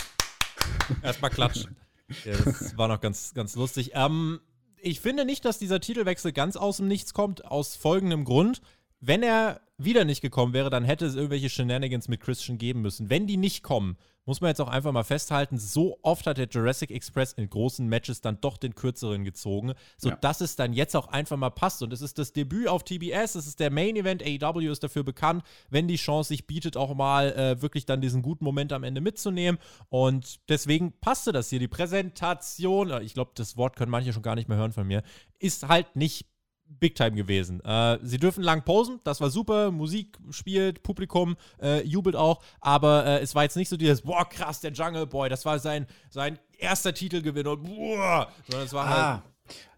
erstmal 1.03 1.31
klatschen. 1.31 1.75
Das 2.23 2.77
war 2.77 2.87
noch 2.87 3.01
ganz, 3.01 3.33
ganz 3.33 3.55
lustig. 3.55 3.91
Ähm, 3.93 4.39
ich 4.77 4.99
finde 4.99 5.25
nicht, 5.25 5.43
dass 5.45 5.59
dieser 5.59 5.79
Titelwechsel 5.79 6.31
ganz 6.31 6.55
aus 6.55 6.77
dem 6.77 6.87
Nichts 6.87 7.13
kommt, 7.13 7.45
aus 7.45 7.75
folgendem 7.75 8.23
Grund. 8.25 8.61
Wenn 8.99 9.23
er 9.23 9.61
wieder 9.77 10.05
nicht 10.05 10.21
gekommen 10.21 10.53
wäre, 10.53 10.69
dann 10.69 10.85
hätte 10.85 11.05
es 11.05 11.15
irgendwelche 11.15 11.49
Shenanigans 11.49 12.07
mit 12.07 12.21
Christian 12.21 12.57
geben 12.57 12.81
müssen. 12.81 13.09
Wenn 13.09 13.27
die 13.27 13.37
nicht 13.37 13.63
kommen, 13.63 13.97
muss 14.25 14.41
man 14.41 14.49
jetzt 14.49 14.61
auch 14.61 14.69
einfach 14.69 14.91
mal 14.91 15.03
festhalten, 15.03 15.57
so 15.59 15.99
oft 16.01 16.25
hat 16.25 16.37
der 16.37 16.47
Jurassic 16.47 16.89
Express 16.89 17.33
in 17.33 17.49
großen 17.49 17.87
Matches 17.87 18.21
dann 18.21 18.39
doch 18.41 18.57
den 18.57 18.73
kürzeren 18.73 19.23
gezogen, 19.23 19.73
sodass 19.97 20.39
ja. 20.39 20.45
es 20.45 20.55
dann 20.55 20.73
jetzt 20.73 20.95
auch 20.95 21.09
einfach 21.09 21.37
mal 21.37 21.51
passt. 21.51 21.83
Und 21.83 21.93
es 21.93 22.01
ist 22.01 22.17
das 22.17 22.33
Debüt 22.33 22.67
auf 22.67 22.83
TBS, 22.83 23.35
es 23.35 23.47
ist 23.47 23.59
der 23.59 23.69
Main 23.69 23.95
Event, 23.95 24.23
AEW 24.23 24.71
ist 24.71 24.83
dafür 24.83 25.03
bekannt, 25.03 25.43
wenn 25.69 25.87
die 25.87 25.97
Chance 25.97 26.29
sich 26.29 26.47
bietet, 26.47 26.75
auch 26.75 26.95
mal 26.95 27.33
äh, 27.33 27.61
wirklich 27.61 27.85
dann 27.85 28.01
diesen 28.01 28.21
guten 28.21 28.45
Moment 28.45 28.73
am 28.73 28.83
Ende 28.83 29.01
mitzunehmen. 29.01 29.59
Und 29.89 30.39
deswegen 30.49 30.93
passte 30.99 31.31
das 31.31 31.49
hier. 31.49 31.59
Die 31.59 31.67
Präsentation, 31.67 32.89
äh, 32.89 33.03
ich 33.03 33.13
glaube, 33.13 33.31
das 33.35 33.57
Wort 33.57 33.75
können 33.75 33.91
manche 33.91 34.11
schon 34.11 34.23
gar 34.23 34.35
nicht 34.35 34.49
mehr 34.49 34.57
hören 34.57 34.73
von 34.73 34.87
mir, 34.87 35.03
ist 35.39 35.67
halt 35.67 35.95
nicht 35.95 36.25
Big 36.67 36.95
Time 36.95 37.11
gewesen. 37.11 37.63
Äh, 37.63 37.99
sie 38.01 38.17
dürfen 38.17 38.43
lang 38.43 38.63
posen, 38.63 38.99
das 39.03 39.21
war 39.21 39.29
super. 39.29 39.71
Musik 39.71 40.17
spielt, 40.31 40.83
Publikum 40.83 41.35
äh, 41.61 41.81
jubelt 41.83 42.15
auch, 42.15 42.43
aber 42.61 43.05
äh, 43.05 43.19
es 43.19 43.35
war 43.35 43.43
jetzt 43.43 43.55
nicht 43.55 43.69
so 43.69 43.77
dieses, 43.77 44.01
boah, 44.01 44.27
krass, 44.27 44.61
der 44.61 44.71
Jungle 44.71 45.07
Boy, 45.07 45.29
das 45.29 45.45
war 45.45 45.59
sein, 45.59 45.87
sein 46.09 46.39
erster 46.57 46.93
Titelgewinn 46.93 47.47
und 47.47 47.63
boah, 47.63 48.27
sondern 48.47 48.65
es 48.65 48.73
war 48.73 48.85
ah. 48.85 49.13
halt 49.13 49.23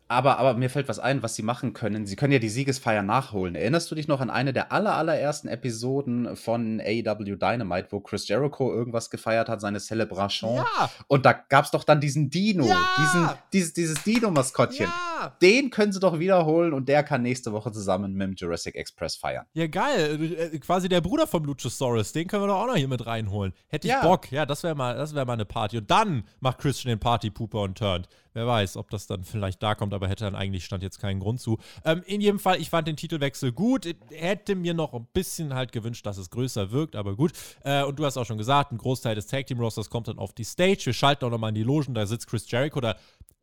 aber, 0.09 0.37
aber 0.37 0.53
mir 0.53 0.69
fällt 0.69 0.87
was 0.87 0.99
ein, 0.99 1.21
was 1.21 1.35
sie 1.35 1.43
machen 1.43 1.73
können. 1.73 2.05
Sie 2.05 2.15
können 2.15 2.31
ja 2.31 2.39
die 2.39 2.49
Siegesfeier 2.49 3.03
nachholen. 3.03 3.55
Erinnerst 3.55 3.91
du 3.91 3.95
dich 3.95 4.07
noch 4.07 4.21
an 4.21 4.29
eine 4.29 4.53
der 4.53 4.71
aller, 4.71 4.95
allerersten 4.95 5.49
Episoden 5.49 6.37
von 6.37 6.79
AEW 6.79 7.35
Dynamite, 7.35 7.87
wo 7.91 7.99
Chris 7.99 8.27
Jericho 8.27 8.71
irgendwas 8.71 9.09
gefeiert 9.09 9.49
hat, 9.49 9.59
seine 9.59 9.81
Celebration? 9.81 10.55
Ja. 10.55 10.89
Und 11.07 11.25
da 11.25 11.33
gab 11.33 11.65
es 11.65 11.71
doch 11.71 11.83
dann 11.83 11.99
diesen 11.99 12.29
Dino, 12.29 12.65
ja. 12.65 12.79
diesen, 12.97 13.29
dieses, 13.51 13.73
dieses 13.73 14.03
Dino-Maskottchen. 14.03 14.85
Ja. 14.85 15.16
Den 15.41 15.69
können 15.69 15.91
sie 15.91 15.99
doch 15.99 16.19
wiederholen 16.19 16.73
und 16.73 16.87
der 16.89 17.03
kann 17.03 17.21
nächste 17.21 17.53
Woche 17.53 17.71
zusammen 17.71 18.13
mit 18.13 18.27
dem 18.27 18.35
Jurassic 18.35 18.75
Express 18.75 19.15
feiern. 19.15 19.45
Ja, 19.53 19.67
geil. 19.67 20.49
Äh, 20.53 20.59
quasi 20.59 20.89
der 20.89 21.01
Bruder 21.01 21.27
von 21.27 21.43
Luchasaurus. 21.43 22.11
Den 22.11 22.27
können 22.27 22.43
wir 22.43 22.47
doch 22.47 22.61
auch 22.61 22.67
noch 22.67 22.75
hier 22.75 22.87
mit 22.87 23.05
reinholen. 23.05 23.53
Hätte 23.67 23.87
ich 23.87 23.95
Bock. 24.01 24.31
Ja, 24.31 24.45
das 24.45 24.63
wäre 24.63 24.75
mal, 24.75 24.97
wär 24.97 25.25
mal 25.25 25.33
eine 25.33 25.45
Party. 25.45 25.77
Und 25.77 25.89
dann 25.91 26.23
macht 26.39 26.59
Christian 26.59 26.89
den 26.89 26.99
Party-Pooper 26.99 27.61
und 27.61 27.77
turnt. 27.77 28.07
Wer 28.33 28.45
weiß, 28.45 28.77
ob 28.77 28.91
das 28.91 29.07
dann 29.07 29.23
vielleicht 29.23 29.63
da 29.63 29.73
kommt, 29.73 29.95
aber 29.95 30.07
hätte 30.07 30.23
dann 30.23 30.35
eigentlich 30.35 30.63
stand 30.63 30.83
jetzt 30.83 30.99
keinen 30.99 31.19
Grund 31.19 31.41
zu. 31.41 31.57
Ähm, 31.83 32.03
in 32.05 32.21
jedem 32.21 32.39
Fall, 32.39 32.61
ich 32.61 32.69
fand 32.69 32.87
den 32.87 32.95
Titelwechsel 32.95 33.51
gut. 33.51 33.87
Hätte 34.11 34.53
mir 34.53 34.75
noch 34.75 34.93
ein 34.93 35.07
bisschen 35.11 35.55
halt 35.55 35.71
gewünscht, 35.71 36.05
dass 36.05 36.19
es 36.19 36.29
größer 36.29 36.71
wirkt, 36.71 36.95
aber 36.95 37.15
gut. 37.15 37.31
Äh, 37.63 37.83
und 37.83 37.97
du 37.97 38.05
hast 38.05 38.15
auch 38.15 38.25
schon 38.25 38.37
gesagt, 38.37 38.71
ein 38.71 38.77
Großteil 38.77 39.15
des 39.15 39.25
Tag 39.25 39.47
Team 39.47 39.59
Rosters 39.59 39.89
kommt 39.89 40.07
dann 40.07 40.19
auf 40.19 40.33
die 40.33 40.43
Stage. 40.43 40.85
Wir 40.85 40.93
schalten 40.93 41.25
auch 41.25 41.31
nochmal 41.31 41.49
in 41.49 41.55
die 41.55 41.63
Logen, 41.63 41.95
da 41.95 42.05
sitzt 42.05 42.27
Chris 42.27 42.49
Jericho, 42.49 42.79
da 42.79 42.95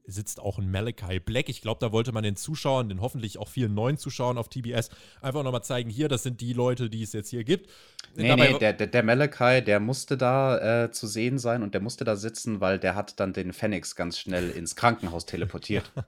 sitzt 0.06 0.40
auch 0.40 0.58
ein 0.58 0.70
Malachi 0.70 1.18
Black. 1.18 1.48
Ich 1.48 1.62
glaube, 1.62 1.80
da 1.80 1.92
wollte 1.92 2.12
man 2.12 2.22
den 2.22 2.36
Zuschauern, 2.36 2.88
den 2.88 3.00
hoffentlich 3.00 3.38
auch 3.38 3.48
vielen 3.48 3.74
neuen 3.74 3.96
Zuschauern 3.96 4.38
auf 4.38 4.48
TBS, 4.48 4.90
einfach 5.20 5.42
nochmal 5.42 5.62
zeigen, 5.62 5.90
hier, 5.90 6.08
das 6.08 6.22
sind 6.22 6.40
die 6.40 6.52
Leute, 6.52 6.90
die 6.90 7.02
es 7.02 7.12
jetzt 7.12 7.30
hier 7.30 7.44
gibt. 7.44 7.70
Nee, 8.16 8.28
Dabei 8.28 8.52
nee, 8.52 8.58
der, 8.58 8.72
der, 8.72 8.86
der 8.86 9.02
Malachi, 9.02 9.62
der 9.62 9.80
musste 9.80 10.16
da 10.16 10.84
äh, 10.84 10.90
zu 10.90 11.06
sehen 11.06 11.38
sein 11.38 11.62
und 11.62 11.74
der 11.74 11.80
musste 11.80 12.04
da 12.04 12.16
sitzen, 12.16 12.60
weil 12.60 12.78
der 12.78 12.94
hat 12.94 13.18
dann 13.18 13.32
den 13.32 13.52
Phoenix 13.52 13.96
ganz 13.96 14.18
schnell 14.18 14.50
ins 14.50 14.76
Krankenhaus 14.76 15.26
teleportiert. 15.26 15.90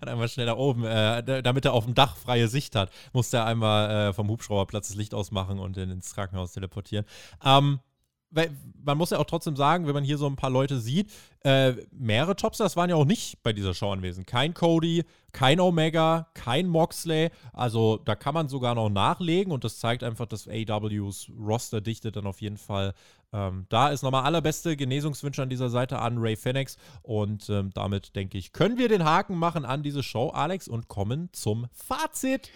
hat 0.00 0.08
einmal 0.08 0.28
schnell 0.28 0.46
da 0.46 0.56
oben, 0.56 0.84
äh, 0.84 1.42
damit 1.42 1.64
er 1.64 1.72
auf 1.72 1.84
dem 1.84 1.94
Dach 1.94 2.16
freie 2.16 2.48
Sicht 2.48 2.74
hat, 2.74 2.90
musste 3.12 3.38
er 3.38 3.46
einmal 3.46 4.10
äh, 4.10 4.12
vom 4.12 4.28
Hubschrauberplatz 4.28 4.88
das 4.88 4.96
Licht 4.96 5.14
ausmachen 5.14 5.58
und 5.58 5.76
den 5.76 5.90
ins 5.90 6.14
Krankenhaus 6.14 6.52
teleportieren. 6.52 7.04
Ähm, 7.44 7.80
man 8.30 8.98
muss 8.98 9.10
ja 9.10 9.18
auch 9.18 9.24
trotzdem 9.24 9.56
sagen, 9.56 9.86
wenn 9.86 9.94
man 9.94 10.04
hier 10.04 10.18
so 10.18 10.26
ein 10.26 10.36
paar 10.36 10.50
Leute 10.50 10.78
sieht, 10.78 11.10
äh, 11.44 11.72
mehrere 11.92 12.36
Topstars 12.36 12.76
waren 12.76 12.90
ja 12.90 12.96
auch 12.96 13.04
nicht 13.04 13.42
bei 13.42 13.52
dieser 13.52 13.74
Show 13.74 13.90
anwesend. 13.90 14.26
Kein 14.26 14.54
Cody, 14.54 15.04
kein 15.32 15.60
Omega, 15.60 16.28
kein 16.34 16.66
Moxley. 16.66 17.30
Also 17.52 17.98
da 18.04 18.14
kann 18.14 18.34
man 18.34 18.48
sogar 18.48 18.74
noch 18.74 18.90
nachlegen 18.90 19.52
und 19.52 19.64
das 19.64 19.78
zeigt 19.78 20.02
einfach, 20.02 20.26
dass 20.26 20.48
AWs 20.48 21.30
Rosterdichte 21.38 22.12
dann 22.12 22.26
auf 22.26 22.40
jeden 22.40 22.58
Fall 22.58 22.94
ähm, 23.32 23.66
da 23.68 23.88
ist. 23.88 24.02
Nochmal 24.02 24.24
allerbeste 24.24 24.76
Genesungswünsche 24.76 25.42
an 25.42 25.50
dieser 25.50 25.70
Seite 25.70 25.98
an 25.98 26.18
Ray 26.18 26.36
Phoenix 26.36 26.76
und 27.02 27.48
ähm, 27.50 27.70
damit 27.74 28.16
denke 28.16 28.38
ich, 28.38 28.52
können 28.52 28.78
wir 28.78 28.88
den 28.88 29.04
Haken 29.04 29.36
machen 29.36 29.64
an 29.64 29.82
diese 29.82 30.02
Show, 30.02 30.30
Alex, 30.30 30.68
und 30.68 30.88
kommen 30.88 31.30
zum 31.32 31.66
Fazit. 31.72 32.50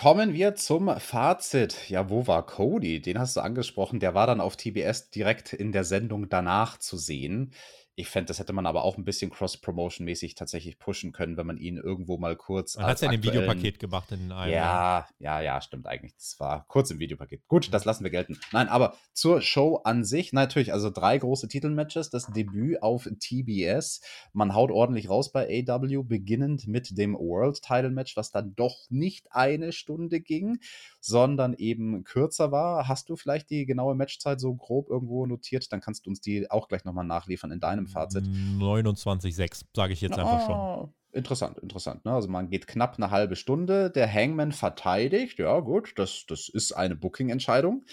Kommen 0.00 0.32
wir 0.32 0.54
zum 0.54 0.98
Fazit. 0.98 1.90
Ja, 1.90 2.08
wo 2.08 2.26
war 2.26 2.46
Cody? 2.46 3.02
Den 3.02 3.18
hast 3.18 3.36
du 3.36 3.42
angesprochen. 3.42 4.00
Der 4.00 4.14
war 4.14 4.26
dann 4.26 4.40
auf 4.40 4.56
TBS 4.56 5.10
direkt 5.10 5.52
in 5.52 5.72
der 5.72 5.84
Sendung 5.84 6.30
danach 6.30 6.78
zu 6.78 6.96
sehen. 6.96 7.52
Ich 8.00 8.08
fände, 8.08 8.28
das 8.28 8.38
hätte 8.38 8.54
man 8.54 8.64
aber 8.64 8.82
auch 8.82 8.96
ein 8.96 9.04
bisschen 9.04 9.30
Cross-Promotion-mäßig 9.30 10.34
tatsächlich 10.34 10.78
pushen 10.78 11.12
können, 11.12 11.36
wenn 11.36 11.46
man 11.46 11.58
ihn 11.58 11.76
irgendwo 11.76 12.16
mal 12.16 12.34
kurz. 12.34 12.76
Man 12.76 12.86
hat 12.86 12.94
es 12.94 13.02
ja 13.02 13.10
in 13.10 13.20
dem 13.20 13.22
Videopaket 13.22 13.78
gemacht 13.78 14.10
in 14.12 14.32
einem. 14.32 14.52
Ja, 14.52 15.06
ja, 15.18 15.40
ja, 15.42 15.60
stimmt 15.60 15.86
eigentlich. 15.86 16.14
Das 16.14 16.40
war 16.40 16.64
kurz 16.66 16.90
im 16.90 16.98
Videopaket. 16.98 17.46
Gut, 17.46 17.74
das 17.74 17.84
lassen 17.84 18.02
wir 18.02 18.10
gelten. 18.10 18.38
Nein, 18.52 18.68
aber 18.68 18.96
zur 19.12 19.42
Show 19.42 19.82
an 19.84 20.04
sich, 20.04 20.32
natürlich, 20.32 20.72
also 20.72 20.88
drei 20.88 21.18
große 21.18 21.48
Titelmatches, 21.48 22.08
das 22.08 22.26
Debüt 22.26 22.82
auf 22.82 23.06
TBS. 23.18 24.00
Man 24.32 24.54
haut 24.54 24.70
ordentlich 24.70 25.10
raus 25.10 25.30
bei 25.30 25.64
AW, 25.68 26.02
beginnend 26.02 26.66
mit 26.66 26.96
dem 26.96 27.14
World 27.14 27.60
Title 27.60 27.90
Match, 27.90 28.16
was 28.16 28.30
dann 28.30 28.54
doch 28.56 28.86
nicht 28.88 29.32
eine 29.32 29.72
Stunde 29.72 30.20
ging, 30.20 30.58
sondern 31.00 31.54
eben 31.54 32.04
kürzer 32.04 32.52
war. 32.52 32.88
Hast 32.88 33.08
du 33.08 33.16
vielleicht 33.16 33.50
die 33.50 33.66
genaue 33.66 33.94
Matchzeit 33.94 34.40
so 34.40 34.54
grob 34.54 34.88
irgendwo 34.88 35.26
notiert? 35.26 35.72
Dann 35.72 35.80
kannst 35.80 36.06
du 36.06 36.10
uns 36.10 36.20
die 36.20 36.50
auch 36.50 36.68
gleich 36.68 36.84
nochmal 36.84 37.06
nachliefern 37.06 37.50
in 37.50 37.60
deinem 37.60 37.86
Fazit. 37.86 38.24
29,6, 38.24 39.64
sage 39.74 39.92
ich 39.92 40.00
jetzt 40.00 40.18
oh, 40.18 40.20
einfach 40.20 40.46
schon. 40.46 40.54
Ah, 40.54 40.88
interessant, 41.12 41.58
interessant. 41.58 42.04
Ne? 42.04 42.12
Also 42.12 42.28
man 42.28 42.50
geht 42.50 42.66
knapp 42.66 42.96
eine 42.96 43.10
halbe 43.10 43.36
Stunde. 43.36 43.90
Der 43.90 44.12
Hangman 44.12 44.52
verteidigt. 44.52 45.38
Ja, 45.38 45.60
gut, 45.60 45.92
das, 45.96 46.24
das 46.28 46.48
ist 46.48 46.72
eine 46.72 46.96
Booking-Entscheidung. 46.96 47.84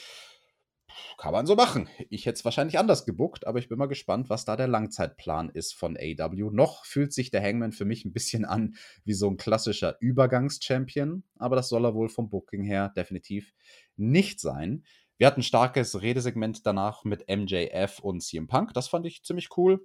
Kann 1.17 1.33
man 1.33 1.45
so 1.45 1.55
machen. 1.55 1.89
Ich 2.09 2.25
hätte 2.25 2.37
es 2.37 2.45
wahrscheinlich 2.45 2.79
anders 2.79 3.05
gebuckt, 3.05 3.47
aber 3.47 3.59
ich 3.59 3.69
bin 3.69 3.77
mal 3.77 3.87
gespannt, 3.87 4.29
was 4.29 4.45
da 4.45 4.55
der 4.55 4.67
Langzeitplan 4.67 5.49
ist 5.49 5.73
von 5.73 5.97
AW. 5.97 6.49
Noch 6.51 6.85
fühlt 6.85 7.13
sich 7.13 7.31
der 7.31 7.41
Hangman 7.41 7.71
für 7.71 7.85
mich 7.85 8.05
ein 8.05 8.13
bisschen 8.13 8.45
an 8.45 8.75
wie 9.03 9.13
so 9.13 9.29
ein 9.29 9.37
klassischer 9.37 9.97
Übergangs-Champion, 9.99 11.23
aber 11.37 11.55
das 11.55 11.69
soll 11.69 11.85
er 11.85 11.95
wohl 11.95 12.09
vom 12.09 12.29
Booking 12.29 12.63
her 12.63 12.89
definitiv 12.95 13.53
nicht 13.95 14.39
sein. 14.39 14.83
Wir 15.17 15.27
hatten 15.27 15.39
ein 15.39 15.43
starkes 15.43 16.01
Redesegment 16.01 16.65
danach 16.65 17.03
mit 17.03 17.27
MJF 17.27 17.99
und 17.99 18.21
CM 18.21 18.47
Punk. 18.47 18.73
Das 18.73 18.87
fand 18.87 19.05
ich 19.07 19.23
ziemlich 19.23 19.49
cool. 19.57 19.83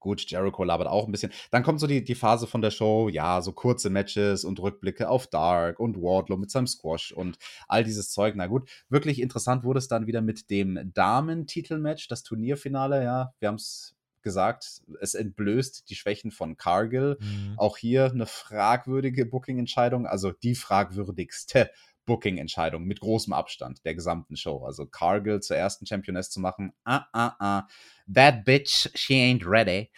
Gut, 0.00 0.30
Jericho 0.30 0.64
labert 0.64 0.88
auch 0.88 1.06
ein 1.06 1.12
bisschen. 1.12 1.32
Dann 1.50 1.62
kommt 1.62 1.78
so 1.78 1.86
die, 1.86 2.02
die 2.02 2.14
Phase 2.14 2.46
von 2.46 2.62
der 2.62 2.70
Show, 2.70 3.08
ja, 3.08 3.42
so 3.42 3.52
kurze 3.52 3.90
Matches 3.90 4.44
und 4.44 4.58
Rückblicke 4.60 5.08
auf 5.08 5.26
Dark 5.26 5.78
und 5.78 5.96
Wardlow 5.96 6.38
mit 6.38 6.50
seinem 6.50 6.66
Squash 6.66 7.12
und 7.12 7.38
all 7.68 7.84
dieses 7.84 8.10
Zeug. 8.10 8.34
Na 8.36 8.46
gut, 8.46 8.68
wirklich 8.88 9.20
interessant 9.20 9.62
wurde 9.62 9.78
es 9.78 9.88
dann 9.88 10.06
wieder 10.06 10.22
mit 10.22 10.50
dem 10.50 10.90
Damen-Titelmatch, 10.94 12.08
das 12.08 12.22
Turnierfinale, 12.22 13.04
ja. 13.04 13.34
Wir 13.38 13.48
haben 13.48 13.56
es 13.56 13.94
gesagt, 14.22 14.82
es 15.00 15.14
entblößt 15.14 15.88
die 15.88 15.94
Schwächen 15.94 16.30
von 16.30 16.56
Cargill. 16.56 17.16
Mhm. 17.20 17.54
Auch 17.56 17.76
hier 17.76 18.10
eine 18.10 18.26
fragwürdige 18.26 19.26
Booking-Entscheidung, 19.26 20.06
also 20.06 20.32
die 20.32 20.54
fragwürdigste 20.54 21.70
Booking-Entscheidung 22.06 22.84
mit 22.84 23.00
großem 23.00 23.32
Abstand 23.32 23.84
der 23.84 23.94
gesamten 23.94 24.36
Show. 24.36 24.64
Also 24.64 24.86
Cargill 24.86 25.40
zur 25.40 25.56
ersten 25.56 25.86
Championess 25.86 26.30
zu 26.30 26.40
machen, 26.40 26.72
ah, 26.84 27.06
ah, 27.12 27.34
ah, 27.38 27.68
that 28.12 28.44
bitch, 28.44 28.90
she 28.94 29.14
ain't 29.14 29.46
ready. 29.46 29.90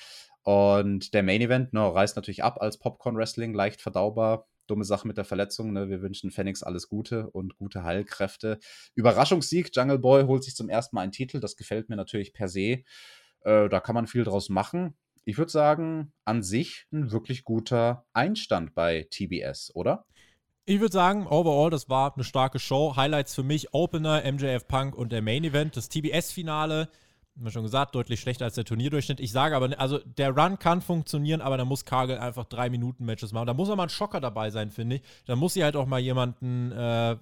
Und 0.43 1.15
der 1.15 1.23
Main 1.23 1.41
Event, 1.41 1.73
ne, 1.73 1.81
reißt 1.81 2.17
natürlich 2.17 2.43
ab 2.43 2.61
als 2.61 2.79
Popcorn 2.79 3.17
Wrestling, 3.17 3.55
leicht 3.55 3.81
verdaubar. 3.81 4.49
Dumme 4.67 4.85
Sache 4.85 5.07
mit 5.07 5.17
der 5.17 5.25
Verletzung. 5.25 5.73
Ne? 5.73 5.89
Wir 5.89 6.03
wünschen 6.03 6.31
Phoenix 6.31 6.63
alles 6.63 6.89
Gute 6.89 7.29
und 7.31 7.57
gute 7.57 7.83
Heilkräfte. 7.83 8.59
Überraschungssieg. 8.95 9.71
Jungle 9.75 9.99
Boy 9.99 10.25
holt 10.25 10.45
sich 10.45 10.55
zum 10.55 10.69
ersten 10.69 10.97
Mal 10.97 11.03
einen 11.03 11.13
Titel. 11.13 11.41
Das 11.41 11.57
gefällt 11.57 11.89
mir 11.89 11.97
natürlich 11.97 12.33
per 12.33 12.49
se. 12.49 12.85
Äh, 13.41 13.69
da 13.69 13.81
kann 13.81 13.95
man 13.95 14.07
viel 14.07 14.25
draus 14.25 14.49
machen. 14.49 14.97
ich 15.25 15.39
würde 15.39 15.53
sagen, 15.53 16.13
an 16.25 16.43
sich 16.43 16.87
ein 16.93 17.13
wirklich 17.13 17.45
guter 17.45 18.07
Einstand 18.13 18.75
bei 18.75 19.07
TBS, 19.11 19.71
oder? 19.75 20.05
Ich 20.65 20.81
würde 20.81 20.93
sagen, 20.93 21.27
overall, 21.27 21.71
das 21.71 21.89
war 21.89 22.15
eine 22.15 22.23
starke 22.23 22.61
Show. 22.61 22.95
Highlights 22.95 23.35
für 23.35 23.43
mich: 23.43 23.75
Opener, 23.75 24.23
MJF 24.31 24.69
Punk 24.69 24.95
und 24.95 25.11
der 25.11 25.21
Main 25.21 25.43
Event. 25.43 25.77
Das 25.77 25.89
TBS-Finale, 25.89 26.89
haben 27.35 27.45
wir 27.45 27.51
schon 27.51 27.65
gesagt, 27.65 27.97
deutlich 27.97 28.21
schlechter 28.21 28.45
als 28.45 28.55
der 28.55 28.65
Turnierdurchschnitt. 28.65 29.19
Ich 29.19 29.33
sage 29.33 29.57
aber, 29.57 29.77
also 29.81 29.99
der 29.99 30.31
Run 30.31 30.61
kann 30.61 30.81
funktionieren, 30.81 31.41
aber 31.41 31.57
da 31.57 31.65
muss 31.65 31.85
Kagel 31.85 32.19
einfach 32.19 32.45
drei 32.45 32.71
Minuten 32.71 33.05
Matches 33.05 33.33
machen. 33.33 33.47
Da 33.47 33.55
muss 33.55 33.71
auch 33.71 33.77
mal 33.77 33.85
ein 33.85 33.89
Schocker 33.89 34.21
dabei 34.21 34.51
sein, 34.51 34.71
finde 34.71 34.97
ich. 34.97 35.03
Da 35.27 35.35
muss 35.35 35.55
sie 35.55 35.65
halt 35.65 35.75
auch 35.75 35.87
mal 35.87 35.99
jemanden 35.99 36.71
äh, 36.71 37.17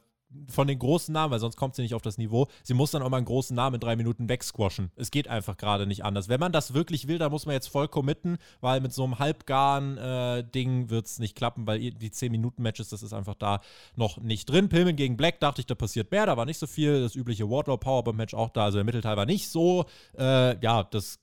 von 0.48 0.68
den 0.68 0.78
großen 0.78 1.12
Namen, 1.12 1.32
weil 1.32 1.40
sonst 1.40 1.56
kommt 1.56 1.74
sie 1.74 1.82
nicht 1.82 1.94
auf 1.94 2.02
das 2.02 2.18
Niveau. 2.18 2.46
Sie 2.62 2.74
muss 2.74 2.90
dann 2.90 3.02
auch 3.02 3.10
mal 3.10 3.16
einen 3.16 3.26
großen 3.26 3.54
Namen 3.54 3.74
in 3.74 3.80
drei 3.80 3.96
Minuten 3.96 4.28
wegsquashen. 4.28 4.90
Es 4.96 5.10
geht 5.10 5.28
einfach 5.28 5.56
gerade 5.56 5.86
nicht 5.86 6.04
anders. 6.04 6.28
Wenn 6.28 6.40
man 6.40 6.52
das 6.52 6.74
wirklich 6.74 7.08
will, 7.08 7.18
dann 7.18 7.32
muss 7.32 7.46
man 7.46 7.54
jetzt 7.54 7.68
voll 7.68 7.88
committen, 7.88 8.38
weil 8.60 8.80
mit 8.80 8.92
so 8.92 9.04
einem 9.04 9.18
halbgaren 9.18 9.98
äh, 9.98 10.44
Ding 10.44 10.90
wird 10.90 11.06
es 11.06 11.18
nicht 11.18 11.34
klappen, 11.34 11.66
weil 11.66 11.78
die 11.78 12.10
10-Minuten-Matches, 12.10 12.88
das 12.88 13.02
ist 13.02 13.12
einfach 13.12 13.34
da 13.34 13.60
noch 13.96 14.18
nicht 14.18 14.48
drin. 14.48 14.68
Pillman 14.68 14.96
gegen 14.96 15.16
Black 15.16 15.40
dachte 15.40 15.60
ich, 15.60 15.66
da 15.66 15.74
passiert 15.74 16.10
mehr, 16.10 16.26
da 16.26 16.36
war 16.36 16.46
nicht 16.46 16.58
so 16.58 16.66
viel. 16.66 17.02
Das 17.02 17.16
übliche 17.16 17.48
Wardlow 17.50 17.76
Powerbomb-Match 17.76 18.34
auch 18.34 18.50
da, 18.50 18.64
also 18.64 18.78
der 18.78 18.84
Mittelteil 18.84 19.16
war 19.16 19.26
nicht 19.26 19.48
so, 19.48 19.84
äh, 20.16 20.60
ja, 20.62 20.84
das 20.84 21.18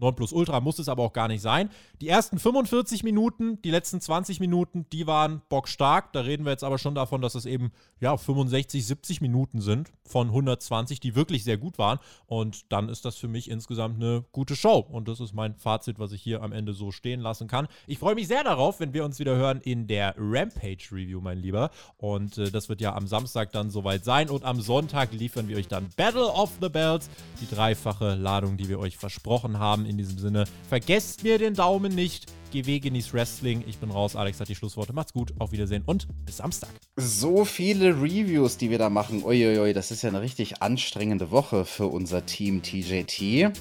Ultra 0.00 0.60
muss 0.60 0.78
es 0.78 0.88
aber 0.88 1.02
auch 1.02 1.12
gar 1.12 1.28
nicht 1.28 1.42
sein. 1.42 1.70
Die 2.00 2.08
ersten 2.08 2.38
45 2.38 3.02
Minuten, 3.02 3.60
die 3.62 3.70
letzten 3.70 4.00
20 4.00 4.40
Minuten, 4.40 4.86
die 4.92 5.06
waren 5.06 5.42
bockstark. 5.48 6.12
Da 6.12 6.20
reden 6.20 6.44
wir 6.44 6.52
jetzt 6.52 6.64
aber 6.64 6.78
schon 6.78 6.94
davon, 6.94 7.20
dass 7.20 7.34
es 7.34 7.46
eben 7.46 7.72
ja 8.00 8.16
65, 8.48 8.86
70 8.86 9.20
Minuten 9.20 9.60
sind 9.60 9.90
von 10.04 10.28
120, 10.28 11.00
die 11.00 11.14
wirklich 11.14 11.44
sehr 11.44 11.58
gut 11.58 11.78
waren. 11.78 11.98
Und 12.26 12.72
dann 12.72 12.88
ist 12.88 13.04
das 13.04 13.16
für 13.16 13.28
mich 13.28 13.50
insgesamt 13.50 13.96
eine 13.96 14.24
gute 14.32 14.56
Show. 14.56 14.78
Und 14.78 15.08
das 15.08 15.20
ist 15.20 15.34
mein 15.34 15.54
Fazit, 15.54 15.98
was 15.98 16.12
ich 16.12 16.22
hier 16.22 16.42
am 16.42 16.52
Ende 16.52 16.72
so 16.72 16.90
stehen 16.90 17.20
lassen 17.20 17.46
kann. 17.46 17.68
Ich 17.86 17.98
freue 17.98 18.14
mich 18.14 18.28
sehr 18.28 18.44
darauf, 18.44 18.80
wenn 18.80 18.92
wir 18.94 19.04
uns 19.04 19.18
wieder 19.18 19.36
hören 19.36 19.60
in 19.60 19.86
der 19.86 20.14
Rampage 20.18 20.88
Review, 20.90 21.20
mein 21.20 21.38
Lieber. 21.38 21.70
Und 21.98 22.38
äh, 22.38 22.50
das 22.50 22.68
wird 22.68 22.80
ja 22.80 22.94
am 22.94 23.06
Samstag 23.06 23.52
dann 23.52 23.70
soweit 23.70 24.04
sein. 24.04 24.30
Und 24.30 24.44
am 24.44 24.60
Sonntag 24.60 25.12
liefern 25.12 25.48
wir 25.48 25.56
euch 25.56 25.68
dann 25.68 25.88
Battle 25.96 26.26
of 26.26 26.52
the 26.60 26.68
Bells, 26.68 27.10
die 27.40 27.54
dreifache 27.54 28.14
Ladung, 28.14 28.56
die 28.56 28.68
wir 28.68 28.78
euch 28.78 28.96
versprochen 28.96 29.58
haben 29.58 29.84
in 29.84 29.98
diesem 29.98 30.18
Sinne, 30.18 30.44
vergesst 30.68 31.22
mir 31.22 31.38
den 31.38 31.54
Daumen 31.54 31.94
nicht. 31.94 32.32
GW 32.50 32.80
genießt 32.80 33.12
Wrestling. 33.14 33.64
Ich 33.66 33.78
bin 33.78 33.90
raus. 33.90 34.16
Alex 34.16 34.40
hat 34.40 34.48
die 34.48 34.54
Schlussworte. 34.54 34.92
Macht's 34.92 35.12
gut. 35.12 35.32
Auf 35.38 35.52
Wiedersehen 35.52 35.82
und 35.86 36.08
bis 36.24 36.38
Samstag. 36.38 36.70
So 36.96 37.44
viele 37.44 37.90
Reviews, 38.00 38.56
die 38.56 38.70
wir 38.70 38.78
da 38.78 38.90
machen. 38.90 39.24
Uiuiui, 39.24 39.72
das 39.72 39.90
ist 39.90 40.02
ja 40.02 40.08
eine 40.08 40.20
richtig 40.20 40.62
anstrengende 40.62 41.30
Woche 41.30 41.64
für 41.64 41.86
unser 41.86 42.26
Team 42.26 42.62
TJT. 42.62 43.52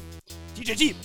TJT! 0.55 0.95